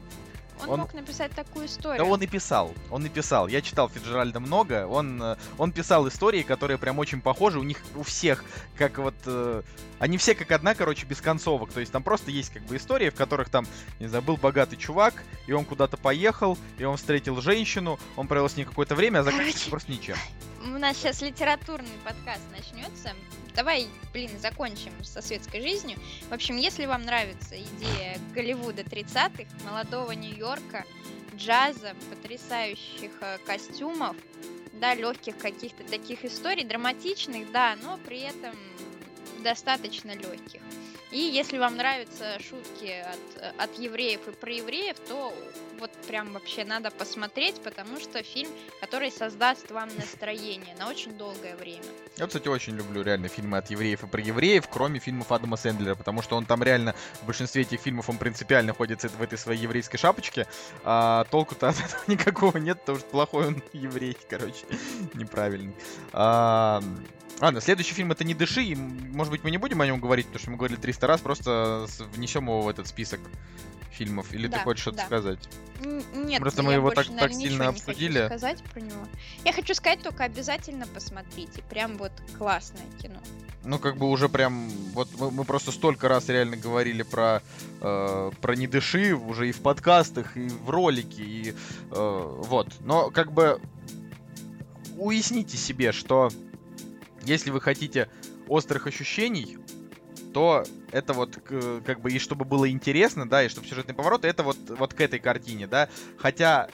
Он, 0.63 0.71
Он- 0.71 0.81
мог 0.81 0.95
написать 0.95 1.33
такую 1.33 1.67
историю. 1.67 1.99
Да 1.99 2.05
он 2.05 2.23
и 2.23 2.27
писал, 2.27 2.73
он 2.91 3.05
и 3.07 3.09
писал. 3.09 3.49
Я 3.49 3.61
читал 3.61 3.89
Фиджеральда 3.89 4.41
много, 4.41 4.87
он, 4.87 5.23
э, 5.23 5.37
он 5.59 5.73
писал 5.73 6.07
истории, 6.09 6.43
которые 6.43 6.79
прям 6.79 6.99
очень 6.99 7.21
похожи, 7.21 7.59
у 7.59 7.63
них 7.63 7.79
у 7.95 8.03
всех, 8.03 8.45
как 8.77 8.99
вот... 8.99 9.15
э, 9.27 9.63
они 9.99 10.19
все 10.19 10.35
как 10.35 10.51
одна, 10.51 10.75
короче, 10.75 11.07
без 11.07 11.21
концовок. 11.21 11.73
То 11.73 11.81
есть 11.81 11.93
там 11.93 12.03
просто 12.03 12.31
есть 12.31 12.53
как 12.53 12.63
бы 12.65 12.77
истории, 12.77 13.11
в 13.11 13.15
которых 13.15 13.51
там, 13.51 13.67
не 14.01 14.07
знаю, 14.09 14.23
был 14.23 14.37
богатый 14.37 14.77
чувак, 14.77 15.15
и 15.47 15.53
он 15.53 15.65
куда-то 15.65 15.97
поехал, 15.97 16.59
и 16.79 16.85
он 16.85 16.97
встретил 16.97 17.41
женщину, 17.41 17.99
он 18.17 18.27
провел 18.27 18.49
с 18.49 18.57
ней 18.57 18.65
какое-то 18.65 18.95
время, 18.95 19.21
а 19.21 19.23
заканчивается 19.23 19.59
Короче. 19.59 19.71
просто 19.71 19.93
ничем. 19.93 20.17
У 20.65 20.79
нас 20.79 20.97
сейчас 20.97 21.21
литературный 21.23 21.89
подкаст 22.05 22.41
начнется. 22.53 23.13
Давай, 23.55 23.87
блин, 24.15 24.31
закончим 24.41 24.93
со 25.03 25.21
светской 25.21 25.61
жизнью. 25.61 25.99
В 26.31 26.33
общем, 26.33 26.57
если 26.57 26.87
вам 26.87 27.03
нравится 27.03 27.55
идея 27.55 28.17
Голливуда 28.35 28.83
30-х, 28.83 29.45
молодого 29.69 30.13
Нью-Йорка, 30.13 30.52
джаза, 31.37 31.95
потрясающих 32.11 33.11
э, 33.21 33.39
костюмов, 33.47 34.17
да, 34.73 34.95
легких 34.95 35.39
каких-то 35.39 35.85
таких 35.85 36.25
историй, 36.25 36.65
драматичных, 36.65 37.51
да, 37.53 37.77
но 37.83 37.99
при 38.05 38.21
этом 38.21 38.55
достаточно 39.43 40.13
легких. 40.13 40.61
И 41.13 41.19
если 41.19 41.59
вам 41.59 41.77
нравятся 41.77 42.39
шутки 42.41 43.05
от, 43.05 43.61
от 43.61 43.79
евреев 43.79 44.27
и 44.29 44.31
про 44.31 44.51
евреев, 44.51 44.97
то 45.09 45.35
вот 45.79 45.91
прям 46.07 46.33
вообще 46.33 46.65
надо 46.65 46.91
посмотреть, 46.91 47.61
потому 47.63 48.01
что 48.01 48.23
фильм, 48.23 48.51
который 48.81 49.11
создаст 49.11 49.71
вам 49.71 49.91
настроение 49.97 50.75
на 50.79 50.89
очень 50.89 51.13
долгое 51.19 51.55
время. 51.57 51.85
Я, 52.17 52.27
кстати, 52.27 52.49
очень 52.49 52.77
люблю 52.77 53.03
реально 53.03 53.29
фильмы 53.29 53.59
от 53.59 53.69
евреев 53.69 54.05
и 54.05 54.07
про 54.07 54.23
евреев, 54.23 54.69
кроме 54.69 55.01
фильмов 55.01 55.33
Адама 55.33 55.57
Сэндлера, 55.57 55.97
потому 55.97 56.23
что 56.23 56.37
он 56.37 56.47
там 56.47 56.63
реально 56.63 56.95
в 57.21 57.27
большинстве 57.27 57.63
этих 57.63 57.81
фильмов 57.81 58.09
он 58.09 58.17
принципиально 58.17 58.73
ходит 58.73 59.03
в 59.03 59.21
этой 59.21 59.37
своей 59.37 59.61
еврейской 59.61 59.99
шапочке, 59.99 60.47
а 60.85 61.25
толку-то 61.31 61.69
от 61.69 61.77
этого 61.77 62.01
никакого 62.07 62.57
нет, 62.57 62.81
потому 62.81 62.99
что 62.99 63.09
плохой 63.09 63.49
он 63.49 63.63
еврей, 63.73 64.17
короче, 64.31 64.65
неправильный. 65.15 65.75
А, 66.13 66.83
Ладно, 67.41 67.61
следующий 67.61 67.95
фильм 67.95 68.13
это 68.13 68.23
«Не 68.25 68.35
дыши», 68.35 68.63
и, 68.63 68.75
может 68.77 69.31
быть, 69.33 69.43
мы 69.43 69.51
не 69.51 69.59
будем 69.59 69.81
о 69.81 69.87
нем 69.87 70.01
говорить, 70.01 70.27
потому 70.27 70.41
что 70.41 70.51
мы 70.51 70.57
говорили 70.57 70.79
300 70.79 71.07
раз, 71.07 71.21
просто 71.21 71.87
внесем 72.15 72.45
его 72.45 72.63
в 72.63 72.69
этот 72.69 72.87
список 72.87 73.21
фильмов. 73.91 74.33
Или 74.33 74.47
Да, 74.47 74.59
ты 74.59 74.65
хочешь 74.65 74.83
что-то 74.83 74.99
да. 74.99 75.07
сказать? 75.07 75.39
Нет, 76.15 76.41
Просто 76.41 76.63
я 76.63 76.67
мы 76.69 76.75
его 76.75 76.91
больше, 76.93 77.11
так- 77.11 77.19
так 77.19 77.33
сильно 77.33 77.69
обсудили. 77.69 78.15
хочу 78.21 78.27
сказать 78.39 78.63
про 78.63 78.81
него. 78.81 79.07
Я 79.45 79.53
хочу 79.53 79.75
сказать 79.75 80.01
только 80.03 80.25
обязательно 80.25 80.87
посмотрите. 80.87 81.63
Прям 81.69 81.99
вот 81.99 82.13
классное 82.39 82.87
кино. 83.01 83.19
Ну, 83.65 83.79
как 83.81 83.97
бы 83.97 84.09
уже 84.09 84.29
прям... 84.29 84.69
Вот 84.95 85.09
мы, 85.19 85.31
мы 85.33 85.45
просто 85.45 85.73
столько 85.73 86.09
раз 86.09 86.29
реально 86.29 86.57
говорили 86.57 87.03
про, 87.03 87.43
э, 87.81 88.31
про 88.41 88.57
«Не 88.57 88.67
дыши» 88.69 89.15
уже 89.15 89.49
и 89.49 89.53
в 89.53 89.61
подкастах, 89.61 90.37
и 90.37 90.49
в 90.49 90.71
ролике, 90.71 91.23
и 91.23 91.51
э, 91.51 91.55
вот. 91.91 92.69
Но 92.81 93.11
как 93.11 93.33
бы 93.33 93.61
уясните 94.97 95.57
себе, 95.57 95.93
что 95.93 96.31
если 97.23 97.51
вы 97.51 97.61
хотите 97.61 98.09
острых 98.49 98.87
ощущений, 98.87 99.59
то 100.33 100.65
это 100.91 101.13
вот 101.13 101.39
как 101.85 102.01
бы 102.01 102.11
и 102.11 102.19
чтобы 102.19 102.45
было 102.45 102.71
интересно, 102.71 103.29
да, 103.29 103.45
и 103.45 103.49
чтобы 103.49 103.67
сюжетный 103.67 103.95
поворот, 103.95 104.25
это 104.25 104.43
вот, 104.43 104.57
вот 104.69 104.95
к 104.95 105.01
этой 105.01 105.19
картине, 105.19 105.67
да. 105.67 105.89
Хотя, 106.17 106.69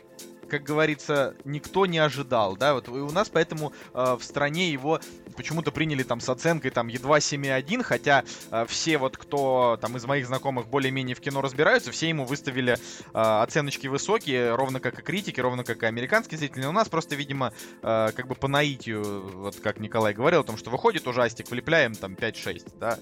как 0.49 0.63
говорится, 0.63 1.35
никто 1.45 1.87
не 1.87 1.99
ожидал, 1.99 2.57
да, 2.57 2.75
вот 2.75 2.89
и 2.89 2.91
у 2.91 3.11
нас 3.11 3.29
поэтому 3.29 3.73
э, 3.95 4.17
в 4.19 4.23
стране 4.23 4.71
его 4.71 5.01
почему-то 5.37 5.71
приняли 5.71 6.03
там 6.03 6.21
с 6.21 6.29
оценкой 6.29 6.71
там 6.71 6.89
едва 6.89 7.19
7,1, 7.19 7.83
хотя 7.83 8.25
э, 8.51 8.67
все 8.69 8.99
вот 8.99 9.17
кто 9.17 9.79
там 9.81 9.97
из 9.97 10.05
моих 10.05 10.27
знакомых 10.27 10.67
более-менее 10.69 11.15
в 11.15 11.21
кино 11.21 11.41
разбираются, 11.41 11.93
все 11.93 12.09
ему 12.09 12.25
выставили 12.25 12.73
э, 12.73 12.79
оценочки 13.13 13.87
высокие, 13.87 14.55
ровно 14.55 14.81
как 14.81 14.99
и 14.99 15.03
критики, 15.03 15.41
ровно 15.41 15.65
как 15.65 15.83
и 15.83 15.87
американские 15.87 16.39
зрители. 16.39 16.67
У 16.67 16.73
нас 16.73 16.89
просто, 16.89 17.15
видимо, 17.15 17.53
э, 17.83 18.09
как 18.15 18.27
бы 18.27 18.35
по 18.35 18.49
наитию, 18.49 19.29
вот 19.29 19.57
как 19.61 19.79
Николай 19.79 20.13
говорил, 20.13 20.41
о 20.41 20.45
том, 20.45 20.57
что 20.57 20.71
выходит 20.71 21.07
ужастик, 21.07 21.51
влепляем 21.51 21.95
там 21.95 22.15
5-6, 22.15 22.79
да. 22.79 22.99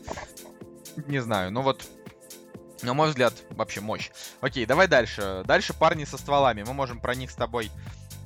Не 1.06 1.20
знаю, 1.20 1.52
ну 1.52 1.62
вот 1.62 1.86
на 2.82 2.94
мой 2.94 3.08
взгляд, 3.08 3.34
вообще 3.50 3.80
мощь. 3.80 4.10
Окей, 4.40 4.66
давай 4.66 4.88
дальше. 4.88 5.42
Дальше 5.46 5.72
парни 5.72 6.04
со 6.04 6.18
стволами. 6.18 6.62
Мы 6.62 6.74
можем 6.74 7.00
про 7.00 7.14
них 7.14 7.30
с 7.30 7.34
тобой 7.34 7.70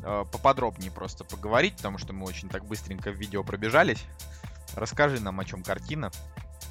э, 0.02 0.24
поподробнее 0.30 0.90
просто 0.90 1.24
поговорить, 1.24 1.76
потому 1.76 1.98
что 1.98 2.12
мы 2.12 2.26
очень 2.26 2.48
так 2.48 2.64
быстренько 2.64 3.10
в 3.10 3.14
видео 3.14 3.42
пробежались. 3.42 4.04
Расскажи 4.74 5.20
нам, 5.20 5.40
о 5.40 5.44
чем 5.44 5.62
картина, 5.62 6.10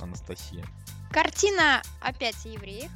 Анастасия. 0.01 0.65
Картина 1.11 1.81
опять 2.01 2.45
о 2.45 2.49
евреях. 2.49 2.91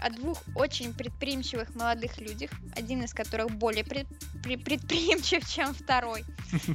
О 0.00 0.10
двух 0.10 0.42
очень 0.54 0.94
предприимчивых 0.94 1.74
молодых 1.74 2.18
людях, 2.18 2.50
один 2.76 3.02
из 3.02 3.12
которых 3.12 3.50
более 3.50 3.84
пред- 3.84 4.06
пре- 4.44 4.62
предприимчив, 4.62 5.46
чем 5.48 5.74
второй. 5.74 6.24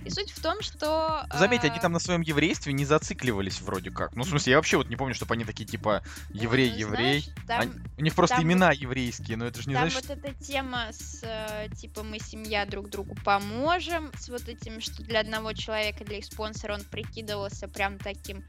И 0.06 0.10
суть 0.10 0.32
в 0.32 0.42
том, 0.42 0.62
что... 0.62 1.26
Заметь, 1.34 1.64
э, 1.64 1.68
они 1.70 1.80
там 1.80 1.94
на 1.94 2.00
своем 2.00 2.22
еврействе 2.22 2.74
не 2.74 2.86
зацикливались 2.86 3.62
вроде 3.62 3.90
как. 3.92 4.16
Ну, 4.16 4.24
в 4.24 4.28
смысле, 4.28 4.52
я 4.52 4.58
вообще 4.58 4.78
вот 4.78 4.90
не 4.90 4.96
помню, 4.96 5.16
чтобы 5.16 5.34
они 5.34 5.46
такие 5.46 5.66
типа 5.66 6.04
еврей, 6.30 6.70
ну, 6.72 6.78
еврей. 6.78 7.22
знаешь, 7.22 7.30
там- 7.48 7.62
Они- 7.62 7.72
У 7.98 8.02
них 8.04 8.14
просто 8.16 8.36
там 8.36 8.46
имена 8.46 8.72
еврейские, 8.72 9.38
но 9.38 9.46
это 9.46 9.62
же 9.62 9.70
не 9.70 9.76
Там 9.76 9.90
значит, 9.90 10.10
вот 10.10 10.18
эта 10.18 10.44
тема 10.44 10.88
с 10.92 11.22
э, 11.24 11.70
типа 11.80 12.04
мы 12.04 12.20
семья 12.20 12.66
друг 12.66 12.90
другу 12.90 13.16
поможем, 13.24 14.12
с 14.20 14.30
вот 14.30 14.48
этим, 14.50 14.82
что 14.82 15.02
для 15.04 15.22
одного 15.22 15.54
человека, 15.54 16.04
для 16.04 16.18
их 16.18 16.26
спонсора 16.26 16.74
он 16.76 16.84
прикидывался 16.84 17.68
прям 17.68 17.98
таким 17.98 18.44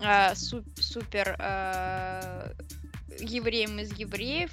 э, 0.00 0.34
су- 0.34 0.64
супер 0.78 1.36
э, 1.38 2.52
евреем 3.18 3.78
из 3.78 3.92
евреев 3.98 4.50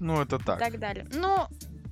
ну 0.00 0.20
это 0.20 0.36
и 0.36 0.38
так. 0.42 0.58
так 0.58 0.78
далее. 0.78 1.06
Ну, 1.12 1.48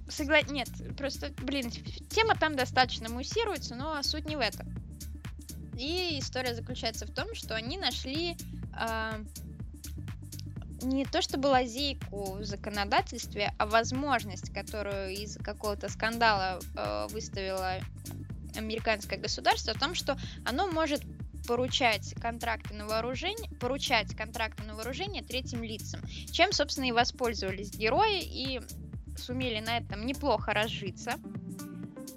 согла... 0.08 0.42
нет, 0.42 0.68
просто, 0.96 1.32
блин, 1.38 1.70
тема 2.10 2.34
там 2.34 2.54
достаточно 2.56 3.08
муссируется, 3.08 3.74
но 3.74 4.02
суть 4.02 4.28
не 4.28 4.36
в 4.36 4.40
этом. 4.40 4.68
И 5.76 6.18
история 6.20 6.54
заключается 6.54 7.06
в 7.06 7.12
том, 7.12 7.34
что 7.34 7.56
они 7.56 7.78
нашли 7.78 8.36
а, 8.72 9.18
не 10.82 11.04
то 11.04 11.22
чтобы 11.22 11.48
лазейку 11.48 12.34
в 12.34 12.44
законодательстве, 12.44 13.52
а 13.58 13.66
возможность, 13.66 14.52
которую 14.52 15.10
из-за 15.14 15.40
какого-то 15.40 15.88
скандала 15.88 16.60
э, 16.76 17.06
выставило 17.10 17.80
американское 18.54 19.18
государство, 19.18 19.74
в 19.74 19.80
том, 19.80 19.94
что 19.94 20.16
оно 20.44 20.68
может 20.68 21.02
поручать 21.46 22.14
контракты 22.20 22.74
на 22.74 22.86
вооружение, 22.86 23.50
поручать 23.60 24.14
контракты 24.16 24.64
на 24.64 24.74
вооружение 24.74 25.22
третьим 25.22 25.62
лицам, 25.62 26.00
чем, 26.30 26.52
собственно, 26.52 26.86
и 26.86 26.92
воспользовались 26.92 27.70
герои 27.70 28.22
и 28.22 28.60
сумели 29.16 29.60
на 29.60 29.78
этом 29.78 30.06
неплохо 30.06 30.52
разжиться. 30.52 31.14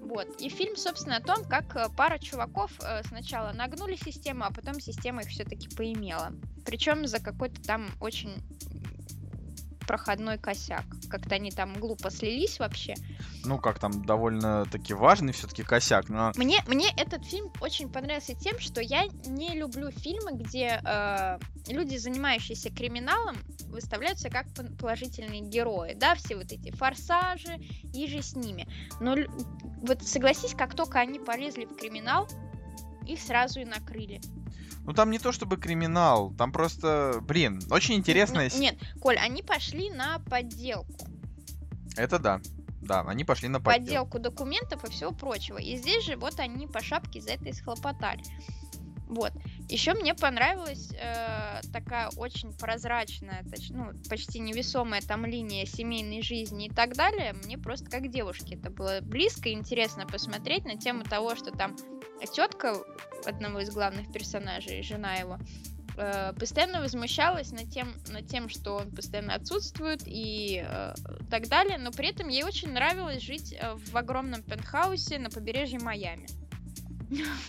Вот. 0.02 0.42
И 0.42 0.50
фильм, 0.50 0.76
собственно, 0.78 1.18
о 1.18 1.22
том, 1.22 1.44
как 1.46 1.76
э, 1.76 1.88
пара 1.96 2.18
чуваков 2.18 2.72
э, 2.82 3.04
сначала 3.08 3.52
нагнули 3.52 3.96
систему, 3.96 4.46
а 4.46 4.52
потом 4.52 4.80
система 4.80 5.22
их 5.22 5.28
все-таки 5.28 5.68
поимела. 5.76 6.32
Причем 6.66 7.08
за 7.08 7.20
какой-то 7.20 7.62
там 7.62 7.90
очень 8.00 8.34
проходной 9.88 10.38
косяк. 10.38 10.84
Как-то 11.10 11.36
они 11.36 11.50
там 11.50 11.74
глупо 11.80 12.12
слились 12.12 12.60
вообще. 12.60 12.94
Ну, 13.46 13.58
как 13.58 13.80
там, 13.80 14.06
довольно-таки 14.06 14.94
важный 14.94 15.34
все-таки 15.34 15.64
косяк, 15.64 16.10
но... 16.10 16.32
Мне, 16.36 16.62
мне 16.68 16.90
этот 16.98 17.26
фильм 17.26 17.52
очень 17.62 17.90
понравился 17.90 18.36
тем, 18.36 18.60
что 18.60 18.82
я 18.82 19.06
не 19.26 19.56
люблю 19.56 19.90
фильмы, 19.90 20.34
где 20.34 20.82
э, 20.84 21.40
люди, 21.68 21.96
занимающиеся 21.98 22.70
криминалом, 22.70 23.38
выставляются 23.68 24.30
как 24.30 24.46
положительные 24.80 25.42
герои, 25.42 25.94
да, 25.96 26.16
все 26.16 26.36
вот 26.36 26.52
эти 26.52 26.72
форсажи 26.72 27.58
и 27.94 28.08
же 28.08 28.22
с 28.22 28.36
ними. 28.36 28.68
Но 29.00 29.16
вот 29.82 30.04
согласись, 30.04 30.54
как 30.54 30.76
только 30.76 31.00
они 31.00 31.20
полезли 31.20 31.66
в 31.66 31.76
криминал, 31.76 32.28
их 33.06 33.22
сразу 33.22 33.62
и 33.62 33.66
накрыли. 33.66 34.20
Ну, 34.88 34.94
там 34.94 35.12
не 35.12 35.20
то 35.20 35.34
чтобы 35.34 35.58
криминал, 35.58 36.32
там 36.32 36.54
просто, 36.54 37.20
блин, 37.22 37.62
очень 37.70 37.96
интересная... 37.96 38.50
Ну, 38.54 38.62
нет, 38.62 38.78
Коль, 39.02 39.18
они 39.18 39.44
пошли 39.44 39.90
на 39.90 40.20
подделку. 40.20 41.08
Это 41.98 42.20
да. 42.20 42.40
Да, 42.82 43.02
они 43.02 43.26
пошли 43.26 43.50
на 43.50 43.60
подделку. 43.60 43.84
подделку 43.84 44.20
документов 44.20 44.86
и 44.86 44.90
всего 44.90 45.12
прочего. 45.12 45.58
И 45.58 45.76
здесь 45.76 46.06
же 46.06 46.16
вот 46.16 46.40
они 46.40 46.68
по 46.68 46.82
шапке 46.82 47.20
за 47.20 47.32
это 47.32 47.50
и 47.50 47.52
схлопотали. 47.52 48.24
Вот. 49.10 49.34
Еще 49.70 49.94
мне 49.94 50.16
понравилась 50.16 50.92
э, 50.94 51.60
такая 51.74 52.10
очень 52.16 52.54
прозрачная, 52.54 53.44
точ- 53.44 53.72
ну, 53.74 53.92
почти 54.10 54.40
невесомая 54.40 55.02
там 55.02 55.26
линия 55.26 55.66
семейной 55.66 56.22
жизни 56.22 56.68
и 56.68 56.70
так 56.70 56.96
далее. 56.96 57.34
Мне 57.44 57.58
просто 57.58 57.90
как 57.90 58.10
девушке 58.10 58.56
это 58.56 58.70
было 58.70 59.00
близко 59.02 59.50
и 59.50 59.54
интересно 59.54 60.06
посмотреть 60.06 60.64
на 60.64 60.78
тему 60.78 61.04
того, 61.04 61.36
что 61.36 61.52
там 61.52 61.76
тетка 62.34 62.78
одного 63.26 63.60
из 63.60 63.70
главных 63.70 64.10
персонажей, 64.12 64.84
жена 64.84 65.16
его, 65.16 65.38
э, 65.98 66.32
постоянно 66.40 66.80
возмущалась 66.80 67.52
над 67.52 67.70
тем, 67.70 67.94
над 68.08 68.26
тем, 68.28 68.48
что 68.48 68.78
он 68.78 68.92
постоянно 68.92 69.36
отсутствует 69.36 70.02
и 70.06 70.64
э, 70.66 70.94
так 71.30 71.50
далее, 71.50 71.78
но 71.78 71.92
при 71.92 72.10
этом 72.10 72.30
ей 72.30 72.44
очень 72.44 72.72
нравилось 72.72 73.22
жить 73.22 73.54
э, 73.54 73.76
в 73.76 73.98
огромном 73.98 74.44
пентхаусе 74.44 75.20
на 75.20 75.30
побережье 75.30 75.80
Майами. 75.80 76.28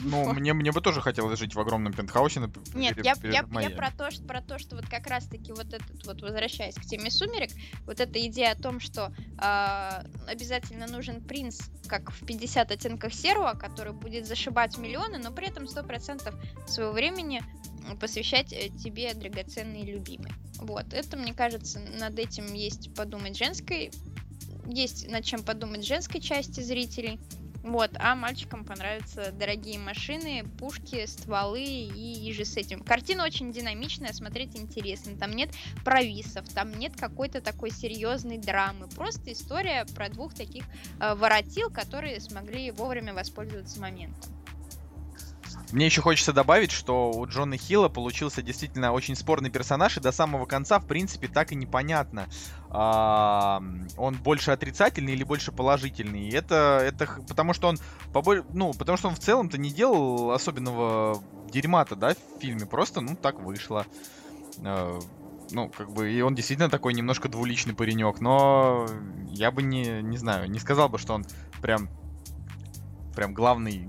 Ну, 0.01 0.33
мне, 0.35 0.53
мне 0.53 0.73
бы 0.73 0.81
тоже 0.81 1.01
хотелось 1.01 1.39
жить 1.39 1.55
в 1.55 1.61
огромном 1.61 1.93
пентхаусе 1.93 2.41
на 2.41 2.47
Нет, 2.75 2.97
побережье 2.97 3.03
я, 3.05 3.15
я, 3.23 3.31
я 3.41 3.47
Майами. 3.47 3.75
про 3.75 3.91
то, 3.91 4.11
что 4.11 4.25
про 4.25 4.41
то, 4.41 4.59
что 4.59 4.77
вот 4.77 4.89
как 4.89 5.07
раз-таки 5.07 5.53
вот 5.53 5.67
этот 5.67 6.07
вот 6.07 6.23
возвращаясь 6.23 6.75
к 6.75 6.83
теме 6.83 7.11
сумерек, 7.11 7.51
вот 7.85 8.01
эта 8.01 8.25
идея 8.27 8.53
о 8.53 8.57
том, 8.57 8.81
что 8.81 9.13
а, 9.39 10.05
обязательно 10.27 10.87
нужен 10.87 11.23
принц, 11.23 11.61
как 11.89 12.11
в 12.11 12.25
50 12.25 12.71
оттенках 12.71 13.13
серого, 13.13 13.55
который 13.55 13.93
будет 13.93 14.27
зашибать 14.27 14.79
миллионы, 14.79 15.19
но 15.19 15.33
при 15.33 15.49
этом 15.49 15.65
100% 15.65 16.69
своего 16.69 16.93
времени 16.93 17.43
посвящать 18.01 18.53
э, 18.53 18.69
тебе 18.69 19.15
драгоценный 19.15 19.83
любимый. 19.83 20.33
Вот, 20.59 20.93
это, 20.93 21.17
мне 21.17 21.33
кажется, 21.33 21.81
над 21.99 22.19
этим 22.19 22.53
есть 22.53 22.95
подумать 22.95 23.37
женской, 23.37 23.91
есть 24.67 25.09
над 25.09 25.25
чем 25.25 25.43
подумать 25.43 25.87
женской 25.87 26.21
части 26.21 26.61
зрителей. 26.61 27.19
Вот, 27.69 27.91
а 27.99 28.15
мальчикам 28.15 28.65
понравятся 28.65 29.31
дорогие 29.31 29.79
машины, 29.79 30.43
пушки, 30.59 31.05
стволы 31.05 31.63
и, 31.63 32.27
и 32.27 32.33
же 32.33 32.47
с 32.47 32.57
этим. 32.57 32.81
Картина 32.81 33.25
очень 33.25 33.53
динамичная, 33.53 34.15
смотреть 34.15 34.57
интересно. 34.57 35.19
Там 35.19 35.33
нет 35.33 35.51
провисов, 35.85 36.49
там 36.49 36.73
нет 36.73 36.99
какой-то 36.99 37.43
такой 37.43 37.71
серьезной 37.71 38.39
драмы. 38.39 38.89
Просто 38.89 39.33
история 39.33 39.85
про 39.95 40.09
двух 40.09 40.33
таких 40.33 40.65
э, 40.99 41.15
воротил, 41.15 41.69
которые 41.69 42.23
смогли 42.23 42.71
вовремя 42.71 43.13
воспользоваться 43.13 43.79
моментом. 43.79 44.33
Мне 45.73 45.87
еще 45.87 46.01
хочется 46.01 46.33
добавить, 46.33 46.71
что 46.71 47.11
у 47.11 47.27
Джона 47.27 47.59
Хилла 47.59 47.89
получился 47.89 48.41
действительно 48.41 48.93
очень 48.93 49.15
спорный 49.15 49.51
персонаж, 49.51 49.97
и 49.97 50.01
до 50.01 50.13
самого 50.13 50.47
конца, 50.47 50.79
в 50.79 50.87
принципе, 50.87 51.29
так 51.29 51.53
и 51.53 51.55
непонятно, 51.55 52.27
а, 52.71 53.63
он 53.97 54.15
больше 54.15 54.51
отрицательный 54.51 55.13
или 55.13 55.25
больше 55.25 55.53
положительный. 55.53 56.29
И 56.29 56.33
это, 56.33 56.81
это 56.83 57.07
потому 57.29 57.53
что 57.53 57.69
он, 57.69 57.79
поболь... 58.13 58.45
ну, 58.55 58.73
потому 58.73 58.97
что 58.97 59.09
он 59.09 59.15
в 59.15 59.19
целом-то 59.19 59.59
не 59.59 59.71
делал 59.71 60.31
особенного 60.31 61.23
дерьма-то, 61.51 61.97
да, 61.97 62.15
в 62.15 62.41
фильме, 62.41 62.65
просто, 62.65 63.01
ну, 63.01 63.15
так 63.15 63.41
вышло. 63.41 63.85
А, 64.65 64.99
ну, 65.51 65.69
как 65.69 65.91
бы, 65.91 66.11
и 66.11 66.21
он 66.23 66.35
действительно 66.35 66.71
такой 66.71 66.95
немножко 66.95 67.29
двуличный 67.29 67.75
паренек, 67.75 68.21
но 68.21 68.87
я 69.29 69.51
бы 69.51 69.63
не, 69.63 70.03
не 70.03 70.17
знаю, 70.17 70.51
не 70.51 70.59
сказал 70.59 70.89
бы, 70.89 70.99
что 70.99 71.15
он 71.15 71.27
прям 71.61 71.89
прям 73.19 73.35
главный, 73.35 73.89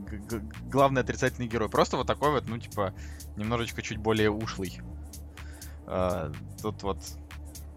главный 0.71 1.01
отрицательный 1.01 1.47
герой. 1.47 1.69
Просто 1.69 1.97
вот 1.97 2.07
такой 2.07 2.31
вот, 2.31 2.47
ну, 2.47 2.57
типа, 2.57 2.95
немножечко 3.35 3.83
чуть 3.83 3.99
более 3.99 4.31
ушлый. 4.31 4.81
А, 5.85 6.31
тут 6.63 6.81
вот... 6.81 6.97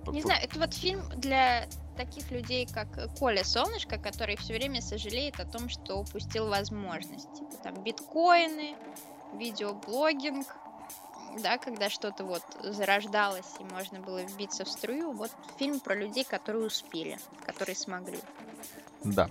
Не 0.07 0.23
знаю, 0.23 0.43
это 0.43 0.59
вот 0.59 0.73
фильм 0.73 1.03
для 1.15 1.67
таких 1.95 2.31
людей, 2.31 2.67
как 2.67 3.15
Коля 3.19 3.45
Солнышко, 3.45 3.99
который 3.99 4.37
все 4.39 4.55
время 4.55 4.81
сожалеет 4.81 5.41
о 5.41 5.45
том, 5.45 5.69
что 5.69 5.97
упустил 5.97 6.49
возможность. 6.49 7.31
Типа 7.35 7.53
там 7.63 7.85
биткоины, 7.85 8.75
видеоблогинг, 9.35 10.47
да, 11.43 11.59
когда 11.59 11.91
что-то 11.91 12.25
вот 12.25 12.43
зарождалось 12.63 13.57
и 13.61 13.65
можно 13.65 14.01
было 14.01 14.23
вбиться 14.23 14.65
в 14.65 14.71
струю. 14.71 15.13
Вот 15.13 15.31
фильм 15.59 15.81
про 15.81 15.95
людей, 15.95 16.25
которые 16.25 16.65
успели, 16.65 17.19
которые 17.45 17.77
смогли. 17.77 18.19
Да, 19.05 19.29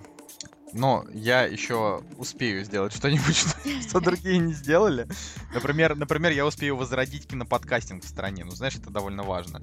но 0.73 1.05
я 1.13 1.43
еще 1.43 2.03
успею 2.17 2.63
сделать 2.63 2.93
что-нибудь, 2.93 3.35
что, 3.35 3.81
что 3.81 3.99
другие 3.99 4.37
не 4.37 4.53
сделали. 4.53 5.07
Например, 5.53 5.95
например, 5.95 6.31
я 6.31 6.45
успею 6.45 6.75
возродить 6.75 7.27
киноподкастинг 7.27 8.03
в 8.03 8.07
стране. 8.07 8.45
Ну, 8.45 8.51
знаешь, 8.51 8.75
это 8.75 8.89
довольно 8.89 9.23
важно. 9.23 9.61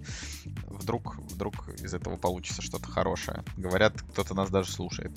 Вдруг, 0.66 1.16
вдруг 1.19 1.69
из 1.69 1.95
этого 1.95 2.16
получится 2.16 2.62
что-то 2.62 2.89
хорошее. 2.89 3.45
Говорят, 3.57 4.01
кто-то 4.12 4.35
нас 4.35 4.51
даже 4.51 4.70
слушает. 4.70 5.12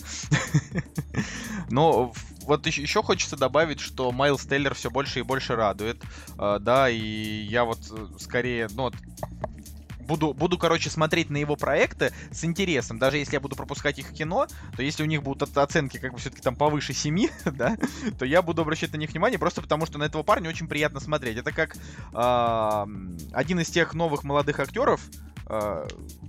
Но 1.70 2.14
вот 2.44 2.66
еще 2.68 3.04
хочется 3.04 3.38
добавить, 3.38 3.80
что 3.80 4.12
Майлз 4.12 4.46
Тейлор 4.46 4.74
все 4.74 4.90
больше 4.90 5.20
и 5.20 5.24
больше 5.24 5.56
радует. 5.56 6.02
А, 6.38 6.60
да, 6.60 6.90
и 6.90 6.98
я 6.98 7.66
вот 7.66 7.80
э, 7.92 8.08
скорее, 8.20 8.68
ну, 8.72 8.92
буду, 10.02 10.34
буду, 10.34 10.58
короче, 10.58 10.90
смотреть 10.90 11.30
на 11.30 11.38
его 11.38 11.56
проекты 11.56 12.12
с 12.32 12.44
интересом. 12.44 13.00
Даже 13.00 13.18
если 13.18 13.34
я 13.34 13.40
буду 13.40 13.56
пропускать 13.56 14.00
их 14.00 14.08
в 14.08 14.14
кино, 14.14 14.48
то 14.76 14.84
если 14.84 15.04
у 15.04 15.06
них 15.06 15.24
будут 15.24 15.58
оценки 15.58 15.98
как 15.98 16.14
бы 16.14 16.20
все-таки 16.20 16.42
там 16.42 16.56
повыше 16.56 16.94
7, 16.94 17.28
да, 17.46 17.78
то 18.18 18.26
я 18.26 18.42
буду 18.42 18.62
обращать 18.62 18.94
на 18.94 18.98
них 18.98 19.12
внимание 19.12 19.40
просто 19.40 19.62
потому, 19.62 19.86
что 19.86 19.98
на 19.98 20.04
этого 20.04 20.24
парня 20.24 20.50
очень 20.50 20.68
приятно 20.68 21.00
смотреть. 21.00 21.38
Это 21.38 21.52
как 21.52 21.76
э, 21.76 22.86
один 23.34 23.60
из 23.60 23.70
тех 23.70 23.94
новых 23.94 24.24
молодых 24.24 24.60
актеров, 24.60 25.02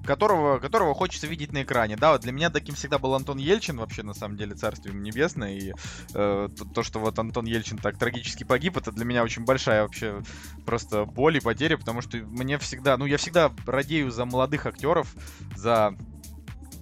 которого, 0.04 0.58
которого 0.58 0.94
хочется 0.94 1.26
видеть 1.26 1.52
на 1.52 1.62
экране. 1.62 1.96
Да, 1.96 2.12
вот 2.12 2.22
для 2.22 2.32
меня 2.32 2.50
таким 2.50 2.74
всегда 2.74 2.98
был 2.98 3.14
Антон 3.14 3.38
Ельчин, 3.38 3.78
вообще, 3.78 4.02
на 4.02 4.14
самом 4.14 4.36
деле, 4.36 4.54
царствие 4.54 4.92
ему 4.92 5.02
небесное. 5.02 5.54
И 5.54 5.72
э, 6.14 6.48
то, 6.56 6.64
то, 6.64 6.82
что 6.82 6.98
вот 6.98 7.18
Антон 7.18 7.44
Ельчин 7.44 7.78
так 7.78 7.98
трагически 7.98 8.44
погиб, 8.44 8.76
это 8.76 8.92
для 8.92 9.04
меня 9.04 9.22
очень 9.22 9.44
большая 9.44 9.82
вообще 9.82 10.22
просто 10.66 11.04
боль 11.04 11.36
и 11.36 11.40
потеря, 11.40 11.76
потому 11.76 12.02
что 12.02 12.16
мне 12.18 12.58
всегда, 12.58 12.96
ну, 12.96 13.06
я 13.06 13.16
всегда 13.16 13.52
радею 13.66 14.10
за 14.10 14.24
молодых 14.24 14.66
актеров, 14.66 15.14
за 15.56 15.94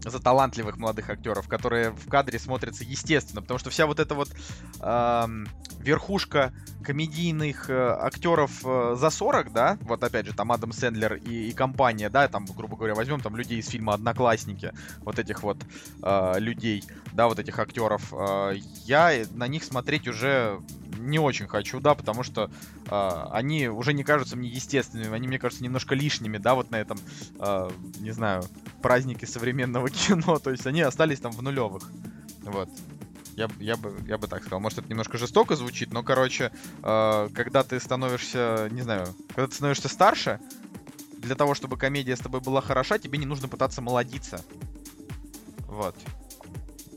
за 0.05 0.21
талантливых 0.21 0.79
молодых 0.79 1.11
актеров, 1.11 1.49
которые 1.49 1.91
в 1.91 2.09
кадре 2.09 2.39
смотрятся 2.39 2.85
естественно, 2.85 3.43
потому 3.43 3.59
что 3.59 3.71
вся 3.71 3.87
вот 3.87 4.01
эта 4.01 4.15
вот 4.15 4.29
э, 4.81 5.27
верхушка 5.81 6.53
комедийных 6.83 7.69
э, 7.69 7.97
актеров 8.01 8.65
э, 8.65 8.97
за 8.99 9.11
40, 9.11 9.53
да, 9.53 9.79
вот 9.83 10.03
опять 10.03 10.27
же 10.27 10.33
там 10.33 10.53
Адам 10.53 10.73
Сэндлер 10.73 11.15
и, 11.15 11.51
и 11.51 11.53
компания, 11.53 12.09
да, 12.09 12.29
там, 12.29 12.47
грубо 12.47 12.77
говоря, 12.77 12.95
возьмем 12.95 13.21
там 13.21 13.37
людей 13.37 13.59
из 13.59 13.69
фильма 13.69 13.95
«Одноклассники», 13.95 14.73
вот 15.01 15.19
этих 15.19 15.43
вот 15.43 15.59
э, 16.03 16.39
людей, 16.39 16.85
да, 17.13 17.29
вот 17.29 17.39
этих 17.39 17.59
актеров, 17.59 18.13
э, 18.13 18.59
я 18.85 19.13
на 19.33 19.49
них 19.49 19.65
смотреть 19.65 20.09
уже 20.09 20.61
не 20.99 21.19
очень 21.19 21.47
хочу, 21.47 21.81
да, 21.81 21.95
потому 21.95 22.23
что 22.23 22.51
э, 22.87 23.25
они 23.31 23.69
уже 23.69 23.93
не 23.93 24.05
кажутся 24.05 24.37
мне 24.37 24.49
естественными, 24.49 25.15
они 25.15 25.29
мне 25.29 25.39
кажутся 25.39 25.65
немножко 25.65 25.95
лишними, 25.95 26.39
да, 26.39 26.55
вот 26.55 26.71
на 26.71 26.77
этом, 26.77 26.99
э, 27.39 27.71
не 27.99 28.11
знаю, 28.13 28.45
празднике 28.83 29.27
современного 29.27 29.90
кино, 29.91 30.39
то 30.39 30.51
есть 30.51 30.67
они 30.67 30.83
остались 30.83 31.21
там 31.21 31.33
в 31.33 31.43
нулевых, 31.43 31.91
вот. 32.43 32.69
Я, 33.37 33.49
я, 33.59 33.77
бы, 33.77 33.95
я 34.07 34.19
бы 34.19 34.27
так 34.27 34.43
сказал. 34.43 34.61
Может, 34.61 34.81
это 34.81 34.89
немножко 34.89 35.17
жестоко 35.17 35.57
звучит, 35.57 35.93
но, 35.93 36.03
короче, 36.03 36.53
э, 36.83 37.29
когда 37.33 37.63
ты 37.63 37.81
становишься, 37.81 38.69
не 38.71 38.83
знаю, 38.83 39.15
когда 39.29 39.47
ты 39.47 39.55
становишься 39.55 39.89
старше, 39.89 40.41
для 41.17 41.35
того, 41.35 41.55
чтобы 41.55 41.77
комедия 41.77 42.17
с 42.17 42.21
тобой 42.21 42.41
была 42.41 42.61
хороша, 42.61 42.99
тебе 42.99 43.19
не 43.19 43.27
нужно 43.27 43.49
пытаться 43.49 43.81
молодиться. 43.81 44.45
Вот. 45.69 45.95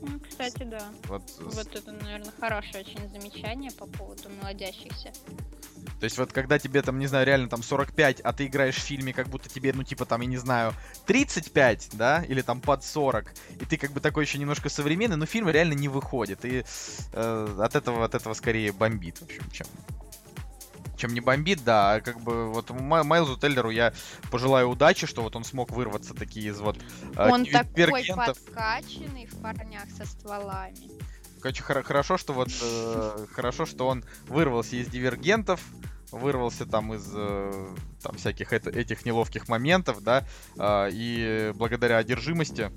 Ну, 0.06 0.20
кстати, 0.20 0.62
да. 0.64 0.82
Вот, 1.04 1.22
вот 1.38 1.74
это, 1.74 1.92
наверное, 1.92 2.32
хорошее 2.38 2.84
очень 2.84 3.08
замечание 3.08 3.70
по 3.72 3.86
поводу 3.86 4.28
молодящихся. 4.40 5.12
То 6.00 6.04
есть 6.04 6.18
вот 6.18 6.32
когда 6.32 6.58
тебе 6.58 6.82
там, 6.82 6.98
не 6.98 7.06
знаю, 7.06 7.26
реально 7.26 7.48
там 7.48 7.62
45, 7.62 8.20
а 8.20 8.32
ты 8.32 8.46
играешь 8.46 8.76
в 8.76 8.82
фильме, 8.82 9.12
как 9.12 9.28
будто 9.28 9.48
тебе, 9.48 9.72
ну 9.72 9.82
типа 9.82 10.04
там, 10.04 10.20
я 10.20 10.26
не 10.26 10.36
знаю, 10.36 10.72
35, 11.06 11.90
да, 11.92 12.22
или 12.24 12.42
там 12.42 12.60
под 12.60 12.84
40, 12.84 13.32
и 13.60 13.64
ты 13.64 13.76
как 13.76 13.92
бы 13.92 14.00
такой 14.00 14.24
еще 14.24 14.38
немножко 14.38 14.68
современный, 14.68 15.16
но 15.16 15.26
фильм 15.26 15.48
реально 15.48 15.74
не 15.74 15.88
выходит, 15.88 16.44
и 16.44 16.64
э, 17.12 17.56
от 17.58 17.74
этого 17.74 18.04
от 18.04 18.14
этого 18.14 18.34
скорее 18.34 18.72
бомбит, 18.72 19.18
в 19.18 19.22
общем, 19.22 19.50
чем 19.50 19.66
чем 20.96 21.14
не 21.14 21.20
бомбит, 21.20 21.64
да, 21.64 21.94
а 21.94 22.00
как 22.00 22.20
бы 22.20 22.52
вот 22.52 22.70
Майлзу 22.70 23.36
Теллеру 23.36 23.70
я 23.70 23.92
пожелаю 24.30 24.68
удачи, 24.68 25.06
что 25.06 25.22
вот 25.22 25.36
он 25.36 25.44
смог 25.44 25.70
вырваться 25.70 26.14
такие 26.14 26.50
из 26.50 26.60
вот 26.60 26.78
э, 27.16 27.28
Он 27.28 27.44
такой 27.44 28.04
подкачанный 28.06 29.26
в 29.26 29.40
парнях 29.40 29.88
со 29.96 30.06
стволами. 30.06 30.90
Короче, 31.40 31.62
хорошо, 31.62 32.16
что 32.16 32.32
вот 32.32 32.48
э, 32.62 33.26
хорошо, 33.32 33.66
что 33.66 33.86
он 33.88 34.02
вырвался 34.28 34.76
из 34.76 34.86
дивергентов, 34.88 35.60
вырвался 36.10 36.64
там 36.64 36.94
из 36.94 37.10
э, 37.14 37.74
там 38.02 38.16
всяких 38.16 38.52
это, 38.52 38.70
этих 38.70 39.04
неловких 39.04 39.48
моментов, 39.48 40.02
да, 40.02 40.24
э, 40.56 40.88
и 40.92 41.52
благодаря 41.54 41.98
одержимости 41.98 42.70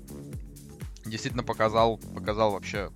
действительно 1.06 1.44
показал, 1.44 1.98
показал 2.14 2.52
вообще 2.52 2.90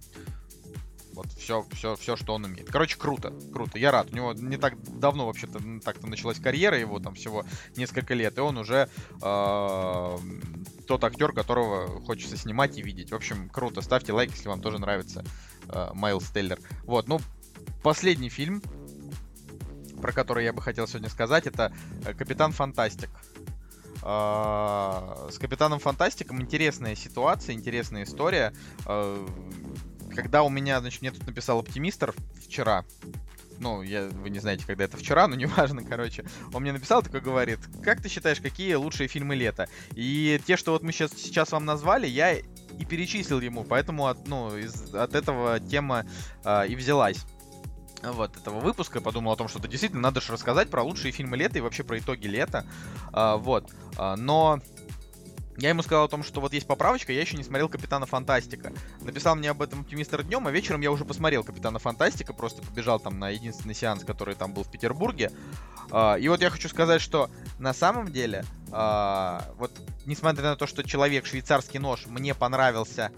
вот 1.14 1.32
все, 1.32 1.66
все, 1.72 1.96
все, 1.96 2.16
что 2.16 2.34
он 2.34 2.44
умеет. 2.44 2.70
Короче, 2.70 2.96
круто, 2.96 3.32
круто. 3.52 3.78
Я 3.78 3.90
рад. 3.90 4.10
У 4.12 4.16
него 4.16 4.32
не 4.32 4.56
так 4.56 4.74
давно 4.98 5.26
вообще-то 5.26 5.60
так-то 5.84 6.06
началась 6.06 6.38
карьера 6.38 6.78
его, 6.78 6.98
там 6.98 7.14
всего 7.14 7.44
несколько 7.76 8.14
лет, 8.14 8.38
и 8.38 8.40
он 8.40 8.56
уже 8.58 8.88
э, 9.22 10.18
тот 10.86 11.04
актер, 11.04 11.32
которого 11.32 12.00
хочется 12.02 12.36
снимать 12.36 12.78
и 12.78 12.82
видеть. 12.82 13.10
В 13.12 13.14
общем, 13.14 13.48
круто. 13.48 13.82
Ставьте 13.82 14.12
лайк, 14.12 14.30
если 14.30 14.48
вам 14.48 14.60
тоже 14.60 14.78
нравится 14.78 15.24
э, 15.68 15.90
Майлз 15.94 16.30
Теллер. 16.30 16.58
Вот, 16.84 17.08
ну, 17.08 17.20
последний 17.82 18.28
фильм, 18.28 18.62
про 20.00 20.12
который 20.12 20.44
я 20.44 20.52
бы 20.52 20.62
хотел 20.62 20.86
сегодня 20.86 21.08
сказать, 21.08 21.46
это 21.46 21.72
э, 22.04 22.14
Капитан 22.14 22.52
Фантастик. 22.52 23.10
Uh, 24.04 25.30
с 25.30 25.38
Капитаном 25.38 25.78
Фантастиком 25.78 26.42
интересная 26.42 26.96
ситуация, 26.96 27.54
интересная 27.54 28.02
история. 28.02 28.52
Когда 30.14 30.42
у 30.42 30.48
меня, 30.48 30.80
значит, 30.80 31.02
мне 31.02 31.10
тут 31.10 31.26
написал 31.26 31.58
оптимистр 31.58 32.14
вчера, 32.44 32.84
ну, 33.58 33.82
я, 33.82 34.08
вы 34.08 34.30
не 34.30 34.40
знаете, 34.40 34.64
когда 34.66 34.84
это 34.84 34.96
вчера, 34.96 35.28
но 35.28 35.34
неважно, 35.36 35.82
короче, 35.84 36.24
он 36.52 36.62
мне 36.62 36.72
написал, 36.72 37.02
такой 37.02 37.20
говорит, 37.20 37.60
как 37.82 38.02
ты 38.02 38.08
считаешь, 38.08 38.40
какие 38.40 38.74
лучшие 38.74 39.08
фильмы 39.08 39.34
лета? 39.34 39.68
И 39.94 40.40
те, 40.46 40.56
что 40.56 40.72
вот 40.72 40.82
мы 40.82 40.92
сейчас, 40.92 41.12
сейчас 41.12 41.52
вам 41.52 41.64
назвали, 41.64 42.06
я 42.06 42.32
и 42.34 42.84
перечислил 42.88 43.40
ему, 43.40 43.64
поэтому 43.64 44.06
от, 44.06 44.26
ну, 44.26 44.56
из, 44.56 44.94
от 44.94 45.14
этого 45.14 45.60
тема 45.60 46.04
э, 46.44 46.68
и 46.68 46.74
взялась. 46.74 47.24
Вот 48.02 48.36
этого 48.36 48.58
выпуска, 48.58 49.00
подумал 49.00 49.32
о 49.32 49.36
том, 49.36 49.46
что 49.46 49.60
это 49.60 49.68
действительно 49.68 50.02
надо 50.02 50.20
же 50.20 50.32
рассказать 50.32 50.68
про 50.68 50.82
лучшие 50.82 51.12
фильмы 51.12 51.36
лета 51.36 51.58
и 51.58 51.60
вообще 51.60 51.84
про 51.84 51.98
итоги 51.98 52.26
лета, 52.26 52.66
а, 53.12 53.36
вот, 53.36 53.70
а, 53.96 54.16
но 54.16 54.60
я 55.62 55.68
ему 55.68 55.82
сказал 55.82 56.06
о 56.06 56.08
том, 56.08 56.24
что 56.24 56.40
вот 56.40 56.52
есть 56.52 56.66
поправочка, 56.66 57.12
я 57.12 57.20
еще 57.20 57.36
не 57.36 57.44
смотрел 57.44 57.68
Капитана 57.68 58.04
Фантастика. 58.04 58.72
Написал 59.00 59.36
мне 59.36 59.48
об 59.48 59.62
этом 59.62 59.82
оптимистр 59.82 60.24
днем, 60.24 60.48
а 60.48 60.50
вечером 60.50 60.80
я 60.80 60.90
уже 60.90 61.04
посмотрел 61.04 61.44
Капитана 61.44 61.78
Фантастика, 61.78 62.32
просто 62.32 62.62
побежал 62.62 62.98
там 62.98 63.20
на 63.20 63.30
единственный 63.30 63.74
сеанс, 63.74 64.04
который 64.04 64.34
там 64.34 64.54
был 64.54 64.64
в 64.64 64.70
Петербурге. 64.72 65.30
Uh, 65.88 66.18
и 66.18 66.28
вот 66.28 66.40
я 66.40 66.50
хочу 66.50 66.68
сказать, 66.68 67.00
что 67.00 67.30
на 67.60 67.72
самом 67.72 68.10
деле, 68.10 68.44
uh, 68.70 69.40
вот 69.56 69.70
несмотря 70.04 70.42
на 70.42 70.56
то, 70.56 70.66
что 70.66 70.82
человек 70.82 71.26
швейцарский 71.26 71.78
нож 71.78 72.06
мне 72.06 72.34
понравился 72.34 73.12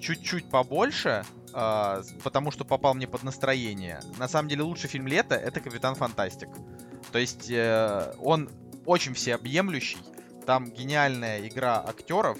чуть-чуть 0.00 0.48
побольше, 0.48 1.24
э, 1.52 2.02
потому 2.22 2.52
что 2.52 2.64
попал 2.64 2.94
мне 2.94 3.08
под 3.08 3.24
настроение. 3.24 4.00
На 4.18 4.28
самом 4.28 4.48
деле 4.48 4.62
лучший 4.62 4.88
фильм 4.88 5.08
лета 5.08 5.34
это 5.34 5.60
Капитан 5.60 5.96
Фантастик. 5.96 6.50
То 7.10 7.18
есть 7.18 7.50
э, 7.50 8.14
он 8.20 8.50
очень 8.84 9.14
всеобъемлющий. 9.14 9.98
Там 10.46 10.70
гениальная 10.70 11.46
игра 11.46 11.84
актеров, 11.86 12.38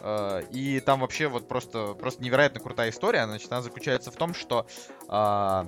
э, 0.00 0.42
и 0.50 0.80
там 0.80 1.00
вообще 1.00 1.26
вот 1.28 1.48
просто, 1.48 1.94
просто 1.94 2.22
невероятно 2.22 2.60
крутая 2.60 2.90
история. 2.90 3.24
Значит, 3.24 3.50
она 3.50 3.62
заключается 3.62 4.10
в 4.10 4.16
том, 4.16 4.34
что 4.34 4.66
э, 5.08 5.64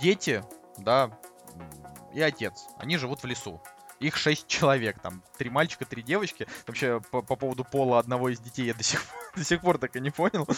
дети, 0.00 0.42
да, 0.78 1.10
и 2.12 2.20
отец, 2.20 2.66
они 2.78 2.96
живут 2.96 3.22
в 3.22 3.26
лесу. 3.26 3.60
Их 4.00 4.16
шесть 4.16 4.46
человек, 4.46 4.98
там, 5.00 5.22
три 5.36 5.50
мальчика, 5.50 5.84
три 5.84 6.02
девочки. 6.02 6.48
Вообще, 6.66 7.02
по, 7.10 7.20
по 7.20 7.36
поводу 7.36 7.64
пола 7.64 7.98
одного 7.98 8.30
из 8.30 8.40
детей 8.40 8.64
я 8.64 8.74
до 8.74 8.82
сих, 8.82 9.04
до 9.36 9.44
сих 9.44 9.60
пор 9.60 9.76
так 9.76 9.94
и 9.94 10.00
не 10.00 10.10
понял. 10.10 10.48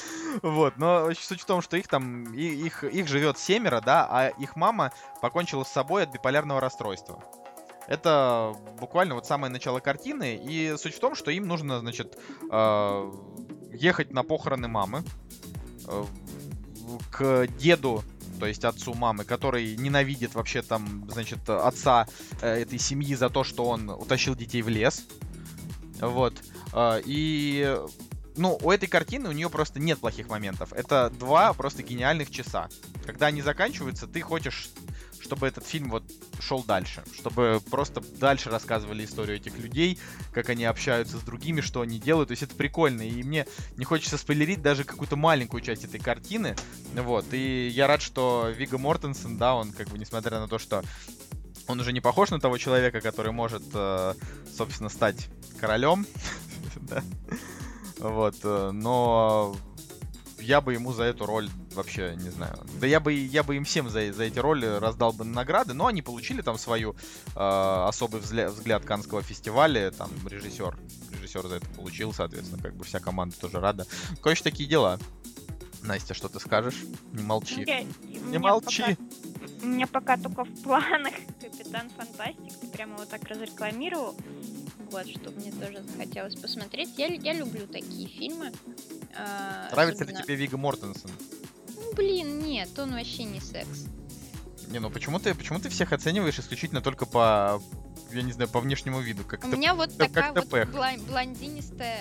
Вот, 0.42 0.76
но 0.76 1.12
суть 1.12 1.40
в 1.40 1.44
том, 1.44 1.60
что 1.60 1.76
их 1.76 1.88
там, 1.88 2.32
и- 2.34 2.40
их, 2.40 2.84
их 2.84 3.08
живет 3.08 3.38
семеро, 3.38 3.80
да, 3.80 4.06
а 4.08 4.28
их 4.28 4.54
мама 4.54 4.92
покончила 5.20 5.64
с 5.64 5.72
собой 5.72 6.04
от 6.04 6.12
биполярного 6.12 6.60
расстройства. 6.60 7.20
Это 7.88 8.54
буквально 8.80 9.14
вот 9.14 9.26
самое 9.26 9.52
начало 9.52 9.80
картины, 9.80 10.40
и 10.42 10.74
суть 10.78 10.94
в 10.94 11.00
том, 11.00 11.14
что 11.14 11.30
им 11.30 11.46
нужно, 11.46 11.80
значит, 11.80 12.18
э, 12.50 13.12
ехать 13.72 14.12
на 14.12 14.22
похороны 14.22 14.68
мамы 14.68 15.04
э, 15.88 16.04
к 17.10 17.46
деду, 17.58 18.02
то 18.38 18.46
есть 18.46 18.64
отцу 18.64 18.94
мамы, 18.94 19.24
который 19.24 19.76
ненавидит 19.76 20.34
вообще 20.34 20.62
там, 20.62 21.08
значит, 21.10 21.48
отца 21.48 22.06
э, 22.40 22.62
этой 22.62 22.78
семьи 22.78 23.14
за 23.14 23.30
то, 23.30 23.44
что 23.44 23.64
он 23.66 23.90
утащил 23.90 24.34
детей 24.34 24.62
в 24.62 24.68
лес. 24.68 25.04
Вот. 26.00 26.34
И 27.04 27.78
ну, 28.36 28.58
у 28.62 28.70
этой 28.70 28.88
картины 28.88 29.28
у 29.28 29.32
нее 29.32 29.50
просто 29.50 29.78
нет 29.78 29.98
плохих 29.98 30.28
моментов. 30.28 30.72
Это 30.72 31.10
два 31.10 31.52
просто 31.52 31.82
гениальных 31.82 32.30
часа. 32.30 32.68
Когда 33.06 33.26
они 33.26 33.42
заканчиваются, 33.42 34.06
ты 34.06 34.20
хочешь, 34.20 34.70
чтобы 35.32 35.46
этот 35.46 35.66
фильм 35.66 35.88
вот 35.88 36.04
шел 36.40 36.62
дальше. 36.62 37.02
Чтобы 37.14 37.62
просто 37.70 38.02
дальше 38.20 38.50
рассказывали 38.50 39.02
историю 39.06 39.38
этих 39.38 39.56
людей, 39.56 39.98
как 40.30 40.50
они 40.50 40.66
общаются 40.66 41.16
с 41.16 41.22
другими, 41.22 41.62
что 41.62 41.80
они 41.80 41.98
делают. 41.98 42.28
То 42.28 42.32
есть 42.32 42.42
это 42.42 42.54
прикольно. 42.54 43.00
И 43.00 43.22
мне 43.22 43.46
не 43.78 43.86
хочется 43.86 44.18
спойлерить 44.18 44.60
даже 44.60 44.84
какую-то 44.84 45.16
маленькую 45.16 45.62
часть 45.62 45.84
этой 45.84 45.98
картины. 45.98 46.54
Вот. 46.94 47.24
И 47.32 47.68
я 47.68 47.86
рад, 47.86 48.02
что 48.02 48.50
Вига 48.54 48.76
Мортенсен, 48.76 49.38
да, 49.38 49.54
он 49.54 49.72
как 49.72 49.88
бы, 49.88 49.98
несмотря 49.98 50.38
на 50.38 50.48
то, 50.48 50.58
что 50.58 50.82
он 51.66 51.80
уже 51.80 51.94
не 51.94 52.02
похож 52.02 52.28
на 52.28 52.38
того 52.38 52.58
человека, 52.58 53.00
который 53.00 53.32
может, 53.32 53.62
э, 53.72 54.14
собственно, 54.54 54.90
стать 54.90 55.28
королем. 55.58 56.06
Вот, 57.98 58.34
э, 58.42 58.70
но 58.72 59.56
я 60.42 60.60
бы 60.60 60.74
ему 60.74 60.92
за 60.92 61.04
эту 61.04 61.26
роль 61.26 61.48
вообще 61.74 62.14
не 62.16 62.30
знаю. 62.30 62.58
Да 62.80 62.86
я 62.86 63.00
бы 63.00 63.12
я 63.12 63.42
бы 63.42 63.56
им 63.56 63.64
всем 63.64 63.88
за, 63.88 64.12
за 64.12 64.24
эти 64.24 64.38
роли 64.38 64.66
раздал 64.66 65.12
бы 65.12 65.24
награды, 65.24 65.72
но 65.74 65.86
они 65.86 66.02
получили 66.02 66.42
там 66.42 66.58
свою 66.58 66.94
э, 67.34 67.84
особый 67.88 68.20
взгляд, 68.20 68.52
взгляд 68.52 68.84
Канского 68.84 69.22
фестиваля, 69.22 69.90
там 69.90 70.10
режиссер, 70.28 70.76
режиссер 71.12 71.46
за 71.48 71.54
это 71.56 71.66
получил, 71.70 72.12
соответственно, 72.12 72.62
как 72.62 72.74
бы 72.76 72.84
вся 72.84 73.00
команда 73.00 73.36
тоже 73.40 73.60
рада. 73.60 73.86
Короче, 74.22 74.42
такие 74.42 74.68
дела. 74.68 74.98
Настя, 75.82 76.14
что 76.14 76.28
ты 76.28 76.38
скажешь? 76.38 76.76
Не 77.12 77.22
молчи. 77.22 77.64
Я- 77.66 77.82
Не 78.30 78.38
молчи. 78.38 78.82
пока- 78.82 78.96
У 79.62 79.66
меня 79.66 79.86
пока 79.88 80.16
только 80.16 80.44
в 80.44 80.62
планах 80.62 81.14
Капитан 81.40 81.90
Фантастик. 81.90 82.60
Ты 82.60 82.66
прямо 82.68 82.96
вот 82.98 83.08
так 83.08 83.24
разрекламировал. 83.24 84.14
Вот, 84.92 85.08
что 85.08 85.30
мне 85.30 85.50
тоже 85.52 85.82
захотелось 85.82 86.34
посмотреть. 86.36 86.90
Я, 86.98 87.06
я 87.06 87.32
люблю 87.32 87.66
такие 87.66 88.06
фильмы. 88.08 88.52
а, 89.16 89.68
Нравится 89.72 90.04
ли 90.04 90.10
особенно- 90.10 90.22
тебе 90.24 90.36
Вига 90.36 90.56
Мортенсен? 90.58 91.10
Ну, 91.74 91.94
блин, 91.94 92.38
нет, 92.40 92.78
он 92.78 92.92
вообще 92.92 93.24
не 93.24 93.40
секс. 93.40 93.86
Не, 94.68 94.78
ну 94.78 94.90
почему 94.90 95.18
ты, 95.18 95.34
почему 95.34 95.58
ты 95.58 95.68
всех 95.68 95.92
оцениваешь 95.92 96.38
исключительно 96.38 96.80
только 96.80 97.04
по, 97.04 97.60
я 98.12 98.22
не 98.22 98.32
знаю, 98.32 98.48
по 98.48 98.60
внешнему 98.60 99.00
виду? 99.00 99.22
Как 99.24 99.44
У 99.44 99.48
меня 99.48 99.74
вот 99.74 99.96
такая 99.98 100.32
вот 100.32 100.46
бла- 100.46 101.06
блондинистая 101.06 101.98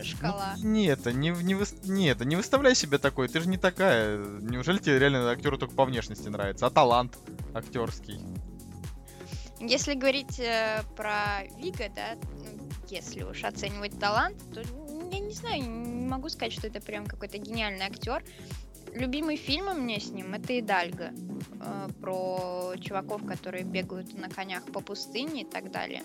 э, 0.00 0.02
шкала. 0.04 0.54
Ну, 0.58 0.68
не 0.68 0.86
это, 0.86 1.12
не, 1.12 1.30
не, 1.30 1.54
выс- 1.54 1.88
не 1.88 2.06
это, 2.08 2.24
не 2.24 2.36
выставляй 2.36 2.74
себя 2.76 2.98
такой, 2.98 3.28
ты 3.28 3.40
же 3.40 3.48
не 3.48 3.56
такая. 3.58 4.18
Неужели 4.40 4.78
тебе 4.78 4.98
реально 4.98 5.30
актеры 5.30 5.58
только 5.58 5.74
по 5.74 5.84
внешности 5.84 6.28
нравится? 6.28 6.66
А 6.66 6.70
талант 6.70 7.16
актерский? 7.54 8.20
Если 9.62 9.94
говорить 9.94 10.40
э, 10.40 10.82
про 10.96 11.44
Вига, 11.56 11.88
да, 11.94 12.16
ну, 12.36 12.68
если 12.88 13.22
уж 13.22 13.44
оценивать 13.44 13.98
талант, 13.98 14.36
то 14.52 14.60
я 15.12 15.18
не 15.20 15.32
знаю, 15.32 15.62
не 15.62 16.06
могу 16.06 16.28
сказать, 16.28 16.52
что 16.52 16.66
это 16.66 16.80
прям 16.80 17.06
какой-то 17.06 17.38
гениальный 17.38 17.86
актер. 17.86 18.24
Любимый 18.92 19.36
фильм 19.36 19.68
у 19.68 19.74
меня 19.74 20.00
с 20.00 20.08
ним 20.10 20.34
это 20.34 20.58
Идальго. 20.58 21.12
э, 21.60 21.88
про 22.00 22.74
чуваков, 22.80 23.24
которые 23.24 23.64
бегают 23.64 24.12
на 24.18 24.28
конях 24.28 24.64
по 24.64 24.80
пустыне 24.80 25.42
и 25.42 25.44
так 25.44 25.70
далее. 25.70 26.02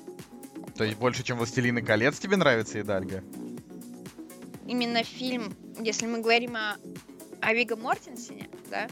То 0.75 0.84
есть 0.84 0.97
больше, 0.97 1.23
чем 1.23 1.38
«Властелин 1.38 1.79
и 1.79 1.81
колец» 1.81 2.19
тебе 2.19 2.38
нравится 2.38 2.79
Идальго? 2.79 3.23
Именно 4.67 5.03
фильм, 5.03 5.55
если 5.79 6.05
мы 6.05 6.19
говорим 6.19 6.55
о, 6.55 6.75
о 7.41 7.53
Вига 7.53 7.75
Мортенсене, 7.75 8.49
да, 8.69 8.88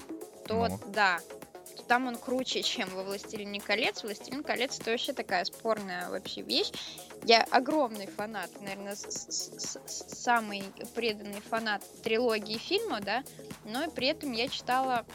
то 0.48 0.68
Ну. 0.68 0.80
да, 0.94 1.20
там 1.88 2.08
он 2.08 2.18
круче, 2.18 2.64
чем 2.64 2.90
во 2.90 3.04
«Властелине 3.04 3.60
колец». 3.60 4.04
«Властелин 4.04 4.44
колец»— 4.44 4.80
это 4.80 4.92
вообще 4.92 5.14
такая 5.14 5.46
спорная 5.46 6.10
вообще 6.10 6.42
вещь. 6.42 6.72
Я 7.24 7.44
огромный 7.52 8.08
фанат, 8.08 8.50
наверное, 8.62 8.96
самый 8.96 10.64
преданный 10.94 11.42
фанат 11.42 11.84
трилогии 12.04 12.58
фильма, 12.58 13.02
да, 13.02 13.24
но 13.66 13.84
и 13.84 13.90
при 13.90 14.08
этом 14.08 14.32
я 14.32 14.48
читала 14.48 15.06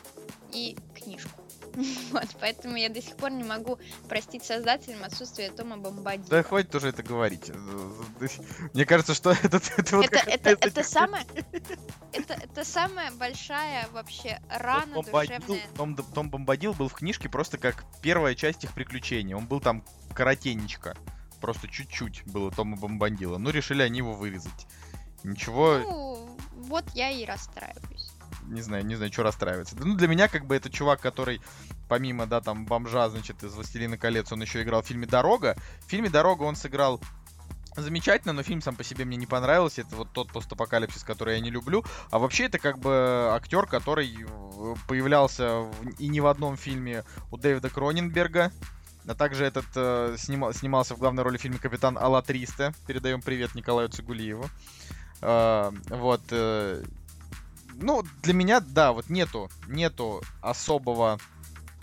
и 0.53 0.77
книжку. 0.95 1.40
Вот, 2.13 2.29
поэтому 2.41 2.77
я 2.77 2.89
до 2.89 3.01
сих 3.01 3.17
пор 3.17 3.31
не 3.31 3.45
могу 3.45 3.79
простить 4.09 4.45
создателям 4.45 5.05
отсутствие 5.05 5.51
Тома 5.51 5.77
Бомбадила. 5.77 6.29
Да 6.29 6.43
хватит 6.43 6.75
уже 6.75 6.89
это 6.89 7.03
говорить. 7.03 7.51
Мне 8.75 8.85
кажется, 8.85 9.15
что 9.15 9.31
это, 9.43 9.61
это 9.77 9.97
вот 9.97 10.07
это, 10.07 10.31
это, 10.31 10.51
это 10.51 10.83
самая, 10.85 11.25
это, 12.13 12.35
это 12.35 12.65
самая 12.65 13.11
большая 13.13 13.89
вообще 13.93 14.41
рана 14.49 14.95
Том 14.95 15.05
Бомбадил, 15.05 15.39
душевная. 15.39 15.77
Том, 15.77 15.97
Том 15.97 16.31
Бомбадил 16.31 16.75
был 16.75 16.89
в 16.89 16.95
книжке 16.95 17.29
просто 17.29 17.59
как 17.59 17.85
первая 18.03 18.35
часть 18.35 18.65
их 18.65 18.73
приключений. 18.73 19.35
Он 19.35 19.47
был 19.47 19.61
там 19.61 19.85
коротенечко. 20.15 20.97
Просто 21.41 21.69
чуть-чуть 21.69 22.25
было 22.27 22.51
Тома 22.51 22.77
Бомбадила. 22.77 23.39
Ну, 23.39 23.51
решили 23.51 23.83
они 23.83 23.99
его 23.99 24.13
вырезать. 24.13 24.67
Ничего, 25.23 25.79
Ну, 25.79 26.37
вот 26.55 26.85
я 26.95 27.11
и 27.11 27.25
расстраиваюсь. 27.25 28.10
Не 28.49 28.63
знаю, 28.63 28.85
не 28.87 28.97
знаю, 28.97 29.13
что 29.13 29.23
расстраиваться. 29.23 29.77
Ну, 29.79 29.95
для 29.95 30.09
меня, 30.09 30.29
как 30.29 30.47
бы, 30.47 30.57
это 30.57 30.71
чувак, 30.71 31.01
который, 31.01 31.41
помимо, 31.89 32.27
да, 32.27 32.41
там, 32.41 32.67
бомжа, 32.67 33.09
значит, 33.09 33.43
из 33.43 33.55
«Властелина 33.55 33.97
колец», 33.99 34.33
он 34.33 34.43
еще 34.43 34.63
играл 34.63 34.83
в 34.83 34.87
фильме 34.87 35.07
«Дорога». 35.07 35.57
В 35.87 35.91
фильме 35.91 36.11
«Дорога» 36.11 36.43
он 36.45 36.57
сыграл 36.57 37.01
замечательно, 37.77 38.33
но 38.33 38.43
фильм 38.43 38.61
сам 38.63 38.75
по 38.75 38.85
себе 38.85 39.05
мне 39.05 39.17
не 39.17 39.27
понравился. 39.27 39.83
Это 39.83 39.95
вот 39.95 40.13
тот 40.13 40.33
постапокалипсис, 40.33 41.05
который 41.05 41.37
я 41.37 41.41
не 41.41 41.51
люблю. 41.51 41.85
А 42.11 42.19
вообще 42.19 42.45
это 42.47 42.59
как 42.59 42.79
бы 42.81 43.31
актер, 43.33 43.67
который 43.67 44.13
э, 44.13 44.75
появлялся 44.89 45.61
в- 45.61 45.89
и 45.99 46.09
не 46.09 46.21
в 46.21 46.27
одном 46.27 46.57
фильме 46.57 47.05
у 47.31 47.37
Дэвида 47.37 47.71
Кроненберга. 47.71 48.51
А 49.07 49.15
также 49.15 49.45
этот 49.45 49.67
э, 49.77 50.17
снима- 50.19 50.53
снимался 50.53 50.95
в 50.95 50.99
главной 50.99 51.23
роли 51.23 51.39
в 51.39 51.41
фильме 51.41 51.59
«Капитан 51.59 51.97
Алатриста». 51.97 52.75
Передаем 52.87 53.23
привет 53.23 53.55
Николаю 53.55 53.89
Цигулиеву. 53.89 54.51
Э, 55.23 55.71
вот. 55.91 56.23
э, 56.33 56.83
ну, 57.81 58.03
для 58.23 58.35
меня, 58.35 58.61
да, 58.61 58.93
вот 58.93 59.09
нету, 59.09 59.51
нету 59.67 60.23
особого 60.41 61.19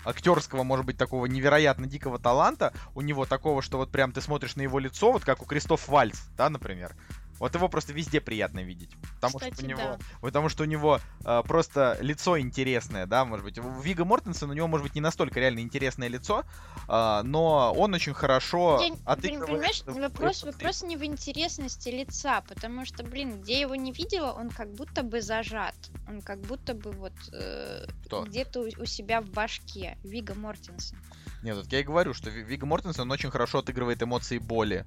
актерского, 0.04 0.62
может 0.62 0.86
быть, 0.86 0.96
такого 0.96 1.26
невероятно 1.26 1.86
дикого 1.86 2.18
таланта 2.18 2.72
у 2.94 3.00
него, 3.00 3.26
такого, 3.26 3.62
что 3.62 3.78
вот 3.78 3.90
прям 3.90 4.12
ты 4.12 4.20
смотришь 4.20 4.56
на 4.56 4.62
его 4.62 4.78
лицо, 4.78 5.12
вот 5.12 5.24
как 5.24 5.42
у 5.42 5.44
Кристоф 5.44 5.88
Вальц, 5.88 6.20
да, 6.36 6.48
например. 6.48 6.94
Вот 7.38 7.54
его 7.54 7.68
просто 7.68 7.92
везде 7.92 8.20
приятно 8.20 8.60
видеть. 8.60 8.90
Потому 9.16 9.38
что 9.38 9.50
Кстати, 9.50 9.64
у 9.64 9.68
него, 9.68 9.78
да. 9.80 9.98
потому 10.20 10.48
что 10.48 10.64
у 10.64 10.66
него 10.66 11.00
э, 11.24 11.42
просто 11.46 11.96
лицо 12.00 12.38
интересное, 12.38 13.06
да, 13.06 13.24
может 13.24 13.44
быть. 13.44 13.58
У 13.58 13.80
Вига 13.80 14.04
Мортенсен 14.04 14.50
у 14.50 14.52
него, 14.52 14.66
может 14.68 14.84
быть, 14.84 14.94
не 14.94 15.00
настолько 15.00 15.38
реально 15.40 15.60
интересное 15.60 16.08
лицо, 16.08 16.44
а, 16.88 17.22
но 17.22 17.72
он 17.76 17.94
очень 17.94 18.14
хорошо 18.14 18.80
Я, 18.82 18.94
отыгрывает 19.04 19.48
понимаешь, 19.50 19.82
в- 19.86 20.00
вопрос, 20.00 20.42
в- 20.42 20.46
вопрос 20.46 20.82
не 20.82 20.96
в 20.96 21.04
интересности 21.04 21.88
лица, 21.90 22.40
потому 22.48 22.84
что, 22.84 23.04
блин, 23.04 23.40
где 23.40 23.60
его 23.60 23.74
не 23.76 23.92
видела, 23.92 24.32
он 24.32 24.50
как 24.50 24.72
будто 24.72 25.02
бы 25.02 25.20
зажат. 25.22 25.74
Он 26.08 26.22
как 26.22 26.40
будто 26.40 26.74
бы 26.74 26.90
вот 26.92 27.12
э, 27.32 27.86
где-то 28.26 28.60
у, 28.62 28.82
у 28.82 28.86
себя 28.86 29.20
в 29.20 29.28
башке. 29.30 29.96
Вига 30.02 30.34
Мортенсен. 30.34 30.96
Нет, 31.42 31.56
вот 31.56 31.72
я 31.72 31.80
и 31.80 31.82
говорю, 31.84 32.14
что 32.14 32.30
Ви- 32.30 32.42
Вига 32.42 32.66
Мортенсен 32.66 33.02
он 33.02 33.10
очень 33.12 33.30
хорошо 33.30 33.58
отыгрывает 33.58 34.02
эмоции 34.02 34.38
боли. 34.38 34.84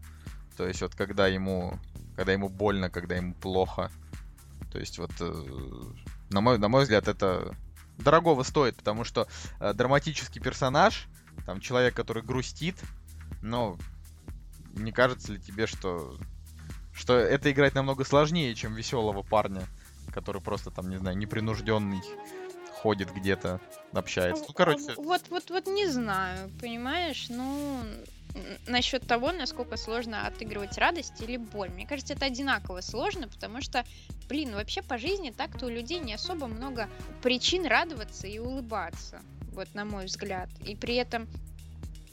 То 0.58 0.68
есть 0.68 0.82
вот 0.82 0.96
когда 0.96 1.28
ему, 1.28 1.80
когда 2.16 2.34
ему 2.34 2.50
больно, 2.50 2.90
когда 2.90 3.16
ему 3.16 3.34
плохо. 3.34 3.92
То 4.72 4.80
есть 4.80 4.98
вот, 4.98 5.12
э, 5.20 5.46
на 6.30 6.42
мой, 6.42 6.58
на 6.58 6.70
мой 6.70 6.84
взгляд, 6.84 7.08
это 7.08 7.56
дорогого 7.98 8.44
стоит, 8.44 8.76
потому 8.76 9.04
что 9.04 9.28
э, 9.60 9.74
драматический 9.74 10.42
персонаж, 10.42 11.08
там 11.46 11.60
человек, 11.60 11.94
который 11.94 12.24
грустит, 12.24 12.76
но 13.42 13.78
не 14.74 14.92
кажется 14.92 15.34
ли 15.34 15.40
тебе, 15.40 15.68
что 15.68 16.18
Что 16.94 17.14
это 17.14 17.52
играть 17.52 17.76
намного 17.76 18.04
сложнее, 18.04 18.54
чем 18.56 18.76
веселого 18.76 19.24
парня, 19.24 19.64
который 20.14 20.42
просто 20.42 20.72
там, 20.72 20.90
не 20.90 20.98
знаю, 20.98 21.18
непринужденный 21.18 22.02
ходит 22.82 23.14
где-то, 23.14 23.62
общается. 23.94 24.46
Ну, 24.48 24.54
короче, 24.54 24.94
Вот, 24.98 25.22
вот, 25.30 25.50
вот 25.50 25.68
не 25.68 25.88
знаю, 25.88 26.50
понимаешь, 26.60 27.28
ну, 27.30 27.80
насчет 28.68 29.06
того, 29.06 29.32
насколько 29.32 29.78
сложно 29.78 30.26
отыгрывать 30.28 30.78
радость 30.78 31.22
или 31.22 31.38
боль. 31.38 31.70
Мне 31.70 31.86
кажется, 31.86 32.14
это 32.14 32.26
одинаково 32.26 32.82
сложно, 32.82 33.28
потому 33.28 33.62
что, 33.62 33.84
блин, 34.30 34.54
вообще 34.54 34.82
по 34.82 34.98
жизни 34.98 35.32
так-то 35.32 35.66
у 35.66 35.70
людей 35.70 36.00
не 36.00 36.14
особо 36.14 36.48
много 36.48 36.90
причин 37.22 37.66
радоваться 37.66 38.28
и 38.28 38.40
улыбаться, 38.40 39.22
вот 39.54 39.74
на 39.74 39.86
мой 39.86 40.06
взгляд. 40.06 40.50
И 40.66 40.76
при 40.76 40.96
этом 40.96 41.28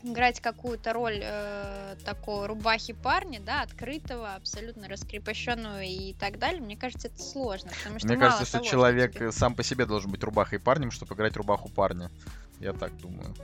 играть 0.02 0.40
какую-то 0.40 0.92
роль 0.92 1.20
э, 1.22 1.96
такого 2.04 2.46
рубахи 2.46 2.92
парня, 2.92 3.40
да, 3.40 3.62
открытого, 3.62 4.34
абсолютно 4.34 4.88
раскрепощенного 4.88 5.82
и 5.82 6.14
так 6.14 6.38
далее, 6.38 6.60
мне 6.60 6.76
кажется, 6.76 7.08
это 7.08 7.20
сложно, 7.20 7.70
потому 7.78 7.98
что 7.98 8.08
мне 8.08 8.16
кажется, 8.16 8.44
что 8.44 8.58
того, 8.58 8.70
человек 8.70 9.14
тебе- 9.14 9.26
э, 9.26 9.32
сам 9.32 9.54
по 9.54 9.62
себе 9.64 9.86
должен 9.86 10.10
быть 10.10 10.22
рубахой 10.22 10.60
парнем, 10.60 10.90
чтобы 10.92 11.14
играть 11.14 11.36
рубаху 11.36 11.68
парня. 11.68 12.10
Я 12.60 12.72
так 12.72 12.96
думаю. 12.98 13.34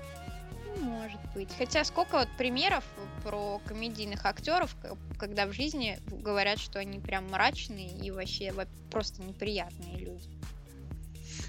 Может 0.80 1.20
быть. 1.34 1.50
Хотя 1.56 1.84
сколько 1.84 2.18
вот 2.18 2.28
примеров 2.36 2.84
про 3.22 3.60
комедийных 3.66 4.24
актеров, 4.26 4.74
когда 5.18 5.46
в 5.46 5.52
жизни 5.52 5.98
говорят, 6.06 6.58
что 6.58 6.78
они 6.78 6.98
прям 6.98 7.30
мрачные 7.30 7.88
и 7.98 8.10
вообще 8.10 8.52
во- 8.52 8.66
просто 8.90 9.22
неприятные 9.22 9.96
люди. 9.98 10.28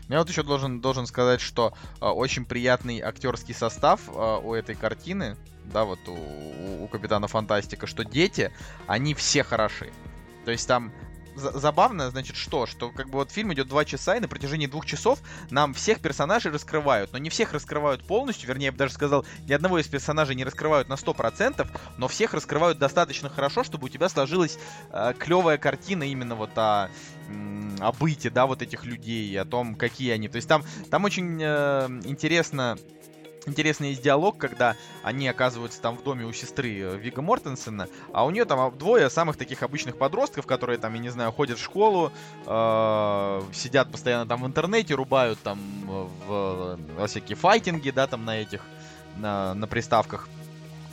Я 0.08 0.20
вот 0.20 0.30
еще 0.30 0.44
должен, 0.44 0.82
должен 0.82 1.08
сказать, 1.08 1.42
что 1.42 1.74
э, 2.00 2.06
очень 2.06 2.46
приятный 2.46 3.00
актерский 3.02 3.56
состав 3.56 4.02
э, 4.08 4.40
у 4.44 4.54
этой 4.54 4.76
картины, 4.76 5.36
да, 5.66 5.84
вот 5.84 6.00
у, 6.08 6.84
у- 6.84 6.88
Капитана 6.88 7.28
Фантастика, 7.28 7.88
что 7.88 8.06
дети, 8.06 8.52
они 8.88 9.16
все 9.16 9.44
хороши. 9.44 9.92
То 10.46 10.52
есть 10.52 10.68
там 10.68 10.94
забавно, 11.36 12.10
значит, 12.10 12.36
что? 12.36 12.66
Что 12.66 12.92
как 12.92 13.10
бы 13.10 13.20
вот 13.20 13.32
фильм 13.32 13.54
идет 13.54 13.68
два 13.68 13.86
часа, 13.86 14.16
и 14.16 14.20
на 14.20 14.28
протяжении 14.28 14.68
двух 14.68 14.86
часов 14.86 15.20
нам 15.50 15.74
всех 15.74 16.00
персонажей 16.00 16.52
раскрывают. 16.52 17.12
Но 17.12 17.18
не 17.18 17.30
всех 17.30 17.54
раскрывают 17.54 18.04
полностью, 18.06 18.48
вернее, 18.48 18.68
я 18.68 18.72
бы 18.72 18.78
даже 18.78 18.94
сказал, 18.94 19.26
ни 19.48 19.54
одного 19.54 19.80
из 19.80 19.88
персонажей 19.88 20.36
не 20.36 20.44
раскрывают 20.44 20.90
на 20.90 20.94
100%, 20.94 21.68
но 21.98 22.08
всех 22.08 22.34
раскрывают 22.34 22.78
достаточно 22.78 23.30
хорошо, 23.30 23.64
чтобы 23.64 23.86
у 23.86 23.90
тебя 23.90 24.10
сложилась 24.10 24.58
э, 24.92 25.14
клевая 25.18 25.58
картина 25.58 26.04
именно 26.04 26.36
вот 26.36 26.58
о, 26.58 26.90
о 27.80 27.92
быте, 27.94 28.30
да, 28.30 28.46
вот 28.46 28.62
этих 28.62 28.86
людей, 28.86 29.40
о 29.40 29.46
том, 29.46 29.76
какие 29.76 30.12
они. 30.12 30.28
То 30.28 30.38
есть 30.38 30.48
там, 30.48 30.64
там 30.90 31.06
очень 31.06 31.40
э, 31.42 31.88
интересно 32.06 32.78
Интересный 33.46 33.90
есть 33.90 34.02
диалог, 34.02 34.38
когда 34.38 34.76
они 35.04 35.28
оказываются 35.28 35.80
там 35.80 35.98
в 35.98 36.04
доме 36.04 36.26
у 36.26 36.34
сестры 36.34 36.80
э, 36.80 36.98
Вига 36.98 37.22
Мортенсена, 37.22 37.88
а 38.12 38.26
у 38.26 38.32
нее 38.32 38.46
там 38.46 38.76
двое 38.78 39.10
самых 39.10 39.38
таких 39.38 39.62
обычных 39.62 39.98
подростков, 39.98 40.48
которые 40.48 40.80
там, 40.80 40.94
я 40.96 41.00
не 41.00 41.10
знаю, 41.10 41.32
ходят 41.32 41.60
в 41.60 41.64
школу, 41.64 42.12
э, 42.46 43.42
сидят 43.54 43.92
постоянно 43.92 44.26
там 44.26 44.42
в 44.42 44.48
интернете, 44.48 44.96
рубают 44.96 45.40
там 45.40 45.60
э, 45.88 46.08
в, 46.28 46.80
во 46.98 47.08
всякие 47.08 47.36
файтинги, 47.36 47.92
да, 47.92 48.08
там 48.08 48.26
на 48.26 48.38
этих, 48.38 48.62
на, 49.18 49.54
на 49.54 49.68
приставках. 49.68 50.28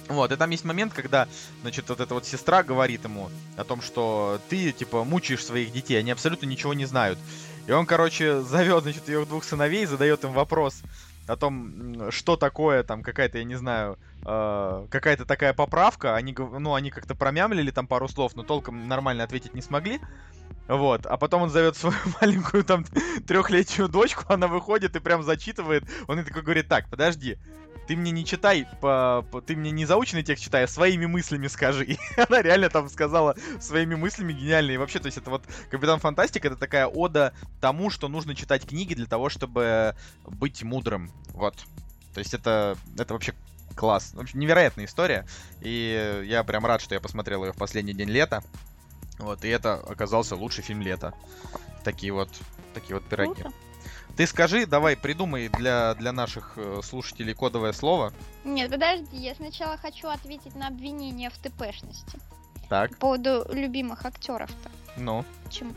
Вот, 0.08 0.30
и 0.30 0.36
там 0.36 0.50
есть 0.50 0.64
момент, 0.64 0.92
когда, 0.92 1.28
значит, 1.62 1.88
вот 1.88 2.00
эта 2.00 2.12
вот 2.12 2.26
сестра 2.26 2.62
говорит 2.62 3.04
ему 3.04 3.30
о 3.56 3.64
том, 3.64 3.80
что 3.80 4.38
ты, 4.50 4.72
типа, 4.72 5.04
мучаешь 5.04 5.44
своих 5.44 5.72
детей, 5.72 5.98
они 5.98 6.10
абсолютно 6.10 6.44
ничего 6.44 6.74
не 6.74 6.84
знают. 6.84 7.18
И 7.66 7.72
он, 7.72 7.86
короче, 7.86 8.40
зовет, 8.42 8.82
значит, 8.82 9.08
ее 9.08 9.24
двух 9.24 9.44
сыновей, 9.44 9.86
задает 9.86 10.24
им 10.24 10.32
вопрос 10.32 10.82
о 11.32 11.36
том, 11.36 12.10
что 12.10 12.36
такое 12.36 12.82
там 12.82 13.02
какая-то, 13.02 13.38
я 13.38 13.44
не 13.44 13.54
знаю, 13.54 13.98
э, 14.24 14.86
какая-то 14.90 15.24
такая 15.24 15.52
поправка. 15.52 16.14
Они, 16.14 16.34
ну, 16.34 16.74
они 16.74 16.90
как-то 16.90 17.14
промямлили 17.14 17.70
там 17.70 17.86
пару 17.86 18.08
слов, 18.08 18.36
но 18.36 18.42
толком 18.42 18.88
нормально 18.88 19.24
ответить 19.24 19.54
не 19.54 19.62
смогли. 19.62 20.00
Вот, 20.68 21.06
а 21.06 21.16
потом 21.16 21.42
он 21.42 21.50
зовет 21.50 21.76
свою 21.76 21.96
маленькую 22.20 22.64
там 22.64 22.84
трехлетнюю 23.26 23.88
дочку, 23.88 24.24
она 24.28 24.46
выходит 24.46 24.94
и 24.94 25.00
прям 25.00 25.22
зачитывает. 25.22 25.84
Он 26.06 26.18
ей 26.18 26.24
такой 26.24 26.42
говорит, 26.42 26.68
так, 26.68 26.88
подожди, 26.88 27.38
ты 27.92 27.96
мне 27.96 28.10
не 28.10 28.24
читай, 28.24 28.66
по, 28.80 29.22
по- 29.30 29.42
ты 29.42 29.54
мне 29.54 29.70
не 29.70 29.84
заученный 29.84 30.22
текст 30.22 30.44
читай, 30.44 30.64
а 30.64 30.66
своими 30.66 31.04
мыслями 31.04 31.46
скажи. 31.46 31.84
И 31.92 31.98
она 32.16 32.40
реально 32.40 32.70
там 32.70 32.88
сказала 32.88 33.36
своими 33.60 33.96
мыслями 33.96 34.32
гениальные. 34.32 34.76
И 34.76 34.78
вообще, 34.78 34.98
то 34.98 35.06
есть 35.06 35.18
это 35.18 35.28
вот 35.28 35.44
Капитан 35.70 36.00
Фантастик, 36.00 36.46
это 36.46 36.56
такая 36.56 36.86
ода 36.86 37.34
тому, 37.60 37.90
что 37.90 38.08
нужно 38.08 38.34
читать 38.34 38.66
книги 38.66 38.94
для 38.94 39.04
того, 39.04 39.28
чтобы 39.28 39.94
быть 40.24 40.62
мудрым. 40.62 41.10
Вот. 41.34 41.54
То 42.14 42.20
есть 42.20 42.32
это, 42.32 42.78
это 42.96 43.12
вообще 43.12 43.34
класс. 43.76 44.14
В 44.14 44.20
общем, 44.20 44.40
невероятная 44.40 44.86
история. 44.86 45.26
И 45.60 46.24
я 46.24 46.44
прям 46.44 46.64
рад, 46.64 46.80
что 46.80 46.94
я 46.94 47.00
посмотрел 47.00 47.44
ее 47.44 47.52
в 47.52 47.58
последний 47.58 47.92
день 47.92 48.08
лета. 48.08 48.42
Вот, 49.18 49.44
и 49.44 49.48
это 49.48 49.74
оказался 49.74 50.34
лучший 50.34 50.64
фильм 50.64 50.80
лета. 50.80 51.12
Такие 51.84 52.14
вот, 52.14 52.30
такие 52.72 52.94
вот 52.94 53.04
пироги. 53.06 53.42
Круто. 53.42 53.54
Ты 54.16 54.26
скажи, 54.26 54.66
давай, 54.66 54.96
придумай 54.96 55.48
для, 55.48 55.94
для 55.94 56.12
наших 56.12 56.52
э, 56.56 56.80
слушателей 56.84 57.34
кодовое 57.34 57.72
слово. 57.72 58.12
Нет, 58.44 58.70
подожди, 58.70 59.16
я 59.16 59.34
сначала 59.34 59.76
хочу 59.78 60.08
ответить 60.08 60.54
на 60.54 60.68
обвинение 60.68 61.30
в 61.30 61.38
ТПшности. 61.38 62.18
Так, 62.68 62.90
По 62.92 62.96
поводу 62.96 63.46
любимых 63.52 64.04
актеров-то. 64.04 64.70
ну. 64.96 65.24
Почему? 65.44 65.74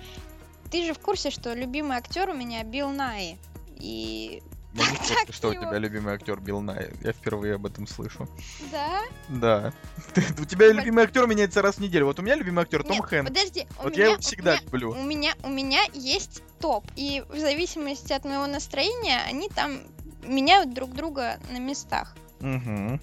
Ты 0.71 0.85
же 0.85 0.93
в 0.93 0.99
курсе, 0.99 1.29
что 1.29 1.53
любимый 1.53 1.97
актер 1.97 2.29
у 2.29 2.33
меня 2.33 2.63
Билл 2.63 2.89
Най. 2.89 3.37
И 3.79 4.41
в 4.73 4.77
курсе, 4.97 5.31
что 5.31 5.49
у 5.49 5.51
его. 5.53 5.63
тебя 5.65 5.77
любимый 5.77 6.13
актер 6.15 6.39
Билл 6.39 6.59
Най. 6.61 6.91
Я 7.01 7.13
впервые 7.13 7.55
об 7.55 7.65
этом 7.65 7.87
слышу. 7.87 8.27
да? 8.71 9.01
Да. 9.29 9.73
Ты- 10.13 10.23
у 10.41 10.45
тебя 10.45 10.71
любимый 10.73 11.03
актер 11.05 11.27
меняется 11.27 11.61
раз 11.61 11.75
в 11.75 11.79
неделю. 11.79 12.07
Вот 12.07 12.19
у 12.19 12.21
меня 12.21 12.35
любимый 12.35 12.63
актер 12.63 12.83
Том 12.83 12.97
Нет, 12.97 13.05
Хэнкс. 13.05 13.29
подожди. 13.29 13.67
у 13.79 13.83
Вот 13.83 13.93
меня- 13.93 14.03
я 14.03 14.09
его 14.09 14.17
у 14.17 14.21
всегда 14.21 14.51
меня- 14.55 14.63
люблю. 14.65 14.91
У 14.91 15.03
меня, 15.03 15.33
у 15.43 15.49
меня 15.49 15.81
есть 15.93 16.41
топ. 16.65 16.83
И 16.95 17.23
в 17.29 17.37
зависимости 17.37 18.11
от 18.11 18.25
моего 18.25 18.47
настроения, 18.47 19.21
они 19.29 19.49
там 19.49 19.81
меняют 20.23 20.73
друг 20.73 20.93
друга 20.93 21.37
на 21.51 21.59
местах. 21.59 22.15
Угу. 22.39 22.99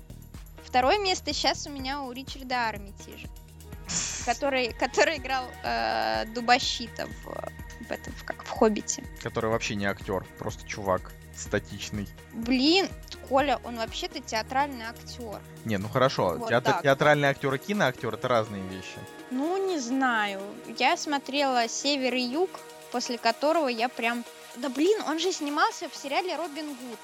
Второе 0.65 0.99
место 0.99 1.33
сейчас 1.33 1.69
у 1.69 1.71
меня 1.71 2.03
у 2.03 2.11
Ричарда 2.11 2.69
Армитижа, 2.69 3.29
который, 4.27 4.73
который 4.73 5.19
играл 5.19 5.45
э, 5.63 6.25
Дубощита 6.35 7.07
в, 7.07 7.87
в 7.87 7.91
этом, 7.93 8.13
как 8.25 8.43
в 8.43 8.49
Хоббите. 8.49 9.05
Который 9.23 9.49
вообще 9.49 9.77
не 9.77 9.87
актер, 9.87 10.25
просто 10.39 10.67
чувак 10.67 11.13
статичный. 11.37 12.09
Блин, 12.33 12.89
Коля, 13.29 13.61
он 13.63 13.77
вообще-то 13.77 14.19
театральный 14.21 14.87
актер. 14.87 15.41
Не, 15.65 15.79
ну 15.79 15.89
хорошо. 15.89 16.35
Вот 16.37 16.49
театр- 16.49 16.73
так. 16.73 16.83
театральный 16.83 17.29
актер 17.29 17.55
и 17.55 17.59
киноактер 17.59 18.13
это 18.13 18.27
разные 18.27 18.63
вещи. 18.65 18.99
Ну, 19.31 19.69
не 19.69 19.79
знаю. 19.79 20.41
Я 20.81 20.97
смотрела 20.97 21.69
«Север 21.69 22.15
и 22.15 22.23
Юг», 22.23 22.51
после 22.93 23.19
которого 23.19 23.69
я 23.69 23.89
прям... 23.89 24.25
Да 24.57 24.69
блин, 24.69 25.01
он 25.09 25.19
же 25.19 25.33
снимался 25.33 25.89
в 25.89 25.97
сериале 25.97 26.37
«Робин 26.37 26.69
Гуд». 26.69 26.99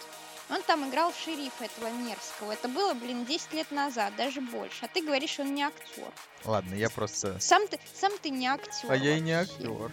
Он 0.50 0.62
там 0.62 0.88
играл 0.88 1.12
шерифа 1.12 1.64
этого 1.64 1.90
мерзкого. 1.90 2.52
Это 2.52 2.68
было, 2.68 2.94
блин, 2.94 3.26
10 3.26 3.52
лет 3.52 3.70
назад, 3.70 4.14
даже 4.16 4.40
больше. 4.40 4.86
А 4.86 4.88
ты 4.88 5.02
говоришь, 5.02 5.38
он 5.40 5.54
не 5.54 5.62
актер. 5.62 6.10
Ладно, 6.44 6.74
я 6.74 6.88
просто. 6.88 7.38
Сам 7.38 7.66
ты, 7.68 7.78
сам 7.94 8.12
ты 8.22 8.30
не 8.30 8.46
актер. 8.46 8.90
А 8.90 8.96
я 8.96 9.16
и 9.16 9.20
не 9.20 9.34
вообще. 9.34 9.54
актер. 9.54 9.92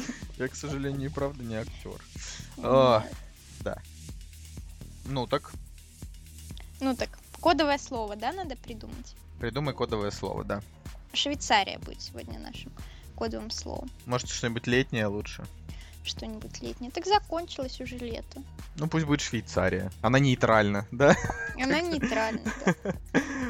Я, 0.38 0.48
к 0.48 0.54
сожалению, 0.56 1.10
и 1.10 1.12
правда 1.12 1.44
не 1.44 1.54
актер. 1.54 2.02
А, 2.62 3.04
Да. 3.60 3.76
Ну 5.04 5.26
так, 5.26 5.52
Ну 6.80 6.96
так, 6.96 7.10
кодовое 7.40 7.78
слово, 7.78 8.16
да, 8.16 8.32
надо 8.32 8.56
придумать? 8.56 9.14
придумай 9.38 9.74
кодовое 9.74 10.10
слово, 10.10 10.44
да. 10.44 10.62
Швейцария 11.12 11.78
будет 11.78 12.00
сегодня 12.00 12.38
нашим 12.38 12.72
кодовым 13.20 13.50
словом. 13.50 13.90
Может, 14.06 14.30
что-нибудь 14.30 14.66
летнее 14.66 15.06
лучше. 15.06 15.44
Что-нибудь 16.02 16.62
летнее. 16.62 16.90
Так 16.90 17.04
закончилось 17.04 17.78
уже 17.82 17.98
лето. 17.98 18.42
Ну, 18.76 18.88
пусть 18.88 19.04
будет 19.04 19.20
Швейцария. 19.20 19.92
Она 20.00 20.18
нейтральна, 20.18 20.86
да? 20.90 21.14
Она 21.62 21.82
нейтральна. 21.82 22.40
да. 22.64 22.74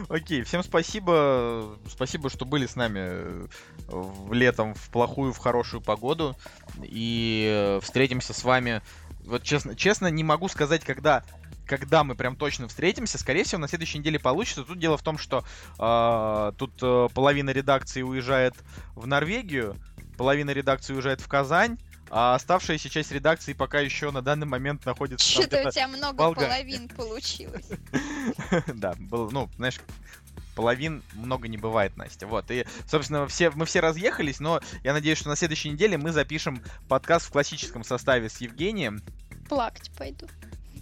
Окей, 0.08 0.42
всем 0.42 0.64
спасибо. 0.64 1.78
Спасибо, 1.88 2.28
что 2.28 2.44
были 2.44 2.66
с 2.66 2.74
нами 2.74 2.98
э, 2.98 3.46
в 3.86 4.32
летом 4.32 4.74
в 4.74 4.90
плохую, 4.90 5.32
в 5.32 5.38
хорошую 5.38 5.80
погоду. 5.80 6.36
И 6.82 7.48
э, 7.48 7.80
встретимся 7.80 8.32
с 8.34 8.42
вами. 8.42 8.82
Вот 9.24 9.42
честно, 9.42 9.76
честно 9.76 10.08
не 10.08 10.24
могу 10.24 10.48
сказать, 10.48 10.84
когда 10.84 11.24
когда 11.66 12.02
мы 12.02 12.16
прям 12.16 12.34
точно 12.34 12.66
встретимся, 12.66 13.16
скорее 13.16 13.44
всего, 13.44 13.60
на 13.60 13.68
следующей 13.68 13.98
неделе 13.98 14.18
получится. 14.18 14.64
Тут 14.64 14.80
дело 14.80 14.96
в 14.96 15.02
том, 15.02 15.18
что 15.18 15.44
э, 15.78 16.52
тут 16.58 16.72
э, 16.82 17.08
половина 17.14 17.50
редакции 17.50 18.02
уезжает 18.02 18.56
в 18.96 19.06
Норвегию, 19.06 19.76
половина 20.18 20.50
редакции 20.50 20.94
уезжает 20.94 21.20
в 21.20 21.28
Казань, 21.28 21.78
а 22.10 22.34
оставшаяся 22.34 22.88
часть 22.88 23.12
редакции 23.12 23.52
пока 23.52 23.78
еще 23.78 24.10
на 24.10 24.20
данный 24.20 24.48
момент 24.48 24.84
находится 24.84 25.24
Что-то 25.24 25.68
у 25.68 25.70
тебя 25.70 25.86
много 25.86 26.34
половин 26.34 26.88
получилось. 26.88 27.68
Да, 28.74 28.94
был, 28.98 29.30
ну, 29.30 29.48
знаешь, 29.56 29.80
половин 30.60 31.02
много 31.14 31.48
не 31.48 31.56
бывает, 31.56 31.96
Настя. 31.96 32.26
Вот, 32.26 32.50
и, 32.50 32.66
собственно, 32.86 33.26
все, 33.28 33.50
мы 33.50 33.64
все 33.64 33.80
разъехались, 33.80 34.40
но 34.40 34.60
я 34.84 34.92
надеюсь, 34.92 35.16
что 35.16 35.30
на 35.30 35.36
следующей 35.36 35.70
неделе 35.70 35.96
мы 35.96 36.12
запишем 36.12 36.62
подкаст 36.86 37.24
в 37.26 37.30
классическом 37.30 37.82
составе 37.82 38.28
с 38.28 38.42
Евгением. 38.42 39.00
Плакать 39.48 39.90
пойду. 39.96 40.26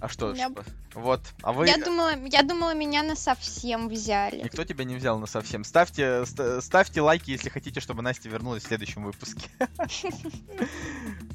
А 0.00 0.08
что? 0.08 0.34
Я- 0.34 0.50
что? 0.50 0.64
Вот. 0.94 1.20
А 1.42 1.52
вы... 1.52 1.68
Я 1.68 1.76
думала, 1.76 2.16
я 2.26 2.42
думала, 2.42 2.74
меня 2.74 3.04
на 3.04 3.14
совсем 3.14 3.88
взяли. 3.88 4.42
Никто 4.42 4.64
тебя 4.64 4.82
не 4.84 4.96
взял 4.96 5.16
на 5.20 5.26
совсем. 5.26 5.62
Ставьте, 5.62 6.26
ста- 6.26 6.60
ставьте 6.60 7.00
лайки, 7.00 7.30
если 7.30 7.48
хотите, 7.48 7.78
чтобы 7.78 8.02
Настя 8.02 8.28
вернулась 8.28 8.64
в 8.64 8.66
следующем 8.66 9.04
выпуске. 9.04 9.48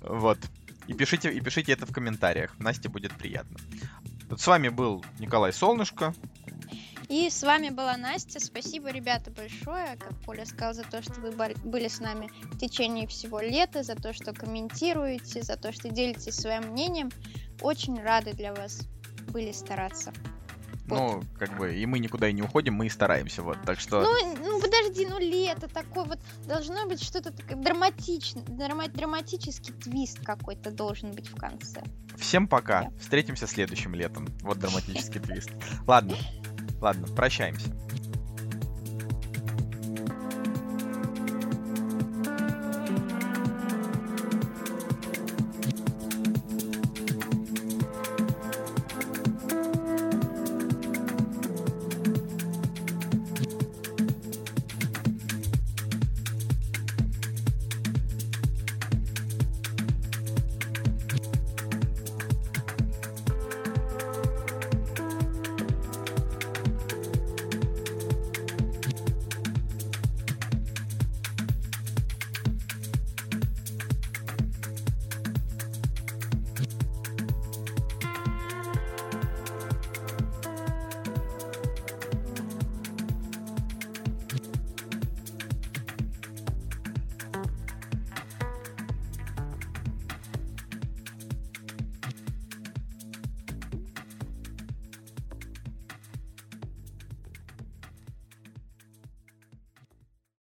Вот. 0.02 0.38
И 0.88 0.94
пишите, 0.94 1.32
и 1.32 1.40
пишите 1.40 1.72
это 1.72 1.86
в 1.86 1.94
комментариях. 1.94 2.60
Насте 2.60 2.90
будет 2.90 3.14
приятно. 3.14 3.58
С 4.36 4.46
вами 4.48 4.68
был 4.68 5.06
Николай 5.20 5.54
Солнышко. 5.54 6.14
И 7.14 7.30
с 7.30 7.44
вами 7.44 7.70
была 7.70 7.96
Настя. 7.96 8.40
Спасибо, 8.40 8.90
ребята, 8.90 9.30
большое, 9.30 9.98
как 10.00 10.20
Коля 10.26 10.48
сказал, 10.48 10.74
за 10.74 10.82
то, 10.82 11.04
что 11.04 11.22
вы 11.22 11.32
были 11.64 11.88
с 11.88 12.00
нами 12.00 12.32
в 12.46 12.58
течение 12.58 13.06
всего 13.06 13.40
лета, 13.40 13.84
за 13.84 13.94
то, 13.94 14.14
что 14.14 14.34
комментируете, 14.34 15.44
за 15.44 15.56
то, 15.56 15.72
что 15.72 15.90
делитесь 15.90 16.34
своим 16.34 16.72
мнением. 16.72 17.12
Очень 17.62 18.02
рады 18.02 18.34
для 18.34 18.52
вас 18.52 18.88
были 19.28 19.52
стараться. 19.52 20.12
Ну, 20.88 21.22
как 21.38 21.56
бы, 21.56 21.76
и 21.76 21.86
мы 21.86 22.00
никуда 22.00 22.30
и 22.30 22.34
не 22.34 22.42
уходим, 22.42 22.74
мы 22.74 22.88
и 22.88 22.90
стараемся, 22.90 23.44
вот. 23.44 23.60
Так 23.64 23.80
что... 23.80 24.02
Ну, 24.02 24.36
ну 24.38 24.60
подожди, 24.60 25.06
ну 25.06 25.20
лето 25.20 25.68
такое 25.68 26.06
вот 26.06 26.20
должно 26.48 26.88
быть 26.88 27.04
что-то 27.04 27.32
такое 27.32 27.58
драматичное, 27.58 28.44
драма- 28.44 28.92
драматический 28.92 29.72
твист 29.76 30.26
какой-то 30.26 30.72
должен 30.72 31.12
быть 31.12 31.28
в 31.28 31.36
конце. 31.36 31.84
Всем 32.18 32.48
пока. 32.48 32.90
Встретимся 33.00 33.46
следующим 33.46 33.94
летом. 33.94 34.28
Вот 34.42 34.58
драматический 34.58 35.22
твист. 35.22 35.52
Ладно. 35.86 36.18
Ладно, 36.84 37.08
прощаемся. 37.16 37.70